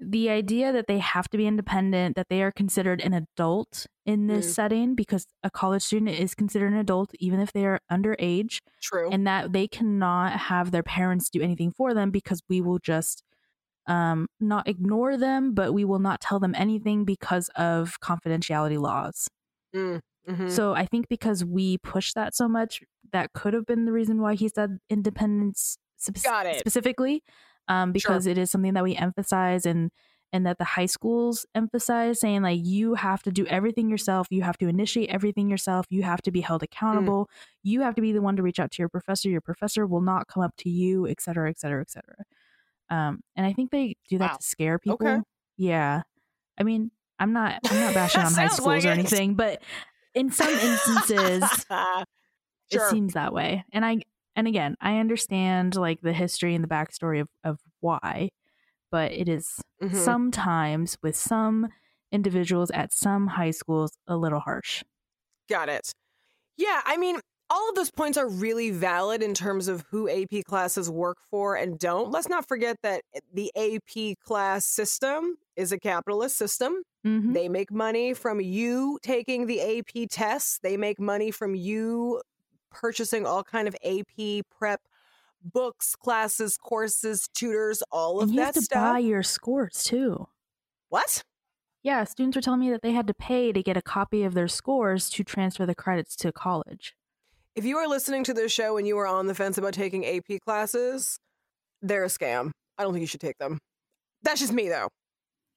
the 0.00 0.30
idea 0.30 0.72
that 0.72 0.86
they 0.88 0.98
have 1.00 1.28
to 1.30 1.38
be 1.38 1.46
independent, 1.46 2.16
that 2.16 2.28
they 2.30 2.42
are 2.42 2.52
considered 2.52 3.00
an 3.02 3.14
adult 3.14 3.86
in 4.06 4.28
this 4.28 4.46
Mm. 4.46 4.54
setting 4.54 4.94
because 4.96 5.26
a 5.44 5.50
college 5.50 5.82
student 5.82 6.10
is 6.18 6.34
considered 6.34 6.72
an 6.72 6.78
adult 6.78 7.12
even 7.20 7.40
if 7.40 7.52
they 7.52 7.66
are 7.66 7.80
underage, 7.92 8.60
True. 8.80 9.12
and 9.12 9.26
that 9.26 9.52
they 9.52 9.68
cannot 9.68 10.34
have 10.34 10.70
their 10.72 10.82
parents 10.84 11.30
do 11.30 11.42
anything 11.42 11.72
for 11.72 11.94
them 11.94 12.10
because 12.10 12.42
we 12.48 12.60
will 12.60 12.78
just 12.80 13.22
um, 13.86 14.26
not 14.40 14.68
ignore 14.68 15.16
them, 15.16 15.54
but 15.54 15.72
we 15.72 15.84
will 15.84 15.98
not 15.98 16.20
tell 16.20 16.40
them 16.40 16.54
anything 16.56 17.04
because 17.04 17.48
of 17.56 18.00
confidentiality 18.00 18.78
laws. 18.80 19.28
Mm, 19.74 20.00
mhm. 20.28 20.50
So 20.50 20.74
I 20.74 20.86
think 20.86 21.08
because 21.08 21.44
we 21.44 21.78
push 21.78 22.12
that 22.14 22.34
so 22.34 22.48
much, 22.48 22.82
that 23.12 23.32
could 23.32 23.54
have 23.54 23.66
been 23.66 23.84
the 23.84 23.92
reason 23.92 24.20
why 24.20 24.34
he 24.34 24.48
said 24.48 24.78
independence 24.90 25.78
spe- 25.96 26.22
Got 26.24 26.46
it. 26.46 26.58
specifically, 26.58 27.22
um, 27.68 27.92
because 27.92 28.26
it 28.26 28.38
is 28.38 28.50
something 28.50 28.74
that 28.74 28.84
we 28.84 28.96
emphasize 28.96 29.66
and 29.66 29.90
and 30.32 30.44
that 30.44 30.58
the 30.58 30.64
high 30.64 30.86
schools 30.86 31.46
emphasize, 31.54 32.18
saying 32.20 32.42
like 32.42 32.60
you 32.62 32.94
have 32.94 33.22
to 33.22 33.30
do 33.30 33.46
everything 33.46 33.88
yourself, 33.88 34.26
you 34.30 34.42
have 34.42 34.58
to 34.58 34.66
initiate 34.66 35.08
everything 35.08 35.48
yourself, 35.48 35.86
you 35.88 36.02
have 36.02 36.20
to 36.22 36.32
be 36.32 36.40
held 36.40 36.64
accountable, 36.64 37.30
you 37.62 37.80
have 37.82 37.94
to 37.94 38.02
be 38.02 38.10
the 38.12 38.20
one 38.20 38.34
to 38.36 38.42
reach 38.42 38.58
out 38.58 38.72
to 38.72 38.82
your 38.82 38.88
professor. 38.88 39.30
Your 39.30 39.40
professor 39.40 39.86
will 39.86 40.00
not 40.00 40.26
come 40.26 40.42
up 40.42 40.54
to 40.58 40.68
you, 40.68 41.06
et 41.06 41.20
cetera, 41.20 41.48
et 41.48 41.58
cetera, 41.60 41.80
et 41.80 41.90
cetera. 41.90 42.16
Um, 42.90 43.20
and 43.36 43.44
I 43.46 43.52
think 43.52 43.70
they 43.70 43.96
do 44.08 44.18
that 44.18 44.30
Wow. 44.32 44.36
to 44.36 44.42
scare 44.42 44.78
people. 44.78 45.06
Okay. 45.06 45.20
Yeah. 45.56 46.02
I 46.58 46.62
mean, 46.62 46.90
I'm 47.18 47.32
not 47.32 47.60
I'm 47.68 47.80
not 47.80 47.94
bashing 47.94 48.20
on 48.24 48.32
high 48.32 48.48
schools 48.48 48.66
like 48.66 48.84
or 48.84 48.88
anything, 48.88 49.34
but 49.34 49.62
in 50.14 50.30
some 50.30 50.48
instances 50.54 51.44
Sure. 52.72 52.86
it 52.86 52.90
seems 52.90 53.14
that 53.14 53.32
way. 53.32 53.64
And 53.72 53.84
I 53.84 53.98
and 54.34 54.46
again, 54.46 54.76
I 54.80 54.98
understand 54.98 55.76
like 55.76 56.00
the 56.00 56.12
history 56.12 56.54
and 56.54 56.62
the 56.64 56.68
backstory 56.68 57.20
of, 57.20 57.28
of 57.44 57.58
why, 57.80 58.30
but 58.90 59.12
it 59.12 59.28
is 59.28 59.60
Mhm. 59.82 59.94
sometimes 59.94 60.96
with 61.02 61.16
some 61.16 61.68
individuals 62.12 62.70
at 62.70 62.92
some 62.92 63.26
high 63.28 63.50
schools 63.50 63.92
a 64.06 64.16
little 64.16 64.40
harsh. 64.40 64.82
Got 65.48 65.68
it. 65.68 65.92
Yeah, 66.56 66.80
I 66.84 66.96
mean, 66.96 67.20
all 67.48 67.68
of 67.68 67.74
those 67.76 67.90
points 67.90 68.18
are 68.18 68.28
really 68.28 68.70
valid 68.70 69.22
in 69.22 69.32
terms 69.34 69.68
of 69.68 69.84
who 69.90 70.08
AP 70.08 70.44
classes 70.44 70.90
work 70.90 71.18
for 71.30 71.54
and 71.56 71.78
don't. 71.78 72.10
Let's 72.10 72.28
not 72.28 72.46
forget 72.48 72.76
that 72.82 73.02
the 73.32 73.52
AP 73.56 74.18
class 74.18 74.64
system 74.66 75.36
is 75.54 75.70
a 75.72 75.78
capitalist 75.78 76.36
system. 76.36 76.82
Mm-hmm. 77.06 77.32
They 77.32 77.48
make 77.48 77.70
money 77.70 78.14
from 78.14 78.40
you 78.40 78.98
taking 79.02 79.46
the 79.46 79.60
AP 79.78 80.08
tests. 80.10 80.58
They 80.60 80.76
make 80.76 80.98
money 80.98 81.30
from 81.30 81.54
you 81.54 82.20
purchasing 82.70 83.24
all 83.26 83.44
kind 83.44 83.68
of 83.68 83.76
AP 83.84 84.44
prep 84.58 84.80
books, 85.42 85.94
classes, 85.94 86.58
courses, 86.58 87.28
tutors, 87.32 87.82
all 87.92 88.18
of 88.18 88.24
And 88.24 88.32
you 88.32 88.40
that 88.40 88.46
have 88.46 88.54
to 88.54 88.62
stuff. 88.62 88.94
buy 88.94 88.98
your 88.98 89.22
scores 89.22 89.84
too. 89.84 90.26
what? 90.88 91.22
Yeah, 91.84 92.02
students 92.02 92.34
were 92.36 92.42
telling 92.42 92.58
me 92.58 92.70
that 92.70 92.82
they 92.82 92.90
had 92.90 93.06
to 93.06 93.14
pay 93.14 93.52
to 93.52 93.62
get 93.62 93.76
a 93.76 93.82
copy 93.82 94.24
of 94.24 94.34
their 94.34 94.48
scores 94.48 95.08
to 95.10 95.22
transfer 95.22 95.64
the 95.64 95.74
credits 95.76 96.16
to 96.16 96.32
college. 96.32 96.96
If 97.56 97.64
you 97.64 97.78
are 97.78 97.88
listening 97.88 98.22
to 98.24 98.34
this 98.34 98.52
show 98.52 98.76
and 98.76 98.86
you 98.86 98.98
are 98.98 99.06
on 99.06 99.28
the 99.28 99.34
fence 99.34 99.56
about 99.56 99.72
taking 99.72 100.04
AP 100.04 100.40
classes, 100.44 101.18
they're 101.80 102.04
a 102.04 102.08
scam. 102.08 102.50
I 102.76 102.82
don't 102.82 102.92
think 102.92 103.00
you 103.00 103.06
should 103.06 103.22
take 103.22 103.38
them. 103.38 103.58
That's 104.22 104.40
just 104.40 104.52
me, 104.52 104.68
though. 104.68 104.88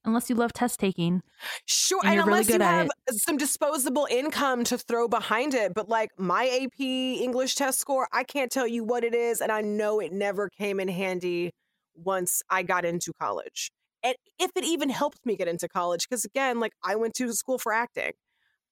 Unless 0.06 0.30
you 0.30 0.36
love 0.36 0.54
test 0.54 0.80
taking. 0.80 1.20
Sure, 1.66 2.00
And 2.02 2.08
and, 2.08 2.14
you're 2.16 2.24
really 2.24 2.38
unless 2.38 2.48
you 2.48 2.58
have 2.58 2.88
some 3.10 3.36
disposable 3.36 4.08
income 4.10 4.64
to 4.64 4.78
throw 4.78 5.08
behind 5.08 5.52
it, 5.52 5.74
but 5.74 5.90
like 5.90 6.08
my 6.16 6.46
AP 6.48 6.80
English 6.80 7.54
test 7.56 7.78
score, 7.78 8.08
I 8.10 8.24
can't 8.24 8.50
tell 8.50 8.66
you 8.66 8.82
what 8.82 9.04
it 9.04 9.14
is, 9.14 9.42
and 9.42 9.52
I 9.52 9.60
know 9.60 10.00
it 10.00 10.10
never 10.10 10.48
came 10.48 10.80
in 10.80 10.88
handy 10.88 11.50
once 11.94 12.40
I 12.48 12.62
got 12.62 12.86
into 12.86 13.12
college. 13.20 13.70
And 14.02 14.14
if 14.38 14.50
it 14.56 14.64
even 14.64 14.88
helped 14.88 15.18
me 15.26 15.36
get 15.36 15.48
into 15.48 15.68
college, 15.68 16.08
because 16.08 16.24
again, 16.24 16.60
like 16.60 16.72
I 16.82 16.96
went 16.96 17.12
to 17.16 17.30
school 17.34 17.58
for 17.58 17.74
acting. 17.74 18.12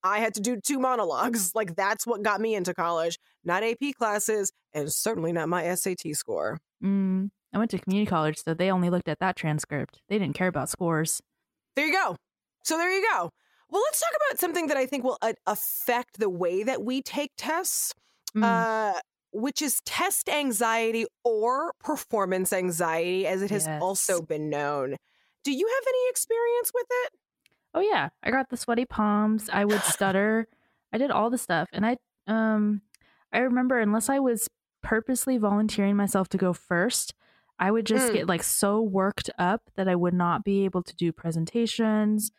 I 0.05 0.20
had 0.20 0.35
to 0.35 0.41
do 0.41 0.61
two 0.61 0.79
monologues. 0.79 1.53
Like 1.55 1.75
that's 1.77 2.07
what 2.07 2.23
got 2.23 2.41
me 2.41 2.55
into 2.55 2.75
college, 2.75 3.19
not 3.45 3.62
AP 3.62 3.95
classes, 3.99 4.53
and 4.73 4.93
certainly 4.93 5.33
not 5.33 5.49
my 5.49 5.75
SAT 5.75 6.15
score. 6.15 6.59
Mm, 6.85 7.31
I 7.53 7.59
went 7.59 7.70
to 7.73 7.79
community 7.79 8.09
college, 8.09 8.39
so 8.45 8.55
they 8.55 8.70
only 8.70 8.91
looked 8.91 9.09
at 9.09 9.19
that 9.20 9.35
transcript. 9.37 10.01
They 10.09 10.19
didn't 10.19 10.35
care 10.37 10.49
about 10.49 10.69
scores. 10.69 11.20
There 11.75 11.87
you 11.87 11.93
go. 11.93 12.16
So 12.65 12.77
there 12.77 12.93
you 12.93 13.03
go. 13.12 13.31
Well, 13.70 13.83
let's 13.83 14.01
talk 14.01 14.11
about 14.29 14.39
something 14.41 14.66
that 14.69 14.77
I 14.77 14.87
think 14.87 15.05
will 15.05 15.19
uh, 15.20 15.33
affect 15.47 16.19
the 16.19 16.31
way 16.31 16.62
that 16.62 16.83
we 16.83 17.03
take 17.03 17.33
tests, 17.37 17.95
Mm. 18.35 18.45
uh, 18.45 19.01
which 19.33 19.62
is 19.62 19.81
test 19.87 20.29
anxiety 20.29 21.07
or 21.25 21.73
performance 21.81 22.53
anxiety, 22.53 23.27
as 23.27 23.41
it 23.43 23.51
has 23.51 23.66
Yes. 23.66 23.81
also 23.83 24.20
been 24.23 24.51
known. 24.51 24.97
Do 25.45 25.53
you 25.53 25.66
have 25.66 25.85
any 25.89 26.11
experience 26.11 26.70
with 26.75 26.87
it? 27.05 27.12
Oh 27.74 27.81
yeah, 27.81 28.09
I 28.23 28.31
got 28.31 28.49
the 28.51 28.57
sweaty 28.57 28.85
palms. 28.85 29.49
I 29.53 29.65
would 29.65 29.82
stutter. 29.85 30.49
I 30.93 30.99
did 30.99 31.11
all 31.11 31.31
the 31.31 31.39
stuff, 31.39 31.69
and 31.73 31.85
I 31.86 31.97
um, 32.27 32.82
I 33.32 33.39
remember 33.39 33.78
unless 33.78 34.09
I 34.09 34.19
was 34.19 34.49
purposely 34.82 35.39
volunteering 35.39 35.97
myself 35.97 36.28
to 36.31 36.39
go 36.39 36.53
first, 36.53 37.15
I 37.59 37.70
would 37.70 37.86
just 37.86 38.11
Mm. 38.11 38.12
get 38.15 38.28
like 38.28 38.43
so 38.43 38.81
worked 38.81 39.31
up 39.39 39.62
that 39.77 39.89
I 39.89 39.97
would 39.97 40.15
not 40.15 40.45
be 40.45 40.65
able 40.65 40.82
to 40.82 40.95
do 40.97 41.12
presentations. 41.12 42.31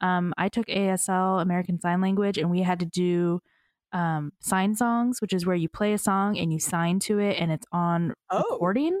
Um, 0.00 0.34
I 0.36 0.48
took 0.48 0.66
ASL 0.68 1.40
American 1.40 1.80
Sign 1.80 2.00
Language, 2.00 2.38
and 2.38 2.50
we 2.50 2.60
had 2.62 2.78
to 2.80 2.86
do 2.86 3.40
um, 3.92 4.32
sign 4.40 4.74
songs, 4.74 5.20
which 5.20 5.32
is 5.32 5.46
where 5.46 5.56
you 5.56 5.68
play 5.68 5.92
a 5.94 5.98
song 5.98 6.36
and 6.38 6.52
you 6.52 6.58
sign 6.58 6.98
to 7.00 7.18
it, 7.18 7.38
and 7.40 7.50
it's 7.50 7.66
on 7.72 8.12
Oh. 8.30 8.42
recording, 8.50 9.00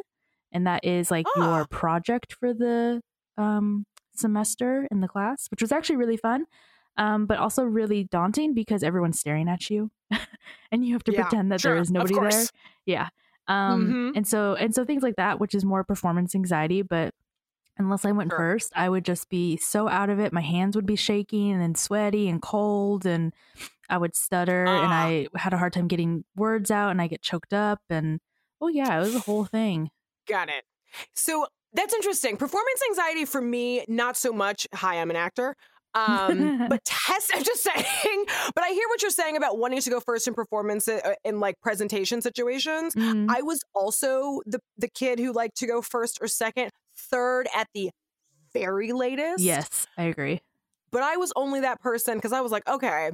and 0.52 0.66
that 0.66 0.84
is 0.84 1.10
like 1.10 1.26
Ah. 1.36 1.58
your 1.60 1.66
project 1.66 2.32
for 2.32 2.54
the 2.54 3.02
um, 3.36 3.84
semester 4.18 4.86
in 4.90 5.00
the 5.00 5.08
class, 5.08 5.48
which 5.50 5.62
was 5.62 5.72
actually 5.72 5.96
really 5.96 6.16
fun, 6.16 6.46
um, 6.96 7.26
but 7.26 7.38
also 7.38 7.64
really 7.64 8.04
daunting 8.04 8.54
because 8.54 8.82
everyone's 8.82 9.18
staring 9.20 9.48
at 9.48 9.70
you, 9.70 9.90
and 10.72 10.84
you 10.84 10.92
have 10.94 11.04
to 11.04 11.12
Yeah, 11.12 11.22
pretend 11.22 11.52
that 11.52 11.60
sure, 11.60 11.72
there 11.74 11.80
is 11.82 11.90
nobody 11.90 12.14
there. 12.18 12.46
Yeah, 12.86 13.08
um, 13.48 13.88
Mhm. 13.88 14.16
and 14.16 14.26
so 14.26 14.54
and 14.54 14.74
so 14.74 14.84
things 14.84 15.02
like 15.02 15.16
that, 15.16 15.40
which 15.40 15.54
is 15.54 15.64
more 15.64 15.84
performance 15.84 16.34
anxiety, 16.34 16.82
but. 16.82 17.14
Unless 17.78 18.06
I 18.06 18.12
went 18.12 18.30
Sure. 18.30 18.38
first, 18.38 18.72
I 18.74 18.88
would 18.88 19.04
just 19.04 19.28
be 19.28 19.58
so 19.58 19.86
out 19.88 20.08
of 20.10 20.18
it. 20.18 20.32
My 20.32 20.40
hands 20.40 20.76
would 20.76 20.86
be 20.86 20.96
shaking 20.96 21.52
and 21.62 21.76
sweaty 21.76 22.28
and 22.28 22.40
cold, 22.40 23.04
and 23.04 23.34
I 23.90 23.98
would 23.98 24.16
stutter, 24.16 24.76
and 24.76 24.92
Ah. 24.92 24.96
I 24.96 25.28
had 25.36 25.52
a 25.54 25.58
hard 25.58 25.74
time 25.74 25.88
getting 25.88 26.24
words 26.36 26.70
out, 26.70 26.90
and 26.90 27.02
I 27.02 27.08
get 27.08 27.22
choked 27.22 27.52
up, 27.52 27.80
and 27.90 28.20
oh 28.62 28.68
yeah, 28.68 28.96
it 28.98 29.00
was 29.02 29.14
a 29.14 29.20
whole 29.20 29.44
thing. 29.46 29.90
Got 30.26 30.48
it. 30.48 30.64
So 31.14 31.46
that's 31.76 31.94
interesting. 31.94 32.36
Performance 32.36 32.80
anxiety 32.90 33.24
for 33.24 33.40
me, 33.40 33.84
not 33.88 34.16
so 34.16 34.32
much. 34.32 34.66
Hi, 34.74 34.96
I'm 35.00 35.10
an 35.10 35.16
actor. 35.16 35.54
Um, 35.94 36.66
but 36.68 36.84
test, 36.84 37.30
I'm 37.34 37.44
just 37.44 37.62
saying. 37.62 38.24
But 38.54 38.64
I 38.64 38.70
hear 38.70 38.86
what 38.88 39.00
you're 39.02 39.10
saying 39.10 39.36
about 39.36 39.58
wanting 39.58 39.80
to 39.80 39.90
go 39.90 40.00
first 40.00 40.26
in 40.28 40.34
performance 40.34 40.88
uh, 40.88 41.14
in 41.24 41.40
like 41.40 41.60
presentation 41.60 42.20
situations. 42.20 42.94
Mhm. 42.94 43.26
I 43.30 43.42
was 43.42 43.60
also 43.74 44.40
the 44.46 44.60
the 44.76 44.88
kid 44.88 45.18
who 45.18 45.32
liked 45.32 45.56
to 45.58 45.66
go 45.66 45.80
first 45.82 46.18
or 46.20 46.28
second, 46.28 46.70
third 46.96 47.46
at 47.54 47.68
the 47.74 47.90
very 48.52 48.92
latest. 48.92 49.42
yes, 49.42 49.86
I 49.98 50.04
agree. 50.04 50.40
But 50.90 51.02
I 51.02 51.16
was 51.16 51.32
only 51.36 51.60
that 51.60 51.80
person 51.80 52.16
because 52.16 52.32
I 52.32 52.40
was 52.40 52.52
like, 52.52 52.66
okay, 52.68 53.10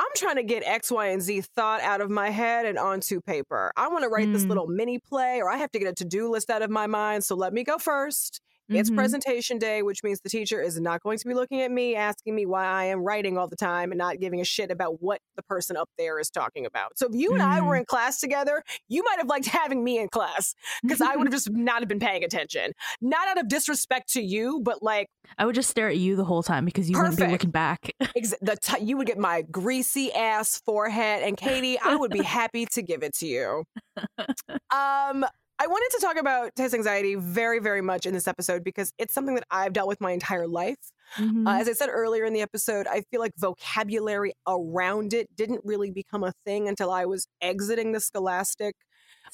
I'm 0.00 0.06
trying 0.16 0.36
to 0.36 0.42
get 0.42 0.62
X, 0.64 0.90
Y, 0.90 1.08
and 1.08 1.20
Z 1.20 1.42
thought 1.54 1.82
out 1.82 2.00
of 2.00 2.10
my 2.10 2.30
head 2.30 2.64
and 2.64 2.78
onto 2.78 3.20
paper. 3.20 3.70
I 3.76 3.88
want 3.88 4.02
to 4.04 4.08
write 4.08 4.32
this 4.32 4.44
Mm. 4.44 4.48
little 4.48 4.66
mini 4.66 4.98
play, 4.98 5.42
or 5.42 5.50
I 5.50 5.58
have 5.58 5.70
to 5.72 5.78
get 5.78 5.88
a 5.88 5.92
to 5.92 6.04
do 6.06 6.30
list 6.30 6.48
out 6.48 6.62
of 6.62 6.70
my 6.70 6.86
mind. 6.86 7.22
So 7.22 7.34
let 7.36 7.52
me 7.52 7.64
go 7.64 7.76
first. 7.76 8.40
It's 8.70 8.88
Mhm. 8.90 8.96
presentation 8.96 9.58
day, 9.58 9.82
which 9.82 10.02
means 10.04 10.20
the 10.22 10.28
teacher 10.30 10.62
is 10.62 10.80
not 10.80 11.02
going 11.02 11.18
to 11.18 11.26
be 11.28 11.34
looking 11.34 11.60
at 11.60 11.70
me, 11.70 11.96
asking 11.96 12.34
me 12.34 12.46
why 12.46 12.64
I 12.64 12.84
am 12.84 13.00
writing 13.02 13.36
all 13.36 13.48
the 13.48 13.56
time 13.56 13.90
and 13.90 13.98
not 13.98 14.20
giving 14.20 14.40
a 14.40 14.44
shit 14.44 14.70
about 14.70 15.02
what 15.02 15.20
the 15.36 15.42
person 15.42 15.76
up 15.76 15.88
there 15.98 16.18
is 16.20 16.30
talking 16.30 16.64
about. 16.66 16.96
So 16.96 17.06
if 17.08 17.14
you 17.14 17.32
and 17.32 17.42
I 17.42 17.60
were 17.60 17.74
Mm. 17.74 17.80
in 17.80 17.84
class 17.86 18.20
together, 18.20 18.62
you 18.88 19.02
might 19.02 19.18
have 19.18 19.26
liked 19.26 19.46
having 19.46 19.82
me 19.84 19.98
in 19.98 20.08
class 20.08 20.54
because 20.82 21.00
I 21.00 21.16
would 21.16 21.26
have 21.26 21.34
just 21.34 21.50
not 21.50 21.80
have 21.80 21.88
been 21.88 21.98
paying 22.00 22.22
attention. 22.24 22.72
Not 23.00 23.26
out 23.28 23.38
of 23.38 23.48
disrespect 23.48 24.12
to 24.12 24.22
you, 24.22 24.60
but 24.62 24.82
like 24.82 25.08
I 25.38 25.46
would 25.46 25.54
just 25.54 25.68
stare 25.70 25.88
at 25.88 25.96
you 25.98 26.16
the 26.16 26.24
whole 26.24 26.42
time 26.42 26.64
because 26.64 26.88
you 26.88 26.96
wouldn't 26.98 27.16
be 27.18 27.26
looking 27.26 27.50
back. 27.50 27.90
ex- 28.16 28.34
the 28.40 28.56
t- 28.56 28.84
you 28.84 28.96
would 28.96 29.06
get 29.06 29.18
my 29.18 29.42
greasy 29.42 30.12
ass 30.12 30.60
forehead, 30.64 31.22
and 31.22 31.36
Kaytie, 31.36 31.76
I 31.82 31.96
would 31.96 32.10
be 32.12 32.22
happy 32.22 32.66
to 32.66 32.82
give 32.82 33.02
it 33.02 33.14
to 33.16 33.26
you. 33.26 33.64
Um, 34.72 35.24
I 35.60 35.66
wanted 35.66 35.90
to 35.98 36.06
talk 36.06 36.16
about 36.16 36.56
test 36.56 36.72
anxiety 36.74 37.16
very, 37.16 37.58
very 37.58 37.82
much 37.82 38.06
in 38.06 38.14
this 38.14 38.26
episode 38.26 38.64
because 38.64 38.94
it's 38.96 39.12
something 39.12 39.34
that 39.34 39.44
I've 39.50 39.74
dealt 39.74 39.88
with 39.88 40.00
my 40.00 40.10
entire 40.12 40.48
life. 40.48 40.78
Mhm. 41.16 41.46
Uh, 41.46 41.60
as 41.60 41.68
I 41.68 41.74
said 41.74 41.90
earlier 41.90 42.24
in 42.24 42.32
the 42.32 42.40
episode, 42.40 42.86
I 42.86 43.02
feel 43.10 43.20
like 43.20 43.34
vocabulary 43.36 44.32
around 44.46 45.12
it 45.12 45.36
didn't 45.36 45.60
really 45.62 45.90
become 45.90 46.24
a 46.24 46.32
thing 46.46 46.66
until 46.66 46.90
I 46.90 47.04
was 47.04 47.28
exiting 47.42 47.92
the 47.92 48.00
scholastic 48.00 48.74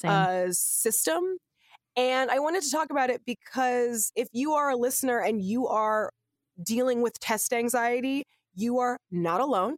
uh, 0.03 0.47
system. 0.51 1.37
And 1.95 2.29
I 2.31 2.39
wanted 2.39 2.63
to 2.63 2.71
talk 2.71 2.89
about 2.91 3.09
it 3.09 3.21
because 3.25 4.11
if 4.15 4.27
you 4.33 4.53
are 4.53 4.69
a 4.69 4.75
listener 4.75 5.19
and 5.19 5.41
you 5.41 5.67
are 5.67 6.11
dealing 6.61 7.01
with 7.01 7.19
test 7.19 7.53
anxiety, 7.53 8.23
you 8.53 8.79
are 8.79 8.99
not 9.11 9.41
alone. 9.41 9.77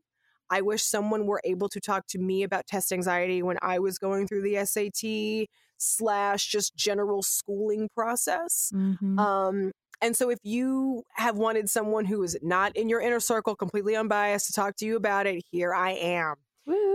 I 0.50 0.62
wish 0.62 0.84
someone 0.84 1.28
were 1.28 1.42
able 1.44 1.70
to 1.70 1.80
talk 1.80 2.08
to 2.08 2.20
me 2.20 2.44
about 2.44 2.68
test 2.68 2.92
anxiety 2.92 3.44
when 3.44 3.58
I 3.62 3.80
was 3.80 4.00
going 4.00 4.28
through 4.28 4.42
the 4.42 4.58
SAT 4.58 5.48
slash 5.80 6.48
just 6.48 6.76
general 6.76 7.24
schooling 7.24 7.90
process. 7.96 8.72
Mhm. 8.74 9.20
Um, 9.20 9.72
and 10.02 10.16
so 10.16 10.30
if 10.30 10.40
you 10.44 11.04
have 11.14 11.38
wanted 11.38 11.70
someone 11.70 12.06
who 12.06 12.24
is 12.24 12.38
not 12.42 12.76
in 12.78 12.90
your 12.90 13.02
inner 13.02 13.20
circle, 13.20 13.56
completely 13.56 13.96
unbiased, 13.96 14.48
to 14.48 14.54
talk 14.54 14.76
to 14.78 14.86
you 14.86 14.96
about 14.96 15.28
it, 15.28 15.44
here 15.52 15.74
I 15.74 15.92
am 15.92 16.36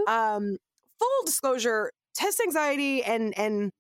um, 0.09 0.59
full 0.98 1.24
disclosure, 1.27 1.93
test 2.15 2.40
anxiety 2.40 3.02
and 3.05 3.36
and 3.39 3.73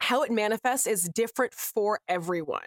how 0.00 0.22
it 0.22 0.30
manifests 0.32 0.86
is 0.86 1.04
different 1.14 1.54
for 1.54 2.00
everyone. 2.08 2.66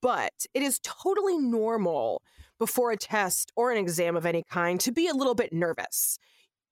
But 0.00 0.46
it 0.54 0.62
is 0.62 0.80
totally 0.82 1.38
normal 1.38 2.22
before 2.58 2.90
a 2.92 2.96
test 2.96 3.52
or 3.56 3.70
an 3.70 3.78
exam 3.78 4.16
of 4.16 4.24
any 4.26 4.42
kind 4.50 4.80
to 4.80 4.92
be 4.92 5.08
a 5.08 5.14
little 5.14 5.34
bit 5.34 5.52
nervous. 5.52 6.18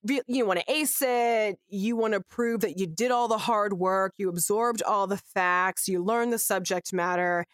You 0.05 0.47
want 0.47 0.61
to 0.61 0.70
ace 0.73 1.01
it. 1.01 1.59
You 1.69 1.97
want 1.97 2.15
to 2.15 2.20
prove 2.20 2.61
that 2.62 2.79
you 2.79 2.87
did 2.87 3.11
all 3.12 3.29
the 3.29 3.39
hard 3.39 3.74
work, 3.74 4.15
you 4.16 4.29
absorbed 4.29 4.83
all 4.83 5.07
the 5.07 5.16
facts, 5.16 5.89
you 5.89 6.03
learned 6.03 6.33
the 6.33 6.39
subject 6.39 6.93
matter, 6.93 7.47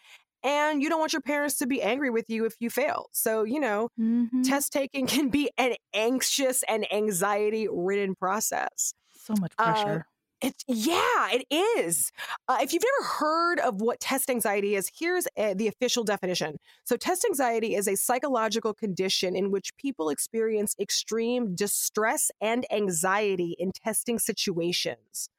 and 0.43 0.81
you 0.81 0.89
don't 0.89 0.99
want 0.99 1.13
your 1.13 1.21
parents 1.21 1.57
to 1.57 1.67
be 1.67 1.81
angry 1.81 2.09
with 2.09 2.29
you 2.29 2.45
if 2.45 2.55
you 2.59 2.69
fail. 2.71 3.07
So, 3.13 3.43
you 3.43 3.59
know, 3.59 3.89
Mhm. 3.97 4.43
test 4.43 4.71
taking 4.73 5.07
can 5.07 5.29
be 5.29 5.51
an 5.57 5.75
anxious 5.93 6.63
and 6.67 6.91
anxiety 6.91 7.67
ridden 7.71 8.15
process. 8.15 8.93
so 9.13 9.35
much 9.35 9.53
uh, 9.57 9.99
pressure. 10.41 10.53
It, 10.57 10.63
yeah, 10.67 11.29
it 11.31 11.45
is. 11.51 12.11
Uh, 12.47 12.57
if 12.61 12.73
you've 12.73 12.83
never 12.83 13.09
heard 13.09 13.59
of 13.59 13.81
what 13.81 13.99
test 13.99 14.29
anxiety 14.29 14.75
is, 14.75 14.91
here's 14.97 15.27
a, 15.37 15.53
the 15.53 15.67
official 15.67 16.03
definition. 16.03 16.57
So, 16.85 16.97
test 16.97 17.25
anxiety 17.25 17.75
is 17.75 17.87
a 17.87 17.95
psychological 17.95 18.73
condition 18.73 19.35
in 19.35 19.51
which 19.51 19.75
people 19.77 20.09
experience 20.09 20.75
extreme 20.79 21.55
distress 21.55 22.31
and 22.41 22.65
anxiety 22.71 23.55
in 23.59 23.71
testing 23.71 24.19
situations. 24.19 25.29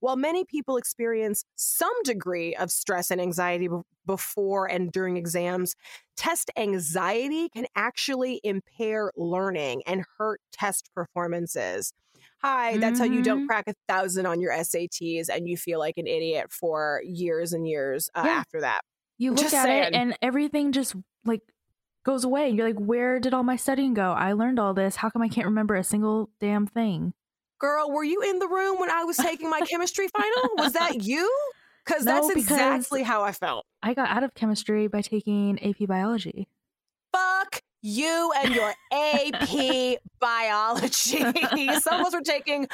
While 0.00 0.16
many 0.16 0.44
people 0.44 0.76
experience 0.76 1.44
some 1.56 1.92
degree 2.04 2.54
of 2.54 2.70
stress 2.70 3.10
and 3.10 3.20
anxiety 3.20 3.68
b- 3.68 3.76
before 4.06 4.70
and 4.70 4.90
during 4.92 5.16
exams, 5.16 5.74
test 6.16 6.50
anxiety 6.56 7.48
can 7.50 7.66
actually 7.76 8.40
impair 8.44 9.12
learning 9.16 9.82
and 9.86 10.04
hurt 10.18 10.40
test 10.52 10.90
performances 10.94 11.92
hi, 12.42 12.76
that's 12.78 13.00
mm-hmm. 13.00 13.10
how 13.10 13.16
you 13.16 13.22
don't 13.22 13.38
mm-hmm. 13.40 13.46
crack 13.46 13.64
a 13.68 13.74
thousand 13.88 14.26
on 14.26 14.40
your 14.40 14.52
SATs 14.52 15.28
and 15.28 15.48
you 15.48 15.56
feel 15.56 15.78
like 15.78 15.98
an 15.98 16.06
idiot 16.06 16.52
for 16.52 17.02
years 17.04 17.52
and 17.52 17.66
years 17.66 18.10
uh, 18.14 18.22
yeah. 18.24 18.32
after 18.32 18.60
that. 18.62 18.80
You 19.18 19.32
look 19.32 19.40
just 19.40 19.54
at 19.54 19.64
saying. 19.64 19.84
it 19.84 19.94
and 19.94 20.16
everything 20.22 20.72
just 20.72 20.94
like 21.24 21.42
goes 22.04 22.24
away. 22.24 22.48
You're 22.48 22.66
like, 22.66 22.78
where 22.78 23.20
did 23.20 23.34
all 23.34 23.42
my 23.42 23.56
studying 23.56 23.94
go? 23.94 24.12
I 24.12 24.32
learned 24.32 24.58
all 24.58 24.74
this. 24.74 24.96
How 24.96 25.10
come 25.10 25.22
I 25.22 25.28
can't 25.28 25.46
remember 25.46 25.74
a 25.76 25.84
single 25.84 26.30
damn 26.40 26.66
thing? 26.66 27.12
Girl, 27.58 27.90
were 27.90 28.04
you 28.04 28.22
in 28.22 28.38
the 28.38 28.48
room 28.48 28.78
when 28.78 28.90
I 28.90 29.04
was 29.04 29.18
taking 29.18 29.50
my 29.50 29.60
chemistry 29.60 30.08
final? 30.08 30.50
Was 30.56 30.72
that 30.72 31.02
you? 31.04 31.30
Because 31.84 32.04
no, 32.04 32.14
that's 32.14 32.30
exactly 32.30 33.02
how 33.02 33.22
I 33.22 33.32
felt. 33.32 33.66
I 33.82 33.94
got 33.94 34.08
out 34.08 34.22
of 34.22 34.34
chemistry 34.34 34.86
by 34.86 35.02
taking 35.02 35.62
AP 35.62 35.86
biology. 35.86 36.48
Fuck 37.12 37.60
you 37.82 38.32
and 38.42 38.54
your 38.54 38.72
AP 38.92 39.98
biology. 40.20 41.18
Some 41.80 42.00
of 42.00 42.06
us 42.06 42.14
were 42.14 42.20
taking 42.22 42.68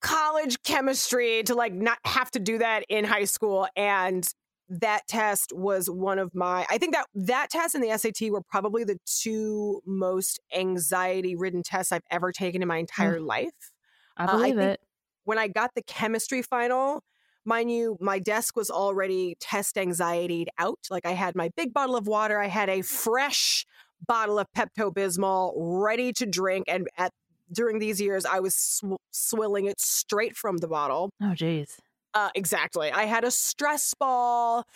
college 0.00 0.62
chemistry 0.62 1.42
to 1.44 1.54
like 1.54 1.72
not 1.72 1.98
have 2.04 2.30
to 2.30 2.38
do 2.38 2.58
that 2.58 2.84
in 2.88 3.04
high 3.04 3.24
school 3.24 3.68
and 3.76 4.32
that 4.70 5.06
test 5.08 5.52
was 5.54 5.90
one 5.90 6.18
of 6.18 6.34
my 6.34 6.64
i 6.70 6.78
think 6.78 6.94
that 6.94 7.06
that 7.14 7.50
test 7.50 7.74
and 7.74 7.84
the 7.84 7.98
sat 7.98 8.30
were 8.30 8.40
probably 8.40 8.84
the 8.84 8.98
two 9.04 9.82
most 9.84 10.40
anxiety 10.54 11.34
ridden 11.36 11.62
tests 11.62 11.92
i've 11.92 12.04
ever 12.10 12.32
taken 12.32 12.62
in 12.62 12.68
my 12.68 12.78
entire 12.78 13.18
mm. 13.18 13.26
life 13.26 13.72
i 14.16 14.26
believe 14.26 14.58
uh, 14.58 14.62
I 14.62 14.64
it 14.64 14.80
when 15.24 15.38
i 15.38 15.48
got 15.48 15.74
the 15.74 15.82
chemistry 15.82 16.40
final 16.40 17.02
mind 17.44 17.70
you 17.70 17.98
my 18.00 18.18
desk 18.20 18.56
was 18.56 18.70
already 18.70 19.36
test 19.40 19.76
anxietied 19.76 20.46
out 20.56 20.78
like 20.88 21.04
i 21.04 21.12
had 21.12 21.34
my 21.34 21.50
big 21.56 21.74
bottle 21.74 21.96
of 21.96 22.06
water 22.06 22.38
i 22.38 22.46
had 22.46 22.70
a 22.70 22.80
fresh 22.82 23.66
bottle 24.06 24.38
of 24.38 24.46
Pepto 24.56 24.92
Bismol 24.92 25.52
ready 25.56 26.12
to 26.14 26.26
drink. 26.26 26.64
And 26.68 26.88
at 26.96 27.12
during 27.52 27.78
these 27.78 28.00
years, 28.00 28.24
I 28.24 28.40
was 28.40 28.54
sw- 28.54 29.00
swilling 29.10 29.66
it 29.66 29.80
straight 29.80 30.36
from 30.36 30.58
the 30.58 30.68
bottle. 30.68 31.10
Oh, 31.22 31.34
geez. 31.34 31.78
Uh, 32.14 32.30
exactly. 32.34 32.90
I 32.90 33.04
had 33.04 33.24
a 33.24 33.30
stress 33.30 33.94
ball. 33.94 34.66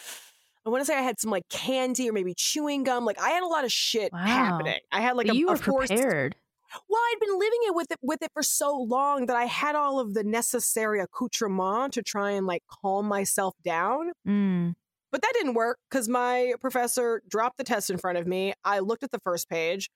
I 0.66 0.70
want 0.70 0.80
to 0.80 0.86
say 0.86 0.96
I 0.96 1.02
had 1.02 1.20
some 1.20 1.30
like 1.30 1.48
candy 1.48 2.08
or 2.08 2.12
maybe 2.12 2.34
chewing 2.34 2.84
gum. 2.84 3.04
Like 3.04 3.20
I 3.20 3.30
had 3.30 3.42
a 3.42 3.46
lot 3.46 3.64
of 3.64 3.72
shit 3.72 4.12
wow. 4.12 4.20
happening. 4.20 4.78
I 4.90 5.00
had 5.00 5.16
like 5.16 5.26
but 5.26 5.36
a, 5.36 5.38
you 5.38 5.48
were 5.48 5.56
forced, 5.56 5.92
prepared. 5.92 6.36
Well, 6.88 7.00
I'd 7.00 7.20
been 7.20 7.38
living 7.38 7.58
it 7.66 7.74
with 7.74 7.90
it 7.90 7.98
with 8.02 8.22
it 8.22 8.30
for 8.32 8.42
so 8.42 8.76
long 8.76 9.26
that 9.26 9.36
I 9.36 9.44
had 9.44 9.74
all 9.74 10.00
of 10.00 10.14
the 10.14 10.24
necessary 10.24 11.00
accoutrement 11.00 11.92
to 11.94 12.02
try 12.02 12.32
and 12.32 12.46
like 12.46 12.62
calm 12.68 13.06
myself 13.06 13.54
down. 13.62 14.12
Mm. 14.26 14.74
But 15.14 15.22
that 15.22 15.32
didn't 15.34 15.54
work 15.54 15.78
because 15.88 16.08
my 16.08 16.54
professor 16.60 17.22
dropped 17.28 17.56
the 17.56 17.62
test 17.62 17.88
in 17.88 17.98
front 17.98 18.18
of 18.18 18.26
me. 18.26 18.52
I 18.64 18.80
looked 18.80 19.04
at 19.04 19.12
the 19.12 19.20
first 19.20 19.48
page, 19.48 19.88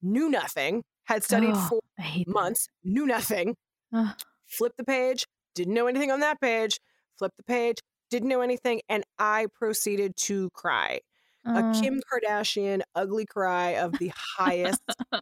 knew 0.00 0.30
nothing, 0.30 0.82
had 1.04 1.22
studied 1.22 1.52
oh, 1.52 1.68
for 1.68 1.80
months, 2.26 2.68
that. 2.82 2.90
knew 2.90 3.04
nothing, 3.04 3.56
uh. 3.92 4.14
flipped 4.46 4.78
the 4.78 4.84
page, 4.84 5.26
didn't 5.54 5.74
know 5.74 5.88
anything 5.88 6.10
on 6.10 6.20
that 6.20 6.40
page, 6.40 6.80
flipped 7.18 7.36
the 7.36 7.42
page, 7.42 7.80
didn't 8.08 8.30
know 8.30 8.40
anything, 8.40 8.80
and 8.88 9.04
I 9.18 9.48
proceeded 9.52 10.16
to 10.20 10.48
cry. 10.54 11.00
Uh. 11.46 11.74
A 11.74 11.78
Kim 11.78 12.00
Kardashian 12.10 12.80
ugly 12.94 13.26
cry 13.26 13.72
of 13.72 13.98
the 13.98 14.10
highest 14.16 14.80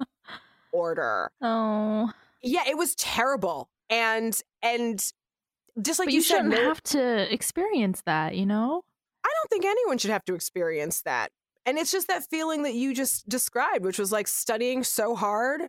order. 0.72 1.32
Oh. 1.42 2.12
Yeah, 2.40 2.68
it 2.68 2.78
was 2.78 2.94
terrible. 2.94 3.68
And 3.88 4.40
and 4.62 5.04
just 5.82 5.98
like 5.98 6.10
you, 6.10 6.18
you 6.18 6.22
shouldn't 6.22 6.50
no, 6.50 6.62
have 6.62 6.80
to 6.84 7.34
experience 7.34 8.00
that, 8.06 8.36
you 8.36 8.46
know? 8.46 8.84
I 9.40 9.46
don't 9.48 9.50
think 9.50 9.64
anyone 9.64 9.98
should 9.98 10.10
have 10.10 10.24
to 10.26 10.34
experience 10.34 11.02
that. 11.02 11.30
And 11.66 11.78
it's 11.78 11.92
just 11.92 12.08
that 12.08 12.24
feeling 12.30 12.62
that 12.64 12.74
you 12.74 12.94
just 12.94 13.28
described, 13.28 13.84
which 13.84 13.98
was 13.98 14.12
like 14.12 14.28
studying 14.28 14.82
so 14.82 15.14
hard. 15.14 15.62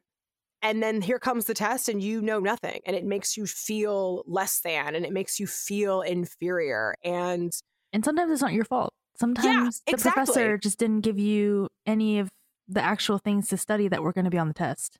And 0.62 0.82
then 0.82 1.02
here 1.02 1.20
comes 1.20 1.46
the 1.46 1.56
test, 1.56 1.90
and 1.90 2.04
you 2.04 2.22
know 2.22 2.40
nothing. 2.40 2.82
And 2.86 2.96
it 2.96 3.04
makes 3.04 3.36
you 3.36 3.48
feel 3.48 4.24
less 4.28 4.60
than, 4.60 4.94
and 4.94 5.06
it 5.06 5.12
makes 5.12 5.40
you 5.40 5.48
feel 5.48 6.02
inferior. 6.02 6.94
And 7.04 7.52
and 7.92 8.06
sometimes 8.06 8.32
it's 8.32 8.42
not 8.42 8.54
your 8.54 8.66
fault. 8.66 8.94
Sometimes 9.20 9.46
yeah, 9.46 9.70
the 9.88 9.94
exactly. 9.94 10.24
professor 10.24 10.58
just 10.58 10.78
didn't 10.78 11.02
give 11.02 11.18
you 11.18 11.68
any 11.88 12.20
of 12.20 12.30
the 12.68 12.82
actual 12.82 13.18
things 13.18 13.50
to 13.50 13.58
study 13.58 13.88
that 13.88 14.04
were 14.04 14.14
going 14.14 14.26
to 14.26 14.32
be 14.32 14.38
on 14.38 14.48
the 14.48 14.54
test. 14.54 15.00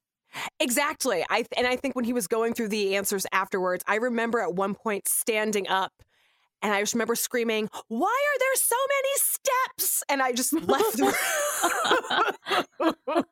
Exactly. 0.60 1.24
I 1.30 1.46
and 1.56 1.68
I 1.68 1.76
think 1.76 1.96
when 1.96 2.06
he 2.06 2.14
was 2.14 2.28
going 2.28 2.54
through 2.54 2.70
the 2.70 2.96
answers 2.96 3.26
afterwards, 3.32 3.84
I 3.88 3.96
remember 3.96 4.40
at 4.40 4.54
one 4.54 4.74
point 4.74 5.08
standing 5.08 5.68
up 5.68 5.92
and 6.62 6.74
I 6.74 6.82
just 6.82 6.94
remember 6.94 7.16
screaming, 7.16 7.70
Why 7.88 8.08
are 8.08 8.40
there 8.40 8.56
so 8.56 8.76
many 8.88 9.10
steps? 9.18 10.04
And 10.10 10.22
I 10.22 10.32
just 10.32 10.54
left 10.54 10.98
the 10.98 11.06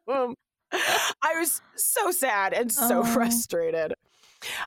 room. 0.08 0.36
I 0.72 1.40
was 1.40 1.62
so 1.76 2.12
sad 2.12 2.54
and 2.54 2.72
so 2.72 3.00
oh. 3.00 3.04
frustrated. 3.04 3.94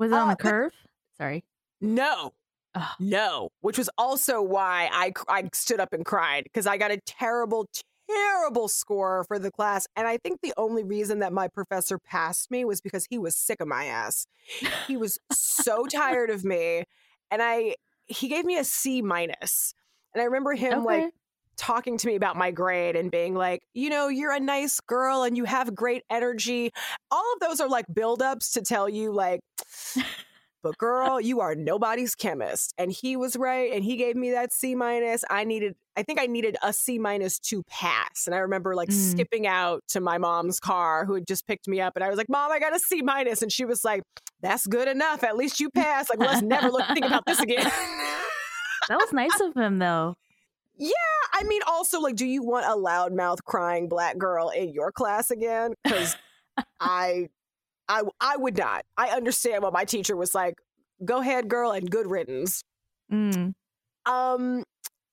Was 0.01 0.11
it 0.11 0.15
on 0.15 0.29
uh, 0.29 0.35
the 0.35 0.37
curve? 0.37 0.73
Sorry. 1.17 1.45
No. 1.81 2.33
Oh. 2.75 2.93
No, 2.99 3.51
which 3.61 3.77
was 3.77 3.91
also 3.99 4.41
why 4.41 4.89
I 4.93 5.13
I 5.29 5.49
stood 5.53 5.79
up 5.79 5.93
and 5.93 6.07
cried 6.07 6.45
because 6.45 6.67
I 6.67 6.79
got 6.79 6.91
a 6.91 6.99
terrible 7.05 7.67
terrible 8.09 8.69
score 8.69 9.25
for 9.25 9.39
the 9.39 9.51
class 9.51 9.87
and 9.95 10.07
I 10.07 10.17
think 10.17 10.41
the 10.41 10.55
only 10.57 10.83
reason 10.83 11.19
that 11.21 11.33
my 11.33 11.49
professor 11.49 11.99
passed 11.99 12.51
me 12.51 12.65
was 12.65 12.81
because 12.81 13.07
he 13.11 13.19
was 13.19 13.37
sick 13.37 13.61
of 13.61 13.69
my 13.69 13.85
ass. 13.85 14.27
He 14.87 14.97
was 14.97 15.19
so 15.33 15.85
tired 15.91 16.31
of 16.31 16.45
me 16.45 16.85
and 17.31 17.43
I 17.43 17.77
he 18.13 18.29
gave 18.29 18.45
me 18.45 18.59
a 18.59 18.65
C 18.65 19.03
minus. 19.03 19.75
And 20.15 20.23
I 20.23 20.27
remember 20.27 20.53
him 20.53 20.81
okay. 20.81 21.03
like 21.03 21.13
talking 21.57 21.97
to 21.99 22.07
me 22.07 22.17
about 22.17 22.37
my 22.37 22.51
grade 22.51 22.97
and 22.97 23.11
being 23.11 23.35
like, 23.35 23.63
you 23.75 23.91
know, 23.91 24.09
you're 24.09 24.33
a 24.33 24.41
nice 24.41 24.81
girl 24.81 25.23
and 25.23 25.37
you 25.37 25.45
have 25.45 25.75
great 25.75 26.03
energy. 26.11 26.73
All 27.11 27.25
of 27.35 27.41
those 27.41 27.61
are 27.61 27.69
like 27.69 27.87
buildups 27.93 28.53
to 28.55 28.63
tell 28.63 28.89
you, 28.89 29.13
like, 29.13 29.41
but 30.63 30.77
girl, 30.79 31.21
you 31.21 31.41
are 31.41 31.55
nobody's 31.55 32.15
chemist. 32.15 32.75
And 32.79 32.91
he 32.91 33.17
was 33.17 33.37
right. 33.37 33.73
And 33.73 33.85
he 33.85 33.97
gave 33.97 34.17
me 34.17 34.33
that 34.33 34.53
C 34.53 34.75
minus. 34.75 35.25
I 35.31 35.45
needed, 35.45 35.75
I 35.97 36.03
think 36.03 36.21
I 36.21 36.27
needed 36.27 36.57
a 36.63 36.73
C 36.73 36.99
minus 36.99 37.39
to 37.41 37.63
pass. 37.65 38.27
And 38.27 38.35
I 38.35 38.39
remember 38.39 38.75
like 38.75 38.89
mm. 38.89 39.11
skipping 39.11 39.47
out 39.47 39.83
to 39.89 40.01
my 40.01 40.19
mom's 40.19 40.61
car 40.61 41.05
who 41.05 41.15
had 41.15 41.27
just 41.27 41.47
picked 41.47 41.69
me 41.69 41.81
up. 41.81 41.97
And 41.97 42.05
I 42.05 42.09
was 42.09 42.17
like, 42.17 42.29
Mom, 42.29 42.51
I 42.51 42.59
got 42.59 42.75
a 42.75 42.79
C 42.79 43.03
minus. 43.03 43.43
And 43.43 43.53
she 43.53 43.65
was 43.65 43.85
like, 43.85 44.03
That's 44.43 44.67
good 44.67 44.89
enough. 44.89 45.23
At 45.23 45.37
least 45.37 45.61
you 45.61 45.71
passed. 45.75 46.11
Like, 46.11 46.19
let's 46.19 46.43
never 46.43 46.71
look 46.71 46.87
think 46.89 47.07
about 47.07 47.25
this 47.27 47.41
again. 47.41 47.65
that 48.89 48.99
was 48.99 49.13
nice 49.13 49.41
of 49.41 49.57
him 49.57 49.79
though. 49.79 50.17
Yeah, 50.77 50.93
I 51.33 51.45
mean, 51.45 51.61
also, 51.67 52.01
like, 52.01 52.17
do 52.17 52.27
you 52.27 52.43
want 52.43 52.67
a 52.67 52.71
loudmouth 52.71 53.45
crying 53.45 53.89
black 53.89 54.19
girl 54.19 54.49
in 54.49 54.73
your 54.73 54.91
class 54.91 55.31
again? 55.31 55.75
Because 55.85 56.17
I 56.81 57.29
I 57.89 58.03
I 58.21 58.37
would 58.37 58.57
not. 58.57 58.85
I 58.97 59.09
understand 59.09 59.63
what 59.63 59.73
my 59.73 59.85
teacher 59.85 60.17
was 60.17 60.35
like. 60.35 60.55
Go 61.05 61.21
ahead, 61.21 61.49
girl, 61.49 61.73
and 61.73 61.91
good 61.91 62.11
riddance. 62.11 62.65
Mm. 63.13 63.55
Um, 64.07 64.65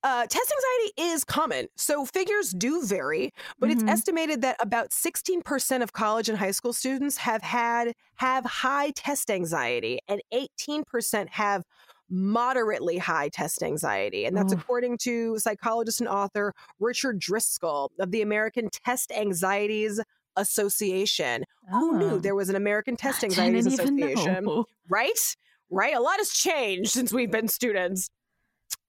uh, 0.04 0.26
test 0.28 0.54
anxiety 0.54 1.14
is 1.14 1.24
common, 1.24 1.68
so 1.76 2.06
figures 2.06 2.52
do 2.52 2.86
vary, 2.86 3.34
but 3.60 3.70
mm-hmm. 3.70 3.80
it's 3.80 3.90
estimated 3.90 4.42
that 4.42 4.56
about 4.62 4.92
16% 4.92 5.84
of 5.84 5.92
college 5.92 6.30
and 6.30 6.38
high 6.38 6.52
school 6.52 6.72
students 6.72 7.18
have 7.18 7.42
had 7.42 7.94
have 8.16 8.46
high 8.46 8.92
test 8.92 9.30
anxiety, 9.30 10.00
and 10.08 10.22
18% 10.34 11.30
have 11.30 11.64
moderately 12.10 12.98
high 12.98 13.30
test 13.30 13.62
anxiety. 13.62 14.26
And 14.26 14.36
that's 14.36 14.54
according 14.54 14.98
to 15.00 15.38
psychologist 15.38 16.00
and 16.00 16.10
author 16.10 16.54
Richard 16.80 17.20
Driscoll 17.20 17.92
of 18.00 18.12
the 18.12 18.22
American 18.22 18.70
Test 18.72 19.12
Anxieties 19.12 20.02
Association. 20.36 21.44
Oh. 21.72 21.80
Who 21.80 21.98
knew 22.00 22.12
oh. 22.12 22.20
there 22.20 22.36
was 22.36 22.50
an 22.50 22.56
American 22.56 22.96
Test 22.96 23.24
Anxieties 23.24 23.68
Association? 23.68 24.64
Right? 24.88 25.36
Right? 25.70 25.94
A 25.94 26.00
lot 26.00 26.18
has 26.18 26.30
changed 26.30 26.92
since 26.92 27.14
we've 27.14 27.32
been 27.32 27.48
students. 27.48 28.10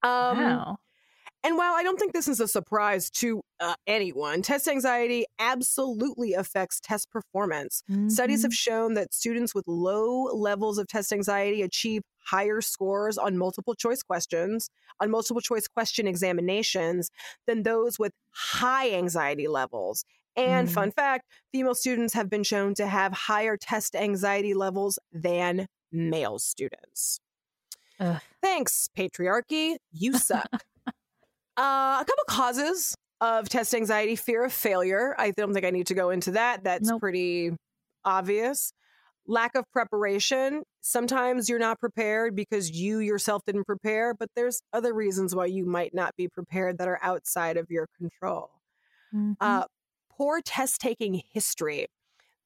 Um, 0.03 0.39
wow. 0.39 0.79
And 1.43 1.57
while 1.57 1.75
I 1.75 1.83
don't 1.83 1.99
think 1.99 2.13
this 2.13 2.29
is 2.29 2.41
a 2.41 2.49
surprise 2.49 3.11
to 3.13 3.41
uh, 3.61 3.75
anyone, 3.87 4.43
test 4.43 4.69
anxiety 4.69 5.25
absolutely 5.39 6.35
affects 6.35 6.81
test 6.81 7.11
performance. 7.11 7.83
Mm-hmm. 7.91 8.11
Studies 8.11 8.43
have 8.43 8.51
mm-hmm. 8.51 8.73
shown 8.73 8.95
that 8.95 9.15
students 9.15 9.55
with 9.55 9.65
low 9.67 10.25
levels 10.35 10.77
of 10.77 10.87
test 10.87 11.13
anxiety 11.13 11.63
achieve 11.63 12.03
higher 12.27 12.61
scores 12.61 13.17
on 13.17 13.39
multiple 13.39 13.75
choice 13.75 14.03
questions, 14.03 14.69
on 15.01 15.11
multiple 15.11 15.41
choice 15.41 15.67
question 15.67 16.07
examinations, 16.07 17.11
than 17.47 17.63
those 17.63 17.99
with 17.99 18.13
high 18.33 18.91
anxiety 18.91 19.49
levels. 19.49 20.05
And 20.37 20.69
mm. 20.69 20.73
fun 20.73 20.91
fact 20.91 21.25
female 21.53 21.75
students 21.75 22.15
have 22.15 22.29
been 22.29 22.45
shown 22.45 22.75
to 22.75 22.87
have 22.87 23.13
higher 23.13 23.57
test 23.57 23.97
anxiety 23.97 24.53
levels 24.53 24.99
than 25.11 25.67
male 25.91 26.39
students. 26.39 27.19
Ugh. 27.99 28.21
Thanks, 28.43 28.89
patriarchy. 28.97 29.77
You 29.91 30.19
suck. 30.19 30.65
Uh, 31.57 31.99
a 32.01 32.05
couple 32.07 32.25
causes 32.29 32.95
of 33.21 33.49
test 33.49 33.75
anxiety 33.75 34.17
fear 34.17 34.45
of 34.45 34.53
failure. 34.53 35.15
I 35.19 35.33
don't 35.33 35.53
think 35.53 35.67
I 35.67 35.71
need 35.71 35.89
to 35.89 35.95
go 35.95 36.11
into 36.11 36.33
that. 36.33 36.65
That's 36.65 36.89
nope. 36.89 37.01
pretty 37.01 37.53
obvious. 38.05 38.73
Lack 39.27 39.55
of 39.55 39.65
preparation. 39.73 40.63
Sometimes 40.81 41.49
you're 41.49 41.59
not 41.59 41.79
prepared 41.79 42.35
because 42.35 42.71
you 42.71 42.99
yourself 42.99 43.43
didn't 43.47 43.65
prepare, 43.65 44.15
but 44.15 44.29
there's 44.35 44.63
other 44.73 44.95
reasons 44.95 45.35
why 45.35 45.47
you 45.47 45.67
might 45.67 45.95
not 45.95 46.17
be 46.17 46.29
prepared 46.29 46.79
that 46.79 46.89
are 46.89 46.99
outside 47.03 47.57
of 47.57 47.71
your 47.71 47.87
control. 47.99 48.51
Mm-hmm. 49.15 49.33
Uh, 49.41 49.65
poor 50.11 50.41
test 50.41 50.81
taking 50.81 51.23
history. 51.33 51.87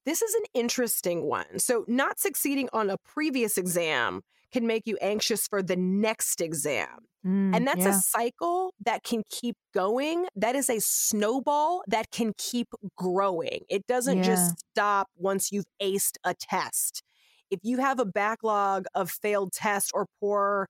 This 0.05 0.21
is 0.21 0.35
an 0.35 0.45
interesting 0.53 1.23
one. 1.23 1.59
So, 1.59 1.85
not 1.89 2.19
succeeding 2.19 2.69
on 2.73 2.91
a 2.91 2.99
previous 2.99 3.57
exam 3.57 4.23
can 4.55 4.69
make 4.69 4.87
you 4.87 4.97
anxious 5.01 5.49
for 5.49 5.65
the 5.65 5.75
next 5.75 6.41
exam. 6.41 6.87
Mm, 7.27 7.57
and 7.57 7.67
that's 7.67 7.81
yeah. 7.81 7.89
a 7.89 7.93
cycle 7.95 8.73
that 8.85 9.03
can 9.03 9.25
keep 9.29 9.57
going. 9.75 10.27
That 10.37 10.55
is 10.55 10.71
a 10.71 10.79
snowball 10.79 11.83
that 11.89 12.13
can 12.13 12.35
keep 12.39 12.69
growing. 12.97 13.65
It 13.69 13.85
doesn't 13.89 14.19
yeah. 14.19 14.23
just 14.23 14.61
stop 14.71 15.09
once 15.17 15.51
you've 15.51 15.67
aced 15.83 16.19
a 16.23 16.35
test. 16.35 17.03
If 17.51 17.59
you 17.65 17.79
have 17.79 17.99
a 17.99 18.05
backlog 18.05 18.87
of 18.95 19.11
failed 19.11 19.53
tests 19.53 19.91
or 19.93 20.07
poor, 20.21 20.69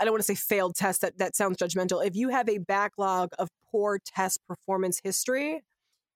I 0.00 0.04
don't 0.04 0.14
want 0.14 0.24
to 0.24 0.34
say 0.34 0.34
failed 0.34 0.74
tests, 0.74 1.02
that, 1.02 1.18
that 1.18 1.36
sounds 1.36 1.58
judgmental. 1.58 2.04
If 2.04 2.16
you 2.16 2.30
have 2.30 2.48
a 2.48 2.58
backlog 2.58 3.32
of 3.38 3.50
poor 3.70 3.98
test 4.02 4.40
performance 4.48 5.02
history, 5.04 5.60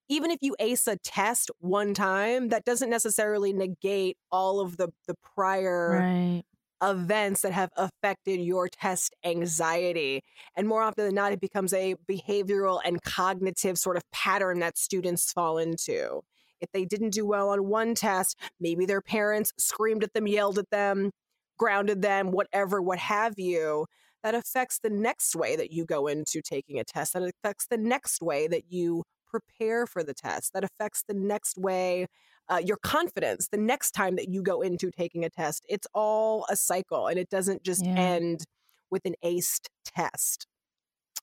even 0.08 0.30
if 0.30 0.38
you 0.40 0.56
ace 0.58 0.86
a 0.86 0.96
test 0.96 1.50
one 1.58 1.92
time, 1.92 2.48
that 2.48 2.64
doesn't 2.64 2.88
necessarily 2.88 3.52
negate 3.52 4.16
all 4.32 4.60
of 4.60 4.78
the 4.78 4.88
the 5.06 5.14
prior 5.34 5.98
right 5.98 6.44
events 6.82 7.42
that 7.42 7.52
have 7.52 7.70
affected 7.76 8.40
your 8.40 8.68
test 8.68 9.14
anxiety. 9.24 10.22
And 10.56 10.68
more 10.68 10.82
often 10.82 11.06
than 11.06 11.14
not, 11.14 11.32
it 11.32 11.40
becomes 11.40 11.72
a 11.72 11.94
behavioral 12.08 12.80
and 12.84 13.02
cognitive 13.02 13.78
sort 13.78 13.96
of 13.96 14.02
pattern 14.12 14.60
that 14.60 14.78
students 14.78 15.32
fall 15.32 15.58
into. 15.58 16.20
If 16.60 16.70
they 16.72 16.84
didn't 16.84 17.10
do 17.10 17.26
well 17.26 17.50
on 17.50 17.66
one 17.66 17.94
test, 17.94 18.38
maybe 18.60 18.86
their 18.86 19.02
parents 19.02 19.52
screamed 19.58 20.04
at 20.04 20.12
them, 20.14 20.26
yelled 20.26 20.58
at 20.58 20.70
them, 20.70 21.10
grounded 21.58 22.02
them, 22.02 22.30
whatever, 22.30 22.80
what 22.80 22.98
have 22.98 23.34
you. 23.38 23.86
That 24.22 24.34
affects 24.34 24.78
the 24.82 24.90
next 24.90 25.36
way 25.36 25.56
that 25.56 25.70
you 25.70 25.84
go 25.84 26.06
into 26.06 26.40
taking 26.42 26.78
a 26.78 26.84
test. 26.84 27.12
That 27.12 27.22
affects 27.22 27.66
the 27.68 27.76
next 27.76 28.20
way 28.22 28.48
that 28.48 28.64
you 28.70 29.04
prepare 29.26 29.86
for 29.86 30.02
the 30.02 30.14
test. 30.14 30.52
That 30.52 30.64
affects 30.64 31.04
the 31.06 31.14
next 31.14 31.58
way 31.58 32.06
uh, 32.48 32.60
your 32.64 32.76
confidence 32.76 33.48
the 33.48 33.56
next 33.56 33.92
time 33.92 34.16
that 34.16 34.28
you 34.28 34.42
go 34.42 34.60
into 34.62 34.90
taking 34.90 35.24
a 35.24 35.30
test. 35.30 35.64
It's 35.68 35.86
all 35.94 36.46
a 36.50 36.56
cycle 36.56 37.06
and 37.08 37.18
it 37.18 37.28
doesn't 37.30 37.62
just 37.62 37.84
yeah. 37.84 37.94
end 37.94 38.44
with 38.90 39.04
an 39.04 39.14
aced 39.24 39.68
test. 39.84 40.46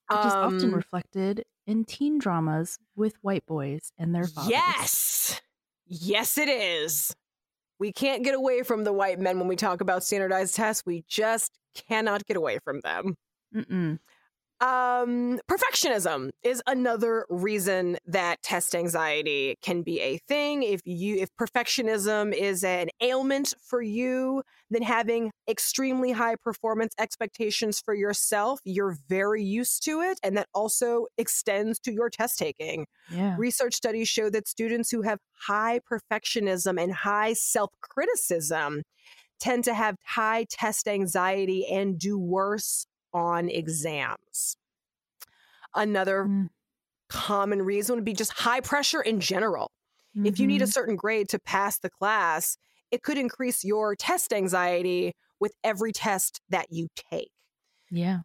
Which 0.10 0.20
um, 0.20 0.28
is 0.28 0.34
often 0.34 0.72
reflected 0.74 1.46
in 1.66 1.86
teen 1.86 2.20
dramas 2.20 2.78
with 2.96 3.16
white 3.22 3.46
boys 3.46 3.92
and 3.98 4.14
their 4.14 4.28
fathers. 4.28 4.52
Yes. 4.52 5.42
Yes, 5.86 6.38
it 6.38 6.50
is. 6.50 7.16
We 7.80 7.92
can't 7.92 8.24
get 8.24 8.36
away 8.36 8.64
from 8.64 8.84
the 8.84 8.94
white 8.94 9.20
men 9.20 9.40
when 9.40 9.48
we 9.48 9.56
talk 9.56 9.82
about 9.82 10.04
standardized 10.04 10.56
tests. 10.56 10.86
We 10.86 11.04
just 11.08 11.58
cannot 11.74 12.26
get 12.26 12.38
away 12.38 12.60
from 12.60 12.82
them. 12.82 13.16
Mm-mm. 13.56 14.00
Um, 14.64 15.42
perfectionism 15.52 16.30
is 16.42 16.64
another 16.66 17.26
reason 17.30 17.98
that 18.06 18.42
test 18.44 18.74
anxiety 18.74 19.58
can 19.62 19.82
be 19.82 20.00
a 20.00 20.20
thing. 20.20 20.64
If 20.64 20.80
you 20.86 21.18
if 21.18 21.28
perfectionism 21.36 22.34
is 22.34 22.64
an 22.64 22.88
ailment 23.02 23.54
for 23.62 23.82
you, 23.82 24.42
then 24.70 24.82
having 24.82 25.32
extremely 25.50 26.14
high 26.14 26.38
performance 26.38 26.94
expectations 26.98 27.82
for 27.84 27.94
yourself, 27.94 28.62
you're 28.64 28.96
very 29.10 29.44
used 29.44 29.84
to 29.84 30.00
it, 30.00 30.18
and 30.24 30.38
that 30.38 30.48
also 30.54 31.08
extends 31.18 31.78
to 31.80 31.92
your 31.92 32.10
test 32.10 32.40
taking. 32.40 32.86
Yeah. 33.12 33.36
Research 33.38 33.74
studies 33.74 34.08
show 34.08 34.30
that 34.30 34.48
students 34.48 34.90
who 34.90 35.02
have 35.02 35.20
high 35.46 35.82
perfectionism 35.92 36.82
and 36.82 36.94
high 36.94 37.34
self 37.34 37.72
criticism 37.82 38.84
tend 39.42 39.66
to 39.66 39.74
have 39.74 39.98
high 40.06 40.46
test 40.50 40.88
anxiety 40.88 41.68
and 41.68 42.00
do 42.00 42.18
worse 42.18 42.86
on 43.14 43.50
exams. 43.50 44.58
Another 45.76 46.26
mm. 46.26 46.50
common 47.10 47.62
reason 47.62 47.96
would 47.96 48.06
be 48.06 48.14
just 48.14 48.32
high 48.32 48.62
pressure 48.62 49.02
in 49.02 49.20
general. 49.20 49.72
Mm-hmm. 50.16 50.28
If 50.28 50.40
you 50.40 50.48
need 50.48 50.62
a 50.62 50.66
mm-hmm. 50.66 50.72
certain 50.72 50.96
grade 50.96 51.30
to 51.30 51.40
pass 51.40 51.80
the 51.80 51.90
class, 51.90 52.58
it 52.92 53.02
could 53.02 53.18
increase 53.18 53.64
your 53.64 53.96
test 53.96 54.32
anxiety 54.32 55.14
with 55.40 55.54
every 55.64 55.92
test 55.92 56.40
that 56.50 56.68
you 56.70 56.88
take. 57.12 57.32
Yeah. 57.90 58.20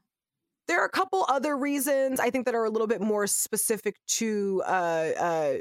There 0.66 0.81
are 0.81 0.85
a 0.85 0.90
couple 0.90 1.24
other 1.28 1.56
reasons 1.56 2.20
I 2.20 2.28
think 2.28 2.44
that 2.44 2.55
are 2.55 2.65
a 2.65 2.70
little 2.70 2.86
bit 2.86 3.01
more 3.01 3.27
specific 3.27 3.97
to 4.19 4.62
uh, 4.66 5.10
uh, 5.19 5.55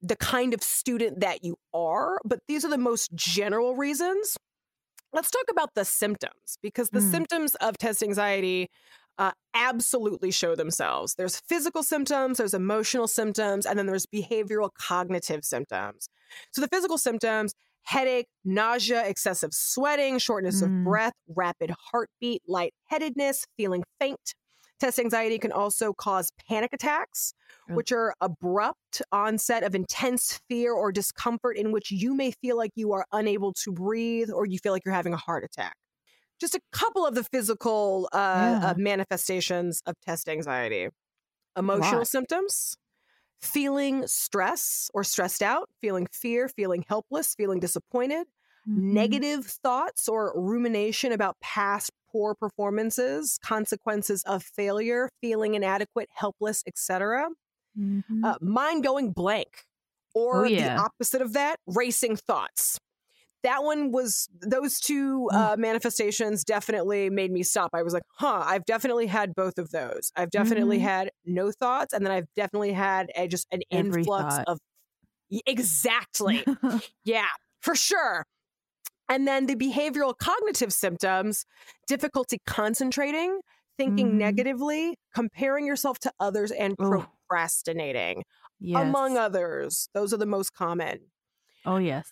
the 0.00 0.16
kind 0.16 0.54
of 0.54 0.62
student 0.62 1.20
that 1.20 1.44
you 1.44 1.56
are, 1.74 2.20
but 2.24 2.40
these 2.46 2.64
are 2.64 2.70
the 2.70 2.78
most 2.78 3.12
general 3.14 3.74
reasons. 3.74 4.36
Let's 5.12 5.30
talk 5.30 5.44
about 5.50 5.74
the 5.74 5.84
symptoms 5.84 6.58
because 6.62 6.90
the 6.90 7.00
mm. 7.00 7.10
symptoms 7.10 7.54
of 7.56 7.76
test 7.76 8.02
anxiety 8.02 8.70
uh, 9.18 9.32
absolutely 9.54 10.30
show 10.30 10.54
themselves. 10.54 11.14
There's 11.14 11.40
physical 11.40 11.82
symptoms, 11.82 12.38
there's 12.38 12.54
emotional 12.54 13.06
symptoms, 13.06 13.66
and 13.66 13.78
then 13.78 13.86
there's 13.86 14.06
behavioral 14.06 14.70
cognitive 14.72 15.44
symptoms. 15.44 16.08
So 16.52 16.62
the 16.62 16.68
physical 16.68 16.98
symptoms 16.98 17.54
headache, 17.84 18.28
nausea, 18.44 19.04
excessive 19.06 19.52
sweating, 19.52 20.18
shortness 20.18 20.62
mm. 20.62 20.66
of 20.66 20.84
breath, 20.84 21.14
rapid 21.28 21.74
heartbeat, 21.90 22.42
lightheadedness, 22.46 23.44
feeling 23.56 23.82
faint, 24.00 24.34
Test 24.82 24.98
anxiety 24.98 25.38
can 25.38 25.52
also 25.52 25.92
cause 25.92 26.32
panic 26.48 26.72
attacks, 26.72 27.34
oh. 27.70 27.74
which 27.74 27.92
are 27.92 28.16
abrupt 28.20 29.00
onset 29.12 29.62
of 29.62 29.76
intense 29.76 30.40
fear 30.48 30.72
or 30.72 30.90
discomfort 30.90 31.56
in 31.56 31.70
which 31.70 31.92
you 31.92 32.16
may 32.16 32.32
feel 32.32 32.56
like 32.56 32.72
you 32.74 32.90
are 32.90 33.06
unable 33.12 33.52
to 33.52 33.70
breathe 33.70 34.28
or 34.28 34.44
you 34.44 34.58
feel 34.58 34.72
like 34.72 34.84
you're 34.84 34.92
having 34.92 35.12
a 35.12 35.16
heart 35.16 35.44
attack. 35.44 35.76
Just 36.40 36.56
a 36.56 36.60
couple 36.72 37.06
of 37.06 37.14
the 37.14 37.22
physical 37.22 38.08
uh, 38.12 38.16
yeah. 38.60 38.70
uh, 38.70 38.74
manifestations 38.76 39.84
of 39.86 39.94
test 40.04 40.28
anxiety. 40.28 40.88
Emotional 41.56 42.04
symptoms, 42.04 42.76
feeling 43.40 44.04
stress 44.08 44.90
or 44.92 45.04
stressed 45.04 45.44
out, 45.44 45.68
feeling 45.80 46.08
fear, 46.10 46.48
feeling 46.48 46.84
helpless, 46.88 47.36
feeling 47.36 47.60
disappointed, 47.60 48.26
mm-hmm. 48.68 48.94
negative 48.94 49.46
thoughts 49.46 50.08
or 50.08 50.32
rumination 50.34 51.12
about 51.12 51.38
past 51.40 51.92
poor 52.12 52.34
performances, 52.34 53.38
consequences 53.42 54.22
of 54.24 54.42
failure, 54.42 55.08
feeling 55.20 55.54
inadequate, 55.54 56.08
helpless, 56.14 56.62
etc. 56.66 57.28
Mm-hmm. 57.78 58.24
Uh, 58.24 58.34
mind 58.40 58.84
going 58.84 59.12
blank, 59.12 59.64
or 60.14 60.44
oh, 60.44 60.48
yeah. 60.48 60.76
the 60.76 60.82
opposite 60.82 61.22
of 61.22 61.32
that, 61.32 61.56
racing 61.66 62.16
thoughts. 62.16 62.78
That 63.42 63.64
one 63.64 63.90
was 63.90 64.28
those 64.40 64.78
two 64.78 65.28
uh, 65.32 65.56
manifestations 65.58 66.44
definitely 66.44 67.10
made 67.10 67.32
me 67.32 67.42
stop. 67.42 67.70
I 67.74 67.82
was 67.82 67.92
like, 67.92 68.04
huh, 68.18 68.44
I've 68.44 68.64
definitely 68.64 69.08
had 69.08 69.34
both 69.34 69.58
of 69.58 69.70
those. 69.70 70.12
I've 70.14 70.30
definitely 70.30 70.76
mm-hmm. 70.76 70.86
had 70.86 71.10
no 71.24 71.50
thoughts, 71.50 71.92
and 71.92 72.06
then 72.06 72.12
I've 72.12 72.28
definitely 72.36 72.72
had 72.72 73.10
a, 73.16 73.26
just 73.26 73.48
an 73.50 73.62
Every 73.72 74.02
influx 74.02 74.36
thought. 74.36 74.44
of 74.46 74.58
exactly, 75.44 76.44
yeah, 77.04 77.26
for 77.60 77.74
sure. 77.74 78.24
And 79.12 79.28
then 79.28 79.44
the 79.44 79.56
behavioral 79.56 80.16
cognitive 80.16 80.72
symptoms 80.72 81.44
difficulty 81.86 82.38
concentrating, 82.46 83.40
thinking 83.76 84.12
mm 84.12 84.14
negatively, 84.14 84.96
comparing 85.14 85.66
yourself 85.66 85.98
to 85.98 86.12
others, 86.18 86.50
and 86.50 86.74
Ooh. 86.80 87.04
procrastinating, 87.28 88.22
yes. 88.58 88.80
among 88.80 89.18
others. 89.18 89.90
Those 89.92 90.14
are 90.14 90.16
the 90.16 90.24
most 90.24 90.54
common. 90.54 91.00
Oh, 91.66 91.76
yes. 91.76 92.10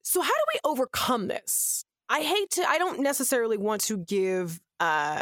So, 0.00 0.22
how 0.22 0.30
do 0.30 0.44
we 0.54 0.60
overcome 0.64 1.28
this? 1.28 1.84
I 2.08 2.22
hate 2.22 2.48
to, 2.52 2.66
I 2.66 2.78
don't 2.78 3.00
necessarily 3.00 3.58
want 3.58 3.82
to 3.82 3.98
give 3.98 4.60
uh, 4.80 5.20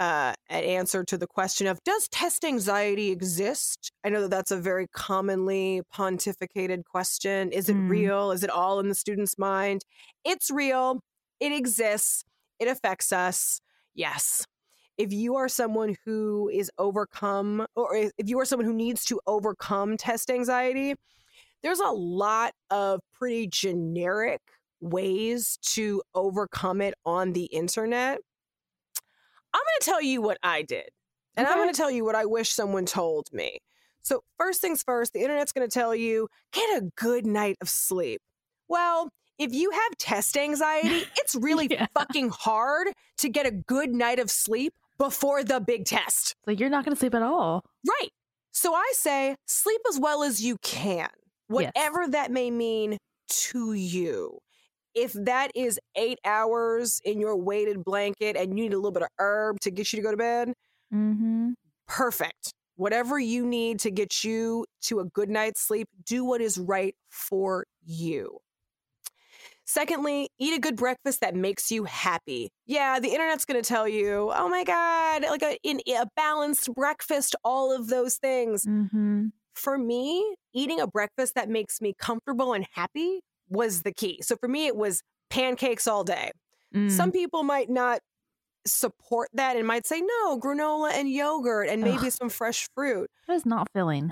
uh, 0.00 0.34
an 0.48 0.64
answer 0.64 1.04
to 1.04 1.16
the 1.16 1.26
question 1.26 1.66
of 1.66 1.78
does 1.84 2.08
test 2.08 2.44
anxiety 2.44 3.10
exist? 3.10 3.92
I 4.04 4.08
know 4.08 4.22
that 4.22 4.30
that's 4.30 4.50
a 4.50 4.56
very 4.56 4.86
commonly 4.92 5.82
pontificated 5.94 6.84
question. 6.84 7.52
Is 7.52 7.68
it 7.68 7.76
mm. 7.76 7.88
real? 7.88 8.30
Is 8.30 8.42
it 8.42 8.50
all 8.50 8.80
in 8.80 8.88
the 8.88 8.94
student's 8.94 9.38
mind? 9.38 9.82
It's 10.24 10.50
real. 10.50 11.00
It 11.40 11.52
exists. 11.52 12.24
It 12.58 12.68
affects 12.68 13.12
us. 13.12 13.60
Yes. 13.94 14.46
If 14.96 15.12
you 15.12 15.36
are 15.36 15.48
someone 15.48 15.96
who 16.04 16.48
is 16.52 16.70
overcome, 16.78 17.66
or 17.74 17.96
if 17.96 18.28
you 18.28 18.38
are 18.38 18.44
someone 18.44 18.66
who 18.66 18.74
needs 18.74 19.04
to 19.06 19.20
overcome 19.26 19.96
test 19.96 20.30
anxiety, 20.30 20.94
there's 21.62 21.80
a 21.80 21.90
lot 21.90 22.52
of 22.70 23.00
pretty 23.12 23.48
generic 23.48 24.40
ways 24.80 25.58
to 25.62 26.02
overcome 26.14 26.80
it 26.80 26.94
on 27.04 27.32
the 27.32 27.44
internet. 27.46 28.18
I'm 29.54 29.60
going 29.60 29.80
to 29.80 29.84
tell 29.84 30.02
you 30.02 30.20
what 30.20 30.38
I 30.42 30.62
did. 30.62 30.88
And 31.36 31.46
okay. 31.46 31.52
I'm 31.52 31.60
going 31.62 31.72
to 31.72 31.76
tell 31.76 31.90
you 31.90 32.04
what 32.04 32.14
I 32.14 32.26
wish 32.26 32.50
someone 32.50 32.84
told 32.86 33.28
me. 33.32 33.58
So, 34.02 34.22
first 34.36 34.60
things 34.60 34.82
first, 34.82 35.12
the 35.14 35.20
internet's 35.20 35.52
going 35.52 35.66
to 35.68 35.72
tell 35.72 35.94
you 35.94 36.28
get 36.52 36.82
a 36.82 36.90
good 36.96 37.24
night 37.26 37.56
of 37.62 37.68
sleep. 37.68 38.20
Well, 38.68 39.08
if 39.38 39.52
you 39.52 39.70
have 39.70 39.96
test 39.98 40.36
anxiety, 40.36 41.04
it's 41.16 41.34
really 41.34 41.68
Yeah. 41.70 41.86
fucking 41.94 42.28
hard 42.30 42.88
to 43.18 43.28
get 43.28 43.46
a 43.46 43.50
good 43.50 43.90
night 43.90 44.18
of 44.18 44.30
sleep 44.30 44.74
before 44.98 45.42
the 45.42 45.58
big 45.60 45.86
test. 45.86 46.34
Like 46.46 46.60
you're 46.60 46.68
not 46.70 46.84
going 46.84 46.94
to 46.94 46.98
sleep 46.98 47.14
at 47.14 47.22
all. 47.22 47.64
Right. 47.88 48.10
So 48.52 48.74
I 48.74 48.92
say 48.94 49.34
sleep 49.46 49.80
as 49.88 49.98
well 49.98 50.22
as 50.22 50.44
you 50.44 50.58
can, 50.58 51.08
whatever 51.48 52.06
that 52.08 52.30
may 52.30 52.50
mean 52.50 52.98
to 53.28 53.72
you. 53.72 54.38
If 54.94 55.12
that 55.14 55.50
is 55.54 55.80
eight 55.96 56.18
hours 56.24 57.00
in 57.04 57.20
your 57.20 57.36
weighted 57.36 57.84
blanket 57.84 58.36
and 58.36 58.50
you 58.56 58.64
need 58.64 58.72
a 58.72 58.76
little 58.76 58.92
bit 58.92 59.02
of 59.02 59.08
herb 59.18 59.60
to 59.60 59.70
get 59.70 59.92
you 59.92 59.98
to 59.98 60.02
go 60.02 60.10
to 60.10 60.16
bed, 60.16 60.52
Mm-hmm. 60.92 61.52
perfect. 61.88 62.52
Whatever 62.76 63.18
you 63.18 63.46
need 63.46 63.80
to 63.80 63.90
get 63.90 64.22
you 64.22 64.66
to 64.82 65.00
a 65.00 65.04
good 65.04 65.28
night's 65.28 65.60
sleep, 65.60 65.88
do 66.04 66.24
what 66.24 66.40
is 66.40 66.58
right 66.58 66.94
for 67.08 67.66
you. 67.84 68.38
Secondly, 69.66 70.28
eat 70.38 70.54
a 70.54 70.60
good 70.60 70.76
breakfast 70.76 71.20
that 71.22 71.34
makes 71.34 71.70
you 71.70 71.84
happy. 71.84 72.50
Yeah, 72.66 73.00
the 73.00 73.08
internet's 73.08 73.44
going 73.46 73.60
to 73.60 73.66
tell 73.66 73.88
you, 73.88 74.30
oh 74.34 74.48
my 74.48 74.62
God, 74.62 75.22
like 75.22 75.42
a, 75.42 75.56
in, 75.62 75.80
a 75.88 76.06
balanced 76.16 76.72
breakfast, 76.74 77.34
all 77.44 77.74
of 77.74 77.88
those 77.88 78.16
things. 78.16 78.66
Mm-hmm. 78.66 79.28
For 79.54 79.78
me, 79.78 80.36
eating 80.52 80.80
a 80.80 80.86
breakfast 80.86 81.34
that 81.36 81.48
makes 81.48 81.80
me 81.80 81.94
comfortable 81.98 82.52
and 82.52 82.66
happy 82.72 83.20
was 83.48 83.82
the 83.82 83.92
key. 83.92 84.20
So 84.22 84.36
for 84.36 84.48
me, 84.48 84.66
it 84.66 84.76
was 84.76 85.02
pancakes 85.30 85.86
all 85.86 86.04
day. 86.04 86.32
Mm. 86.74 86.90
Some 86.90 87.12
people 87.12 87.42
might 87.42 87.70
not 87.70 88.00
support 88.66 89.28
that 89.34 89.56
and 89.56 89.66
might 89.66 89.86
say, 89.86 90.00
no, 90.00 90.38
granola 90.38 90.92
and 90.92 91.08
yogurt 91.10 91.68
and 91.68 91.82
maybe 91.82 92.06
Ugh. 92.06 92.12
some 92.12 92.28
fresh 92.28 92.68
fruit. 92.74 93.10
that 93.26 93.34
is 93.34 93.46
not 93.46 93.68
filling. 93.74 94.04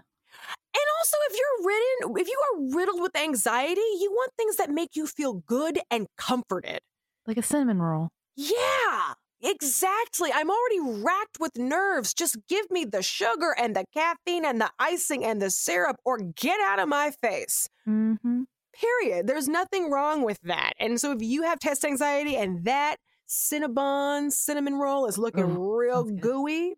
And 0.74 0.84
also, 0.98 1.16
if 1.30 1.36
you're 1.38 1.66
ridden, 1.66 2.20
if 2.20 2.28
you 2.28 2.40
are 2.52 2.76
riddled 2.76 3.00
with 3.00 3.16
anxiety, 3.16 3.80
you 3.80 4.10
want 4.12 4.32
things 4.36 4.56
that 4.56 4.70
make 4.70 4.90
you 4.94 5.06
feel 5.06 5.34
good 5.34 5.78
and 5.90 6.06
comforted. 6.16 6.80
Like 7.26 7.36
a 7.36 7.42
cinnamon 7.42 7.82
roll. 7.82 8.08
Yeah, 8.36 9.14
exactly. 9.42 10.30
I'm 10.34 10.50
already 10.50 11.02
racked 11.02 11.38
with 11.38 11.56
nerves. 11.56 12.14
Just 12.14 12.38
give 12.48 12.70
me 12.70 12.84
the 12.84 13.02
sugar 13.02 13.54
and 13.58 13.76
the 13.76 13.84
caffeine 13.92 14.46
and 14.46 14.60
the 14.60 14.70
icing 14.78 15.24
and 15.24 15.40
the 15.40 15.50
syrup 15.50 15.96
or 16.04 16.18
get 16.18 16.60
out 16.60 16.78
of 16.78 16.88
my 16.88 17.12
face. 17.22 17.68
Mm-hmm. 17.86 18.42
Period. 18.74 19.26
There's 19.26 19.48
nothing 19.48 19.90
wrong 19.90 20.22
with 20.22 20.38
that. 20.44 20.72
And 20.78 21.00
so 21.00 21.12
if 21.12 21.22
you 21.22 21.42
have 21.42 21.58
test 21.58 21.84
anxiety 21.84 22.36
and 22.36 22.64
that 22.64 22.96
Cinnabon 23.28 24.30
cinnamon 24.32 24.74
roll 24.74 25.06
is 25.06 25.16
looking 25.18 25.58
real 25.58 26.04
gooey, 26.04 26.74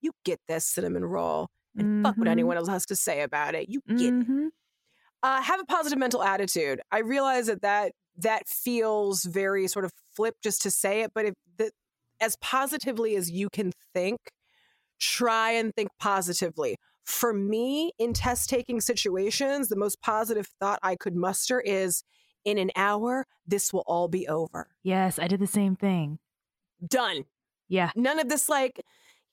you 0.00 0.12
get 0.24 0.40
this 0.48 0.64
cinnamon 0.64 1.04
roll 1.04 1.48
and 1.76 2.02
fuck 2.04 2.16
what 2.16 2.26
Mhm. 2.26 2.30
anyone 2.30 2.56
else 2.56 2.68
has 2.68 2.86
to 2.86 2.96
say 2.96 3.20
about 3.22 3.54
it. 3.54 3.68
You 3.68 3.80
get 3.86 4.00
it. 4.00 4.12
Mm-hmm. 4.14 4.46
uh, 5.22 5.42
have 5.42 5.58
a 5.60 5.64
positive 5.64 5.98
mental 5.98 6.22
attitude. 6.22 6.80
I 6.92 6.98
realize 7.00 7.46
that 7.48 7.62
that 7.62 7.92
that 8.16 8.48
feels 8.48 9.24
very 9.24 9.66
sort 9.68 9.84
of 9.84 9.92
flip 10.14 10.36
just 10.42 10.62
to 10.62 10.70
say 10.70 11.02
it, 11.02 11.12
but 11.14 11.24
if 11.24 11.34
the, 11.56 11.70
as 12.20 12.36
positively 12.40 13.14
as 13.16 13.30
you 13.30 13.48
can 13.50 13.72
think, 13.94 14.18
try 15.00 15.50
and 15.52 15.74
think 15.74 15.88
positively. 16.00 16.76
For 17.08 17.32
me, 17.32 17.92
in 17.98 18.12
test 18.12 18.50
taking 18.50 18.82
situations, 18.82 19.68
the 19.68 19.76
most 19.76 20.00
positive 20.02 20.46
thought 20.60 20.78
I 20.82 20.94
could 20.94 21.16
muster 21.16 21.58
is 21.58 22.04
in 22.44 22.58
an 22.58 22.70
hour, 22.76 23.26
this 23.46 23.72
will 23.72 23.84
all 23.86 24.08
be 24.08 24.28
over. 24.28 24.68
Yes, 24.82 25.18
I 25.18 25.26
did 25.26 25.40
the 25.40 25.46
same 25.46 25.74
thing. 25.74 26.18
Done. 26.86 27.24
Yeah. 27.68 27.92
None 27.96 28.18
of 28.18 28.28
this, 28.28 28.48
like, 28.50 28.84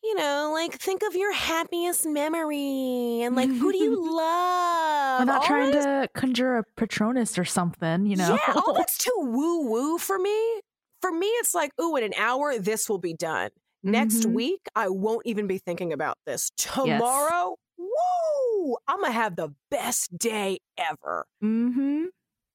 you 0.01 0.15
know, 0.15 0.51
like 0.53 0.73
think 0.79 1.03
of 1.03 1.15
your 1.15 1.33
happiest 1.33 2.05
memory 2.05 3.21
and 3.21 3.35
like 3.35 3.49
who 3.49 3.71
do 3.73 3.77
you 3.77 4.15
love? 4.15 5.19
I'm 5.21 5.27
not 5.27 5.41
All 5.41 5.47
trying 5.47 5.71
to 5.73 6.09
conjure 6.15 6.57
a 6.57 6.63
Patronus 6.77 7.37
or 7.37 7.45
something, 7.45 8.05
you 8.05 8.15
know? 8.15 8.37
Yeah, 8.47 8.53
all 8.55 8.73
that's 8.73 8.97
too 9.03 9.11
woo 9.17 9.67
woo 9.69 9.97
for 9.97 10.17
me. 10.17 10.61
For 11.01 11.11
me, 11.11 11.27
it's 11.27 11.53
like, 11.53 11.71
ooh, 11.79 11.95
in 11.97 12.03
an 12.03 12.13
hour, 12.17 12.57
this 12.57 12.89
will 12.89 12.97
be 12.99 13.13
done. 13.13 13.49
Next 13.83 14.23
Mhm. 14.23 14.33
week, 14.33 14.61
I 14.75 14.89
won't 14.89 15.25
even 15.25 15.45
be 15.45 15.57
thinking 15.59 15.93
about 15.93 16.17
this. 16.25 16.49
Tomorrow, 16.57 17.57
woo, 17.95 18.77
I'm 18.87 19.01
gonna 19.01 19.13
have 19.13 19.35
the 19.35 19.49
best 19.69 20.17
day 20.17 20.59
ever. 20.77 21.25
mm-hmm. 21.43 22.05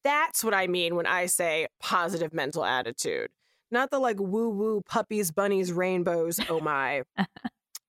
That's 0.03 0.43
what 0.43 0.55
I 0.55 0.67
mean 0.67 0.95
when 0.97 1.07
I 1.07 1.27
say 1.27 1.67
positive 1.81 2.33
mental 2.33 2.65
attitude. 2.65 3.31
Not 3.71 3.91
the 3.91 3.99
like 3.99 4.19
woo 4.19 4.49
woo 4.49 4.83
puppies, 4.83 5.31
bunnies, 5.31 5.73
rainbows. 5.73 6.41
Oh 6.49 6.61
my. 6.61 7.03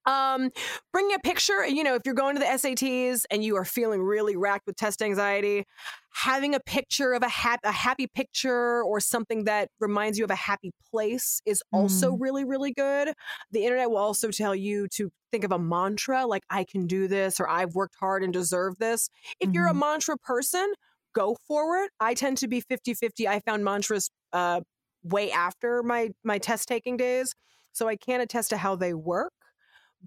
um, 0.05 0.49
bring 0.91 1.13
a 1.13 1.19
picture. 1.19 1.65
You 1.65 1.83
know, 1.83 1.95
if 1.95 2.01
you're 2.05 2.15
going 2.15 2.35
to 2.35 2.39
the 2.39 2.47
SATs 2.49 3.25
and 3.31 3.43
you 3.43 3.55
are 3.55 3.65
feeling 3.65 4.01
really 4.01 4.35
racked 4.35 4.65
with 4.67 4.75
test 4.75 5.01
anxiety, 5.01 5.65
having 6.13 6.53
a 6.55 6.59
picture 6.59 7.13
of 7.13 7.23
a, 7.23 7.29
hap- 7.29 7.59
a 7.63 7.71
happy 7.71 8.07
picture 8.07 8.83
or 8.83 8.99
something 8.99 9.45
that 9.45 9.69
reminds 9.79 10.17
you 10.17 10.25
of 10.25 10.31
a 10.31 10.35
happy 10.35 10.71
place 10.89 11.41
is 11.45 11.63
also 11.71 12.11
Mm. 12.11 12.19
really, 12.19 12.43
really 12.43 12.73
good. 12.73 13.13
The 13.51 13.63
internet 13.63 13.89
will 13.89 13.97
also 13.97 14.31
tell 14.31 14.55
you 14.55 14.87
to 14.89 15.09
think 15.31 15.43
of 15.43 15.51
a 15.51 15.59
mantra 15.59 16.25
like, 16.25 16.43
I 16.49 16.63
can 16.65 16.87
do 16.87 17.07
this 17.07 17.39
or 17.39 17.47
I've 17.49 17.73
worked 17.75 17.95
hard 17.99 18.23
and 18.23 18.33
deserve 18.33 18.77
this. 18.79 19.09
If 19.39 19.49
you're 19.53 19.69
a 19.69 19.73
Mhm. 19.73 19.79
mantra 19.79 20.17
person, 20.17 20.73
go 21.13 21.37
for 21.47 21.77
it. 21.77 21.91
I 21.99 22.13
tend 22.13 22.37
to 22.39 22.47
be 22.47 22.61
50 22.61 22.93
50. 22.93 23.27
I 23.27 23.39
found 23.39 23.63
mantras 23.63 24.09
uh, 24.33 24.61
way 25.03 25.31
after 25.31 25.83
my, 25.83 26.09
my 26.23 26.37
test 26.37 26.67
taking 26.67 26.97
days. 26.97 27.33
So 27.73 27.87
I 27.87 27.95
can't 27.95 28.21
attest 28.21 28.49
to 28.49 28.57
how 28.57 28.75
they 28.75 28.93
work. 28.93 29.31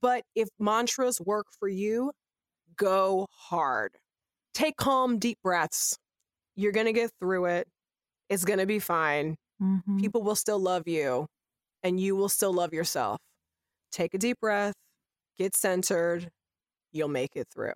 But 0.01 0.25
if 0.35 0.49
mantras 0.59 1.21
work 1.21 1.47
for 1.59 1.69
you, 1.69 2.13
go 2.77 3.27
hard. 3.31 3.97
Take 4.55 4.77
calm, 4.77 5.19
deep 5.19 5.39
breaths. 5.43 5.99
You're 6.57 6.73
going 6.73 6.87
to 6.87 6.93
get 6.93 7.11
through 7.21 7.47
it. 7.47 7.69
It's 8.29 8.45
going 8.45 8.59
to 8.61 8.67
be 8.67 8.79
fine. 8.79 9.37
Mm-hmm. 9.63 9.99
People 9.99 10.23
will 10.23 10.37
still 10.37 10.59
love 10.59 10.89
you 10.89 11.27
and 11.83 12.01
you 12.01 12.17
will 12.17 12.29
still 12.29 12.53
love 12.53 12.73
yourself. 12.75 13.21
Take 13.93 14.15
a 14.15 14.19
deep 14.19 14.41
breath, 14.41 14.75
get 15.39 15.55
centered. 15.57 16.31
You'll 16.93 17.09
make 17.09 17.37
it 17.37 17.49
through. 17.55 17.75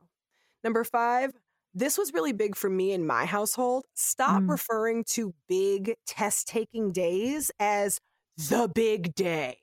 Number 0.65 0.85
five, 0.85 1.33
this 1.75 1.99
was 1.99 2.13
really 2.13 2.33
big 2.33 2.57
for 2.57 2.71
me 2.71 2.93
in 2.93 3.07
my 3.07 3.25
household. 3.27 3.85
Stop 3.95 4.45
Mm. 4.45 4.51
referring 4.51 5.05
to 5.11 5.35
big 5.49 5.95
test 6.07 6.49
taking 6.49 6.93
days 6.93 7.51
as 7.61 8.01
the 8.37 8.69
big 8.75 9.15
day. 9.15 9.59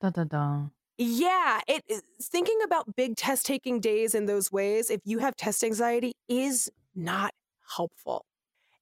Dun, 0.00 0.12
dun, 0.12 0.28
dun. 0.28 0.70
Yeah, 0.98 1.60
it 1.68 1.84
thinking 2.20 2.58
about 2.64 2.96
big 2.96 3.16
test 3.16 3.46
taking 3.46 3.78
days 3.80 4.14
in 4.14 4.26
those 4.26 4.50
ways 4.50 4.90
if 4.90 5.00
you 5.04 5.18
have 5.18 5.36
test 5.36 5.62
anxiety 5.62 6.12
is 6.28 6.70
not 6.94 7.32
helpful. 7.76 8.24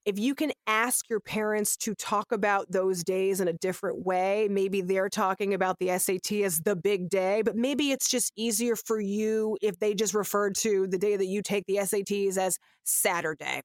If 0.07 0.19
you 0.19 0.35
can 0.35 0.53
ask 0.67 1.09
your 1.11 1.21
parents 1.21 1.77
to 1.79 1.95
talk 1.95 2.33
about 2.33 2.73
those 2.73 3.05
days 3.05 3.41
in 3.41 3.49
a 3.49 3.55
different 3.55 4.07
way, 4.07 4.49
maybe 4.51 4.81
they're 4.83 5.11
talking 5.11 5.55
about 5.55 5.79
the 5.81 5.91
SAT 5.91 6.45
as 6.45 6.61
the 6.63 6.77
big 6.77 7.11
day, 7.11 7.43
but 7.43 7.57
maybe 7.57 7.93
it's 7.93 8.11
just 8.11 8.33
easier 8.37 8.77
for 8.77 9.01
you 9.01 9.59
if 9.63 9.79
they 9.81 9.95
just 9.95 10.15
refer 10.15 10.51
to 10.51 10.87
the 10.89 10.99
day 10.99 11.17
that 11.17 11.27
you 11.27 11.43
take 11.43 11.65
the 11.67 11.79
SATs 11.79 12.39
as 12.39 12.59
Saturday. 12.85 13.63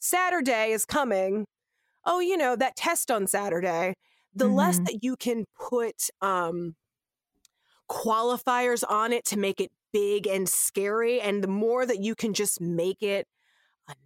Saturday 0.00 0.72
is 0.72 0.84
coming. 0.86 1.46
Oh, 2.06 2.20
you 2.20 2.36
know, 2.36 2.56
that 2.56 2.76
test 2.76 3.10
on 3.10 3.26
Saturday. 3.26 3.94
The 4.34 4.48
less 4.48 4.80
Mhm. 4.80 4.86
that 4.86 5.00
you 5.02 5.16
can 5.16 5.44
put 5.58 6.08
um 6.22 6.76
qualifiers 7.90 8.84
on 8.88 9.12
it 9.12 9.24
to 9.26 9.38
make 9.38 9.60
it 9.60 9.70
big 9.92 10.26
and 10.26 10.48
scary. 10.48 11.20
And 11.20 11.42
the 11.42 11.48
more 11.48 11.84
that 11.84 12.00
you 12.00 12.14
can 12.14 12.32
just 12.32 12.60
make 12.60 13.02
it 13.02 13.26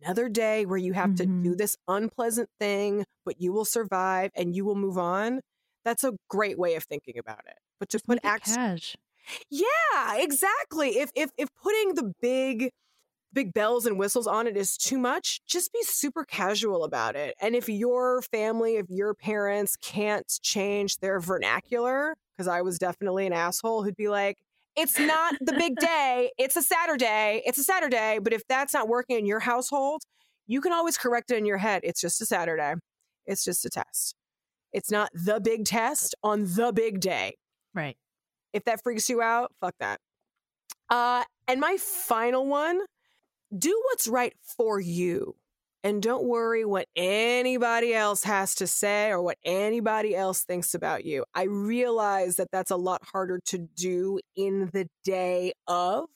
another 0.02 0.28
day 0.28 0.65
where 0.65 0.78
you 0.78 0.94
have 0.94 1.15
to 1.16 1.27
do 1.27 1.32
mm-hmm. 1.32 1.56
this 1.56 1.77
unpleasant 1.86 2.48
thing, 2.59 3.05
but 3.24 3.40
you 3.40 3.52
will 3.52 3.65
survive 3.66 4.31
and 4.35 4.55
you 4.55 4.65
will 4.65 4.74
move 4.74 4.97
on, 4.97 5.40
that's 5.85 6.05
a 6.05 6.15
great 6.28 6.59
way 6.59 6.74
of 6.74 6.85
thinking 6.85 7.19
about 7.19 7.43
it. 7.47 7.59
But 7.78 7.90
to 7.90 7.98
Just 7.98 8.06
put 8.06 8.16
make 8.16 8.24
it 8.24 8.28
act 8.28 8.47
cash. 8.47 8.97
yeah, 9.51 10.16
exactly. 10.16 10.98
If 10.98 11.11
if 11.15 11.31
if 11.36 11.48
putting 11.62 11.94
the 11.94 12.12
big 12.23 12.70
big 13.32 13.52
bells 13.52 13.85
and 13.85 13.98
whistles 13.98 14.27
on 14.27 14.47
it 14.47 14.56
is 14.56 14.77
too 14.77 14.97
much, 14.97 15.40
just 15.44 15.73
be 15.73 15.82
super 15.82 16.24
casual 16.24 16.85
about 16.85 17.16
it. 17.16 17.35
And 17.40 17.55
if 17.55 17.69
your 17.69 18.23
family, 18.23 18.77
if 18.77 18.86
your 18.89 19.12
parents 19.12 19.77
can't 19.77 20.27
change 20.40 20.98
their 20.98 21.20
vernacular, 21.20 22.15
because 22.36 22.48
I 22.48 22.62
was 22.62 22.78
definitely 22.78 23.27
an 23.27 23.32
asshole 23.32 23.82
who'd 23.82 23.97
be 23.97 24.09
like, 24.09 24.39
it's 24.77 24.98
not 24.98 25.35
the 25.40 25.52
big 25.52 25.77
day, 25.77 26.31
it's 26.39 26.56
a 26.56 26.62
Saturday, 26.62 27.43
it's 27.47 27.59
a 27.59 27.65
Saturday. 27.65 28.19
But 28.23 28.32
if 28.32 28.43
that's 28.48 28.74
not 28.74 28.89
working 28.89 29.19
in 29.19 29.27
your 29.27 29.40
household, 29.40 30.02
you 30.47 30.61
can 30.61 30.73
always 30.73 30.98
correct 30.98 31.31
it 31.31 31.39
in 31.39 31.47
your 31.47 31.59
head. 31.59 31.82
It's 31.85 32.01
just 32.01 32.20
a 32.20 32.27
Saturday. 32.27 32.74
It's 33.27 33.44
just 33.44 33.65
a 33.65 33.70
test. 33.70 34.15
It's 34.73 34.90
not 34.90 35.11
the 35.15 35.40
big 35.40 35.65
test 35.65 36.15
on 36.24 36.44
the 36.55 36.73
big 36.73 37.01
day 37.01 37.36
Right. 37.74 37.97
if 38.52 38.65
that 38.65 38.82
freaks 38.82 39.09
you 39.09 39.23
out, 39.23 39.52
fuck 39.61 39.74
that. 39.78 40.01
Uh, 40.90 41.23
and 41.48 41.61
my 41.61 41.77
final 41.78 42.47
one 42.47 42.81
do 43.56 43.81
what's 43.86 44.09
right 44.09 44.35
for 44.56 44.81
you. 44.81 45.36
And 45.85 46.02
don't 46.02 46.24
worry 46.27 46.65
what 46.65 46.89
anybody 46.97 47.94
else 47.94 48.24
has 48.24 48.56
to 48.56 48.66
say 48.66 49.11
or 49.11 49.23
what 49.23 49.39
anybody 49.44 50.16
else 50.16 50.43
thinks 50.44 50.74
about 50.74 51.05
you. 51.05 51.27
I 51.35 51.44
realize 51.44 52.36
that 52.36 52.48
that's 52.51 52.70
a 52.73 52.77
lot 52.77 53.02
harder 53.12 53.39
to 53.47 53.59
do 53.59 54.19
in 54.35 54.70
the 54.73 54.89
day 55.05 55.52
of, 55.66 56.09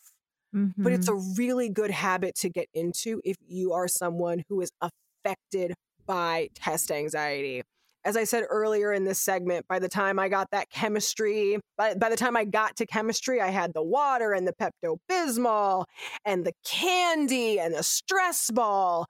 but 0.82 0.92
it's 0.92 1.08
Mhm. 1.08 1.08
a 1.08 1.14
really 1.36 1.68
good 1.70 1.90
habit 1.90 2.34
to 2.36 2.50
get 2.50 2.68
into 2.74 3.20
if 3.24 3.36
you 3.46 3.72
are 3.74 3.88
someone 3.88 4.44
who 4.48 4.60
is 4.62 4.70
affected 4.80 5.74
by 6.06 6.48
test 6.54 6.92
anxiety. 6.92 7.62
As 8.04 8.16
I 8.16 8.24
said 8.24 8.44
earlier 8.48 8.92
in 8.92 9.04
this 9.04 9.18
segment, 9.18 9.66
by 9.68 9.78
the 9.78 9.88
time 9.88 10.18
I 10.18 10.28
got 10.28 10.50
that 10.52 10.70
chemistry, 10.70 11.58
by, 11.76 11.94
by 11.94 12.08
the 12.08 12.16
time 12.16 12.36
I 12.36 12.44
got 12.44 12.76
to 12.76 12.86
chemistry, 12.86 13.40
I 13.40 13.48
had 13.48 13.74
the 13.74 13.82
water 13.82 14.32
and 14.32 14.46
the 14.46 14.54
Pepto 14.54 14.98
Bismol 15.10 15.84
and 16.24 16.46
the 16.46 16.52
candy 16.64 17.58
and 17.58 17.74
the 17.74 17.82
stress 17.82 18.50
ball. 18.50 19.06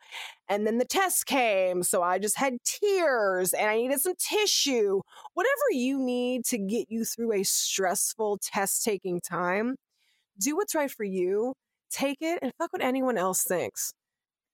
And 0.49 0.67
then 0.67 0.79
the 0.79 0.85
test 0.85 1.27
came. 1.27 1.83
So 1.83 2.03
I 2.03 2.19
just 2.19 2.39
had 2.39 2.55
tears 2.65 3.53
and 3.53 3.69
I 3.69 3.77
needed 3.77 4.01
some 4.01 4.15
tissue. 4.19 5.01
Whatever 5.35 5.71
you 5.73 5.99
need 5.99 6.45
to 6.47 6.59
get 6.59 6.87
you 6.89 7.05
through 7.05 7.35
a 7.35 7.43
stressful 7.45 8.39
test 8.43 8.85
taking 8.85 9.21
time, 9.21 9.77
do 10.41 10.57
what's 10.57 10.75
right 10.75 10.91
for 10.91 11.05
you. 11.05 11.55
Take 11.91 12.19
it 12.21 12.39
and 12.43 12.53
fuck 12.59 12.73
what 12.73 12.83
anyone 12.83 13.19
else 13.19 13.43
thinks. 13.43 13.93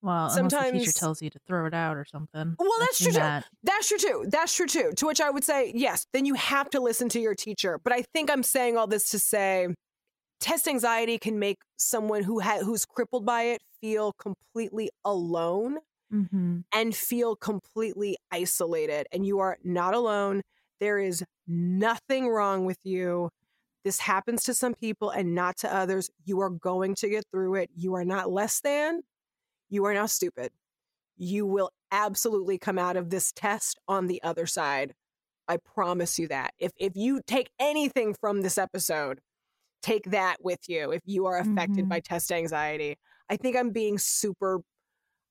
Well, 0.04 0.28
sometimes 0.28 0.72
the 0.72 0.78
teacher 0.80 0.92
tells 0.92 1.22
you 1.22 1.30
to 1.30 1.38
throw 1.46 1.64
it 1.64 1.72
out 1.72 1.96
or 1.96 2.04
something. 2.04 2.56
Well, 2.58 2.78
that's 2.78 3.02
true 3.02 3.12
that. 3.12 3.44
too. 3.44 3.48
That's 3.62 3.88
true 3.88 3.96
too. 3.96 4.26
That's 4.28 4.54
true 4.54 4.66
too. 4.66 4.92
To 4.96 5.06
which 5.06 5.18
I 5.18 5.30
would 5.30 5.44
say, 5.44 5.72
yes, 5.74 6.06
then 6.12 6.26
you 6.26 6.34
have 6.34 6.68
to 6.70 6.80
listen 6.80 7.08
to 7.08 7.20
your 7.20 7.34
teacher. 7.34 7.80
But 7.82 7.94
I 7.94 8.02
think 8.12 8.30
I'm 8.30 8.42
saying 8.42 8.76
all 8.76 8.86
this 8.86 9.10
to 9.12 9.18
say 9.18 9.68
test 10.40 10.68
anxiety 10.68 11.16
can 11.16 11.38
make 11.38 11.56
someone 11.78 12.22
who 12.22 12.40
ha- 12.40 12.58
who's 12.62 12.84
crippled 12.84 13.24
by 13.24 13.44
it 13.44 13.62
feel 13.80 14.12
completely 14.12 14.90
alone 15.06 15.78
mm-hmm. 16.12 16.58
and 16.74 16.94
feel 16.94 17.34
completely 17.34 18.18
isolated. 18.30 19.06
And 19.10 19.24
you 19.24 19.38
are 19.38 19.56
not 19.64 19.94
alone. 19.94 20.42
There 20.80 20.98
is 20.98 21.24
nothing 21.48 22.28
wrong 22.28 22.66
with 22.66 22.78
you. 22.84 23.30
This 23.84 24.00
happens 24.00 24.42
to 24.44 24.52
some 24.52 24.74
people 24.74 25.08
and 25.08 25.34
not 25.34 25.56
to 25.58 25.74
others. 25.74 26.10
You 26.26 26.40
are 26.40 26.50
going 26.50 26.94
to 26.96 27.08
get 27.08 27.24
through 27.30 27.54
it. 27.54 27.70
You 27.74 27.94
are 27.94 28.04
not 28.04 28.30
less 28.30 28.60
than 28.60 29.00
you 29.68 29.84
are 29.84 29.94
now 29.94 30.06
stupid. 30.06 30.50
You 31.16 31.46
will 31.46 31.70
absolutely 31.90 32.58
come 32.58 32.78
out 32.78 32.96
of 32.96 33.10
this 33.10 33.32
test 33.32 33.78
on 33.86 34.06
the 34.06 34.22
other 34.22 34.46
side. 34.46 34.94
I 35.46 35.58
promise 35.58 36.18
you 36.18 36.28
that. 36.28 36.52
If 36.58 36.72
if 36.78 36.92
you 36.96 37.20
take 37.26 37.50
anything 37.58 38.14
from 38.20 38.42
this 38.42 38.58
episode, 38.58 39.20
take 39.82 40.10
that 40.10 40.36
with 40.40 40.60
you 40.68 40.90
if 40.90 41.02
you 41.04 41.26
are 41.26 41.38
affected 41.38 41.80
mm-hmm. 41.80 41.88
by 41.88 42.00
test 42.00 42.32
anxiety. 42.32 42.96
I 43.30 43.36
think 43.36 43.56
I'm 43.56 43.70
being 43.70 43.98
super 43.98 44.60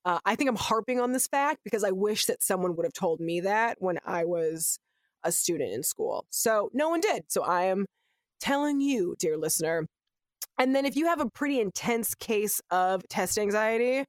uh, 0.06 0.20
I 0.26 0.36
think 0.36 0.50
I'm 0.50 0.56
harping 0.58 1.00
on 1.00 1.14
this 1.14 1.28
fact 1.28 1.60
because 1.64 1.84
I 1.84 1.92
wish 1.92 2.26
that 2.26 2.44
someone 2.44 2.76
would 2.76 2.86
have 2.86 2.94
told 2.94 3.20
me 3.20 3.40
that 3.42 3.78
when 3.80 4.00
I 4.06 4.26
was 4.26 4.78
a 5.24 5.32
student 5.32 5.72
in 5.72 5.84
school. 5.84 6.26
So 6.30 6.70
no 6.74 6.90
one 6.90 7.00
did. 7.00 7.24
So 7.30 7.44
I 7.44 7.64
am 7.66 7.86
telling 8.42 8.82
you, 8.82 9.16
dear 9.18 9.38
listener. 9.38 9.88
And 10.58 10.76
then 10.76 10.86
if 10.86 10.96
you 10.96 11.08
have 11.08 11.20
a 11.20 11.30
pretty 11.30 11.60
intense 11.60 12.14
case 12.16 12.62
of 12.70 13.08
test 13.08 13.38
anxiety, 13.38 14.06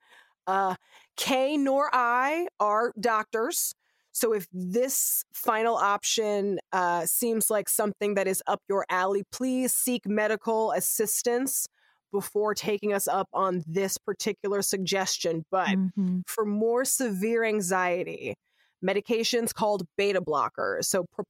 uh, 0.47 0.75
Kay 1.17 1.57
nor 1.57 1.89
I 1.93 2.49
are 2.61 2.93
doctors. 2.99 3.75
So 4.13 4.33
if 4.33 4.47
this 4.53 5.25
final 5.33 5.75
option 5.75 6.59
uh, 6.73 7.05
seems 7.07 7.51
like 7.51 7.69
something 7.69 8.15
that 8.15 8.29
is 8.29 8.43
up 8.47 8.61
your 8.69 8.85
alley, 8.89 9.25
please 9.33 9.73
seek 9.73 10.07
medical 10.07 10.71
assistance 10.73 11.67
before 12.13 12.55
taking 12.55 12.93
us 12.93 13.09
up 13.09 13.29
on 13.33 13.65
this 13.67 13.99
particular 13.99 14.63
suggestion. 14.63 15.45
But 15.51 15.71
mm-hmm. 15.71 16.21
for 16.27 16.45
more 16.45 16.85
severe 16.85 17.43
anxiety, 17.43 18.37
medications 18.85 19.53
called 19.53 19.83
beta 19.97 20.21
blockers. 20.21 20.85
So 20.85 21.07
pro- 21.13 21.25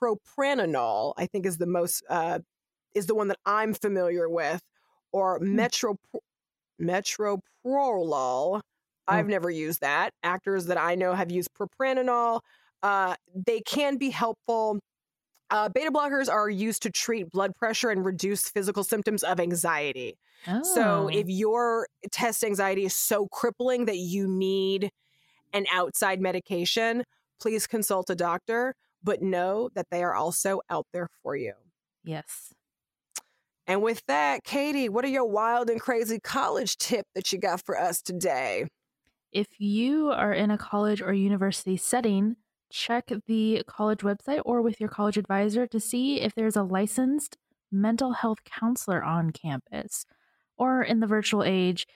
propranolol, 0.00 1.14
I 1.16 1.26
think, 1.26 1.44
is 1.44 1.58
the 1.58 1.66
most 1.66 2.04
uh, 2.08 2.38
is 2.94 3.06
the 3.06 3.14
one 3.14 3.28
that 3.28 3.38
I'm 3.44 3.74
familiar 3.74 4.28
with, 4.28 4.60
or 5.12 5.40
mm. 5.40 5.48
metro 5.52 5.96
metoprolol. 6.80 8.60
I've 9.06 9.26
mm. 9.26 9.30
never 9.30 9.50
used 9.50 9.80
that. 9.80 10.12
Actors 10.22 10.66
that 10.66 10.78
I 10.78 10.94
know 10.94 11.14
have 11.14 11.30
used 11.30 11.50
propranolol. 11.54 12.40
Uh, 12.82 13.14
they 13.34 13.60
can 13.60 13.96
be 13.96 14.10
helpful. 14.10 14.78
Uh, 15.50 15.68
beta 15.68 15.90
blockers 15.90 16.28
are 16.28 16.50
used 16.50 16.82
to 16.82 16.90
treat 16.90 17.30
blood 17.30 17.56
pressure 17.56 17.90
and 17.90 18.04
reduce 18.04 18.48
physical 18.48 18.84
symptoms 18.84 19.22
of 19.22 19.40
anxiety. 19.40 20.16
Oh. 20.46 20.62
So, 20.62 21.08
if 21.08 21.26
your 21.26 21.88
test 22.12 22.44
anxiety 22.44 22.84
is 22.84 22.94
so 22.94 23.26
crippling 23.28 23.86
that 23.86 23.96
you 23.96 24.28
need 24.28 24.90
an 25.52 25.66
outside 25.72 26.20
medication, 26.20 27.02
please 27.40 27.66
consult 27.66 28.10
a 28.10 28.14
doctor, 28.14 28.74
but 29.02 29.22
know 29.22 29.70
that 29.74 29.86
they 29.90 30.02
are 30.02 30.14
also 30.14 30.60
out 30.70 30.86
there 30.92 31.08
for 31.22 31.34
you. 31.34 31.54
Yes. 32.04 32.52
And 33.68 33.82
with 33.82 34.02
that, 34.06 34.44
Kaytie, 34.44 34.88
what 34.88 35.04
are 35.04 35.08
your 35.08 35.26
wild 35.26 35.68
and 35.68 35.78
crazy 35.78 36.18
college 36.18 36.78
tip 36.78 37.06
that 37.14 37.30
you 37.32 37.38
got 37.38 37.62
for 37.64 37.78
us 37.78 38.00
today? 38.00 38.66
If 39.30 39.46
you 39.58 40.10
are 40.10 40.32
in 40.32 40.50
a 40.50 40.56
college 40.56 41.02
or 41.02 41.12
university 41.12 41.76
setting, 41.76 42.36
check 42.72 43.12
the 43.26 43.62
college 43.66 44.00
website 44.00 44.40
or 44.46 44.62
with 44.62 44.80
your 44.80 44.88
college 44.88 45.18
advisor 45.18 45.66
to 45.66 45.78
see 45.78 46.22
if 46.22 46.34
there's 46.34 46.56
a 46.56 46.62
licensed 46.62 47.36
mental 47.70 48.12
health 48.12 48.38
counselor 48.44 49.04
on 49.04 49.32
campus 49.32 50.06
or 50.56 50.82
in 50.82 51.00
the 51.00 51.06
virtual 51.06 51.44
age 51.44 51.86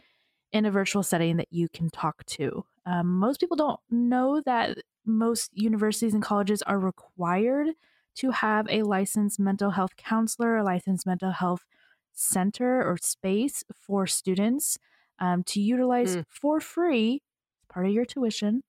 in 0.52 0.66
a 0.66 0.70
virtual 0.70 1.02
setting 1.02 1.38
that 1.38 1.48
you 1.50 1.70
can 1.70 1.88
talk 1.88 2.22
to. 2.26 2.66
Um, 2.84 3.18
most 3.18 3.40
people 3.40 3.56
don't 3.56 3.80
know 3.90 4.42
that 4.44 4.76
most 5.06 5.50
universities 5.54 6.12
and 6.12 6.22
colleges 6.22 6.60
are 6.62 6.78
required 6.78 7.68
to 8.16 8.30
have 8.30 8.66
a 8.68 8.82
licensed 8.82 9.38
mental 9.38 9.70
health 9.70 9.96
counselor, 9.96 10.56
a 10.56 10.64
licensed 10.64 11.06
mental 11.06 11.32
health 11.32 11.64
center 12.12 12.82
or 12.82 12.96
space 13.00 13.64
for 13.74 14.06
students 14.06 14.78
um, 15.18 15.42
to 15.44 15.60
utilize 15.60 16.16
mm. 16.16 16.24
for 16.28 16.60
free, 16.60 17.22
part 17.68 17.86
of 17.86 17.92
your 17.92 18.04
tuition, 18.04 18.62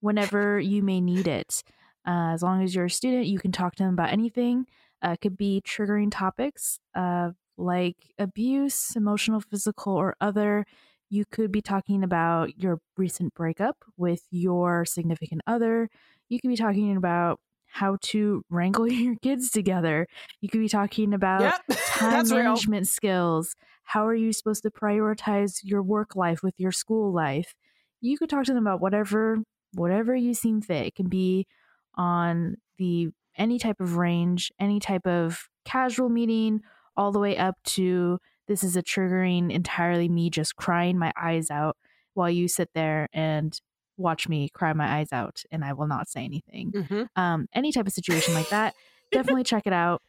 whenever 0.00 0.58
you 0.58 0.82
may 0.82 1.00
need 1.00 1.26
it. 1.26 1.62
Uh, 2.06 2.32
as 2.32 2.42
long 2.42 2.62
as 2.62 2.74
you're 2.74 2.86
a 2.86 2.90
student, 2.90 3.26
you 3.26 3.38
can 3.38 3.52
talk 3.52 3.74
to 3.74 3.82
them 3.82 3.92
about 3.92 4.12
anything. 4.12 4.66
Uh, 5.04 5.10
it 5.10 5.20
could 5.20 5.36
be 5.36 5.62
triggering 5.66 6.08
topics 6.10 6.78
uh, 6.94 7.30
like 7.56 7.96
abuse, 8.18 8.96
emotional, 8.96 9.40
physical, 9.40 9.94
or 9.94 10.16
other. 10.20 10.64
You 11.10 11.24
could 11.30 11.50
be 11.50 11.60
talking 11.60 12.02
about 12.04 12.58
your 12.58 12.80
recent 12.96 13.34
breakup 13.34 13.84
with 13.96 14.22
your 14.30 14.84
significant 14.84 15.42
other. 15.46 15.90
You 16.28 16.40
could 16.40 16.48
be 16.48 16.56
talking 16.56 16.96
about 16.96 17.40
how 17.78 17.96
to 18.02 18.42
wrangle 18.50 18.88
your 18.92 19.16
kids 19.16 19.50
together. 19.50 20.06
You 20.40 20.48
could 20.48 20.60
be 20.60 20.68
talking 20.68 21.14
about 21.14 21.40
yep, 21.40 21.78
time 21.86 22.28
management 22.28 22.82
real. 22.82 22.86
skills. 22.86 23.54
How 23.84 24.06
are 24.06 24.14
you 24.14 24.32
supposed 24.32 24.62
to 24.64 24.70
prioritize 24.70 25.60
your 25.62 25.82
work 25.82 26.14
life 26.16 26.42
with 26.42 26.54
your 26.58 26.72
school 26.72 27.12
life? 27.12 27.54
You 28.00 28.18
could 28.18 28.28
talk 28.28 28.44
to 28.44 28.54
them 28.54 28.66
about 28.66 28.80
whatever 28.80 29.38
whatever 29.74 30.14
you 30.14 30.34
seem 30.34 30.60
fit. 30.60 30.86
It 30.86 30.94
can 30.94 31.08
be 31.08 31.46
on 31.94 32.56
the 32.78 33.08
any 33.36 33.58
type 33.58 33.80
of 33.80 33.96
range, 33.96 34.50
any 34.58 34.80
type 34.80 35.06
of 35.06 35.48
casual 35.64 36.08
meeting, 36.08 36.60
all 36.96 37.12
the 37.12 37.20
way 37.20 37.36
up 37.36 37.54
to 37.64 38.18
this 38.48 38.64
is 38.64 38.76
a 38.76 38.82
triggering 38.82 39.52
entirely 39.52 40.08
me 40.08 40.30
just 40.30 40.56
crying 40.56 40.98
my 40.98 41.12
eyes 41.20 41.50
out 41.50 41.76
while 42.14 42.30
you 42.30 42.48
sit 42.48 42.70
there 42.74 43.08
and 43.12 43.60
watch 43.98 44.28
me 44.28 44.48
cry 44.48 44.72
my 44.72 44.98
eyes 44.98 45.12
out 45.12 45.42
and 45.50 45.64
I 45.64 45.72
will 45.72 45.86
not 45.86 46.08
say 46.08 46.24
anything. 46.24 46.72
Mm-hmm. 46.72 47.02
Um, 47.16 47.46
any 47.54 47.72
type 47.72 47.86
of 47.86 47.92
situation 47.92 48.34
like 48.34 48.48
that, 48.50 48.74
definitely 49.12 49.44
check 49.44 49.66
it 49.66 49.72
out. 49.72 50.02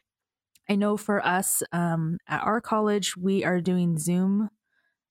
I 0.70 0.76
know 0.76 0.98
for 0.98 1.26
us 1.26 1.64
um, 1.72 2.20
at 2.28 2.44
our 2.44 2.62
college, 2.62 3.18
we 3.18 3.44
are 3.44 3.60
doing 3.60 3.98
Zoom 3.98 4.50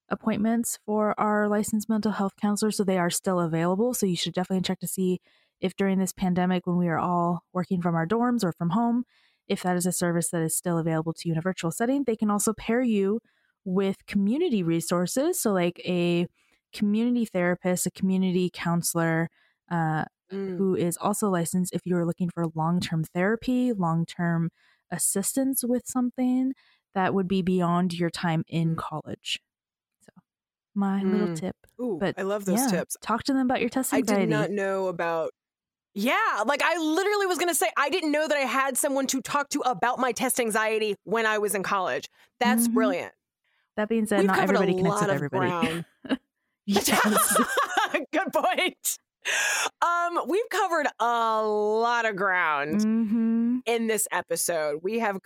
appointments 0.08 0.78
for 0.86 1.18
our 1.20 1.48
licensed 1.48 1.88
mental 1.88 2.12
health 2.12 2.32
counselors. 2.40 2.76
so 2.76 2.84
they 2.84 2.98
are 2.98 3.10
still 3.10 3.40
available. 3.40 3.92
So 3.92 4.06
you 4.06 4.16
should 4.16 4.34
definitely 4.34 4.62
check 4.62 4.78
to 4.80 4.86
see 4.86 5.20
if 5.60 5.74
during 5.76 5.98
this 5.98 6.12
pandemic, 6.12 6.66
when 6.66 6.78
we 6.78 6.88
are 6.88 6.98
all 6.98 7.42
working 7.52 7.82
from 7.82 7.94
our 7.94 8.06
dorms 8.06 8.44
or 8.44 8.52
from 8.52 8.70
home, 8.70 9.04
if 9.48 9.62
that 9.62 9.76
is 9.76 9.86
a 9.86 9.92
service 9.92 10.30
that 10.30 10.42
is 10.42 10.56
still 10.56 10.78
available 10.78 11.12
to 11.12 11.28
you 11.28 11.32
in 11.32 11.38
a 11.38 11.42
virtual 11.42 11.70
setting. 11.70 12.04
They 12.04 12.16
can 12.16 12.30
also 12.30 12.52
pair 12.52 12.80
you 12.80 13.20
with 13.64 14.06
community 14.06 14.62
resources. 14.62 15.40
So, 15.40 15.52
like 15.52 15.80
a 15.84 16.26
community 16.72 17.24
therapist, 17.24 17.86
a 17.86 17.90
community 17.90 18.50
counselor 18.52 19.28
uh, 19.70 20.04
mm. 20.32 20.56
who 20.56 20.74
is 20.74 20.96
also 20.96 21.28
licensed 21.28 21.74
if 21.74 21.82
you're 21.84 22.04
looking 22.04 22.30
for 22.30 22.46
long 22.54 22.80
term 22.80 23.04
therapy, 23.04 23.72
long 23.72 24.04
term 24.06 24.50
assistance 24.90 25.62
with 25.64 25.86
something 25.86 26.52
that 26.94 27.14
would 27.14 27.28
be 27.28 27.42
beyond 27.42 27.98
your 27.98 28.10
time 28.10 28.44
in 28.48 28.74
mm. 28.74 28.78
college. 28.78 29.40
So, 30.00 30.12
my 30.74 31.02
mm. 31.02 31.12
little 31.12 31.36
tip. 31.36 31.56
Ooh, 31.80 31.98
but 32.00 32.14
I 32.18 32.22
love 32.22 32.44
those 32.44 32.60
yeah, 32.60 32.78
tips. 32.78 32.96
Talk 33.00 33.24
to 33.24 33.32
them 33.32 33.42
about 33.42 33.60
your 33.60 33.70
test 33.70 33.92
anxiety. 33.92 34.22
I 34.22 34.26
did 34.26 34.30
not 34.30 34.50
know 34.50 34.88
about. 34.88 35.32
Yeah, 35.94 36.44
like 36.46 36.62
I 36.62 36.78
literally 36.78 37.26
was 37.26 37.38
going 37.38 37.48
to 37.48 37.54
say, 37.54 37.70
I 37.76 37.88
didn't 37.88 38.12
know 38.12 38.28
that 38.28 38.36
I 38.36 38.42
had 38.42 38.76
someone 38.76 39.06
to 39.08 39.20
talk 39.20 39.48
to 39.50 39.60
about 39.60 39.98
my 39.98 40.12
test 40.12 40.38
anxiety 40.38 40.94
when 41.04 41.26
I 41.26 41.38
was 41.38 41.56
in 41.56 41.64
college. 41.64 42.08
That's 42.38 42.64
mm-hmm. 42.64 42.74
brilliant. 42.74 43.12
That 43.76 43.88
being 43.88 44.06
said, 44.06 44.20
We've 44.20 44.28
not 44.28 44.38
everybody 44.38 44.74
connects 44.74 45.00
with 45.00 45.10
everybody. 45.10 45.84
Yes. 46.68 47.36
Good 48.12 48.32
point. 48.32 48.98
Um, 49.80 50.20
we've 50.28 50.48
covered 50.50 50.86
a 51.00 51.42
lot 51.42 52.04
of 52.04 52.14
ground 52.14 52.80
mm-hmm. 52.80 53.58
in 53.64 53.86
this 53.86 54.06
episode. 54.12 54.80
We 54.82 54.98
have 54.98 55.18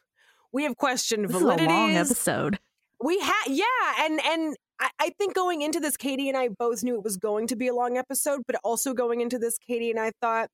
we 0.52 0.64
have 0.64 0.76
questioned 0.76 1.30
validity. 1.30 1.66
long 1.66 1.94
episode. 1.94 2.58
We 3.02 3.20
had 3.20 3.44
yeah, 3.48 3.64
and 4.00 4.20
and 4.24 4.56
I, 4.80 4.88
I 4.98 5.10
think 5.18 5.34
going 5.34 5.60
into 5.60 5.80
this, 5.80 5.98
Kaytie 5.98 6.28
and 6.28 6.36
I 6.36 6.48
both 6.48 6.82
knew 6.82 6.94
it 6.94 7.04
was 7.04 7.18
going 7.18 7.46
to 7.48 7.56
be 7.56 7.68
a 7.68 7.74
long 7.74 7.98
episode, 7.98 8.42
but 8.46 8.56
also 8.64 8.94
going 8.94 9.20
into 9.20 9.38
this, 9.38 9.58
Kaytie 9.68 9.90
and 9.90 10.00
I 10.00 10.12
thought, 10.22 10.48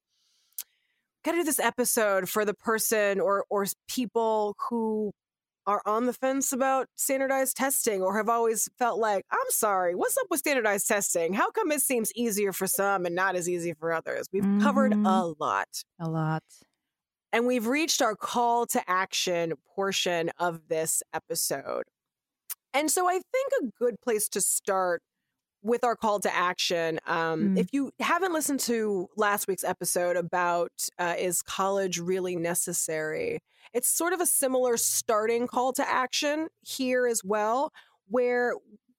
gotta 1.25 1.39
do 1.39 1.45
this 1.45 1.61
episode 1.61 2.29
for 2.29 2.45
the 2.45 2.55
person 2.55 3.21
or 3.21 3.45
or 3.49 3.65
people 3.89 4.57
who 4.69 5.13
are 5.67 5.83
on 5.87 6.07
the 6.07 6.13
fence 6.13 6.53
about 6.53 6.89
standardized 6.97 7.57
testing 7.57 8.03
or 8.03 8.17
have 8.17 8.29
always 8.29 8.69
felt 8.79 8.99
like, 8.99 9.25
I'm 9.31 9.39
sorry, 9.51 9.95
what's 9.95 10.17
up 10.17 10.27
with 10.31 10.41
standardized 10.41 10.89
testing? 10.89 11.33
How 11.33 11.51
come 11.51 11.71
it 11.73 11.81
seems 11.81 12.13
easier 12.15 12.53
for 12.53 12.67
some 12.67 13.07
and 13.07 13.15
not 13.15 13.37
as 13.37 13.49
easy 13.49 13.73
for 13.73 13.93
others? 13.93 14.27
We've 14.33 14.43
mm-hmm. 14.43 14.63
covered 14.63 14.93
a 14.93 15.35
lot. 15.39 15.69
A 16.01 16.09
lot. 16.09 16.43
And 17.33 17.47
we've 17.47 17.67
reached 17.67 18.03
our 18.03 18.15
call 18.15 18.67
to 18.67 18.83
action 18.89 19.55
portion 19.75 20.31
of 20.39 20.69
this 20.69 21.03
episode. 21.15 21.85
And 22.75 22.91
so 22.91 23.09
I 23.09 23.13
think 23.13 23.53
a 23.63 23.67
good 23.79 23.97
place 24.03 24.29
to 24.31 24.41
start 24.41 25.03
with 25.63 25.85
our 25.85 25.97
call 25.97 26.21
to 26.21 26.35
action. 26.35 26.99
Um, 27.07 27.55
mm. 27.55 27.59
If 27.59 27.73
you 27.73 27.93
haven't 28.01 28.33
listened 28.33 28.61
to 28.61 29.09
last 29.17 29.47
week's 29.47 29.65
episode 29.65 30.17
about 30.17 30.73
uh, 30.99 31.15
is 31.19 31.43
college 31.43 31.99
really 31.99 32.37
necessary, 32.37 33.39
it's 33.73 33.89
sort 33.89 34.13
of 34.13 34.21
a 34.21 34.27
similar 34.27 34.77
starting 34.77 35.47
call 35.47 35.73
to 35.75 35.89
action 35.89 36.49
here 36.61 37.07
as 37.07 37.23
well, 37.25 37.73
where 38.09 38.55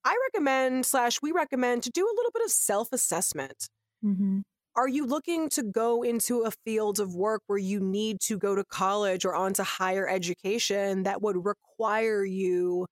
I 0.05 0.15
recommend 0.27 0.85
slash 0.85 1.21
we 1.21 1.31
recommend 1.31 1.83
to 1.83 1.89
do 1.89 2.05
a 2.05 2.15
little 2.15 2.31
bit 2.33 2.43
of 2.43 2.51
self 2.51 2.91
assessment. 2.91 3.69
Mm-hmm. 4.03 4.39
Are 4.75 4.87
you 4.87 5.05
looking 5.05 5.49
to 5.49 5.61
go 5.63 6.01
into 6.01 6.41
a 6.41 6.51
field 6.65 6.99
of 6.99 7.13
work 7.13 7.43
where 7.45 7.59
you 7.59 7.79
need 7.79 8.19
to 8.21 8.39
go 8.39 8.55
to 8.55 8.63
college 8.63 9.23
or 9.23 9.35
onto 9.35 9.61
higher 9.61 10.09
education 10.09 11.03
that 11.03 11.21
would 11.21 11.45
require 11.45 12.25
you 12.25 12.87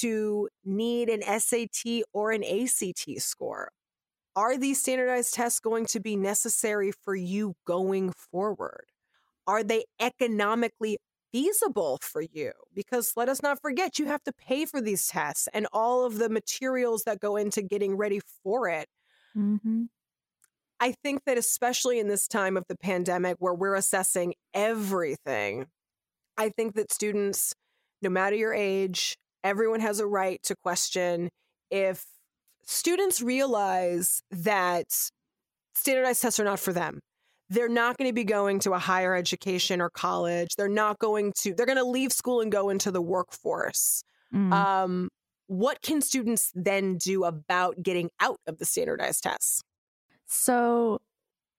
to 0.00 0.48
need 0.64 1.08
an 1.08 1.22
SAT 1.22 2.02
or 2.12 2.30
an 2.32 2.44
ACT 2.44 3.20
score? 3.20 3.70
Are 4.36 4.56
these 4.56 4.80
standardized 4.80 5.34
tests 5.34 5.60
going 5.60 5.86
to 5.86 6.00
be 6.00 6.16
necessary 6.16 6.92
for 7.04 7.14
you 7.14 7.54
going 7.66 8.12
forward? 8.12 8.86
Are 9.46 9.62
they 9.62 9.84
economically 10.00 10.98
feasible 11.32 11.98
for 12.02 12.22
you? 12.22 12.52
Because 12.74 13.12
let 13.16 13.28
us 13.28 13.42
not 13.42 13.60
forget, 13.60 13.98
you 13.98 14.06
have 14.06 14.22
to 14.24 14.32
pay 14.32 14.64
for 14.64 14.80
these 14.80 15.06
tests 15.06 15.48
and 15.52 15.66
all 15.72 16.04
of 16.04 16.18
the 16.18 16.28
materials 16.28 17.04
that 17.04 17.20
go 17.20 17.36
into 17.36 17.62
getting 17.62 17.96
ready 17.96 18.20
for 18.42 18.68
it. 18.68 18.88
Mm-hmm. 19.36 19.84
I 20.80 20.94
think 21.02 21.22
that, 21.26 21.38
especially 21.38 21.98
in 21.98 22.08
this 22.08 22.26
time 22.26 22.56
of 22.56 22.64
the 22.68 22.76
pandemic 22.76 23.36
where 23.38 23.54
we're 23.54 23.74
assessing 23.74 24.34
everything, 24.52 25.66
I 26.36 26.48
think 26.48 26.74
that 26.74 26.92
students, 26.92 27.54
no 28.02 28.10
matter 28.10 28.36
your 28.36 28.52
age, 28.52 29.16
everyone 29.44 29.80
has 29.80 30.00
a 30.00 30.06
right 30.06 30.42
to 30.42 30.56
question 30.56 31.28
if 31.70 32.04
students 32.64 33.20
realize 33.20 34.22
that 34.30 34.86
standardized 35.74 36.22
tests 36.22 36.40
are 36.40 36.44
not 36.44 36.58
for 36.58 36.72
them. 36.72 37.00
They're 37.50 37.68
not 37.68 37.98
going 37.98 38.08
to 38.08 38.14
be 38.14 38.24
going 38.24 38.58
to 38.60 38.72
a 38.72 38.78
higher 38.78 39.14
education 39.14 39.82
or 39.82 39.90
college. 39.90 40.48
They're 40.56 40.66
not 40.68 40.98
going 40.98 41.34
to, 41.40 41.54
they're 41.54 41.66
going 41.66 41.78
to 41.78 41.84
leave 41.84 42.10
school 42.10 42.40
and 42.40 42.50
go 42.50 42.70
into 42.70 42.90
the 42.90 43.02
workforce. 43.02 44.02
Mm. 44.34 44.52
Um, 44.52 45.08
what 45.46 45.82
can 45.82 46.00
students 46.00 46.50
then 46.54 46.96
do 46.96 47.24
about 47.24 47.82
getting 47.82 48.08
out 48.18 48.40
of 48.46 48.58
the 48.58 48.64
standardized 48.64 49.22
tests? 49.22 49.62
So, 50.26 51.02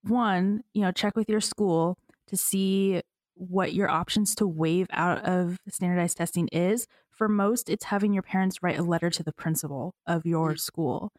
one, 0.01 0.63
you 0.73 0.81
know, 0.81 0.91
check 0.91 1.15
with 1.15 1.29
your 1.29 1.39
school 1.39 1.97
to 2.27 2.35
see 2.35 3.01
what 3.35 3.73
your 3.73 3.89
options 3.89 4.33
to 4.35 4.47
waive 4.47 4.87
out 4.91 5.23
of 5.25 5.57
standardized 5.69 6.17
testing 6.17 6.47
is 6.51 6.87
for 7.15 7.27
most, 7.29 7.69
it's 7.69 7.85
having 7.85 8.13
your 8.13 8.23
parents 8.23 8.61
write 8.61 8.77
a 8.77 8.83
letter 8.83 9.09
to 9.09 9.23
the 9.23 9.33
principal 9.33 9.95
of 10.05 10.25
your 10.25 10.49
mm-hmm. 10.49 10.57
school. 10.57 11.11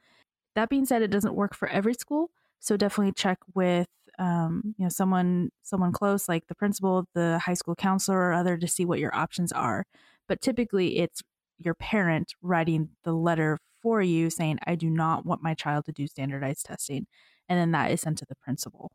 That 0.54 0.68
being 0.68 0.86
said, 0.86 1.02
it 1.02 1.10
doesn't 1.10 1.34
work 1.34 1.54
for 1.54 1.68
every 1.68 1.94
school, 1.94 2.30
so 2.60 2.76
definitely 2.76 3.12
check 3.12 3.38
with 3.54 3.88
um, 4.18 4.74
you 4.78 4.84
know 4.84 4.88
someone 4.88 5.50
someone 5.62 5.92
close, 5.92 6.28
like 6.28 6.46
the 6.46 6.54
principal, 6.54 7.06
the 7.14 7.38
high 7.38 7.54
school 7.54 7.74
counselor, 7.74 8.18
or 8.18 8.32
other, 8.32 8.56
to 8.56 8.68
see 8.68 8.84
what 8.84 8.98
your 8.98 9.14
options 9.14 9.52
are. 9.52 9.84
But 10.28 10.40
typically, 10.40 10.98
it's 10.98 11.22
your 11.58 11.74
parent 11.74 12.34
writing 12.42 12.90
the 13.04 13.12
letter 13.12 13.58
for 13.82 14.00
you, 14.00 14.30
saying, 14.30 14.58
"I 14.66 14.74
do 14.74 14.88
not 14.88 15.26
want 15.26 15.42
my 15.42 15.54
child 15.54 15.84
to 15.86 15.92
do 15.92 16.06
standardized 16.06 16.64
testing," 16.66 17.06
and 17.48 17.58
then 17.58 17.72
that 17.72 17.90
is 17.90 18.00
sent 18.00 18.18
to 18.18 18.26
the 18.26 18.36
principal. 18.36 18.92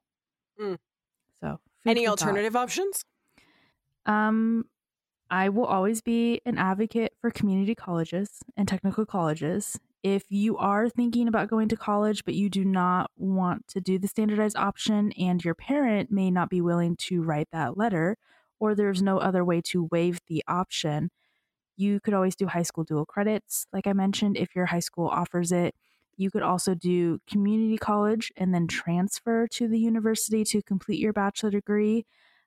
Mm. 0.59 0.77
So, 1.39 1.59
any 1.85 2.07
alternative 2.07 2.53
thought. 2.53 2.63
options? 2.63 3.05
Um, 4.07 4.65
I 5.31 5.47
will 5.47 5.65
always 5.65 6.01
be 6.01 6.41
an 6.45 6.57
advocate 6.57 7.13
for 7.21 7.31
community 7.31 7.73
colleges 7.73 8.41
and 8.57 8.67
technical 8.67 9.05
colleges. 9.05 9.79
If 10.03 10.25
you 10.29 10.57
are 10.57 10.89
thinking 10.89 11.27
about 11.27 11.49
going 11.49 11.69
to 11.69 11.77
college, 11.77 12.25
but 12.25 12.33
you 12.33 12.49
do 12.49 12.65
not 12.65 13.09
want 13.15 13.67
to 13.69 13.79
do 13.79 13.97
the 13.97 14.09
standardized 14.09 14.57
option, 14.57 15.13
and 15.13 15.43
your 15.43 15.55
parent 15.55 16.11
may 16.11 16.31
not 16.31 16.49
be 16.49 16.59
willing 16.59 16.97
to 16.97 17.23
write 17.23 17.47
that 17.51 17.77
letter, 17.77 18.17
or 18.59 18.75
there's 18.75 19.01
no 19.01 19.19
other 19.19 19.45
way 19.45 19.61
to 19.61 19.87
waive 19.89 20.19
the 20.27 20.43
option, 20.49 21.11
you 21.77 22.01
could 22.01 22.13
always 22.13 22.35
do 22.35 22.47
high 22.47 22.63
school 22.63 22.83
dual 22.83 23.05
credits. 23.05 23.65
Like 23.71 23.87
I 23.87 23.93
mentioned, 23.93 24.37
if 24.37 24.55
your 24.55 24.65
high 24.67 24.79
school 24.79 25.07
offers 25.07 25.51
it, 25.51 25.75
you 26.17 26.29
could 26.29 26.43
also 26.43 26.75
do 26.75 27.19
community 27.27 27.77
college 27.77 28.31
and 28.35 28.53
then 28.53 28.67
transfer 28.67 29.47
to 29.47 29.67
the 29.67 29.79
university 29.79 30.43
to 30.45 30.61
complete 30.61 30.99
your 30.99 31.13
bachelor 31.13 31.51
degree. 31.51 32.05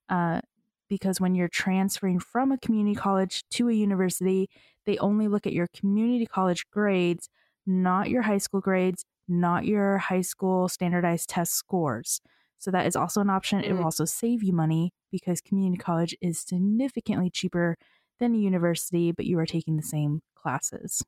Uh, 0.08 0.40
because 0.88 1.20
when 1.20 1.34
you're 1.34 1.48
transferring 1.48 2.18
from 2.18 2.52
a 2.52 2.58
community 2.58 2.94
college 2.94 3.44
to 3.50 3.68
a 3.68 3.72
university, 3.72 4.48
they 4.86 4.98
only 4.98 5.28
look 5.28 5.46
at 5.46 5.52
your 5.52 5.68
community 5.74 6.26
college 6.26 6.64
grades, 6.70 7.28
not 7.66 8.10
your 8.10 8.22
high 8.22 8.38
school 8.38 8.60
grades, 8.60 9.04
not 9.28 9.64
your 9.64 9.98
high 9.98 10.20
school 10.20 10.68
standardized 10.68 11.28
test 11.28 11.54
scores. 11.54 12.20
So 12.58 12.70
that 12.70 12.86
is 12.86 12.96
also 12.96 13.20
an 13.20 13.30
option. 13.30 13.62
It 13.62 13.72
will 13.72 13.80
mm. 13.80 13.84
also 13.84 14.04
save 14.04 14.42
you 14.42 14.52
money 14.52 14.92
because 15.10 15.40
community 15.40 15.78
college 15.78 16.16
is 16.20 16.40
significantly 16.40 17.30
cheaper 17.30 17.76
than 18.20 18.34
a 18.34 18.38
university, 18.38 19.12
but 19.12 19.26
you 19.26 19.38
are 19.38 19.46
taking 19.46 19.76
the 19.76 19.82
same 19.82 20.20
classes. 20.34 21.02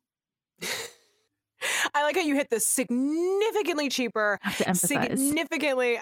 I 1.95 2.03
like 2.03 2.17
how 2.17 2.23
you 2.23 2.35
hit 2.35 2.51
the 2.51 2.61
significantly 2.61 3.89
cheaper, 3.89 4.39
significantly. 4.75 5.99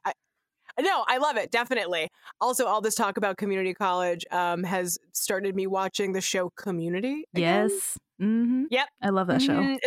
No, 0.81 1.05
I 1.07 1.19
love 1.19 1.37
it. 1.37 1.51
Definitely. 1.51 2.09
Also, 2.41 2.67
all 2.67 2.81
this 2.81 2.95
talk 2.95 3.17
about 3.17 3.37
community 3.37 3.75
college 3.75 4.25
um, 4.31 4.65
has 4.65 4.99
started 5.13 5.55
me 5.55 5.67
watching 5.67 6.13
the 6.13 6.21
show 6.21 6.51
Community. 6.57 7.25
Again. 7.35 7.71
Yes. 7.71 7.99
Mm-hmm. 8.21 8.65
Yep. 8.71 8.89
I 9.03 9.09
love 9.11 9.27
that 9.29 9.43
show. 9.43 9.55
Mm, 9.55 9.79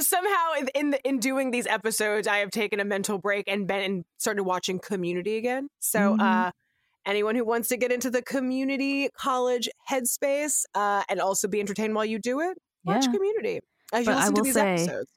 somehow 0.00 0.52
in 0.74 0.90
the, 0.90 1.00
in 1.06 1.18
doing 1.18 1.50
these 1.50 1.66
episodes, 1.66 2.26
I 2.26 2.38
have 2.38 2.50
taken 2.50 2.80
a 2.80 2.84
mental 2.84 3.18
break 3.18 3.46
and 3.48 3.66
been 3.66 3.82
and 3.82 4.04
started 4.18 4.44
watching 4.44 4.78
Community 4.78 5.36
again. 5.36 5.68
So, 5.80 5.98
mm-hmm. 5.98 6.20
uh, 6.20 6.50
anyone 7.06 7.34
who 7.34 7.44
wants 7.44 7.68
to 7.68 7.76
get 7.76 7.92
into 7.92 8.10
the 8.10 8.22
community 8.22 9.10
college 9.18 9.68
headspace 9.90 10.64
uh, 10.74 11.02
and 11.08 11.20
also 11.20 11.48
be 11.48 11.60
entertained 11.60 11.94
while 11.94 12.06
you 12.06 12.18
do 12.18 12.40
it, 12.40 12.56
watch 12.84 13.04
yeah. 13.04 13.12
Community. 13.12 13.60
As 13.92 14.06
you 14.06 14.12
but 14.12 14.18
listen 14.18 14.34
to 14.34 14.42
these 14.42 14.54
say, 14.54 14.72
episodes 14.74 15.10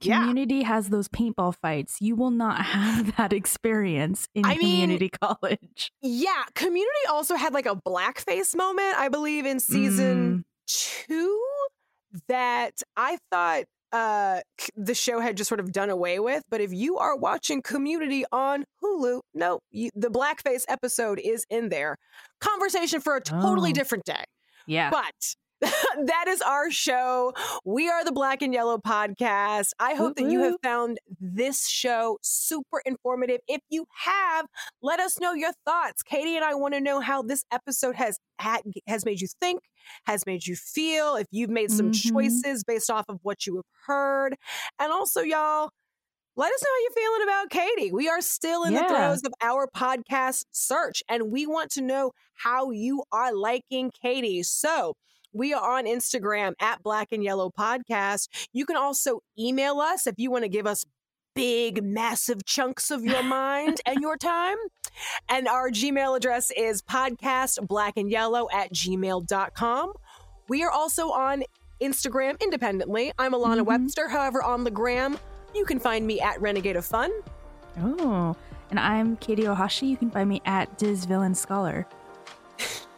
community 0.00 0.56
yeah. 0.56 0.68
has 0.68 0.88
those 0.88 1.08
paintball 1.08 1.54
fights. 1.56 1.98
You 2.00 2.16
will 2.16 2.30
not 2.30 2.60
have 2.64 3.16
that 3.16 3.32
experience 3.32 4.28
in 4.34 4.44
I 4.44 4.56
community 4.56 5.10
mean, 5.12 5.36
college. 5.40 5.92
Yeah, 6.02 6.42
community 6.54 7.06
also 7.08 7.36
had 7.36 7.54
like 7.54 7.66
a 7.66 7.76
blackface 7.76 8.54
moment, 8.54 8.98
I 8.98 9.08
believe, 9.08 9.46
in 9.46 9.60
season 9.60 10.44
mm. 10.66 11.04
two 11.06 11.40
that 12.28 12.82
I 12.96 13.18
thought 13.30 13.64
uh 13.92 14.40
the 14.76 14.94
show 14.94 15.20
had 15.20 15.36
just 15.36 15.48
sort 15.48 15.58
of 15.58 15.72
done 15.72 15.90
away 15.90 16.20
with 16.20 16.44
but 16.48 16.60
if 16.60 16.72
you 16.72 16.98
are 16.98 17.16
watching 17.16 17.60
community 17.60 18.24
on 18.30 18.64
hulu 18.82 19.20
no 19.34 19.58
you, 19.72 19.90
the 19.96 20.08
blackface 20.08 20.64
episode 20.68 21.18
is 21.18 21.44
in 21.50 21.70
there 21.70 21.96
conversation 22.40 23.00
for 23.00 23.16
a 23.16 23.20
totally 23.20 23.70
oh. 23.70 23.72
different 23.72 24.04
day 24.04 24.22
yeah 24.66 24.90
but 24.90 25.34
that 26.06 26.24
is 26.28 26.40
our 26.40 26.70
show. 26.70 27.34
We 27.64 27.88
are 27.90 28.04
the 28.04 28.12
Black 28.12 28.40
and 28.40 28.54
Yellow 28.54 28.78
podcast. 28.78 29.70
I 29.78 29.94
hope 29.94 30.16
that 30.16 30.30
you 30.30 30.42
have 30.42 30.56
found 30.62 30.98
this 31.20 31.68
show 31.68 32.18
super 32.22 32.80
informative. 32.86 33.40
If 33.46 33.60
you 33.68 33.84
have, 34.04 34.46
let 34.82 35.00
us 35.00 35.20
know 35.20 35.34
your 35.34 35.52
thoughts. 35.66 36.02
Kaytie 36.02 36.36
and 36.36 36.44
I 36.44 36.54
want 36.54 36.74
to 36.74 36.80
know 36.80 37.00
how 37.00 37.22
this 37.22 37.44
episode 37.52 37.96
has 37.96 38.18
had, 38.38 38.62
has 38.86 39.04
made 39.04 39.20
you 39.20 39.28
think, 39.40 39.60
has 40.06 40.24
made 40.24 40.46
you 40.46 40.56
feel, 40.56 41.16
if 41.16 41.26
you've 41.30 41.50
made 41.50 41.70
some 41.70 41.90
mm-hmm. 41.90 42.14
choices 42.14 42.64
based 42.64 42.90
off 42.90 43.04
of 43.08 43.18
what 43.22 43.46
you 43.46 43.56
have 43.56 43.64
heard. 43.86 44.36
And 44.78 44.90
also, 44.90 45.20
y'all, 45.20 45.70
let 46.36 46.52
us 46.54 46.62
know 46.62 46.70
how 46.70 46.80
you're 46.82 47.04
feeling 47.04 47.22
about 47.22 47.50
Kaytie. 47.50 47.92
We 47.92 48.08
are 48.08 48.22
still 48.22 48.64
in 48.64 48.72
yeah. 48.72 48.82
the 48.82 48.88
throes 48.88 49.22
of 49.24 49.34
our 49.42 49.68
podcast 49.76 50.44
search, 50.52 51.02
and 51.06 51.30
we 51.30 51.46
want 51.46 51.70
to 51.72 51.82
know 51.82 52.12
how 52.34 52.70
you 52.70 53.02
are 53.12 53.34
liking 53.34 53.90
Kaytie. 54.02 54.46
So 54.46 54.94
we 55.32 55.52
are 55.54 55.78
on 55.78 55.84
Instagram 55.84 56.52
at 56.60 56.82
Black 56.82 57.08
and 57.12 57.22
Yellow 57.22 57.50
Podcast. 57.50 58.28
You 58.52 58.66
can 58.66 58.76
also 58.76 59.20
email 59.38 59.80
us 59.80 60.06
if 60.06 60.14
you 60.18 60.30
want 60.30 60.44
to 60.44 60.48
give 60.48 60.66
us 60.66 60.84
big, 61.34 61.82
massive 61.84 62.44
chunks 62.44 62.90
of 62.90 63.04
your 63.04 63.22
mind 63.22 63.80
and 63.86 64.00
your 64.00 64.16
time. 64.16 64.56
And 65.28 65.46
our 65.46 65.70
Gmail 65.70 66.16
address 66.16 66.50
is 66.56 66.82
podcastblackandyellow 66.82 68.48
at 68.52 68.72
gmail.com. 68.74 69.92
We 70.48 70.64
are 70.64 70.70
also 70.70 71.10
on 71.10 71.44
Instagram 71.80 72.38
independently. 72.40 73.12
I'm 73.18 73.32
Alana 73.32 73.60
Mhm. 73.60 73.66
Webster. 73.66 74.08
However, 74.08 74.42
on 74.42 74.64
the 74.64 74.70
gram, 74.70 75.18
you 75.54 75.64
can 75.64 75.78
find 75.78 76.06
me 76.06 76.20
at 76.20 76.40
Renegade 76.40 76.76
of 76.76 76.84
Fun. 76.84 77.10
Oh, 77.80 78.36
and 78.70 78.78
I'm 78.80 79.16
Kaytie 79.16 79.44
Ohashi. 79.44 79.88
You 79.88 79.96
can 79.96 80.10
find 80.10 80.28
me 80.28 80.42
at 80.44 80.76
Diz 80.78 81.04
Villain 81.04 81.34
Scholar. 81.34 81.86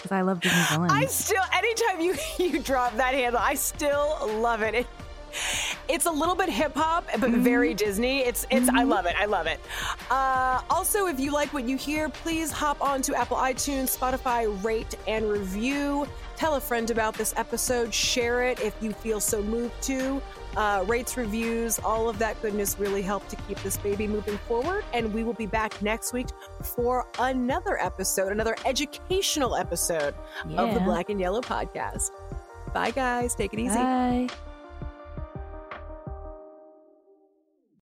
Because 0.00 0.12
I 0.12 0.22
love 0.22 0.40
Disney 0.40 0.62
villains. 0.70 0.92
I 0.92 1.04
still, 1.06 1.42
anytime 1.52 2.00
you 2.00 2.14
you 2.38 2.58
drop 2.60 2.96
that 2.96 3.14
handle, 3.14 3.40
I 3.42 3.54
still 3.54 4.18
love 4.40 4.62
it. 4.62 4.74
it 4.74 4.86
it's 5.88 6.06
a 6.06 6.10
little 6.10 6.34
bit 6.34 6.48
hip 6.48 6.74
hop, 6.74 7.06
but 7.18 7.30
very 7.30 7.74
Disney. 7.74 8.20
It's 8.20 8.46
it's 8.50 8.68
I 8.68 8.82
love 8.82 9.06
it. 9.06 9.14
I 9.18 9.26
love 9.26 9.46
it. 9.46 9.60
Uh, 10.10 10.60
also, 10.70 11.06
if 11.06 11.20
you 11.20 11.32
like 11.32 11.52
what 11.52 11.68
you 11.68 11.76
hear, 11.76 12.08
please 12.08 12.50
hop 12.50 12.80
on 12.80 13.02
to 13.02 13.14
Apple 13.14 13.36
iTunes, 13.36 13.96
Spotify, 13.96 14.62
rate 14.64 14.94
and 15.06 15.30
review. 15.30 16.08
Tell 16.36 16.54
a 16.54 16.60
friend 16.60 16.90
about 16.90 17.14
this 17.14 17.34
episode. 17.36 17.92
Share 17.92 18.42
it 18.44 18.60
if 18.60 18.74
you 18.80 18.92
feel 18.92 19.20
so 19.20 19.42
moved 19.42 19.80
to. 19.82 20.22
Uh, 20.56 20.84
rates, 20.86 21.16
reviews, 21.16 21.78
all 21.80 22.08
of 22.08 22.18
that 22.18 22.40
goodness 22.42 22.76
really 22.78 23.02
help 23.02 23.26
to 23.28 23.36
keep 23.36 23.60
this 23.62 23.76
baby 23.76 24.06
moving 24.06 24.36
forward. 24.48 24.84
And 24.92 25.12
we 25.14 25.22
will 25.22 25.34
be 25.34 25.46
back 25.46 25.80
next 25.80 26.12
week 26.12 26.26
for 26.62 27.06
another 27.18 27.78
episode, 27.78 28.32
another 28.32 28.56
educational 28.64 29.54
episode 29.56 30.14
of 30.56 30.74
the 30.74 30.80
Black 30.80 31.08
and 31.10 31.20
Yellow 31.20 31.40
podcast. 31.40 32.10
Bye, 32.74 32.90
guys. 32.90 33.34
Take 33.34 33.52
it 33.52 33.58
easy. 33.60 33.76
Bye. 33.76 34.28